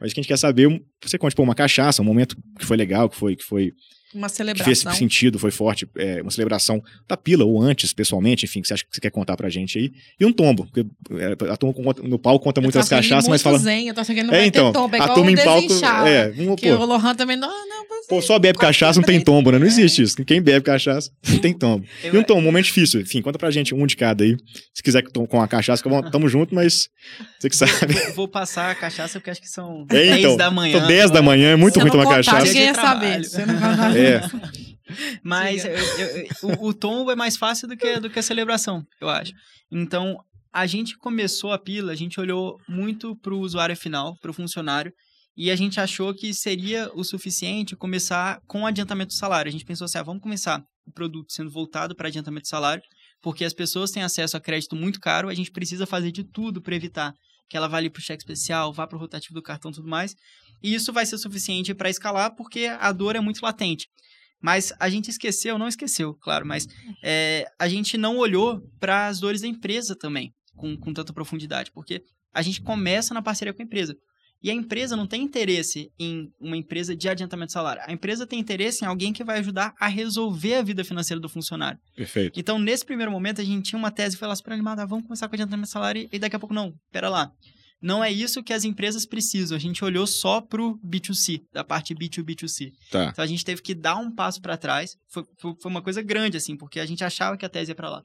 Mas 0.00 0.10
o 0.10 0.14
que 0.14 0.20
a 0.20 0.22
gente 0.22 0.28
quer 0.28 0.38
saber, 0.38 0.68
você 1.02 1.18
conte, 1.18 1.34
pô, 1.34 1.42
uma 1.42 1.54
cachaça, 1.54 2.02
um 2.02 2.04
momento 2.04 2.36
que 2.58 2.66
foi 2.66 2.76
legal, 2.76 3.08
que 3.08 3.16
foi, 3.16 3.36
que 3.36 3.44
foi 3.44 3.72
uma 4.16 4.28
celebração. 4.28 4.72
Que 4.72 4.82
fez 4.82 4.96
sentido, 4.96 5.38
foi 5.38 5.50
forte, 5.50 5.88
é, 5.96 6.22
uma 6.22 6.30
celebração 6.30 6.82
da 7.08 7.16
pila, 7.16 7.44
ou 7.44 7.60
antes, 7.60 7.92
pessoalmente, 7.92 8.44
enfim, 8.44 8.62
que 8.62 8.68
você 8.68 8.74
acha 8.74 8.84
que 8.84 8.94
você 8.94 9.00
quer 9.00 9.10
contar 9.10 9.36
pra 9.36 9.48
gente 9.48 9.78
aí. 9.78 9.92
E 10.18 10.24
um 10.24 10.32
tombo, 10.32 10.66
porque 10.66 10.86
é, 11.12 11.52
a 11.52 11.56
turma 11.56 11.94
no 12.02 12.18
palco 12.18 12.44
conta 12.44 12.60
muitas 12.60 12.88
cachaças, 12.88 13.28
mas 13.28 13.42
fala. 13.42 13.58
Zen, 13.58 13.88
eu 13.88 13.94
tô 13.94 14.00
achando 14.00 14.16
que 14.16 14.22
não 14.22 14.34
é, 14.34 14.38
vai 14.38 14.46
então, 14.46 14.72
ter 14.72 14.78
tombo, 14.78 14.96
é 14.96 15.00
a 15.00 15.08
turma 15.08 15.30
em 15.30 15.36
palco. 15.36 15.72
É, 16.06 16.32
um, 16.38 16.56
que 16.56 16.68
pô, 16.68 16.76
o 16.76 16.86
Lohan 16.86 17.14
também 17.14 17.36
não, 17.36 17.48
não 17.48 17.86
Pô, 18.08 18.22
só 18.22 18.38
bebe 18.38 18.58
cachaça, 18.58 19.00
não 19.00 19.06
tem 19.06 19.20
tombo, 19.20 19.50
né? 19.50 19.58
Não 19.58 19.66
existe 19.66 20.02
isso. 20.02 20.24
Quem 20.24 20.40
bebe 20.40 20.64
cachaça, 20.64 21.10
não 21.28 21.38
tem 21.38 21.52
tombo. 21.52 21.84
E 22.04 22.16
um 22.16 22.22
tombo, 22.22 22.40
um 22.40 22.44
momento 22.44 22.66
difícil. 22.66 23.00
Enfim, 23.00 23.20
conta 23.20 23.38
pra 23.38 23.50
gente 23.50 23.74
um 23.74 23.84
de 23.84 23.96
cada 23.96 24.22
aí. 24.22 24.36
Se 24.72 24.82
quiser 24.82 25.02
com 25.02 25.42
a 25.42 25.48
cachaça, 25.48 25.82
tamo 26.10 26.28
junto, 26.28 26.54
mas 26.54 26.88
você 27.38 27.48
que 27.50 27.56
sabe. 27.56 27.94
Vou, 27.94 28.14
vou 28.14 28.28
passar 28.28 28.70
a 28.70 28.74
cachaça 28.74 29.18
porque 29.18 29.30
acho 29.30 29.40
que 29.40 29.48
são 29.48 29.86
é, 29.90 30.18
então, 30.18 30.36
10 30.36 30.36
da 30.36 30.50
manhã. 30.50 30.78
São 30.78 30.86
10 30.86 31.10
da 31.10 31.22
manhã, 31.22 31.52
é 31.52 31.56
muito 31.56 31.80
ruim 31.80 31.90
tomar 31.90 32.06
cachaça. 32.08 32.46
Ninguém 32.46 32.64
ia 32.64 32.74
saber. 32.74 33.24
Você 33.24 33.44
não 33.44 33.56
vai 33.56 33.76
É. 34.06 34.20
Mas 35.22 35.64
eu, 35.64 35.72
eu, 35.72 36.28
o, 36.42 36.68
o 36.68 36.74
tombo 36.74 37.10
é 37.10 37.16
mais 37.16 37.36
fácil 37.36 37.66
do 37.66 37.76
que, 37.76 37.98
do 37.98 38.08
que 38.08 38.18
a 38.18 38.22
celebração, 38.22 38.86
eu 39.00 39.08
acho. 39.08 39.32
Então, 39.70 40.16
a 40.52 40.66
gente 40.66 40.96
começou 40.96 41.52
a 41.52 41.58
pila, 41.58 41.92
a 41.92 41.96
gente 41.96 42.18
olhou 42.20 42.58
muito 42.68 43.16
para 43.16 43.34
o 43.34 43.40
usuário 43.40 43.76
final, 43.76 44.16
para 44.20 44.30
o 44.30 44.34
funcionário, 44.34 44.92
e 45.36 45.50
a 45.50 45.56
gente 45.56 45.78
achou 45.78 46.14
que 46.14 46.32
seria 46.32 46.90
o 46.94 47.04
suficiente 47.04 47.76
começar 47.76 48.40
com 48.46 48.66
adiantamento 48.66 49.08
do 49.08 49.18
salário. 49.18 49.50
A 49.50 49.52
gente 49.52 49.66
pensou 49.66 49.84
assim, 49.84 49.98
ah, 49.98 50.02
vamos 50.02 50.22
começar 50.22 50.62
o 50.86 50.92
produto 50.92 51.30
sendo 51.30 51.50
voltado 51.50 51.94
para 51.94 52.08
adiantamento 52.08 52.44
de 52.44 52.48
salário, 52.48 52.82
porque 53.20 53.44
as 53.44 53.52
pessoas 53.52 53.90
têm 53.90 54.02
acesso 54.02 54.36
a 54.36 54.40
crédito 54.40 54.74
muito 54.74 54.98
caro, 54.98 55.28
a 55.28 55.34
gente 55.34 55.50
precisa 55.50 55.84
fazer 55.84 56.10
de 56.10 56.24
tudo 56.24 56.62
para 56.62 56.74
evitar 56.74 57.12
que 57.48 57.56
ela 57.56 57.68
vá 57.68 57.76
ali 57.76 57.90
para 57.90 58.00
o 58.00 58.02
cheque 58.02 58.22
especial, 58.22 58.72
vá 58.72 58.86
para 58.86 58.96
o 58.96 59.00
rotativo 59.00 59.34
do 59.34 59.42
cartão 59.42 59.70
e 59.70 59.74
tudo 59.74 59.88
mais. 59.88 60.14
E 60.62 60.74
isso 60.74 60.92
vai 60.92 61.06
ser 61.06 61.18
suficiente 61.18 61.74
para 61.74 61.90
escalar, 61.90 62.34
porque 62.34 62.66
a 62.66 62.92
dor 62.92 63.16
é 63.16 63.20
muito 63.20 63.42
latente. 63.42 63.88
Mas 64.40 64.72
a 64.78 64.88
gente 64.88 65.10
esqueceu, 65.10 65.58
não 65.58 65.68
esqueceu, 65.68 66.14
claro, 66.14 66.46
mas 66.46 66.66
é, 67.02 67.46
a 67.58 67.68
gente 67.68 67.96
não 67.96 68.18
olhou 68.18 68.60
para 68.78 69.06
as 69.06 69.18
dores 69.18 69.40
da 69.40 69.48
empresa 69.48 69.96
também, 69.96 70.32
com, 70.54 70.76
com 70.76 70.92
tanta 70.92 71.12
profundidade, 71.12 71.72
porque 71.72 72.02
a 72.32 72.42
gente 72.42 72.60
começa 72.60 73.14
na 73.14 73.22
parceria 73.22 73.54
com 73.54 73.62
a 73.62 73.64
empresa. 73.64 73.96
E 74.42 74.50
a 74.50 74.54
empresa 74.54 74.94
não 74.94 75.06
tem 75.06 75.22
interesse 75.22 75.90
em 75.98 76.30
uma 76.38 76.56
empresa 76.56 76.94
de 76.94 77.08
adiantamento 77.08 77.48
de 77.48 77.52
salário. 77.54 77.82
A 77.86 77.92
empresa 77.92 78.26
tem 78.26 78.38
interesse 78.38 78.84
em 78.84 78.86
alguém 78.86 79.12
que 79.12 79.24
vai 79.24 79.38
ajudar 79.38 79.74
a 79.80 79.88
resolver 79.88 80.54
a 80.54 80.62
vida 80.62 80.84
financeira 80.84 81.18
do 81.20 81.28
funcionário. 81.28 81.80
Perfeito. 81.96 82.38
Então, 82.38 82.58
nesse 82.58 82.84
primeiro 82.84 83.10
momento, 83.10 83.40
a 83.40 83.44
gente 83.44 83.70
tinha 83.70 83.78
uma 83.78 83.90
tese 83.90 84.14
que 84.14 84.20
foi 84.20 84.28
lá 84.28 84.36
super 84.36 84.52
animada, 84.52 84.82
ah, 84.82 84.86
vamos 84.86 85.06
começar 85.06 85.26
com 85.28 85.34
adiantamento 85.34 85.66
de 85.66 85.72
salário 85.72 86.08
e 86.12 86.18
daqui 86.18 86.36
a 86.36 86.38
pouco 86.38 86.54
não, 86.54 86.74
pera 86.92 87.08
lá. 87.08 87.32
Não 87.80 88.02
é 88.02 88.10
isso 88.10 88.42
que 88.42 88.52
as 88.52 88.64
empresas 88.64 89.04
precisam. 89.04 89.56
A 89.56 89.60
gente 89.60 89.84
olhou 89.84 90.06
só 90.06 90.40
para 90.40 90.62
o 90.62 90.78
B2C, 90.78 91.42
da 91.52 91.62
parte 91.62 91.94
B2B2C. 91.94 92.72
Tá. 92.90 93.10
Então 93.12 93.22
a 93.22 93.26
gente 93.26 93.44
teve 93.44 93.60
que 93.62 93.74
dar 93.74 93.96
um 93.96 94.10
passo 94.10 94.40
para 94.40 94.56
trás. 94.56 94.96
Foi, 95.08 95.24
foi, 95.38 95.70
uma 95.70 95.82
coisa 95.82 96.02
grande, 96.02 96.36
assim, 96.36 96.56
porque 96.56 96.80
a 96.80 96.86
gente 96.86 97.04
achava 97.04 97.36
que 97.36 97.44
a 97.44 97.48
tese 97.48 97.70
ia 97.72 97.74
para 97.74 97.90
lá. 97.90 98.04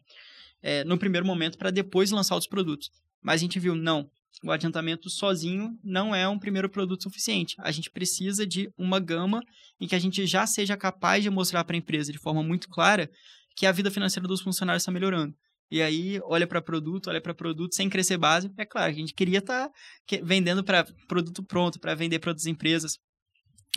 É, 0.62 0.84
no 0.84 0.98
primeiro 0.98 1.26
momento, 1.26 1.58
para 1.58 1.72
depois 1.72 2.12
lançar 2.12 2.36
outros 2.36 2.50
produtos. 2.50 2.92
Mas 3.22 3.36
a 3.36 3.44
gente 3.44 3.60
viu, 3.60 3.76
não, 3.76 4.10
o 4.44 4.52
adiantamento 4.52 5.10
sozinho 5.10 5.78
não 5.84 6.14
é 6.14 6.28
um 6.28 6.40
primeiro 6.40 6.70
produto 6.70 7.04
suficiente. 7.04 7.56
A 7.60 7.72
gente 7.72 7.90
precisa 7.90 8.46
de 8.46 8.72
uma 8.78 9.00
gama 9.00 9.42
em 9.80 9.88
que 9.88 9.96
a 9.96 10.00
gente 10.00 10.26
já 10.26 10.46
seja 10.46 10.76
capaz 10.76 11.24
de 11.24 11.30
mostrar 11.30 11.64
para 11.64 11.76
a 11.76 11.80
empresa 11.80 12.12
de 12.12 12.18
forma 12.18 12.44
muito 12.44 12.68
clara 12.70 13.10
que 13.56 13.66
a 13.66 13.72
vida 13.72 13.92
financeira 13.92 14.28
dos 14.28 14.42
funcionários 14.42 14.84
está 14.84 14.92
melhorando. 14.92 15.36
E 15.72 15.82
aí 15.82 16.20
olha 16.26 16.46
para 16.46 16.62
produto, 16.62 17.08
olha 17.10 17.22
para 17.22 17.34
produto 17.34 17.74
sem 17.74 17.90
crescer 17.90 18.18
base. 18.18 18.52
É 18.58 18.66
claro, 18.66 18.92
a 18.92 18.94
gente 18.94 19.14
queria 19.14 19.40
estar 19.40 19.70
tá 19.70 19.74
vendendo 20.22 20.64
para 20.64 20.86
produto 21.08 21.42
pronto, 21.44 21.80
para 21.80 21.96
vender 21.96 22.20
para 22.20 22.32
outras 22.32 22.46
empresas. 22.46 22.98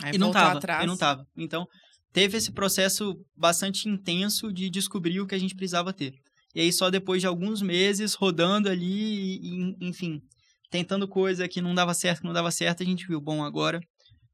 Aí 0.03 0.15
e 0.15 0.17
não 0.17 0.27
estava. 0.27 0.83
E 0.83 0.85
não 0.85 0.97
tava. 0.97 1.25
Então, 1.37 1.65
teve 2.11 2.37
esse 2.37 2.51
processo 2.51 3.15
bastante 3.35 3.87
intenso 3.87 4.51
de 4.51 4.69
descobrir 4.69 5.21
o 5.21 5.25
que 5.25 5.35
a 5.35 5.39
gente 5.39 5.55
precisava 5.55 5.93
ter. 5.93 6.13
E 6.53 6.59
aí 6.59 6.71
só 6.71 6.89
depois 6.89 7.21
de 7.21 7.27
alguns 7.27 7.61
meses 7.61 8.13
rodando 8.13 8.69
ali, 8.69 9.37
e, 9.37 9.75
enfim, 9.81 10.21
tentando 10.69 11.07
coisa 11.07 11.47
que 11.47 11.61
não 11.61 11.73
dava 11.73 11.93
certo, 11.93 12.19
que 12.19 12.27
não 12.27 12.33
dava 12.33 12.51
certo, 12.51 12.83
a 12.83 12.85
gente 12.85 13.07
viu, 13.07 13.21
bom, 13.21 13.41
agora 13.41 13.79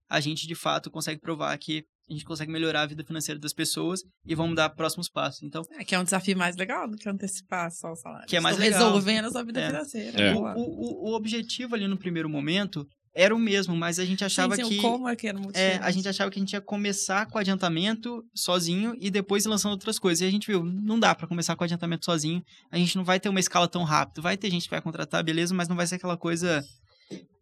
a 0.09 0.20
gente 0.20 0.47
de 0.47 0.55
fato 0.55 0.89
consegue 0.89 1.22
provar 1.22 1.55
que 1.59 1.86
a 2.10 2.14
gente 2.14 2.26
consegue 2.26 2.52
melhorar 2.52 2.82
a 2.82 2.86
vida 2.86 3.04
financeira 3.04 3.39
das 3.39 3.54
pessoas 3.54 4.02
e 4.26 4.36
vamos 4.36 4.56
dar 4.56 4.70
próximos 4.70 5.10
passos. 5.10 5.43
Então, 5.43 5.64
é 5.78 5.84
que 5.84 5.95
é 5.95 5.99
um 5.99 6.04
desafio 6.04 6.38
mais 6.38 6.56
legal 6.58 6.88
do 6.88 6.97
que 6.97 7.08
antecipar 7.08 7.72
só 7.72 7.91
o 7.91 7.95
salário. 7.95 8.28
Que 8.28 8.36
é 8.36 8.39
mais 8.39 8.58
Estou 8.58 8.70
legal. 8.70 8.88
resolvendo 8.88 9.26
a 9.26 9.32
sua 9.32 9.43
vida 9.43 9.62
é. 9.62 9.68
financeira. 9.68 10.22
É. 10.22 10.36
O, 10.36 10.39
o, 10.39 11.10
o, 11.10 11.16
objetivo 11.16 11.76
ali 11.76 11.88
no 11.88 11.97
primeiro 11.97 12.30
momento 12.30 12.86
era 13.14 13.36
o 13.36 13.39
mesmo, 13.39 13.76
mas 13.76 13.99
a 13.99 14.06
gente 14.06 14.24
achava 14.24 14.56
sim, 14.56 14.64
sim, 14.64 14.70
que 14.70 14.82
como 14.82 15.08
é 15.08 15.16
que 15.16 15.28
era 15.28 15.38
muito 15.38 15.56
é, 15.56 15.78
a 15.82 15.91
gente 15.91 16.08
achava 16.08 16.32
que 16.32 16.39
a 16.39 16.41
gente 16.41 16.54
ia 16.54 16.62
começar 16.62 17.26
com 17.26 17.38
o 17.38 17.41
adiantamento 17.41 18.24
sozinho 18.34 18.95
e 18.99 19.12
depois 19.12 19.45
lançando 19.45 19.74
outras 19.74 19.99
coisas. 19.99 20.22
E 20.22 20.26
a 20.26 20.32
gente 20.32 20.47
viu, 20.47 20.64
não 20.64 20.99
dá 20.99 21.14
para 21.14 21.28
começar 21.28 21.56
com 21.56 21.64
o 21.64 21.66
adiantamento 21.66 22.06
sozinho. 22.06 22.41
A 22.72 22.78
gente 22.78 22.95
não 22.95 23.04
vai 23.04 23.20
ter 23.20 23.28
uma 23.28 23.39
escala 23.39 23.68
tão 23.68 23.84
rápida. 23.84 24.22
Vai 24.22 24.38
ter 24.38 24.49
gente 24.49 24.64
que 24.64 24.70
vai 24.70 24.82
contratar, 24.82 25.24
beleza, 25.24 25.54
mas 25.54 25.68
não 25.68 25.76
vai 25.76 25.88
ser 25.88 25.95
aquela 25.95 26.16
coisa 26.16 26.64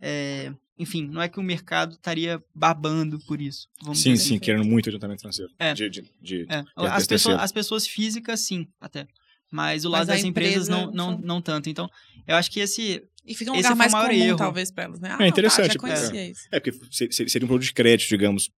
é, 0.01 0.51
enfim, 0.77 1.07
não 1.07 1.21
é 1.21 1.27
que 1.27 1.39
o 1.39 1.43
mercado 1.43 1.93
estaria 1.93 2.41
babando 2.55 3.19
por 3.27 3.41
isso. 3.41 3.67
sim, 3.87 3.93
sim, 3.93 4.13
assim. 4.13 4.39
querendo 4.39 4.63
muito 4.63 4.87
adiantamento 4.87 5.21
financeiro. 5.21 5.51
É. 5.59 5.73
De, 5.73 5.89
de, 5.89 6.03
de, 6.21 6.45
é. 6.49 6.63
As, 6.75 7.05
pessoas, 7.05 7.39
as 7.39 7.51
pessoas 7.51 7.87
físicas, 7.87 8.39
sim, 8.39 8.65
até. 8.79 9.05
Mas 9.51 9.83
o 9.83 9.89
lado 9.89 10.07
Mas 10.07 10.17
das 10.17 10.23
empresas 10.23 10.67
não, 10.67 10.91
não, 10.91 11.17
não 11.17 11.41
tanto. 11.41 11.69
Então, 11.69 11.89
eu 12.27 12.35
acho 12.35 12.49
que 12.51 12.59
esse. 12.59 13.03
E 13.25 13.35
fica 13.35 13.51
um 13.51 13.55
lugar 13.55 13.75
mais 13.75 13.91
comum, 13.91 14.11
erro. 14.11 14.37
talvez, 14.37 14.71
para 14.71 14.85
elas, 14.85 14.99
né? 14.99 15.15
Ah, 15.19 15.25
é 15.25 15.27
interessante. 15.27 15.77
Não, 15.77 15.89
tá, 15.89 16.15
é. 16.15 16.31
é, 16.51 16.59
porque 16.59 16.71
seria 17.11 17.45
um 17.45 17.47
produto 17.47 17.65
de 17.65 17.73
crédito, 17.73 18.07
digamos. 18.09 18.49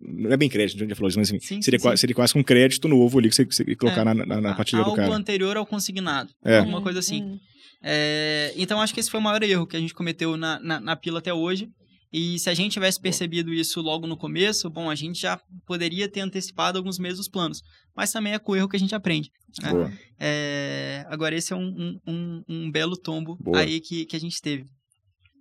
Não 0.00 0.32
é 0.32 0.36
bem 0.36 0.48
crédito, 0.48 0.76
a 0.76 0.80
gente 0.80 0.88
já 0.88 0.96
falou 0.96 1.10
isso, 1.10 1.18
mas 1.18 1.28
assim, 1.28 1.38
sim, 1.40 1.60
seria, 1.60 1.78
sim. 1.78 1.82
Quase, 1.82 2.00
seria 2.00 2.16
quase 2.16 2.36
um 2.36 2.42
crédito 2.42 2.88
novo 2.88 3.18
ali 3.18 3.28
que 3.28 3.34
você, 3.34 3.44
que 3.44 3.54
você 3.54 3.76
colocar 3.76 4.00
é. 4.00 4.04
na, 4.04 4.14
na, 4.14 4.40
na 4.40 4.54
partilha 4.54 4.82
do 4.82 4.92
cara. 4.92 5.02
Algo 5.02 5.14
anterior 5.14 5.58
ao 5.58 5.66
consignado. 5.66 6.32
É. 6.42 6.58
Alguma 6.58 6.80
coisa 6.80 7.00
assim. 7.00 7.22
Hum. 7.22 7.38
É, 7.82 8.52
então, 8.56 8.80
acho 8.80 8.92
que 8.92 9.00
esse 9.00 9.10
foi 9.10 9.20
o 9.20 9.22
maior 9.22 9.42
erro 9.42 9.66
que 9.66 9.76
a 9.76 9.80
gente 9.80 9.94
cometeu 9.94 10.36
na, 10.36 10.60
na, 10.60 10.80
na 10.80 10.96
pila 10.96 11.18
até 11.18 11.32
hoje. 11.32 11.68
E 12.12 12.38
se 12.40 12.50
a 12.50 12.54
gente 12.54 12.72
tivesse 12.72 13.00
percebido 13.00 13.54
isso 13.54 13.80
logo 13.80 14.06
no 14.06 14.16
começo, 14.16 14.68
bom, 14.68 14.90
a 14.90 14.96
gente 14.96 15.20
já 15.20 15.40
poderia 15.64 16.08
ter 16.08 16.20
antecipado 16.20 16.76
alguns 16.76 16.98
meses 16.98 17.18
dos 17.18 17.28
planos. 17.28 17.62
Mas 17.94 18.10
também 18.10 18.32
é 18.32 18.38
com 18.38 18.52
o 18.52 18.56
erro 18.56 18.68
que 18.68 18.76
a 18.76 18.80
gente 18.80 18.94
aprende. 18.94 19.30
Né? 19.62 19.98
É, 20.18 21.06
agora, 21.08 21.36
esse 21.36 21.52
é 21.52 21.56
um, 21.56 22.00
um, 22.06 22.44
um 22.48 22.70
belo 22.70 22.96
tombo 22.96 23.36
Boa. 23.36 23.60
aí 23.60 23.80
que, 23.80 24.04
que 24.06 24.16
a 24.16 24.20
gente 24.20 24.40
teve. 24.42 24.64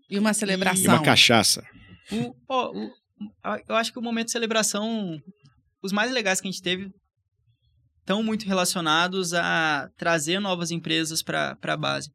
E 0.10 0.20
uma 0.20 0.34
celebração. 0.34 0.84
E 0.84 0.88
uma 0.88 1.02
cachaça. 1.02 1.64
O, 2.12 2.36
o, 2.48 2.92
eu 3.68 3.76
acho 3.76 3.92
que 3.92 4.00
o 4.00 4.02
momento 4.02 4.28
de 4.28 4.32
celebração, 4.32 5.20
os 5.82 5.92
mais 5.92 6.12
legais 6.12 6.40
que 6.40 6.48
a 6.48 6.52
gente 6.52 6.62
teve 6.62 6.92
estão 8.10 8.24
muito 8.24 8.48
relacionados 8.48 9.36
a 9.36 9.88
trazer 9.96 10.40
novas 10.40 10.72
empresas 10.72 11.22
para 11.22 11.56
a 11.62 11.78
base. 11.78 12.12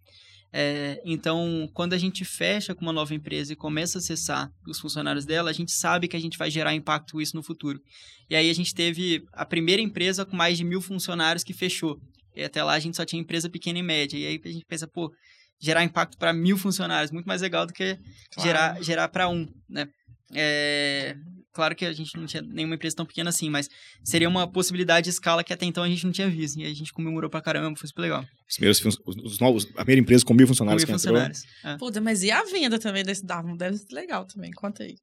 É, 0.53 1.01
então, 1.05 1.71
quando 1.73 1.93
a 1.93 1.99
gente 1.99 2.25
fecha 2.25 2.75
com 2.75 2.83
uma 2.83 2.93
nova 2.93 3.15
empresa 3.15 3.53
e 3.53 3.57
começa 3.57 3.99
a 3.99 4.01
acessar 4.01 4.51
os 4.67 4.81
funcionários 4.81 5.25
dela, 5.25 5.51
a 5.51 5.53
gente 5.53 5.71
sabe 5.71 6.09
que 6.09 6.17
a 6.17 6.21
gente 6.21 6.37
vai 6.37 6.51
gerar 6.51 6.75
impacto 6.75 7.21
isso 7.21 7.37
no 7.37 7.45
futuro. 7.45 7.81
E 8.29 8.35
aí 8.35 8.51
a 8.51 8.53
gente 8.53 8.75
teve 8.75 9.25
a 9.33 9.47
primeira 9.47 9.81
empresa 9.81 10.25
com 10.25 10.37
mais 10.37 10.59
de 10.59 10.65
mil 10.65 10.81
funcionários 10.81 11.45
que 11.45 11.53
fechou. 11.53 12.01
E 12.35 12.43
até 12.43 12.63
lá 12.63 12.73
a 12.73 12.81
gente 12.81 12.97
só 12.97 13.05
tinha 13.05 13.23
empresa 13.23 13.49
pequena 13.49 13.79
e 13.79 13.83
média. 13.83 14.19
E 14.19 14.27
aí 14.27 14.41
a 14.45 14.49
gente 14.49 14.65
pensa, 14.67 14.89
pô, 14.89 15.13
gerar 15.61 15.85
impacto 15.85 16.19
para 16.19 16.33
mil 16.33 16.59
funcionários, 16.59 17.13
muito 17.13 17.27
mais 17.27 17.41
legal 17.41 17.67
do 17.67 17.73
que 17.73 17.97
claro. 18.33 18.49
gerar, 18.49 18.83
gerar 18.83 19.09
para 19.09 19.29
um, 19.29 19.47
né? 19.69 19.89
É, 20.35 21.17
claro 21.55 21.75
que 21.75 21.87
a 21.87 21.93
gente 21.93 22.17
não 22.19 22.27
tinha 22.27 22.43
nenhuma 22.43 22.75
empresa 22.75 22.97
tão 22.97 23.07
pequena 23.07 23.31
assim, 23.31 23.49
mas 23.49 23.71
seria 24.03 24.29
uma 24.29 24.47
possibilidade 24.47 25.05
de 25.05 25.11
escala 25.11 25.45
que 25.45 25.53
até 25.53 25.65
então 25.65 25.83
a 25.83 25.89
gente 25.89 26.05
não 26.05 26.13
tinha 26.13 26.29
visto. 26.29 26.59
E 26.59 26.67
a 26.67 26.75
gente 26.75 26.93
comemorou 26.93 27.31
pra 27.31 27.41
caramba, 27.41 27.79
foi 27.79 27.89
super 27.89 28.03
legal. 28.03 28.27
Os 28.49 28.57
primeiros, 28.57 28.99
os 29.07 29.39
novos, 29.39 29.67
a 29.77 29.85
primeira 29.85 30.01
empresa 30.01 30.25
com 30.25 30.35
mil 30.35 30.47
funcionários 30.47 30.85
com 30.85 30.91
mil 30.91 30.99
que 30.99 31.03
funcionários. 31.03 31.45
É. 31.63 31.77
Puta, 31.79 32.01
mas 32.01 32.23
e 32.23 32.31
a 32.31 32.43
venda 32.45 32.79
também 32.79 33.05
desse 33.05 33.25
Darwin? 33.25 33.57
Deve 33.57 33.79
ser 33.79 33.95
legal 33.95 34.27
também, 34.27 34.51
conta 34.51 34.83
aí. 34.83 34.97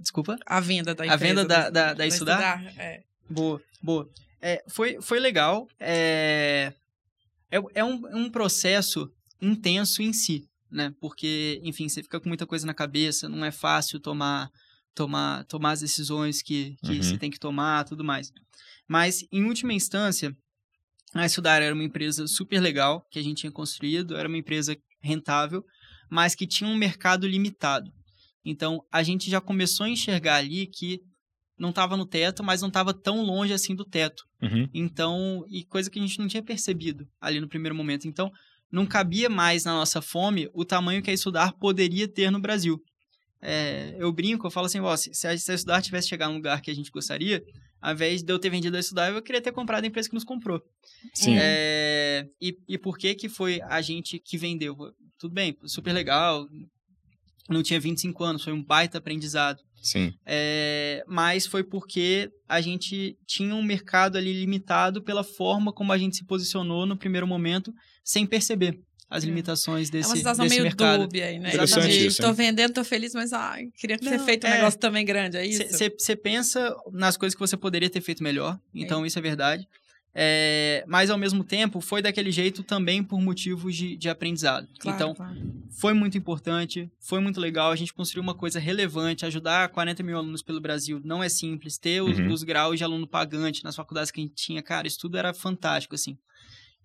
Desculpa? 0.00 0.38
A 0.46 0.60
venda 0.60 0.94
da 0.94 1.04
empresa. 1.04 1.14
A 1.14 1.28
venda 1.28 1.44
da, 1.44 1.70
da, 1.70 1.94
da, 1.94 2.06
Estudar? 2.06 2.62
estudar? 2.62 2.82
É. 2.82 3.02
Boa, 3.28 3.60
boa. 3.82 4.08
É, 4.40 4.62
foi, 4.68 4.98
foi 5.00 5.20
legal. 5.20 5.68
É, 5.78 6.72
é, 7.50 7.58
é 7.74 7.84
um, 7.84 8.00
um 8.14 8.30
processo 8.30 9.10
intenso 9.40 10.02
em 10.02 10.12
si, 10.12 10.44
né? 10.70 10.92
Porque, 11.00 11.60
enfim, 11.62 11.88
você 11.88 12.02
fica 12.02 12.20
com 12.20 12.28
muita 12.28 12.46
coisa 12.46 12.66
na 12.66 12.74
cabeça, 12.74 13.28
não 13.28 13.44
é 13.44 13.50
fácil 13.50 14.00
tomar 14.00 14.50
tomar, 14.98 15.44
tomar 15.44 15.72
as 15.72 15.80
decisões 15.80 16.42
que, 16.42 16.76
que 16.82 16.90
uhum. 16.90 17.02
você 17.02 17.16
tem 17.16 17.30
que 17.30 17.38
tomar, 17.38 17.84
tudo 17.84 18.02
mais. 18.02 18.32
Mas, 18.88 19.24
em 19.30 19.44
última 19.44 19.72
instância, 19.72 20.36
a 21.14 21.24
Estudar 21.24 21.62
era 21.62 21.72
uma 21.72 21.84
empresa 21.84 22.26
super 22.26 22.60
legal 22.60 23.06
que 23.08 23.18
a 23.18 23.22
gente 23.22 23.38
tinha 23.38 23.52
construído, 23.52 24.16
era 24.16 24.26
uma 24.26 24.36
empresa 24.36 24.76
rentável, 25.00 25.64
mas 26.10 26.34
que 26.34 26.48
tinha 26.48 26.68
um 26.68 26.76
mercado 26.76 27.28
limitado. 27.28 27.92
Então, 28.44 28.80
a 28.92 29.04
gente 29.04 29.30
já 29.30 29.40
começou 29.40 29.86
a 29.86 29.88
enxergar 29.88 30.36
ali 30.36 30.66
que 30.66 31.00
não 31.56 31.70
estava 31.70 31.96
no 31.96 32.06
teto, 32.06 32.42
mas 32.42 32.60
não 32.60 32.68
estava 32.68 32.92
tão 32.92 33.22
longe 33.22 33.52
assim 33.52 33.76
do 33.76 33.84
teto. 33.84 34.24
Uhum. 34.42 34.68
Então, 34.74 35.44
e 35.48 35.64
coisa 35.64 35.88
que 35.88 35.98
a 35.98 36.02
gente 36.02 36.18
não 36.18 36.26
tinha 36.26 36.42
percebido 36.42 37.06
ali 37.20 37.40
no 37.40 37.48
primeiro 37.48 37.74
momento. 37.74 38.08
Então, 38.08 38.32
não 38.70 38.84
cabia 38.84 39.28
mais 39.28 39.64
na 39.64 39.72
nossa 39.74 40.02
fome 40.02 40.48
o 40.52 40.64
tamanho 40.64 41.02
que 41.02 41.10
a 41.10 41.14
Estudar 41.14 41.52
poderia 41.52 42.08
ter 42.08 42.30
no 42.30 42.40
Brasil. 42.40 42.82
É, 43.40 43.94
eu 43.98 44.12
brinco, 44.12 44.46
eu 44.46 44.50
falo 44.50 44.66
assim, 44.66 44.80
ó, 44.80 44.96
se, 44.96 45.12
se 45.14 45.26
a 45.26 45.34
Estudar 45.34 45.82
tivesse 45.82 46.08
chegado 46.08 46.30
no 46.30 46.36
lugar 46.36 46.60
que 46.60 46.70
a 46.70 46.74
gente 46.74 46.90
gostaria, 46.90 47.42
ao 47.80 47.92
invés 47.92 48.22
de 48.22 48.32
eu 48.32 48.38
ter 48.38 48.50
vendido 48.50 48.76
a 48.76 48.80
Estudar, 48.80 49.12
eu 49.12 49.22
queria 49.22 49.40
ter 49.40 49.52
comprado 49.52 49.84
a 49.84 49.86
empresa 49.86 50.08
que 50.08 50.14
nos 50.14 50.24
comprou. 50.24 50.60
Sim. 51.14 51.36
É, 51.38 52.26
e, 52.40 52.56
e 52.68 52.78
por 52.78 52.98
que 52.98 53.14
que 53.14 53.28
foi 53.28 53.60
a 53.62 53.80
gente 53.80 54.18
que 54.18 54.36
vendeu? 54.36 54.76
Tudo 55.18 55.34
bem, 55.34 55.56
super 55.64 55.92
legal, 55.92 56.48
não 57.48 57.62
tinha 57.62 57.80
25 57.80 58.24
anos, 58.24 58.44
foi 58.44 58.52
um 58.52 58.62
baita 58.62 58.98
aprendizado. 58.98 59.62
Sim. 59.80 60.12
É, 60.26 61.04
mas 61.06 61.46
foi 61.46 61.62
porque 61.62 62.30
a 62.48 62.60
gente 62.60 63.16
tinha 63.26 63.54
um 63.54 63.62
mercado 63.62 64.18
ali 64.18 64.32
limitado 64.32 65.00
pela 65.00 65.22
forma 65.22 65.72
como 65.72 65.92
a 65.92 65.98
gente 65.98 66.16
se 66.16 66.24
posicionou 66.24 66.84
no 66.84 66.96
primeiro 66.96 67.26
momento, 67.26 67.72
sem 68.02 68.26
perceber 68.26 68.80
as 69.10 69.24
é. 69.24 69.26
limitações 69.26 69.88
desse, 69.90 70.08
é 70.08 70.10
uma 70.10 70.16
situação 70.16 70.44
desse 70.44 70.54
meio 70.54 70.64
mercado. 70.64 71.02
dúbia 71.02 71.26
aí, 71.26 71.38
né? 71.38 71.52
Isso, 71.88 72.20
Tô 72.22 72.32
vendendo, 72.32 72.72
tô 72.74 72.84
feliz, 72.84 73.14
mas 73.14 73.32
ah, 73.32 73.56
queria 73.76 73.98
ter 73.98 74.18
Não, 74.18 74.24
feito 74.24 74.46
um 74.46 74.50
é, 74.50 74.54
negócio 74.54 74.78
também 74.78 75.04
grande, 75.04 75.36
é 75.36 75.46
isso? 75.46 75.64
Você 75.98 76.16
pensa 76.16 76.76
nas 76.92 77.16
coisas 77.16 77.34
que 77.34 77.40
você 77.40 77.56
poderia 77.56 77.88
ter 77.88 78.00
feito 78.00 78.22
melhor, 78.22 78.58
então 78.74 79.04
é. 79.04 79.06
isso 79.06 79.18
é 79.18 79.22
verdade. 79.22 79.66
É, 80.20 80.84
mas 80.88 81.10
ao 81.10 81.18
mesmo 81.18 81.44
tempo 81.44 81.80
foi 81.80 82.02
daquele 82.02 82.32
jeito 82.32 82.64
também 82.64 83.04
por 83.04 83.20
motivos 83.20 83.76
de, 83.76 83.96
de 83.96 84.08
aprendizado. 84.08 84.66
Claro, 84.80 84.96
então 84.96 85.14
claro. 85.14 85.36
foi 85.78 85.94
muito 85.94 86.18
importante, 86.18 86.90
foi 86.98 87.20
muito 87.20 87.38
legal. 87.38 87.70
A 87.70 87.76
gente 87.76 87.94
construiu 87.94 88.22
uma 88.22 88.34
coisa 88.34 88.58
relevante, 88.58 89.24
ajudar 89.24 89.68
40 89.68 90.02
mil 90.02 90.16
alunos 90.16 90.42
pelo 90.42 90.60
Brasil 90.60 91.00
não 91.04 91.22
é 91.22 91.28
simples. 91.28 91.78
Ter 91.78 92.02
os, 92.02 92.18
Uhum. 92.18 92.32
os 92.32 92.42
graus 92.42 92.78
de 92.78 92.84
aluno 92.84 93.06
pagante 93.06 93.62
nas 93.62 93.76
faculdades 93.76 94.10
que 94.10 94.20
a 94.20 94.24
gente 94.24 94.34
tinha, 94.34 94.60
cara, 94.60 94.88
isso 94.88 94.98
tudo 94.98 95.16
era 95.16 95.32
fantástico 95.32 95.94
assim. 95.94 96.18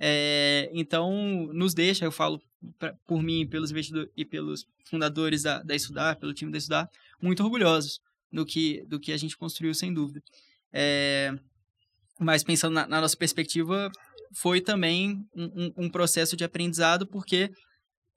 É, 0.05 0.69
então 0.73 1.47
nos 1.53 1.73
deixa, 1.73 2.03
eu 2.03 2.11
falo 2.11 2.41
pra, 2.77 2.93
por 3.07 3.23
mim, 3.23 3.47
pelos 3.47 3.71
investidores 3.71 4.11
e 4.17 4.25
pelos 4.25 4.67
fundadores 4.83 5.43
da, 5.43 5.63
da 5.63 5.73
Estudar, 5.73 6.17
pelo 6.17 6.33
time 6.33 6.51
da 6.51 6.57
Estudar, 6.57 6.89
muito 7.21 7.41
orgulhosos 7.41 8.01
do 8.29 8.45
que 8.45 8.83
do 8.85 8.99
que 8.99 9.13
a 9.13 9.17
gente 9.17 9.37
construiu 9.37 9.73
sem 9.73 9.93
dúvida. 9.93 10.21
É, 10.73 11.33
mas 12.19 12.43
pensando 12.43 12.73
na, 12.73 12.85
na, 12.85 12.99
nossa 12.99 13.15
perspectiva, 13.15 13.89
foi 14.35 14.59
também 14.59 15.25
um, 15.33 15.45
um, 15.45 15.85
um, 15.85 15.89
processo 15.89 16.35
de 16.35 16.43
aprendizado, 16.43 17.07
porque 17.07 17.49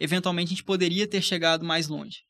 eventualmente 0.01 0.49
a 0.49 0.55
gente 0.57 0.65
poderia 0.65 1.07
ter 1.07 1.23
chegado 1.23 1.65
mais 1.65 1.87
longe. 1.87 2.25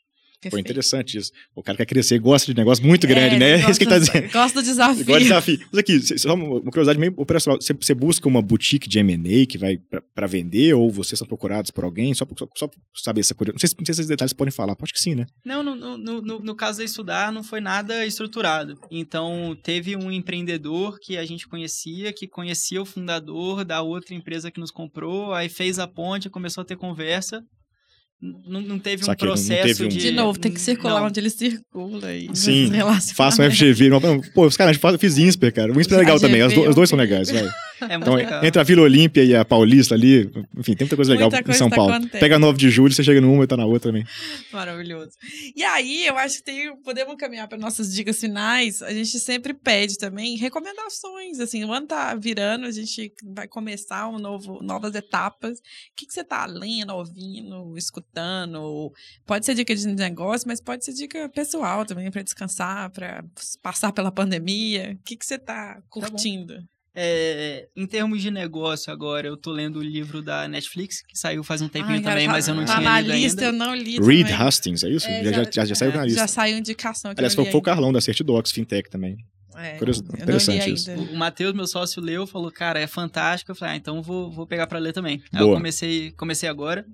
Foi 0.51 0.61
interessante 0.61 1.19
isso. 1.19 1.33
O 1.55 1.63
cara 1.63 1.79
quer 1.79 1.87
crescer, 1.87 2.19
gosta 2.19 2.53
de 2.53 2.57
negócio 2.57 2.85
muito 2.85 3.07
grande, 3.07 3.37
é, 3.37 3.39
né? 3.39 3.51
É 3.53 3.57
isso 3.71 3.79
que 3.79 3.85
ele 3.85 3.91
tá 3.91 3.99
dizendo. 3.99 4.33
Gosta 4.33 4.61
do 4.61 4.65
desafio. 4.65 5.05
Gosta 5.05 5.21
do 5.21 5.23
desafio. 5.23 5.67
Mas 5.73 5.79
aqui, 5.79 6.19
só 6.19 6.35
uma 6.35 6.61
curiosidade 6.63 6.99
meio 6.99 7.15
operacional. 7.17 7.61
Você, 7.61 7.73
você 7.75 7.95
busca 7.95 8.29
uma 8.29 8.43
boutique 8.43 8.89
de 8.89 8.99
M&A 8.99 9.47
que 9.47 9.59
vai 9.59 9.79
para 10.15 10.27
vender 10.27 10.75
ou 10.75 10.91
vocês 10.91 11.19
são 11.19 11.27
procurados 11.27 11.71
por 11.71 11.85
alguém? 11.85 12.15
Só, 12.15 12.27
só, 12.37 12.49
só 12.55 12.71
saber 12.95 13.21
essa 13.21 13.35
curiosidade. 13.35 13.63
Não 13.63 13.69
sei, 13.69 13.77
não 13.79 13.87
sei 13.87 13.95
se 13.95 14.01
esses 14.01 14.09
detalhes 14.09 14.33
podem 14.33 14.53
falar. 14.53 14.77
Acho 14.81 14.93
que 14.93 15.01
sim, 15.01 15.15
né? 15.15 15.27
Não, 15.45 15.63
no, 15.63 15.75
no, 15.75 16.21
no, 16.21 16.41
no 16.41 16.55
caso 16.55 16.79
de 16.79 16.85
estudar, 16.85 17.33
não 17.33 17.43
foi 17.43 17.61
nada 17.61 18.07
estruturado. 18.07 18.79
Então, 18.91 19.57
teve 19.63 19.97
um 19.97 20.11
empreendedor 20.11 20.99
que 21.01 21.17
a 21.17 21.25
gente 21.25 21.49
conhecia, 21.49 22.13
que 22.13 22.29
conhecia 22.29 22.81
o 22.81 22.87
fundador 22.87 23.65
da 23.65 23.83
outra 23.83 24.15
empresa 24.15 24.51
que 24.51 24.61
nos 24.61 24.71
comprou, 24.71 25.33
aí 25.33 25.49
fez 25.49 25.79
a 25.79 25.87
ponte, 25.87 26.31
começou 26.31 26.63
a 26.63 26.65
ter 26.65 26.77
conversa 26.77 27.45
não, 28.21 28.61
não 28.63 28.79
teve 28.79 29.03
um 29.03 29.07
Saquei, 29.07 29.29
processo 29.29 29.63
teve 29.67 29.85
um- 29.85 29.89
de... 29.89 29.99
De 29.99 30.11
novo, 30.11 30.39
tem 30.39 30.51
que 30.51 30.61
circular 30.61 31.01
Não. 31.01 31.07
onde 31.09 31.21
ele 31.21 31.29
circula 31.31 32.15
e 32.15 32.29
Sim. 32.35 32.71
Faça 33.15 33.43
um 33.43 33.51
FGV. 33.51 33.91
Pô, 34.35 34.47
os 34.47 34.57
caras, 34.57 34.79
eu 34.83 34.99
fiz 34.99 35.19
INSPER, 35.19 35.53
cara. 35.53 35.73
O 35.73 35.79
INSPER 35.81 35.99
é 35.99 36.01
legal 36.01 36.19
também. 36.19 36.43
Os, 36.43 36.53
do- 36.55 36.69
os 36.69 36.75
dois 36.75 36.89
são 36.89 36.99
legais, 36.99 37.31
vai. 37.31 37.49
É 37.81 37.89
muito 37.89 38.03
Então, 38.03 38.15
legal. 38.15 38.45
entre 38.45 38.61
a 38.61 38.65
Vila 38.65 38.83
Olímpia 38.83 39.23
e 39.25 39.35
a 39.35 39.45
Paulista 39.45 39.95
ali, 39.95 40.31
enfim, 40.57 40.75
tem 40.75 40.85
muita 40.85 40.97
coisa 40.97 41.13
legal 41.13 41.29
Muita 41.29 41.41
em 41.41 41.45
coisa 41.45 41.59
São 41.59 41.69
tá 41.71 41.77
Paulo. 41.77 41.93
acontecendo. 41.93 42.21
Pega 42.21 42.39
9 42.39 42.59
de 42.59 42.71
julho, 42.71 42.93
você 42.93 43.03
chega 43.05 43.21
numa 43.21 43.45
e 43.45 43.47
tá 43.47 43.57
na 43.57 43.67
outra 43.67 43.91
também. 43.91 44.05
Maravilhoso. 44.53 45.11
E 45.55 45.63
aí, 45.63 46.07
eu 46.07 46.17
acho 46.19 46.39
que 46.39 46.45
tem, 46.45 46.77
podemos 46.83 47.17
caminhar 47.17 47.49
para 47.49 47.59
nossas 47.59 47.93
dicas 47.93 48.19
finais. 48.21 48.83
A 48.83 48.93
gente 48.93 49.19
sempre 49.19 49.53
pede 49.55 49.99
também 49.99 50.37
recomendações. 50.37 51.41
Assim, 51.41 51.65
o 51.65 51.73
ano 51.73 51.87
tá 51.87 52.15
virando, 52.15 52.67
a 52.67 52.71
gente 52.71 53.13
vai 53.25 53.47
começar 53.49 54.09
um 54.09 54.19
novo, 54.19 54.63
novas 54.63 54.95
etapas. 54.95 55.59
O 55.59 55.63
que, 55.97 56.07
que 56.07 56.13
você 56.15 56.25
tá 56.25 56.47
lendo, 56.47 56.95
ouvindo, 56.95 57.77
escutando? 57.77 58.93
Pode 59.27 59.45
ser 59.45 59.55
dica 59.55 59.75
de 59.75 59.87
negócio, 59.87 60.49
mas 60.49 60.61
pode 60.61 60.85
ser 60.85 60.93
dica 60.93 61.29
pessoal 61.29 61.85
também, 61.85 62.11
para 62.11 62.23
descansar, 62.23 62.91
para 62.91 63.25
passar 63.63 63.93
pela 63.93 64.11
pandemia. 64.13 64.97
O 65.01 65.05
que, 65.05 65.17
que 65.17 65.27
você 65.27 65.39
tá 65.39 65.81
curtindo? 65.89 66.55
É, 66.99 67.69
em 67.77 67.87
termos 67.87 68.23
de 68.23 68.31
negócio 68.31 68.91
agora, 68.91 69.29
eu 69.29 69.37
tô 69.37 69.53
lendo 69.53 69.81
o 69.81 69.83
livro 69.83 70.23
da 70.23 70.49
Netflix, 70.49 71.03
que 71.03 71.19
saiu 71.19 71.45
faz 71.45 71.61
um 71.61 71.69
tempinho 71.69 71.97
Ai, 71.99 72.03
também, 72.03 72.27
tá- 72.27 72.33
mas 72.33 72.49
eu 72.49 72.55
não 72.55 72.65
tá 72.65 72.79
tinha 72.79 72.89
na 72.91 73.01
lido 73.03 73.13
lista, 73.13 73.45
ainda. 73.45 73.55
eu 73.55 73.67
não 73.67 73.75
li 73.75 73.99
Reed 74.01 74.27
também. 74.29 74.47
Hastings, 74.47 74.83
é 74.83 74.89
isso? 74.89 75.07
É, 75.07 75.23
já, 75.25 75.31
já, 75.31 75.51
já, 75.53 75.65
já 75.67 75.75
saiu 75.75 75.91
é, 75.93 75.97
na 75.97 76.05
lista. 76.07 76.21
Já 76.21 76.27
saiu 76.27 76.57
indicação. 76.57 77.11
Aliás, 77.15 77.35
foi, 77.35 77.51
o 77.53 77.61
Carlão 77.61 77.93
da 77.93 78.01
Certidocs 78.01 78.51
Fintech 78.51 78.89
também. 78.89 79.15
É, 79.57 79.77
Curioso- 79.77 80.03
interessante 80.15 80.71
isso. 80.73 80.91
O, 80.91 81.13
o 81.13 81.17
Matheus, 81.17 81.53
meu 81.55 81.67
sócio, 81.67 82.01
leu, 82.03 82.27
falou, 82.27 82.51
cara, 82.51 82.81
é 82.81 82.87
fantástico. 82.87 83.51
Eu 83.51 83.55
falei, 83.55 83.75
ah, 83.75 83.77
então 83.77 84.01
vou, 84.03 84.31
vou 84.31 84.47
pegar 84.47 84.67
pra 84.67 84.79
ler 84.79 84.93
também. 84.95 85.23
Aí 85.35 85.41
eu 85.41 85.47
Boa. 85.49 85.57
comecei, 85.59 86.13
comecei 86.13 86.49
agora. 86.49 86.85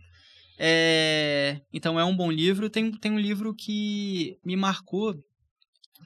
É, 0.59 1.61
então 1.73 1.99
é 1.99 2.05
um 2.05 2.17
bom 2.17 2.31
livro. 2.31 2.69
Tem, 2.71 2.91
tem 2.93 3.11
um 3.13 3.19
livro 3.19 3.55
que 3.55 4.37
me 4.45 4.55
marcou 4.57 5.15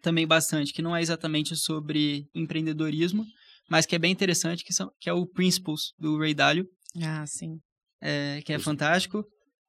também 0.03 0.27
bastante, 0.27 0.73
que 0.73 0.81
não 0.83 0.95
é 0.97 1.03
exatamente 1.03 1.57
sobre 1.57 2.27
empreendedorismo, 2.35 3.27
mas 3.71 3.87
que 3.87 3.95
é 3.95 3.99
bem 3.99 4.13
interessante, 4.13 4.65
que, 4.65 4.73
são, 4.73 4.91
que 5.01 5.09
é 5.09 5.13
o 5.13 5.27
Principles, 5.27 5.93
do 5.99 6.19
Ray 6.19 6.35
Dalio, 6.35 6.67
Ah, 7.03 7.25
sim. 7.27 7.59
é, 8.03 8.41
que 8.45 8.53
é 8.53 8.57
Pois 8.57 8.63
é. 8.63 8.65
fantástico. 8.65 9.25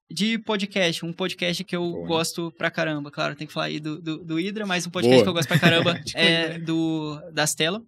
De 0.09 0.37
podcast, 0.39 1.05
um 1.05 1.11
podcast 1.11 1.61
que 1.65 1.75
eu 1.75 1.81
Boa, 1.81 2.01
né? 2.03 2.07
gosto 2.07 2.49
pra 2.57 2.71
caramba. 2.71 3.11
Claro, 3.11 3.35
tem 3.35 3.45
que 3.45 3.51
falar 3.51 3.65
aí 3.65 3.77
do, 3.77 4.01
do, 4.01 4.23
do 4.23 4.35
Hydra, 4.35 4.65
mas 4.65 4.87
um 4.87 4.89
podcast 4.89 5.15
Boa. 5.15 5.23
que 5.23 5.29
eu 5.29 5.33
gosto 5.33 5.49
pra 5.49 5.59
caramba 5.59 5.99
é 6.15 6.43
Hydra. 6.53 6.59
do 6.65 7.19
das 7.33 7.49
Stella. 7.49 7.81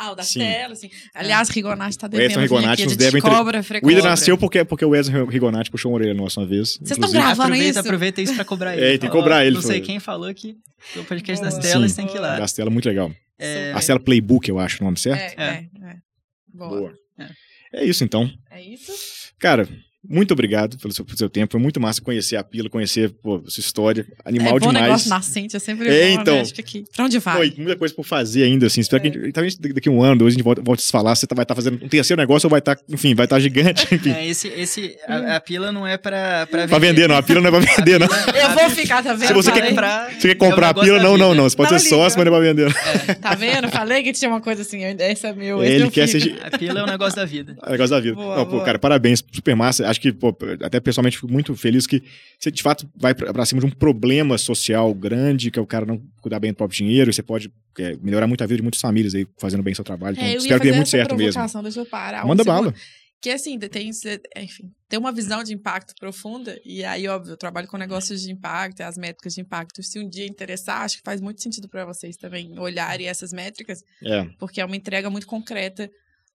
Ah, 0.00 0.12
o 0.12 0.14
da 0.14 0.22
Sim. 0.22 0.38
tela, 0.38 0.74
sim. 0.76 0.88
Aliás, 1.12 1.48
Rigonati 1.48 1.98
tá 1.98 2.06
devendo 2.06 2.28
vir 2.34 2.38
Rigonati 2.42 2.68
aqui, 2.74 2.82
a 2.82 2.84
nos 2.84 2.92
gente 2.92 3.00
deve 3.00 3.18
entre- 3.18 3.30
cobra 3.30 3.58
O 3.60 3.62
frequência. 3.64 3.98
Ida 3.98 4.08
nasceu 4.08 4.38
porque, 4.38 4.64
porque 4.64 4.84
o 4.84 4.90
Wesley 4.90 5.26
Rigonati 5.28 5.70
puxou 5.72 5.90
uma 5.90 5.96
orelha 5.98 6.14
nossa 6.14 6.40
uma 6.40 6.46
vez. 6.46 6.74
Vocês 6.76 6.92
estão 6.92 7.10
gravando 7.10 7.42
aproveita, 7.42 7.68
isso? 7.70 7.78
aproveita 7.80 8.22
isso 8.22 8.34
pra 8.36 8.44
cobrar 8.44 8.76
ele. 8.76 8.86
É, 8.94 8.98
tem 8.98 9.10
que 9.10 9.16
cobrar 9.16 9.44
ele, 9.44 9.56
Não 9.56 9.62
sei 9.62 9.80
quem 9.80 9.98
falou 9.98 10.32
que 10.32 10.56
o 10.96 11.04
podcast 11.04 11.44
das 11.44 11.58
telas 11.58 11.90
Sim. 11.90 11.96
tem 12.02 12.06
que 12.06 12.16
ir 12.16 12.20
lá. 12.20 12.38
Da 12.38 12.44
Stella, 12.46 12.70
muito 12.70 12.88
legal. 12.88 13.12
É, 13.38 13.72
A 13.72 13.78
Stella 13.80 14.00
Playbook, 14.00 14.48
eu 14.48 14.58
acho 14.58 14.82
o 14.82 14.84
nome 14.84 14.98
certo. 14.98 15.38
É, 15.38 15.44
é, 15.44 15.90
é. 15.90 15.96
Boa. 16.48 16.68
Boa. 16.68 16.94
É 17.72 17.84
isso 17.84 18.02
então. 18.02 18.30
É 18.50 18.62
isso? 18.62 18.92
Cara, 19.38 19.68
muito 20.08 20.32
obrigado 20.32 20.78
pelo 20.78 20.92
seu, 20.92 21.04
pelo 21.04 21.16
seu 21.18 21.28
tempo. 21.28 21.52
Foi 21.52 21.60
muito 21.60 21.80
massa 21.80 22.00
conhecer 22.00 22.36
a 22.36 22.42
Pila, 22.44 22.68
conhecer 22.70 23.10
pô, 23.22 23.42
sua 23.46 23.60
história. 23.60 24.06
Animal 24.24 24.56
é 24.56 24.60
bom 24.60 24.68
demais. 24.68 24.84
negócio 24.86 25.10
nascente, 25.10 25.56
é 25.56 25.58
sempre 25.58 25.88
É, 25.88 26.14
bom, 26.14 26.20
então. 26.22 26.34
né? 26.36 26.40
Acho 26.40 26.54
que 26.54 26.60
aqui. 26.60 26.84
Pra 26.94 27.04
onde 27.04 27.18
vai? 27.18 27.48
E 27.56 27.60
muita 27.60 27.76
coisa 27.76 27.94
por 27.94 28.04
fazer 28.04 28.44
ainda, 28.44 28.66
assim. 28.66 28.80
Espero 28.80 29.02
que 29.02 29.08
a 29.08 29.12
gente, 29.12 29.32
talvez 29.32 29.56
daqui 29.56 29.88
a 29.88 29.92
um 29.92 30.02
ano, 30.02 30.16
dois, 30.18 30.32
a 30.32 30.36
gente 30.36 30.44
volta, 30.44 30.62
volta 30.62 30.80
a 30.82 30.84
se 30.84 30.90
falar. 30.90 31.14
Você 31.14 31.26
tá- 31.26 31.34
vai 31.34 31.42
estar 31.44 31.54
fazendo 31.54 31.82
um 31.84 31.88
terceiro 31.88 32.20
negócio 32.20 32.46
ou 32.46 32.50
vai 32.50 32.58
estar, 32.60 32.78
enfim, 32.88 33.14
vai 33.14 33.26
estar 33.26 33.38
gigante. 33.40 33.86
Enfim. 33.94 34.10
É, 34.10 34.26
esse, 34.26 34.48
esse, 34.48 34.96
a, 35.06 35.36
a 35.36 35.40
pila 35.40 35.70
não 35.72 35.86
é 35.86 35.96
pra, 35.96 36.46
pra 36.46 36.60
vender. 36.60 36.68
Pra 36.70 36.78
vender, 36.78 37.08
não. 37.08 37.16
A 37.16 37.22
pila 37.22 37.40
não 37.40 37.48
é 37.48 37.50
pra 37.50 37.60
vender, 37.76 37.98
não. 38.00 38.06
Eu 38.34 38.50
vou 38.50 38.70
ficar, 38.70 39.02
tá 39.02 39.12
vendo? 39.14 39.28
Se 39.28 39.32
você 39.34 39.52
quer 39.52 39.68
comprar, 39.68 40.10
Você 40.12 40.28
quer 40.28 40.34
comprar 40.36 40.66
é 40.66 40.68
a 40.68 40.70
o 40.70 40.74
negócio 40.74 40.92
pila? 40.94 41.02
Não, 41.02 41.16
não, 41.18 41.34
não. 41.34 41.44
Você 41.48 41.56
pode 41.56 41.72
Não 41.72 41.78
ser 41.78 41.84
liga. 41.86 41.96
sócio, 41.96 42.18
mas 42.18 42.26
não 42.26 42.34
é 42.34 42.38
pra 42.40 42.48
vender. 42.48 43.18
Tá 43.20 43.34
vendo? 43.34 43.68
Falei 43.68 44.02
que 44.02 44.12
tinha 44.12 44.30
uma 44.30 44.40
coisa 44.40 44.62
assim. 44.62 44.82
Esse 44.84 45.26
é 45.26 45.32
meu, 45.32 45.62
esse 45.62 45.72
Ele 45.72 45.90
quer 45.90 46.06
ser. 46.08 46.38
A 46.42 46.56
pila 46.56 46.80
é 46.80 46.82
o 46.82 46.86
negócio 46.86 47.16
da 47.16 47.24
vida. 47.24 47.56
É 47.62 47.68
o 47.68 47.72
negócio 47.72 47.90
da 47.94 48.00
vida. 48.00 48.14
Boa, 48.14 48.36
não, 48.36 48.46
pô, 48.46 48.60
cara, 48.60 48.78
parabéns, 48.78 49.22
super 49.32 49.54
massa. 49.54 49.88
Acho 49.98 50.00
que, 50.00 50.12
pô, 50.12 50.28
até 50.62 50.78
pessoalmente 50.78 51.16
fico 51.16 51.30
muito 51.30 51.54
feliz 51.56 51.86
que 51.86 52.00
você 52.38 52.52
de 52.52 52.62
fato 52.62 52.88
vai 52.96 53.14
pra, 53.14 53.32
pra 53.32 53.44
cima 53.44 53.60
de 53.60 53.66
um 53.66 53.70
problema 53.70 54.38
social 54.38 54.94
grande, 54.94 55.50
que 55.50 55.58
é 55.58 55.62
o 55.62 55.66
cara 55.66 55.84
não 55.84 56.00
cuidar 56.20 56.38
bem 56.38 56.52
do 56.52 56.56
próprio 56.56 56.76
dinheiro, 56.76 57.10
e 57.10 57.12
você 57.12 57.22
pode 57.22 57.52
é, 57.80 57.96
melhorar 58.00 58.28
muito 58.28 58.42
a 58.42 58.46
vida 58.46 58.56
de 58.58 58.62
muitas 58.62 58.80
famílias 58.80 59.12
aí 59.14 59.26
fazendo 59.38 59.62
bem 59.62 59.74
seu 59.74 59.82
trabalho. 59.84 60.14
Então, 60.14 60.24
É, 60.24 60.28
eu 60.28 60.32
ia 60.34 60.38
espero 60.38 60.60
que 60.60 60.66
dê 60.70 60.72
muito 60.76 60.88
certo 60.88 61.16
mesmo. 61.16 61.32
provocação, 61.32 61.62
deixa 61.64 61.80
eu 61.80 61.86
parar. 61.86 62.24
um 62.24 62.28
Manda 62.28 62.44
segundo. 62.44 62.62
bala. 62.70 62.74
Que 63.20 63.30
assim, 63.30 63.58
tem, 63.58 63.90
enfim, 64.36 64.70
tem 64.88 64.96
uma 64.96 65.10
visão 65.10 65.42
de 65.42 65.52
impacto 65.52 65.92
profunda, 65.98 66.56
e 66.64 66.84
aí, 66.84 67.08
óbvio, 67.08 67.32
eu 67.32 67.36
trabalho 67.36 67.66
com 67.66 67.76
negócios 67.76 68.22
de 68.22 68.30
impacto, 68.30 68.80
as 68.82 68.96
métricas 68.96 69.34
de 69.34 69.40
impacto. 69.40 69.82
Se 69.82 69.98
um 69.98 70.08
dia 70.08 70.24
interessar, 70.24 70.82
acho 70.82 70.98
que 70.98 71.02
faz 71.04 71.20
muito 71.20 71.42
sentido 71.42 71.68
para 71.68 71.84
vocês 71.84 72.16
também 72.16 72.56
olharem 72.56 73.08
essas 73.08 73.32
métricas, 73.32 73.82
É. 74.04 74.24
porque 74.38 74.60
é 74.60 74.64
uma 74.64 74.76
entrega 74.76 75.10
muito 75.10 75.26
concreta 75.26 75.90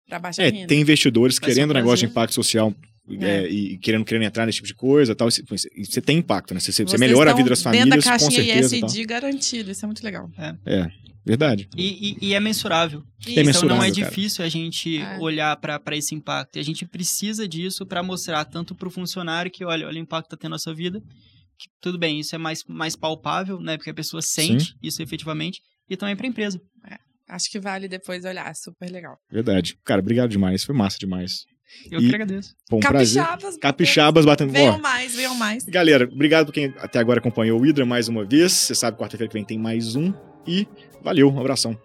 para 0.09 0.19
baixa 0.19 0.43
É, 0.43 0.49
renda. 0.49 0.67
tem 0.67 0.81
investidores 0.81 1.35
ser 1.37 1.45
querendo 1.45 1.71
um 1.71 1.73
negócio 1.73 2.05
de 2.05 2.11
impacto 2.11 2.33
social 2.33 2.75
é, 3.19 3.25
É. 3.43 3.49
e 3.49 3.77
querendo, 3.77 4.05
querendo 4.05 4.23
entrar 4.23 4.45
nesse 4.45 4.57
tipo 4.57 4.67
de 4.67 4.75
coisa 4.75 5.13
tal. 5.15 5.27
e 5.27 5.31
Você, 5.31 5.43
você 5.83 6.01
tem 6.01 6.17
impacto, 6.19 6.53
né? 6.53 6.59
Você, 6.59 6.71
você 6.83 6.97
melhora 6.97 7.31
a 7.31 7.33
vida 7.33 7.49
das 7.49 7.61
famílias, 7.61 8.03
da 8.05 8.17
com 8.19 8.31
certeza. 8.31 8.79
tal. 8.79 8.87
ISD 8.89 9.05
garantido, 9.05 9.71
isso 9.71 9.85
é 9.85 9.87
muito 9.87 10.03
legal. 10.03 10.29
É, 10.65 10.87
verdade. 11.25 11.67
E, 11.75 12.11
e- 12.21 12.27
e 12.27 12.33
é 12.33 12.39
mensurável. 12.39 13.03
Isso. 13.19 13.29
então 13.31 13.35
não 13.35 13.41
é 13.41 13.45
mensurável, 13.45 13.93
cara. 13.95 14.09
difícil 14.09 14.45
a 14.45 14.49
gente 14.49 14.97
É. 14.97 15.17
olhar 15.19 15.55
para 15.57 15.95
esse 15.97 16.15
impacto. 16.15 16.55
E 16.55 16.59
a 16.59 16.63
gente 16.63 16.85
precisa 16.85 17.47
disso 17.47 17.85
para 17.85 18.01
mostrar 18.03 18.45
tanto 18.45 18.73
para 18.75 18.87
o 18.87 18.91
funcionário 18.91 19.51
que, 19.51 19.63
olha, 19.65 19.87
olha 19.87 19.97
o 19.99 20.01
impacto 20.03 20.27
que 20.29 20.35
está 20.35 20.41
tendo 20.41 20.51
na 20.51 20.59
sua 20.59 20.73
vida. 20.73 20.99
Que, 21.59 21.69
tudo 21.81 21.97
bem, 21.99 22.19
isso 22.19 22.33
é 22.35 22.37
mais, 22.37 22.63
mais 22.67 22.95
palpável, 22.95 23.59
né? 23.59 23.77
Porque 23.77 23.89
a 23.91 23.93
pessoa 23.93 24.21
sente 24.21 24.73
isso 24.81 25.01
efetivamente. 25.03 25.59
E 25.89 25.95
também 25.97 26.15
para 26.15 26.25
a 26.25 26.29
empresa. 26.29 26.59
Acho 27.29 27.49
que 27.49 27.59
vale 27.59 27.87
depois 27.87 28.25
olhar, 28.25 28.49
é 28.49 28.53
super 28.53 28.89
legal. 28.91 29.17
Verdade. 29.31 29.75
Cara, 29.85 30.01
obrigado 30.01 30.29
demais. 30.31 30.63
Foi 30.63 30.75
massa 30.75 30.97
demais. 30.99 31.45
Eu 31.91 31.99
E- 31.99 32.09
que 32.09 32.15
agradeço. 32.15 32.55
Foi 32.69 32.77
um 32.77 32.81
prazer. 32.81 33.23
Capixabas. 33.23 33.57
Capixabas 33.57 34.25
batendo. 34.25 34.51
Venham 34.51 34.79
mais, 34.79 35.15
venham 35.15 35.35
mais. 35.35 35.63
Galera, 35.65 36.05
obrigado 36.11 36.45
por 36.47 36.51
quem 36.53 36.73
até 36.79 36.99
agora 36.99 37.19
acompanhou 37.19 37.59
o 37.59 37.63
Hydra 37.63 37.85
mais 37.85 38.07
uma 38.07 38.23
vez. 38.25 38.51
Você 38.53 38.75
sabe, 38.75 38.97
quarta-feira 38.97 39.27
que 39.29 39.33
vem 39.33 39.43
tem 39.45 39.57
mais 39.57 39.95
um. 39.95 40.13
E 40.47 40.67
valeu, 41.01 41.29
um 41.29 41.39
abração. 41.39 41.77